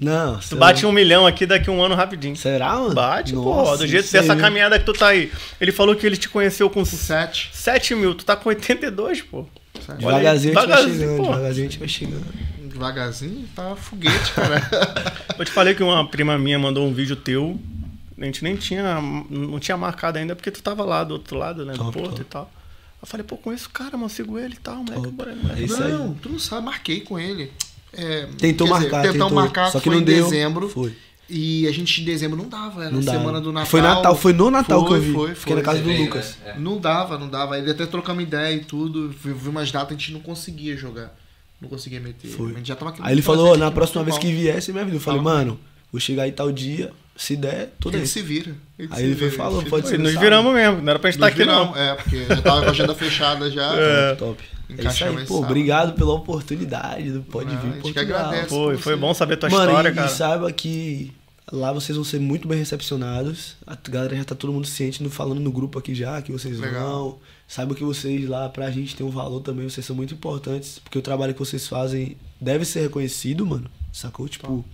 Não, 0.00 0.38
Tu 0.38 0.56
bate 0.56 0.86
um 0.86 0.92
milhão 0.92 1.26
aqui 1.26 1.44
daqui 1.44 1.68
um 1.70 1.82
ano 1.82 1.94
rapidinho. 1.94 2.34
Será, 2.34 2.74
mano? 2.76 2.94
Bate, 2.94 3.34
pô. 3.34 3.76
Do 3.76 3.86
jeito 3.86 4.10
dessa 4.10 4.34
viu? 4.34 4.42
caminhada 4.42 4.78
que 4.78 4.84
tu 4.86 4.94
tá 4.94 5.08
aí. 5.08 5.30
Ele 5.60 5.70
falou 5.70 5.94
que 5.94 6.06
ele 6.06 6.16
te 6.16 6.28
conheceu 6.28 6.70
com 6.70 6.82
Sete. 6.86 7.50
7 7.52 7.94
mil, 7.94 8.14
tu 8.14 8.24
tá 8.24 8.34
com 8.34 8.48
82, 8.48 9.20
pô. 9.22 9.46
sete. 9.84 9.98
Devagarzinho 9.98 10.58
a 10.58 10.62
gente 10.62 10.68
vai 10.68 10.76
Devagarzinho, 10.78 11.16
pô. 11.18 11.22
Devagarzinho 11.24 11.66
a 11.66 11.70
gente 11.70 11.78
vai 11.78 11.88
chegando. 11.88 12.26
Devagarzinho, 12.70 13.48
tá 13.54 13.76
foguete, 13.76 14.32
cara. 14.32 14.62
Eu 15.38 15.44
te 15.44 15.50
falei 15.50 15.74
que 15.74 15.82
uma 15.82 16.08
prima 16.08 16.38
minha 16.38 16.58
mandou 16.58 16.86
um 16.86 16.92
vídeo 16.94 17.16
teu. 17.16 17.60
A 18.18 18.24
gente 18.24 18.42
nem 18.42 18.56
tinha. 18.56 19.00
Não 19.28 19.58
tinha 19.58 19.76
marcado 19.76 20.18
ainda 20.18 20.34
porque 20.34 20.50
tu 20.50 20.62
tava 20.62 20.82
lá 20.84 21.04
do 21.04 21.12
outro 21.14 21.36
lado, 21.36 21.64
né? 21.66 21.72
do 21.72 21.78
Top, 21.78 21.92
porto 21.92 22.08
top. 22.10 22.20
e 22.20 22.24
tal. 22.24 22.50
Eu 23.02 23.06
falei, 23.08 23.24
pô, 23.24 23.36
conheço 23.36 23.66
o 23.68 23.70
cara, 23.70 23.96
mano, 23.96 24.10
sigo 24.10 24.38
ele 24.38 24.54
e 24.54 24.58
tal, 24.58 24.76
moleque. 24.76 25.02
Top. 25.02 25.10
bora, 25.10 25.32
É 25.32 25.34
moleque. 25.34 25.72
não, 25.92 26.14
tu 26.14 26.28
não 26.28 26.38
sabe, 26.38 26.64
marquei 26.66 27.00
com 27.00 27.18
ele. 27.18 27.50
É, 27.92 28.26
Tentou 28.38 28.66
dizer, 28.66 28.80
marcar, 28.80 29.02
tentou 29.12 29.30
marcar, 29.30 29.70
Só 29.70 29.78
que 29.80 29.84
foi 29.86 29.94
não 29.94 30.02
em 30.02 30.04
deu. 30.04 30.24
dezembro. 30.24 30.68
Foi. 30.68 30.94
E 31.28 31.66
a 31.68 31.72
gente 31.72 32.00
em 32.00 32.04
dezembro 32.04 32.36
não 32.36 32.48
dava, 32.48 32.82
era 32.84 32.90
Não 32.90 33.00
dava. 33.00 33.18
semana 33.18 33.40
do 33.40 33.52
Natal. 33.52 33.66
Foi 33.70 33.80
Natal, 33.80 34.16
foi 34.16 34.32
no 34.32 34.50
Natal 34.50 34.84
que 34.84 34.92
eu 34.94 35.00
vi. 35.00 35.12
Foi, 35.12 35.28
Fiquei 35.34 35.54
foi. 35.54 35.62
na 35.62 35.62
casa 35.62 35.78
do 35.80 35.84
Veio, 35.88 36.04
Lucas. 36.06 36.36
né? 36.44 36.54
É. 36.56 36.58
Não 36.58 36.78
dava, 36.80 37.16
não 37.18 37.28
dava. 37.28 37.56
Ele 37.58 37.70
até 37.70 37.86
trocamos 37.86 38.22
ideia 38.24 38.52
e 38.54 38.60
tudo. 38.64 39.08
Vi 39.10 39.32
vi 39.32 39.48
umas 39.48 39.70
datas, 39.70 39.96
a 39.96 39.98
gente 40.00 40.12
não 40.12 40.20
conseguia 40.20 40.76
jogar. 40.76 41.14
Não 41.60 41.68
conseguia 41.68 42.00
meter. 42.00 42.28
Foi. 42.28 42.52
A 42.52 42.56
gente 42.56 42.66
já 42.68 42.74
tava 42.74 42.90
aqui 42.90 43.00
Aí 43.04 43.12
ele 43.14 43.22
falou, 43.22 43.56
na 43.56 43.70
próxima 43.70 44.02
vez 44.02 44.18
que 44.18 44.32
viesse, 44.32 44.72
minha 44.72 44.84
vida. 44.84 44.96
Eu 44.96 45.00
falei, 45.00 45.20
mano, 45.20 45.60
vou 45.92 46.00
chegar 46.00 46.24
aí 46.24 46.32
tal 46.32 46.50
dia, 46.50 46.90
se 47.16 47.36
der, 47.36 47.74
tudo 47.78 47.94
Ele 47.94 48.02
aí. 48.02 48.08
se 48.08 48.22
vira. 48.22 48.52
Aí 48.78 48.88
se 48.88 49.02
ele 49.02 49.14
foi 49.14 49.28
vira, 49.28 49.42
falou, 49.42 49.60
ele 49.60 49.70
pode 49.70 49.86
se 49.86 49.90
ser 49.90 50.00
E 50.00 50.02
nos 50.02 50.14
viramos 50.18 50.52
mesmo, 50.54 50.80
não 50.82 50.90
era 50.90 50.98
pra 50.98 51.10
gente 51.10 51.18
estar 51.18 51.26
aqui 51.28 51.44
não. 51.44 51.76
É, 51.76 51.94
porque 51.94 52.24
já 52.24 52.42
tava 52.42 52.62
com 52.62 52.68
a 52.68 52.70
agenda 52.70 52.94
fechada 52.94 53.48
já. 53.50 53.70
Top. 54.18 54.42
É 54.78 54.86
isso 54.88 55.04
aí, 55.04 55.26
pô. 55.26 55.38
Obrigado 55.40 55.94
pela 55.94 56.12
oportunidade 56.14 57.10
do 57.12 57.22
Pode 57.22 57.52
Não, 57.52 57.58
a 57.58 57.62
Vir 57.62 57.80
Portugal. 57.82 58.02
agradece. 58.20 58.48
Foi, 58.48 58.76
foi 58.76 58.96
bom 58.96 59.12
saber 59.14 59.36
tua 59.36 59.48
Mano, 59.50 59.64
história, 59.70 59.88
e, 59.90 59.94
cara. 59.94 60.06
e 60.06 60.10
saiba 60.10 60.52
que 60.52 61.12
lá 61.52 61.72
vocês 61.72 61.96
vão 61.96 62.04
ser 62.04 62.20
muito 62.20 62.46
bem 62.46 62.58
recepcionados. 62.58 63.56
A 63.66 63.76
galera 63.90 64.16
já 64.16 64.24
tá 64.24 64.34
todo 64.34 64.52
mundo 64.52 64.66
ciente, 64.66 65.02
no- 65.02 65.10
falando 65.10 65.40
no 65.40 65.50
grupo 65.52 65.78
aqui 65.78 65.94
já, 65.94 66.20
que 66.22 66.30
vocês 66.32 66.58
Legal. 66.58 66.88
vão. 67.10 67.18
Saiba 67.48 67.74
que 67.74 67.82
vocês 67.82 68.28
lá, 68.28 68.48
pra 68.48 68.70
gente 68.70 68.94
tem 68.94 69.04
um 69.04 69.10
valor 69.10 69.40
também, 69.40 69.68
vocês 69.68 69.84
são 69.84 69.96
muito 69.96 70.14
importantes. 70.14 70.78
Porque 70.78 70.98
o 70.98 71.02
trabalho 71.02 71.32
que 71.34 71.40
vocês 71.40 71.66
fazem 71.66 72.16
deve 72.40 72.64
ser 72.64 72.80
reconhecido, 72.82 73.44
mano. 73.44 73.68
Sacou? 73.92 74.28
Tipo, 74.28 74.64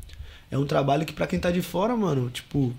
é 0.50 0.58
um 0.58 0.66
trabalho 0.66 1.06
que 1.06 1.12
pra 1.14 1.26
quem 1.26 1.38
tá 1.38 1.50
de 1.50 1.62
fora, 1.62 1.96
mano, 1.96 2.28
tipo. 2.30 2.74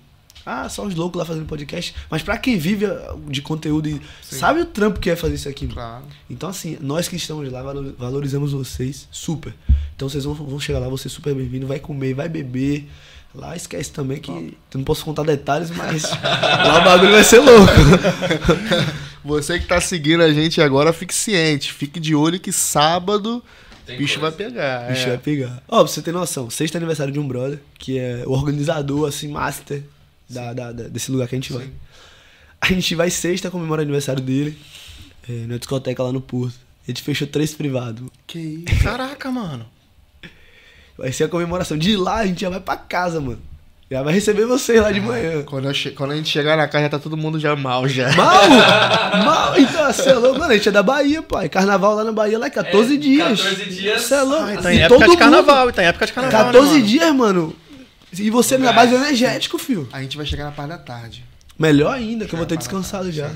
Ah, 0.49 0.69
só 0.69 0.85
os 0.85 0.95
loucos 0.95 1.19
lá 1.19 1.25
fazendo 1.25 1.45
podcast. 1.45 1.93
Mas 2.09 2.21
pra 2.23 2.37
quem 2.37 2.57
vive 2.57 2.85
ah, 2.85 3.15
de 3.27 3.41
conteúdo 3.41 3.89
e 3.89 4.01
sabe 4.21 4.61
o 4.61 4.65
trampo 4.65 4.97
que 4.99 5.09
é 5.09 5.15
fazer 5.15 5.35
isso 5.35 5.49
aqui, 5.49 5.65
mano. 5.65 5.75
Claro. 5.75 6.03
Então, 6.29 6.47
assim, 6.49 6.77
nós 6.79 7.07
que 7.09 7.17
estamos 7.17 7.51
lá 7.51 7.61
valor- 7.61 7.93
valorizamos 7.97 8.53
vocês 8.53 9.07
super. 9.11 9.53
Então, 9.95 10.07
vocês 10.07 10.23
vão, 10.23 10.33
vão 10.33 10.59
chegar 10.59 10.79
lá, 10.79 10.87
você 10.87 11.09
super 11.09 11.35
bem-vindo, 11.35 11.67
vai 11.67 11.79
comer, 11.79 12.13
vai 12.13 12.29
beber. 12.29 12.87
Lá 13.35 13.55
esquece 13.57 13.91
também 13.91 14.19
que. 14.19 14.31
Eu 14.31 14.53
não 14.75 14.83
posso 14.83 15.03
contar 15.03 15.23
detalhes, 15.23 15.69
mas 15.69 16.03
lá 16.23 16.79
o 16.81 16.83
bagulho 16.85 17.11
vai 17.11 17.23
ser 17.23 17.39
louco. 17.39 17.71
Você 19.23 19.59
que 19.59 19.65
tá 19.67 19.81
seguindo 19.81 20.23
a 20.23 20.31
gente 20.31 20.61
agora, 20.61 20.93
fique 20.93 21.13
ciente. 21.13 21.73
Fique 21.73 21.99
de 21.99 22.15
olho 22.15 22.39
que 22.39 22.51
sábado 22.51 23.43
Tem 23.85 23.95
o 23.95 23.99
bicho 23.99 24.19
coisa. 24.19 24.35
vai 24.35 24.47
pegar. 24.47 24.87
Bicho 24.89 25.03
é. 25.03 25.07
vai 25.09 25.17
pegar. 25.17 25.61
Ó, 25.67 25.83
pra 25.83 25.87
você 25.91 26.01
ter 26.01 26.13
noção, 26.13 26.49
sexto 26.49 26.77
aniversário 26.77 27.11
de 27.11 27.19
um 27.19 27.27
brother, 27.27 27.59
que 27.77 27.99
é 27.99 28.23
o 28.25 28.31
organizador, 28.31 29.07
assim, 29.07 29.27
master 29.27 29.83
da, 30.29 30.53
da- 30.53 30.71
da- 30.71 30.87
desse 30.87 31.11
lugar 31.11 31.27
que 31.27 31.35
a 31.35 31.37
gente 31.37 31.53
vai. 31.53 31.69
A 32.59 32.67
gente 32.67 32.95
vai 32.95 33.09
sexta 33.09 33.51
comemorar 33.51 33.79
o 33.81 33.83
aniversário 33.83 34.21
dele, 34.21 34.57
é, 35.29 35.45
na 35.47 35.57
discoteca 35.57 36.01
lá 36.03 36.11
no 36.11 36.21
Porto. 36.21 36.55
A 36.87 36.91
gente 36.91 37.01
fechou 37.03 37.27
três 37.27 37.53
privados. 37.53 38.07
Que 38.25 38.39
isso? 38.67 38.83
Caraca, 38.83 39.29
mano. 39.31 39.65
Vai 40.97 41.11
ser 41.11 41.25
a 41.25 41.27
comemoração. 41.29 41.77
De 41.77 41.95
lá 41.95 42.15
a 42.17 42.25
gente 42.25 42.41
já 42.41 42.49
vai 42.49 42.59
pra 42.59 42.75
casa, 42.77 43.19
mano. 43.21 43.39
Já 43.89 44.03
vai 44.03 44.13
receber 44.13 44.45
vocês 44.45 44.81
lá 44.81 44.91
de 44.91 44.99
manhã. 44.99 45.43
Quando, 45.43 45.65
eu 45.67 45.73
che- 45.73 45.91
quando 45.91 46.11
a 46.11 46.15
gente 46.15 46.27
chegar 46.27 46.57
na 46.57 46.67
casa, 46.67 46.85
já 46.85 46.89
tá 46.89 46.99
todo 46.99 47.15
mundo 47.15 47.39
já 47.39 47.55
mal 47.55 47.87
já. 47.87 48.11
Mal! 48.15 48.49
Mal! 49.23 49.59
Então, 49.59 49.93
você 49.93 50.09
é 50.09 50.13
louco? 50.13 50.39
Mano, 50.39 50.51
a 50.51 50.55
gente 50.57 50.67
é 50.67 50.71
da 50.71 50.83
Bahia, 50.83 51.21
pai. 51.21 51.47
Carnaval 51.47 51.95
lá 51.95 52.03
na 52.03 52.11
Bahia, 52.11 52.37
lá 52.39 52.47
é 52.47 52.49
14 52.49 52.95
É, 52.95 52.97
dias. 52.97 53.41
14 53.41 53.65
dias. 53.69 54.01
Você 54.01 54.13
é 54.15 54.21
louco? 54.23 54.43
Ai, 54.45 54.55
E 54.55 54.61
tá 54.61 54.73
em 54.73 54.79
época 54.79 54.99
de 55.03 55.07
mundo. 55.09 55.19
carnaval, 55.19 55.71
tá 55.71 55.83
em 55.83 55.85
época 55.87 56.05
de 56.05 56.13
carnaval. 56.13 56.45
14 56.47 56.67
né, 56.67 56.73
mano? 56.75 56.87
dias, 56.87 57.15
mano. 57.15 57.55
E 58.13 58.29
você 58.29 58.57
na 58.57 58.71
base 58.73 58.93
energético, 58.95 59.57
filho. 59.57 59.87
A 59.91 60.01
gente 60.01 60.17
vai 60.17 60.25
chegar 60.25 60.45
na 60.45 60.51
parte 60.51 60.69
da 60.69 60.77
tarde. 60.77 61.25
Melhor 61.57 61.93
ainda, 61.93 62.25
que 62.25 62.33
eu 62.33 62.37
vou 62.37 62.45
ter 62.45 62.57
descansado 62.57 63.11
já. 63.11 63.29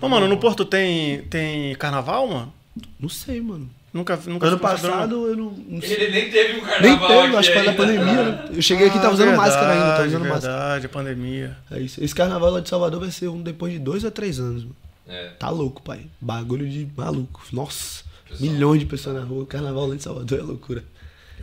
Ô, 0.00 0.08
mano, 0.08 0.28
no 0.28 0.36
Porto 0.36 0.64
tem, 0.64 1.22
tem 1.22 1.74
carnaval, 1.76 2.28
mano? 2.28 2.52
Não 3.00 3.08
sei, 3.08 3.40
mano. 3.40 3.70
Nunca, 3.92 4.18
nunca 4.26 4.46
Ano 4.48 4.58
passado 4.58 5.26
eu 5.26 5.36
não, 5.36 5.50
não 5.50 5.80
sei. 5.80 5.92
Ele 5.94 6.10
nem 6.10 6.30
teve 6.30 6.58
um 6.58 6.60
carnaval 6.60 6.82
Nem 6.82 6.98
teve, 6.98 7.26
aqui 7.28 7.36
acho 7.36 7.48
que 7.48 7.54
foi 7.54 7.64
da 7.64 7.70
ainda. 7.70 7.82
pandemia, 7.82 8.22
né? 8.22 8.44
Eu 8.54 8.62
cheguei 8.62 8.86
aqui 8.88 8.98
e 8.98 9.00
tava 9.00 9.14
usando 9.14 9.28
verdade, 9.28 9.48
máscara 9.48 9.72
ainda, 9.72 9.92
tava 9.96 10.06
usando 10.08 10.28
máscara. 10.28 10.52
Verdade, 10.58 10.88
pandemia. 10.88 11.56
É 11.70 11.80
isso. 11.80 12.04
Esse 12.04 12.14
carnaval 12.14 12.50
lá 12.50 12.60
de 12.60 12.68
Salvador 12.68 13.00
vai 13.00 13.10
ser 13.10 13.28
um 13.28 13.40
depois 13.40 13.72
de 13.72 13.78
dois 13.78 14.04
a 14.04 14.10
três 14.10 14.38
anos, 14.38 14.64
mano. 14.64 14.76
É. 15.08 15.28
Tá 15.38 15.48
louco, 15.48 15.80
pai. 15.80 16.00
Bagulho 16.20 16.68
de 16.68 16.86
maluco. 16.94 17.42
Nossa. 17.50 18.04
Pessoal. 18.28 18.50
Milhões 18.50 18.80
de 18.80 18.86
pessoas 18.86 19.16
na 19.16 19.22
rua. 19.22 19.46
Carnaval 19.46 19.86
lá 19.86 19.94
de 19.94 20.02
Salvador 20.02 20.38
é 20.38 20.42
loucura. 20.42 20.84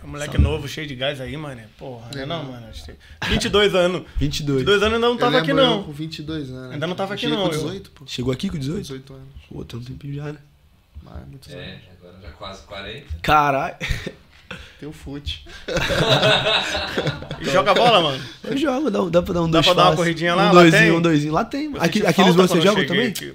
Um 0.03 0.07
moleque 0.09 0.38
novo, 0.38 0.67
cheio 0.67 0.85
de 0.88 0.95
gás 0.95 1.19
aí, 1.21 1.35
mano. 1.38 1.61
Porra, 1.77 2.09
não 2.13 2.21
é 2.21 2.25
não, 2.25 2.43
mano. 2.43 2.67
Acho 2.67 2.85
que- 2.85 2.95
22 3.30 3.73
anos. 3.73 4.03
22. 4.17 4.59
22 4.59 4.84
anos 4.84 4.93
ainda 4.95 5.07
não 5.07 5.17
tava 5.17 5.39
aqui, 5.39 5.53
não. 5.53 5.84
com 5.84 5.91
22 5.91 6.49
anos. 6.51 6.71
Ainda 6.73 6.88
não 6.88 6.95
tava 6.95 7.13
aqui, 7.13 7.27
não, 7.27 7.38
com 7.47 7.53
eu- 7.53 7.59
18, 7.63 7.91
pô. 7.91 8.03
Chegou 8.05 8.34
aqui 8.34 8.49
com 8.49 8.57
18? 8.57 8.81
18 8.81 9.13
anos. 9.13 9.27
Pô, 9.49 9.63
tem 9.63 9.80
um 9.80 9.84
tempinho 9.84 10.15
já, 10.15 10.23
né? 10.34 10.38
Mas 11.01 11.15
é 11.15 11.25
muitos 11.25 11.51
anos. 11.53 11.63
É, 11.65 11.80
agora 11.99 12.21
já 12.21 12.30
quase 12.31 12.61
40. 12.63 13.05
Caralho. 13.21 13.75
Tem 14.80 14.89
o 14.89 14.91
fute. 14.91 15.45
E 17.41 17.45
joga 17.49 17.73
bola, 17.73 18.01
mano. 18.01 18.23
Eu 18.43 18.57
jogo, 18.57 18.89
dá, 18.91 18.99
dá 19.09 19.21
pra 19.21 19.34
dar 19.34 19.41
um 19.43 19.49
Dá 19.49 19.61
dois 19.61 19.65
pra 19.65 19.73
dar 19.75 19.89
uma 19.89 19.95
corridinha 19.95 20.35
lá? 20.35 20.43
Um 20.43 20.53
Lá 20.53 20.61
doisinho, 20.61 20.81
tem? 20.81 20.91
um 20.91 21.01
doisinho. 21.01 21.34
Lá 21.34 21.45
tem. 21.45 21.73
Aqui, 21.80 21.99
Lisboa 22.23 22.47
você 22.47 22.61
joga 22.61 22.85
também? 22.85 23.07
aqui. 23.07 23.34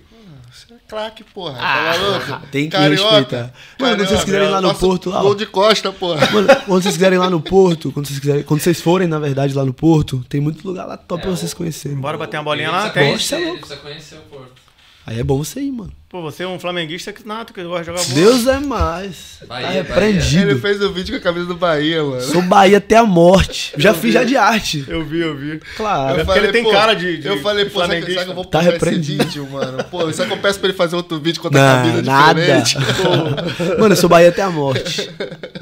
Craque, 0.88 1.22
porra. 1.22 1.58
Ah, 1.60 1.92
tá 1.92 1.98
maluco? 1.98 2.46
tem 2.50 2.64
que 2.64 2.76
Carioca. 2.76 3.10
respeitar. 3.10 3.52
Mano, 3.78 3.96
quando 3.96 4.08
vocês 4.08 4.24
quiserem 4.24 4.48
lá 4.48 4.60
no 4.62 4.74
Porto, 4.74 5.10
lá, 5.10 5.18
ó. 5.18 5.22
Gol 5.22 5.34
de 5.34 5.46
costa, 5.46 5.92
porra. 5.92 6.30
Mano, 6.30 6.48
quando 6.66 6.82
vocês 6.82 6.94
quiserem 6.94 7.18
lá 7.18 7.28
no 7.28 7.40
Porto, 7.42 7.92
quando 7.92 8.06
vocês, 8.06 8.18
quiserem, 8.18 8.42
quando 8.42 8.60
vocês 8.60 8.80
forem, 8.80 9.06
na 9.06 9.18
verdade, 9.18 9.52
lá 9.52 9.64
no 9.64 9.74
Porto, 9.74 10.24
tem 10.28 10.40
muito 10.40 10.66
lugar 10.66 10.86
lá 10.86 10.96
top 10.96 11.20
É, 11.20 11.26
pra 11.26 11.30
vocês 11.36 11.52
conhecerem. 11.52 11.98
Bora 11.98 12.16
bater 12.16 12.38
uma 12.38 12.44
bolinha 12.44 12.70
lá? 12.70 12.88
Tem? 12.88 13.18
Você 13.18 13.34
é 13.34 13.38
louco. 13.38 13.68
conhecer 13.76 14.16
o 14.16 14.20
Porto. 14.22 14.67
Aí 15.08 15.20
é 15.20 15.24
bom 15.24 15.38
você 15.38 15.58
ir, 15.62 15.72
mano. 15.72 15.90
Pô, 16.10 16.20
você 16.20 16.42
é 16.42 16.46
um 16.48 16.58
flamenguista 16.60 17.12
que 17.14 17.26
nato, 17.26 17.54
que 17.54 17.62
gosta 17.62 17.80
de 17.80 17.86
jogar 17.86 18.02
bola. 18.02 18.14
Deus 18.14 18.46
é 18.46 18.58
mais. 18.60 19.38
Bahia, 19.46 19.66
tá 19.66 19.68
Bahia. 19.68 19.82
repreendido. 19.82 20.50
Ele 20.50 20.60
fez 20.60 20.82
o 20.82 20.92
vídeo 20.92 21.12
com 21.14 21.18
a 21.18 21.20
camisa 21.32 21.46
do 21.46 21.54
Bahia, 21.56 22.02
mano. 22.04 22.20
Sou 22.20 22.42
Bahia 22.42 22.76
até 22.76 22.96
a 22.96 23.04
morte. 23.06 23.72
Já 23.78 23.94
fiz 23.94 24.12
já 24.12 24.22
de 24.22 24.36
arte. 24.36 24.84
Eu 24.86 25.02
vi, 25.06 25.20
eu 25.20 25.34
vi. 25.34 25.60
Claro. 25.78 26.20
É 26.20 26.24
porque 26.24 26.38
ele 26.40 26.52
tem 26.52 26.70
cara 26.70 26.92
de- 26.92 27.16
de- 27.22 27.26
Eu 27.26 27.40
falei, 27.40 27.64
pô, 27.66 27.80
sabe 27.80 28.02
que 28.02 28.10
eu 28.12 28.34
vou 28.34 28.44
Tá 28.44 28.58
postar 28.58 28.62
esse 28.64 28.70
repreendido. 28.72 29.24
vídeo, 29.24 29.48
mano? 29.50 29.82
Pô, 29.84 30.12
será 30.12 30.28
que 30.28 30.34
eu 30.34 30.38
peço 30.38 30.58
pra 30.58 30.68
ele 30.68 30.76
fazer 30.76 30.94
outro 30.96 31.18
vídeo 31.18 31.40
com 31.40 31.46
outra 31.48 31.60
Não, 31.76 31.82
camisa 31.86 32.02
nada. 32.02 32.34
diferente? 32.60 32.76
Mano, 33.80 33.92
eu 33.92 33.96
sou 33.96 34.10
Bahia 34.10 34.28
até 34.28 34.42
a 34.42 34.50
morte. 34.50 35.10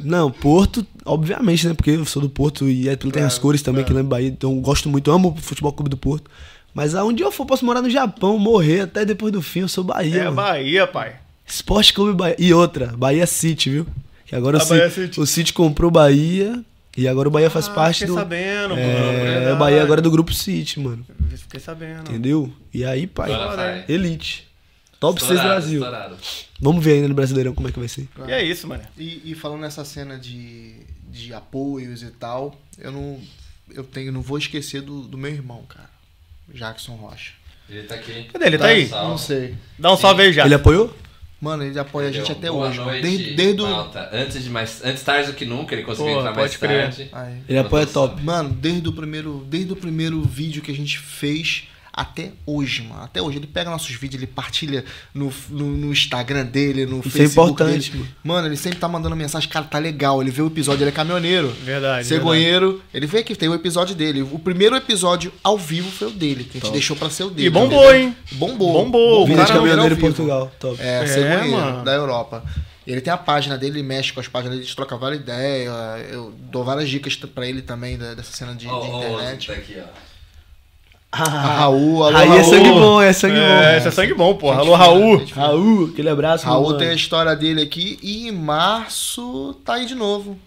Não, 0.02 0.28
Porto, 0.28 0.84
obviamente, 1.04 1.68
né? 1.68 1.74
Porque 1.74 1.90
eu 1.90 2.04
sou 2.04 2.20
do 2.20 2.28
Porto 2.28 2.68
e 2.68 2.88
é, 2.88 2.96
tem 2.96 3.22
as 3.22 3.38
cores 3.38 3.62
também 3.62 3.84
que 3.84 3.92
lembra 3.92 4.16
Bahia. 4.16 4.28
Então 4.28 4.52
eu 4.52 4.60
gosto 4.60 4.88
muito, 4.88 5.08
amo 5.10 5.34
o 5.36 5.40
futebol 5.40 5.72
clube 5.72 5.88
do 5.90 5.96
Porto. 5.96 6.28
Mas 6.76 6.94
aonde 6.94 7.22
eu 7.22 7.32
for, 7.32 7.46
posso 7.46 7.64
morar 7.64 7.80
no 7.80 7.88
Japão, 7.88 8.38
morrer 8.38 8.82
até 8.82 9.02
depois 9.02 9.32
do 9.32 9.40
fim, 9.40 9.60
eu 9.60 9.68
sou 9.68 9.82
Bahia. 9.82 10.14
É 10.20 10.24
mano. 10.24 10.36
Bahia, 10.36 10.86
pai. 10.86 11.16
Esporte 11.46 11.94
Clube 11.94 12.12
Bahia. 12.14 12.36
E 12.38 12.52
outra, 12.52 12.88
Bahia 12.88 13.26
City, 13.26 13.70
viu? 13.70 13.86
Que 14.26 14.36
agora 14.36 14.58
o, 14.58 14.60
A 14.60 14.62
Ci- 14.62 14.68
Bahia 14.68 14.90
City. 14.90 15.18
o 15.18 15.24
City 15.26 15.52
comprou 15.54 15.90
Bahia 15.90 16.62
e 16.94 17.08
agora 17.08 17.28
o 17.28 17.30
Bahia 17.30 17.48
faz 17.48 17.66
Ah, 17.68 17.72
parte 17.72 18.00
fiquei 18.00 18.08
do. 18.08 18.14
sabendo, 18.14 18.76
mano. 18.76 18.82
É, 18.82 19.52
o 19.54 19.56
Bahia 19.56 19.82
agora 19.82 20.00
é 20.00 20.02
do 20.02 20.10
grupo 20.10 20.34
City, 20.34 20.78
mano. 20.78 21.02
Fiquei 21.38 21.60
sabendo. 21.60 22.10
Entendeu? 22.10 22.52
E 22.74 22.84
aí, 22.84 23.06
pai, 23.06 23.30
elite. 23.88 24.46
Top 25.00 25.18
6 25.18 25.30
Estourado, 25.32 25.48
Brasil. 25.60 25.78
estourado. 25.80 26.16
Vamos 26.60 26.84
ver 26.84 26.92
ainda 26.94 27.08
no 27.08 27.14
Brasileirão 27.14 27.54
como 27.54 27.68
é 27.68 27.72
que 27.72 27.78
vai 27.78 27.88
ser. 27.88 28.06
E 28.28 28.32
é 28.32 28.42
isso, 28.42 28.66
mano. 28.68 28.82
E, 28.98 29.22
e 29.30 29.34
falando 29.34 29.60
nessa 29.62 29.82
cena 29.84 30.18
de, 30.18 30.74
de 31.10 31.32
apoios 31.32 32.02
e 32.02 32.10
tal, 32.10 32.54
eu 32.78 32.92
não, 32.92 33.18
eu 33.72 33.82
tenho, 33.84 34.12
não 34.12 34.20
vou 34.20 34.36
esquecer 34.36 34.82
do, 34.82 35.02
do 35.02 35.16
meu 35.16 35.30
irmão, 35.30 35.62
cara. 35.68 35.95
Jackson 36.52 36.94
Rocha. 36.94 37.32
Ele 37.68 37.82
tá 37.82 37.96
aqui. 37.96 38.24
Cadê 38.32 38.46
ele? 38.46 38.58
Tá 38.58 38.66
aí? 38.66 38.86
Salve. 38.86 39.08
Não 39.08 39.18
sei. 39.18 39.54
Dá 39.78 39.92
um 39.92 39.96
salve 39.96 40.22
aí 40.22 40.32
já. 40.32 40.44
Ele 40.44 40.54
apoiou? 40.54 40.96
Mano, 41.40 41.64
ele 41.64 41.78
apoia 41.78 42.08
a 42.08 42.12
gente 42.12 42.30
Entendeu? 42.30 42.38
até 42.38 42.50
Boa 42.50 42.68
hoje. 42.68 42.80
Noite, 42.80 43.02
desde, 43.02 43.34
desde 43.34 43.62
o. 43.62 43.66
Antes 44.12 44.42
de 44.42 44.48
mais, 44.50 44.82
antes 44.84 45.02
tarde 45.02 45.30
do 45.30 45.34
que 45.36 45.44
nunca, 45.44 45.74
ele 45.74 45.82
conseguiu 45.82 46.14
Pô, 46.14 46.20
entrar 46.20 46.34
mais 46.34 46.56
crer. 46.56 46.82
tarde. 46.82 47.08
Aí. 47.12 47.42
Ele 47.48 47.58
apoia 47.58 47.86
top. 47.86 48.22
Mano, 48.22 48.50
desde 48.50 48.88
o 48.88 48.92
primeiro, 48.92 49.44
desde 49.48 49.72
o 49.72 49.76
primeiro 49.76 50.22
vídeo 50.22 50.62
que 50.62 50.70
a 50.70 50.74
gente 50.74 50.98
fez 50.98 51.64
até 51.96 52.32
hoje, 52.44 52.82
mano. 52.82 53.02
Até 53.02 53.22
hoje. 53.22 53.38
Ele 53.38 53.46
pega 53.46 53.70
nossos 53.70 53.90
vídeos, 53.96 54.22
ele 54.22 54.30
partilha 54.30 54.84
no, 55.14 55.32
no, 55.48 55.66
no 55.66 55.90
Instagram 55.92 56.44
dele, 56.44 56.84
no 56.84 56.98
Isso 57.00 57.08
é 57.08 57.10
Facebook 57.12 57.52
importante, 57.52 57.90
dele. 57.90 58.02
mano. 58.04 58.14
Mano, 58.22 58.48
ele 58.48 58.56
sempre 58.56 58.78
tá 58.78 58.86
mandando 58.86 59.16
mensagem, 59.16 59.48
cara, 59.48 59.64
tá 59.64 59.78
legal. 59.78 60.20
Ele 60.20 60.30
vê 60.30 60.42
o 60.42 60.46
episódio, 60.48 60.82
ele 60.82 60.90
é 60.90 60.92
caminhoneiro. 60.92 61.48
Verdade. 61.64 62.06
Cegonheiro, 62.06 62.82
ele 62.92 63.06
veio 63.06 63.22
aqui, 63.24 63.34
tem 63.34 63.48
o 63.48 63.54
episódio 63.54 63.94
dele. 63.94 64.20
O 64.22 64.38
primeiro 64.38 64.76
episódio 64.76 65.32
ao 65.42 65.56
vivo 65.56 65.90
foi 65.90 66.08
o 66.08 66.10
dele, 66.10 66.44
que 66.44 66.58
a 66.58 66.60
gente 66.60 66.72
deixou 66.72 66.94
pra 66.96 67.08
ser 67.08 67.24
o 67.24 67.30
dele. 67.30 67.48
E 67.48 67.50
bombou, 67.50 67.94
hein? 67.94 68.14
Bombou. 68.32 68.72
Bombou. 68.74 69.22
O 69.22 69.26
Vida 69.26 69.40
de 69.42 69.46
cara 69.48 69.58
caminhoneiro 69.60 69.94
em. 69.94 69.98
Portugal. 69.98 70.52
Top. 70.60 70.76
É, 70.80 71.02
É, 71.02 71.06
cegonheiro, 71.06 71.50
mano. 71.52 71.84
da 71.84 71.92
Europa. 71.94 72.44
Ele 72.86 73.00
tem 73.00 73.12
a 73.12 73.16
página 73.16 73.58
dele, 73.58 73.80
ele 73.80 73.82
mexe 73.88 74.12
com 74.12 74.20
as 74.20 74.28
páginas 74.28 74.52
dele, 74.52 74.62
a 74.62 74.66
gente 74.66 74.76
troca 74.76 74.96
várias 74.96 75.20
ideias. 75.20 75.72
Eu 76.12 76.32
dou 76.38 76.62
várias 76.62 76.88
dicas 76.88 77.16
pra 77.16 77.44
ele 77.46 77.60
também 77.62 77.96
dessa 77.98 78.30
cena 78.32 78.54
de, 78.54 78.68
Ó, 78.68 78.80
de 78.80 78.88
internet. 78.88 79.46
tá 79.48 79.52
aqui, 79.54 79.76
ó. 79.80 80.15
A 81.18 81.56
Raul, 81.60 82.04
alô, 82.04 82.16
Aí 82.16 82.26
é 82.28 82.30
Raul. 82.30 82.44
sangue 82.44 82.70
bom, 82.70 83.02
é 83.02 83.12
sangue 83.12 83.36
É, 83.38 83.70
bom. 83.72 83.76
esse 83.78 83.88
é 83.88 83.90
sangue 83.90 84.14
bom, 84.14 84.34
porra. 84.36 84.58
Alô, 84.60 84.74
Raul. 84.74 85.24
Raul, 85.34 85.86
aquele 85.92 86.08
abraço. 86.10 86.44
Raul 86.46 86.66
mano. 86.66 86.78
tem 86.78 86.88
a 86.88 86.94
história 86.94 87.34
dele 87.34 87.62
aqui 87.62 87.98
e 88.02 88.28
em 88.28 88.32
março 88.32 89.54
tá 89.64 89.74
aí 89.74 89.86
de 89.86 89.94
novo. 89.94 90.38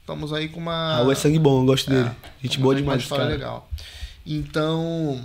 Estamos 0.00 0.32
aí 0.32 0.48
com 0.48 0.60
uma. 0.60 0.94
Raul 0.96 1.12
é 1.12 1.14
sangue 1.14 1.38
bom, 1.38 1.60
eu 1.60 1.66
gosto 1.66 1.90
dele. 1.90 2.10
Gente 2.42 2.58
boa 2.58 2.74
demais, 2.74 3.02
história 3.02 3.24
cara. 3.24 3.36
legal. 3.36 3.68
Então, 4.26 5.20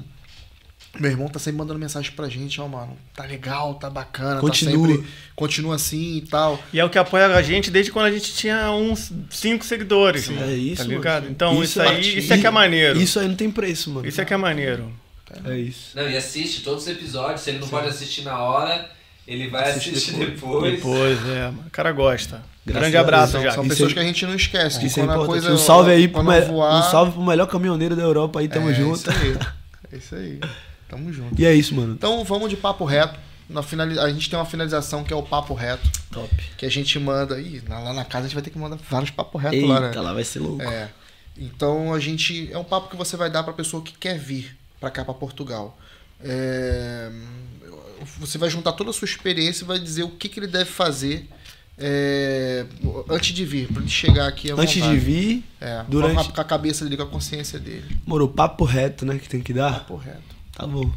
meu 0.99 1.10
irmão 1.10 1.28
tá 1.28 1.40
sempre 1.40 1.57
mandando 1.57 1.80
mensagem 1.80 2.11
pra 2.11 2.30
gente, 2.30 2.61
ó, 2.61 2.68
mano. 2.68 2.95
Tá 3.15 3.24
legal, 3.24 3.74
tá 3.76 3.90
bacana, 3.90 4.40
Continua. 4.40 4.88
tá 4.88 4.94
sempre. 4.94 5.10
Continua 5.36 5.76
assim 5.76 6.18
e 6.18 6.22
tal. 6.22 6.61
E 6.72 6.80
é 6.80 6.86
o 6.86 6.90
que 6.90 6.99
apoia 6.99 7.28
a 7.28 7.41
gente 7.41 7.72
desde 7.72 7.91
quando 7.91 8.06
a 8.06 8.11
gente 8.11 8.34
tinha 8.34 8.72
uns 8.72 9.11
5 9.32 9.65
seguidores. 9.65 10.30
É 10.30 10.53
isso, 10.53 10.84
Tá 10.84 10.88
ligado? 10.90 11.24
mano. 11.24 11.32
Então, 11.32 11.64
isso, 11.64 11.82
aí, 11.82 11.98
é- 11.98 11.99
isso 12.20 12.32
é 12.34 12.38
que 12.38 12.45
é 12.45 12.52
maneiro. 12.52 12.95
Isso, 12.98 13.03
Isso 13.06 13.20
aí 13.20 13.28
não 13.28 13.36
tem 13.36 13.49
preço, 13.49 13.90
mano. 13.90 14.07
é 14.07 14.26
que 14.26 14.34
é 14.34 14.38
maneiro. 14.38 14.91
É 15.45 15.57
isso. 15.57 15.95
Não, 15.95 16.07
e 16.07 16.15
assiste 16.15 16.61
todos 16.61 16.84
os 16.84 16.90
episódios. 16.90 17.41
Se 17.41 17.49
ele 17.49 17.60
não 17.60 17.68
pode 17.68 17.88
assistir 17.88 18.22
na 18.22 18.38
hora, 18.40 18.88
ele 19.28 19.48
vai 19.49 19.72
assistir 19.72 20.14
depois. 20.14 20.74
Depois, 20.76 21.18
é. 21.28 21.45
mano. 21.45 21.64
O 21.65 21.72
cara 21.72 21.91
gosta. 21.91 22.44
Graças 22.65 22.82
Grande 22.82 22.98
abraço, 22.98 23.32
São, 23.34 23.41
já. 23.41 23.52
são 23.52 23.64
Isso 23.64 23.70
pessoas 23.72 23.90
aí- 23.90 23.94
que 23.95 23.99
a 23.99 24.03
gente 24.03 24.26
não 24.28 24.36
esquece. 24.36 24.80
Que 24.80 24.86
Isso 24.86 24.99
é 24.99 25.03
importante. 25.03 25.26
coisa. 25.28 25.52
um 25.52 25.57
salve 25.57 25.91
aí 25.91 26.07
pro, 26.07 26.22
voar, 26.24 26.80
um 26.88 26.91
salve 26.91 27.11
pro 27.14 27.22
melhor 27.24 27.48
caminhoneiro 27.48 27.95
da 27.95 28.03
Europa 28.03 28.40
aí, 28.40 28.48
tamo 28.48 28.70
é, 28.70 28.74
junto. 28.76 28.99
Isso 28.99 29.10
aí. 29.10 29.38
É 29.91 29.98
isso 29.98 30.15
aí. 30.15 30.40
Tamo 30.95 31.11
junto. 31.14 31.40
E 31.41 31.45
é 31.45 31.53
isso, 31.53 31.74
mano. 31.76 31.94
Então 31.94 32.24
vamos 32.24 32.49
de 32.49 32.57
papo 32.57 32.86
reto. 32.86 33.20
Na 33.49 33.61
finali... 33.61 33.99
A 33.99 34.10
gente 34.10 34.30
tem 34.30 34.40
uma 34.40 34.45
finalização 34.45 35.03
que 35.03 35.11
é 35.11 35.15
o 35.15 35.22
papo 35.24 35.53
reto, 35.53 35.88
Top. 36.11 36.30
que 36.57 36.65
a 36.65 36.70
gente 36.70 36.98
manda. 36.99 37.40
Ih, 37.40 37.61
lá 37.68 37.94
na 37.94 38.06
casa 38.06 38.26
a 38.26 38.28
gente 38.28 38.36
vai 38.36 38.44
ter 38.44 38.49
que 38.52 38.57
mandar 38.57 38.78
vários 38.90 39.11
papos 39.11 39.41
retos 39.41 39.68
lá, 39.68 39.80
né? 39.82 39.88
Eita, 39.88 40.02
lá 40.02 40.14
vai 40.14 40.24
ser 40.24 40.40
louco. 40.40 40.61
É. 40.64 40.90
Então 41.38 41.94
a 41.94 41.99
gente. 41.99 42.49
É 42.52 42.57
um 42.57 42.64
papo 42.64 42.90
que 42.90 42.95
você 42.95 43.18
vai 43.18 43.30
dar 43.30 43.44
pra 43.44 43.52
pessoa 43.53 43.84
que 43.84 43.94
quer 43.98 44.18
vir 44.18 44.56
pra 44.80 44.90
cá, 44.90 45.03
pra 45.03 45.14
Portugal. 45.14 45.78
É, 46.22 47.11
você 48.18 48.38
vai 48.38 48.49
juntar 48.49 48.72
toda 48.74 48.90
a 48.91 48.94
sua 48.94 49.06
experiência 49.06 49.64
e 49.65 49.68
vai 49.68 49.78
dizer 49.80 50.03
o 50.03 50.10
que, 50.10 50.30
que 50.30 50.40
ele 50.40 50.48
deve 50.48 50.70
fazer 50.70 51.28
é, 51.78 52.65
antes 53.10 53.34
de 53.36 53.44
vir, 53.45 53.68
pra 53.68 53.82
ele 53.82 53.90
chegar 53.91 54.28
aqui 54.28 54.52
à 54.52 54.53
Antes 54.56 54.74
de 54.76 54.80
vontade. 54.82 54.99
vir, 54.99 55.44
É, 55.60 55.84
durante- 55.88 56.32
com 56.32 56.41
a 56.41 56.44
cabeça 56.45 56.84
dele, 56.86 56.95
com 56.98 57.03
a 57.03 57.07
consciência 57.07 57.60
dele. 57.60 57.98
moro, 58.06 58.28
papo 58.30 58.64
reto, 58.64 59.06
né, 59.06 59.18
que 59.18 59.28
tem 59.28 59.41
que 59.41 59.52
dar. 59.53 59.74
Papo 59.80 59.95
reto. 59.98 60.33
Tá 60.56 60.68
bom. 60.68 60.90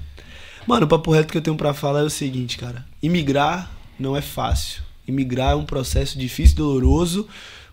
Mano, 0.66 0.84
o 0.84 0.88
papo 0.88 1.12
reto 1.12 1.32
que 1.32 1.38
eu 1.38 1.42
tenho 1.42 1.56
pra 1.56 1.72
falar 1.72 2.00
é 2.00 2.04
o 2.04 2.10
seguinte, 2.10 2.58
cara. 2.58 2.84
Imigrar 3.02 3.70
não 3.98 4.16
é 4.16 4.20
fácil. 4.20 4.82
Imigrar 5.06 5.52
é 5.52 5.54
um 5.54 5.64
processo 5.64 6.18
difícil 6.18 6.56
doloroso, 6.56 7.28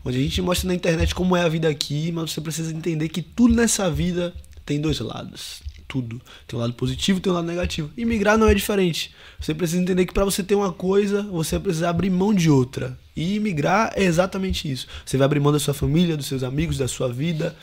onde 0.05 0.18
a 0.18 0.22
gente 0.22 0.41
mostra 0.41 0.68
na 0.68 0.76
internet 0.76 1.14
como 1.15 1.35
é 1.35 1.41
a 1.41 1.49
vida 1.49 1.68
aqui, 1.68 2.11
mas 2.11 2.31
você 2.31 2.39
precisa 2.39 2.73
entender 2.73 3.10
que 3.10 3.22
tudo 3.22 3.55
nessa 3.55 3.89
vida 3.89 4.34
tem 4.65 4.80
dois 4.80 4.99
lados. 4.99 5.61
Tudo. 5.88 6.22
Tem 6.47 6.57
um 6.57 6.61
lado 6.61 6.73
positivo 6.73 7.19
e 7.19 7.22
tem 7.22 7.31
um 7.31 7.35
lado 7.35 7.47
negativo. 7.47 7.91
Imigrar 7.97 8.38
não 8.38 8.47
é 8.47 8.53
diferente. 8.53 9.14
Você 9.39 9.53
precisa 9.53 9.81
entender 9.81 10.05
que 10.05 10.14
pra 10.14 10.26
você 10.26 10.43
ter 10.43 10.55
uma 10.55 10.72
coisa, 10.72 11.22
você 11.23 11.60
precisa 11.60 11.89
abrir 11.89 12.10
mão 12.10 12.34
de 12.34 12.49
outra. 12.49 12.97
E 13.15 13.35
imigrar 13.35 13.91
é 13.95 14.03
exatamente 14.03 14.72
isso. 14.72 14.88
Você 15.05 15.18
vai 15.18 15.26
abrir 15.26 15.39
mão 15.39 15.51
da 15.51 15.60
sua 15.60 15.73
família, 15.73 16.18
dos 16.18 16.26
seus 16.26 16.43
amigos, 16.43 16.77
da 16.77 16.88
sua 16.88 17.11
vida. 17.11 17.55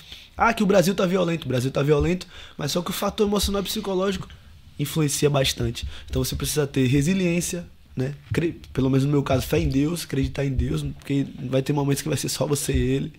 Ah, 0.42 0.54
que 0.54 0.62
o 0.62 0.66
Brasil 0.66 0.94
tá 0.94 1.04
violento. 1.04 1.44
O 1.44 1.48
Brasil 1.48 1.70
tá 1.70 1.82
violento, 1.82 2.26
mas 2.56 2.72
só 2.72 2.80
que 2.80 2.88
o 2.88 2.94
fator 2.94 3.26
emocional 3.26 3.60
e 3.60 3.64
psicológico 3.66 4.26
influencia 4.78 5.28
bastante. 5.28 5.86
Então 6.08 6.24
você 6.24 6.34
precisa 6.34 6.66
ter 6.66 6.86
resiliência, 6.86 7.66
né? 7.94 8.14
Pelo 8.72 8.88
menos 8.88 9.04
no 9.04 9.12
meu 9.12 9.22
caso, 9.22 9.46
fé 9.46 9.58
em 9.58 9.68
Deus, 9.68 10.04
acreditar 10.04 10.46
em 10.46 10.52
Deus, 10.52 10.82
porque 10.82 11.26
vai 11.44 11.60
ter 11.60 11.74
momentos 11.74 12.00
que 12.02 12.08
vai 12.08 12.16
ser 12.16 12.30
só 12.30 12.46
você 12.46 12.72
e 12.72 12.80
ele. 12.80 13.12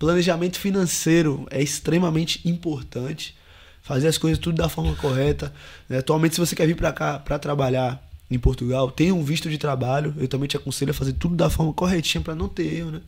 Planejamento 0.00 0.58
financeiro 0.58 1.46
é 1.48 1.62
extremamente 1.62 2.40
importante. 2.44 3.36
Fazer 3.80 4.08
as 4.08 4.18
coisas 4.18 4.40
tudo 4.40 4.56
da 4.56 4.68
forma 4.68 4.96
correta. 4.96 5.54
né? 5.88 5.98
Atualmente, 5.98 6.34
se 6.34 6.40
você 6.40 6.56
quer 6.56 6.66
vir 6.66 6.74
para 6.74 6.92
cá 6.92 7.20
para 7.20 7.38
trabalhar 7.38 8.02
em 8.28 8.38
Portugal, 8.38 8.90
tenha 8.90 9.14
um 9.14 9.22
visto 9.22 9.48
de 9.48 9.58
trabalho. 9.58 10.12
Eu 10.18 10.26
também 10.26 10.48
te 10.48 10.56
aconselho 10.56 10.90
a 10.90 10.94
fazer 10.94 11.12
tudo 11.12 11.36
da 11.36 11.48
forma 11.48 11.72
corretinha 11.72 12.20
para 12.20 12.34
não 12.34 12.48
ter 12.48 12.74
erro, 12.74 12.90
né? 12.90 13.00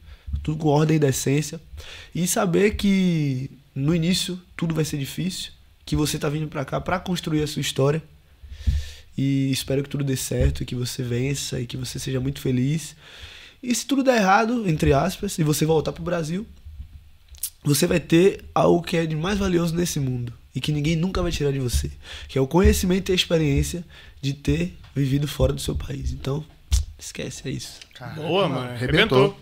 Tudo 0.42 0.58
com 0.58 0.68
ordem 0.68 0.96
e 0.96 1.00
decência. 1.00 1.60
E 2.14 2.26
saber 2.26 2.76
que 2.76 3.50
no 3.74 3.94
início 3.94 4.40
tudo 4.56 4.74
vai 4.74 4.84
ser 4.84 4.98
difícil, 4.98 5.52
que 5.84 5.94
você 5.94 6.18
tá 6.18 6.28
vindo 6.28 6.48
para 6.48 6.64
cá 6.64 6.80
para 6.80 6.98
construir 6.98 7.42
a 7.42 7.46
sua 7.46 7.60
história. 7.60 8.02
E 9.16 9.50
espero 9.50 9.82
que 9.82 9.88
tudo 9.88 10.04
dê 10.04 10.16
certo, 10.16 10.64
que 10.64 10.74
você 10.74 11.02
vença 11.02 11.60
e 11.60 11.66
que 11.66 11.76
você 11.76 11.98
seja 11.98 12.20
muito 12.20 12.40
feliz. 12.40 12.94
E 13.62 13.74
se 13.74 13.86
tudo 13.86 14.02
der 14.02 14.18
errado, 14.18 14.68
entre 14.68 14.92
aspas, 14.92 15.38
e 15.38 15.42
você 15.42 15.64
voltar 15.64 15.92
pro 15.92 16.02
Brasil, 16.02 16.46
você 17.64 17.86
vai 17.86 17.98
ter 17.98 18.44
algo 18.54 18.82
que 18.82 18.96
é 18.96 19.06
de 19.06 19.16
mais 19.16 19.38
valioso 19.38 19.74
nesse 19.74 19.98
mundo 19.98 20.32
e 20.54 20.60
que 20.60 20.72
ninguém 20.72 20.96
nunca 20.96 21.20
vai 21.22 21.32
tirar 21.32 21.52
de 21.52 21.58
você, 21.58 21.90
que 22.28 22.38
é 22.38 22.40
o 22.40 22.46
conhecimento 22.46 23.10
e 23.10 23.12
a 23.12 23.14
experiência 23.14 23.84
de 24.22 24.32
ter 24.32 24.76
vivido 24.94 25.26
fora 25.26 25.52
do 25.52 25.60
seu 25.60 25.74
país. 25.74 26.12
Então, 26.12 26.44
esquece, 26.98 27.48
é 27.48 27.50
isso. 27.50 27.80
Boa, 28.14 28.48
mano. 28.48 28.70
Arrebentou. 28.70 29.36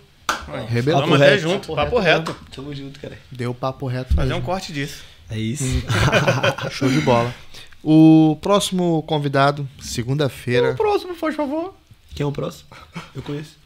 Vamos 0.84 1.20
até 1.20 1.30
reto. 1.30 1.42
junto, 1.42 1.74
papo 1.74 1.98
reto. 1.98 2.36
Tamo 2.54 2.74
junto, 2.74 2.98
cara. 3.00 3.18
Deu 3.30 3.54
papo 3.54 3.86
reto 3.86 4.14
Fazer 4.14 4.28
mesmo. 4.28 4.42
um 4.42 4.44
corte 4.44 4.72
disso. 4.72 5.02
É 5.30 5.38
isso. 5.38 5.64
Show 6.70 6.88
de 6.88 7.00
bola. 7.00 7.34
O 7.82 8.38
próximo 8.40 9.02
convidado, 9.02 9.68
segunda-feira. 9.80 10.72
O 10.72 10.76
próximo, 10.76 11.14
por 11.14 11.32
favor. 11.32 11.74
Quem 12.14 12.24
é 12.24 12.26
o 12.26 12.32
próximo? 12.32 12.68
Eu 13.14 13.22
conheço. 13.22 13.56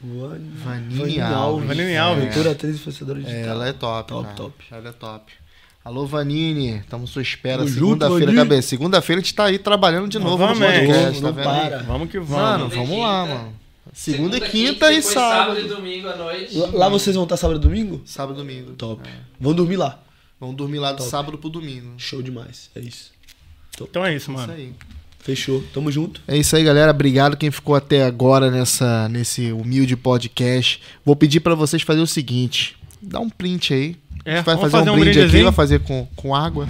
Van- 0.00 0.38
Vanini 0.64 0.98
Vanini 0.98 1.20
Alves. 1.20 1.66
Vanini 1.68 1.96
Alves. 1.96 2.24
Cantora, 2.28 2.50
atriz 2.52 2.72
e 2.72 2.76
influenciadora 2.78 3.20
É, 3.20 3.22
digital. 3.22 3.50
ela 3.50 3.68
é 3.68 3.72
top. 3.72 4.08
Top, 4.08 4.24
cara. 4.24 4.34
top. 4.36 4.64
Ela 4.70 4.88
é 4.88 4.92
top. 4.92 5.32
Alô, 5.84 6.06
Vanini. 6.06 6.78
Estamos 6.78 7.10
à 7.10 7.12
sua 7.12 7.22
espera. 7.22 7.66
Segunda-feira, 7.68 8.34
cabeça. 8.34 8.68
Segunda-feira 8.68 9.20
a 9.20 9.22
gente 9.22 9.34
tá 9.34 9.44
aí 9.44 9.58
trabalhando 9.58 10.08
de 10.08 10.18
novo 10.18 10.38
no 10.38 10.54
Novamente. 10.54 10.86
podcast, 10.86 11.22
tá 11.22 11.30
vendo? 11.30 11.44
para. 11.44 11.82
Vamos 11.84 12.10
que 12.10 12.18
vamos. 12.18 12.34
Mano, 12.34 12.68
vamos 12.68 12.98
lá, 12.98 13.26
mano. 13.26 13.52
Segunda, 13.94 14.36
e 14.36 14.40
quinta 14.40 14.92
e 14.92 14.96
depois 14.96 15.04
sábado. 15.06 15.54
sábado 15.56 15.60
e 15.60 15.68
domingo 15.68 16.08
à 16.08 16.16
noite. 16.16 16.56
Lá, 16.56 16.68
lá 16.72 16.88
vocês 16.88 17.14
vão 17.14 17.24
estar 17.24 17.36
sábado 17.36 17.58
e 17.60 17.62
domingo? 17.62 18.02
Sábado 18.04 18.34
e 18.34 18.38
domingo. 18.38 18.72
Top. 18.72 19.08
É. 19.08 19.12
Vão 19.40 19.54
dormir 19.54 19.76
lá. 19.76 20.02
Vamos 20.40 20.56
dormir 20.56 20.80
lá 20.80 20.92
do 20.92 20.98
Top. 20.98 21.08
sábado 21.08 21.38
pro 21.38 21.48
domingo. 21.48 21.92
Show 21.96 22.20
demais. 22.20 22.70
É 22.74 22.80
isso. 22.80 23.12
Então 23.80 24.04
é 24.04 24.10
isso, 24.14 24.30
Isso 24.30 24.32
mano. 24.32 24.52
aí. 24.52 24.72
Fechou. 25.20 25.64
Tamo 25.72 25.90
junto. 25.90 26.20
É 26.28 26.36
isso 26.36 26.54
aí, 26.54 26.62
galera. 26.62 26.90
Obrigado 26.90 27.36
quem 27.36 27.50
ficou 27.50 27.74
até 27.74 28.04
agora 28.04 28.50
nessa, 28.50 29.08
nesse 29.08 29.52
humilde 29.52 29.96
podcast. 29.96 30.82
Vou 31.04 31.16
pedir 31.16 31.40
pra 31.40 31.54
vocês 31.54 31.82
fazer 31.82 32.00
o 32.00 32.06
seguinte: 32.06 32.76
dá 33.00 33.20
um 33.20 33.30
print 33.30 33.72
aí. 33.72 33.96
É, 34.24 34.32
a 34.32 34.36
gente 34.36 34.44
vai 34.46 34.56
fazer, 34.56 34.70
fazer 34.70 34.90
um 34.90 34.94
um 34.94 35.00
brinde 35.00 35.20
aqui, 35.20 35.42
vai 35.42 35.52
fazer 35.52 35.80
com, 35.80 36.06
com 36.16 36.34
água. 36.34 36.66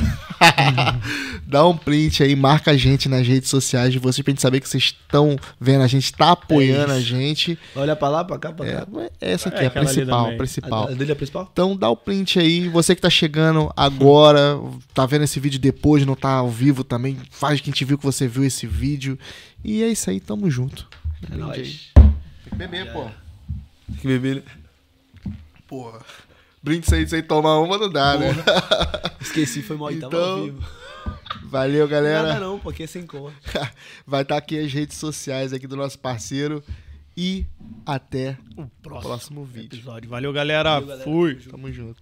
dá 1.47 1.67
um 1.67 1.77
print 1.77 2.23
aí, 2.23 2.35
marca 2.35 2.73
a 2.73 2.77
gente 2.77 3.09
nas 3.09 3.27
redes 3.27 3.49
sociais 3.49 3.93
de 3.93 3.99
vocês 3.99 4.25
pra 4.25 4.33
gente 4.33 4.43
saber 4.43 4.61
que 4.61 4.69
vocês 4.69 4.83
estão 4.85 5.37
vendo 5.61 5.83
a 5.83 5.87
gente, 5.87 6.13
tá 6.13 6.33
apoiando 6.33 6.93
a 6.93 7.01
gente. 7.01 7.57
Olha 7.77 7.95
pra 7.95 8.09
lá, 8.09 8.25
pra 8.25 8.39
cá, 8.39 8.53
pra 8.53 8.67
É, 8.67 8.73
cá. 8.73 8.87
essa 9.21 9.49
aqui 9.49 9.59
É, 9.61 9.65
é, 9.65 9.67
a 9.67 9.71
principal, 9.71 10.37
principal. 10.37 10.89
A, 10.89 10.91
a 10.91 10.95
dele 10.95 11.11
é 11.11 11.13
a 11.13 11.17
principal? 11.17 11.49
Então 11.53 11.77
dá 11.77 11.89
o 11.89 11.97
print 11.97 12.39
aí. 12.41 12.69
Você 12.69 12.95
que 12.95 13.01
tá 13.01 13.11
chegando 13.11 13.73
agora, 13.77 14.59
tá 14.93 15.07
vendo 15.07 15.23
esse 15.23 15.39
vídeo 15.39 15.61
depois, 15.61 16.05
não 16.05 16.17
tá 16.17 16.31
ao 16.33 16.51
vivo 16.51 16.83
também, 16.83 17.17
faz 17.31 17.61
que 17.61 17.71
a 17.71 17.73
gente 17.73 17.85
viu 17.85 17.97
que 17.97 18.05
você 18.05 18.27
viu 18.27 18.45
esse 18.45 18.67
vídeo. 18.67 19.19
E 19.63 19.83
é 19.83 19.89
isso 19.89 20.11
aí, 20.11 20.19
tamo 20.19 20.51
junto. 20.51 20.89
É 21.31 21.35
aí. 21.35 21.39
nóis. 21.41 21.91
Tem 21.95 22.13
que 22.51 22.57
beber, 22.57 22.93
pô. 22.93 23.05
Tem 23.05 23.97
que 24.01 24.07
beber, 24.09 24.37
né? 24.37 24.43
Porra. 25.69 26.01
Brinde 26.65 26.87
sem, 26.87 27.07
sem 27.07 27.23
tomar 27.23 27.59
uma 27.59 27.77
não 27.77 27.91
dá, 27.91 28.17
né? 28.17 28.29
Esqueci, 29.21 29.61
foi 29.63 29.77
mal. 29.77 29.93
Então... 29.93 30.09
Então, 30.09 30.31
ao 30.39 30.43
vivo. 30.45 30.65
Valeu, 31.45 31.87
Nada 31.87 31.93
galera. 31.93 32.41
não, 32.41 32.59
porque 32.59 32.85
é 32.85 32.87
sem 32.87 33.07
cor. 33.07 33.31
Vai 34.07 34.23
estar 34.23 34.39
aqui 34.39 34.59
as 34.59 34.73
redes 34.73 34.97
sociais 34.97 35.53
aqui 35.53 35.67
do 35.67 35.77
nosso 35.77 35.99
parceiro. 35.99 36.65
E 37.17 37.47
até 37.87 38.37
O 38.57 38.63
o 38.63 38.71
próximo 38.83 39.09
próximo 39.09 39.45
vídeo. 39.45 39.77
episódio. 39.77 40.09
Valeu, 40.09 40.33
galera. 40.33 40.71
Valeu, 40.81 40.89
galera. 40.89 41.05
Fui. 41.05 41.35
Tamo 41.37 41.71
junto. 41.71 41.93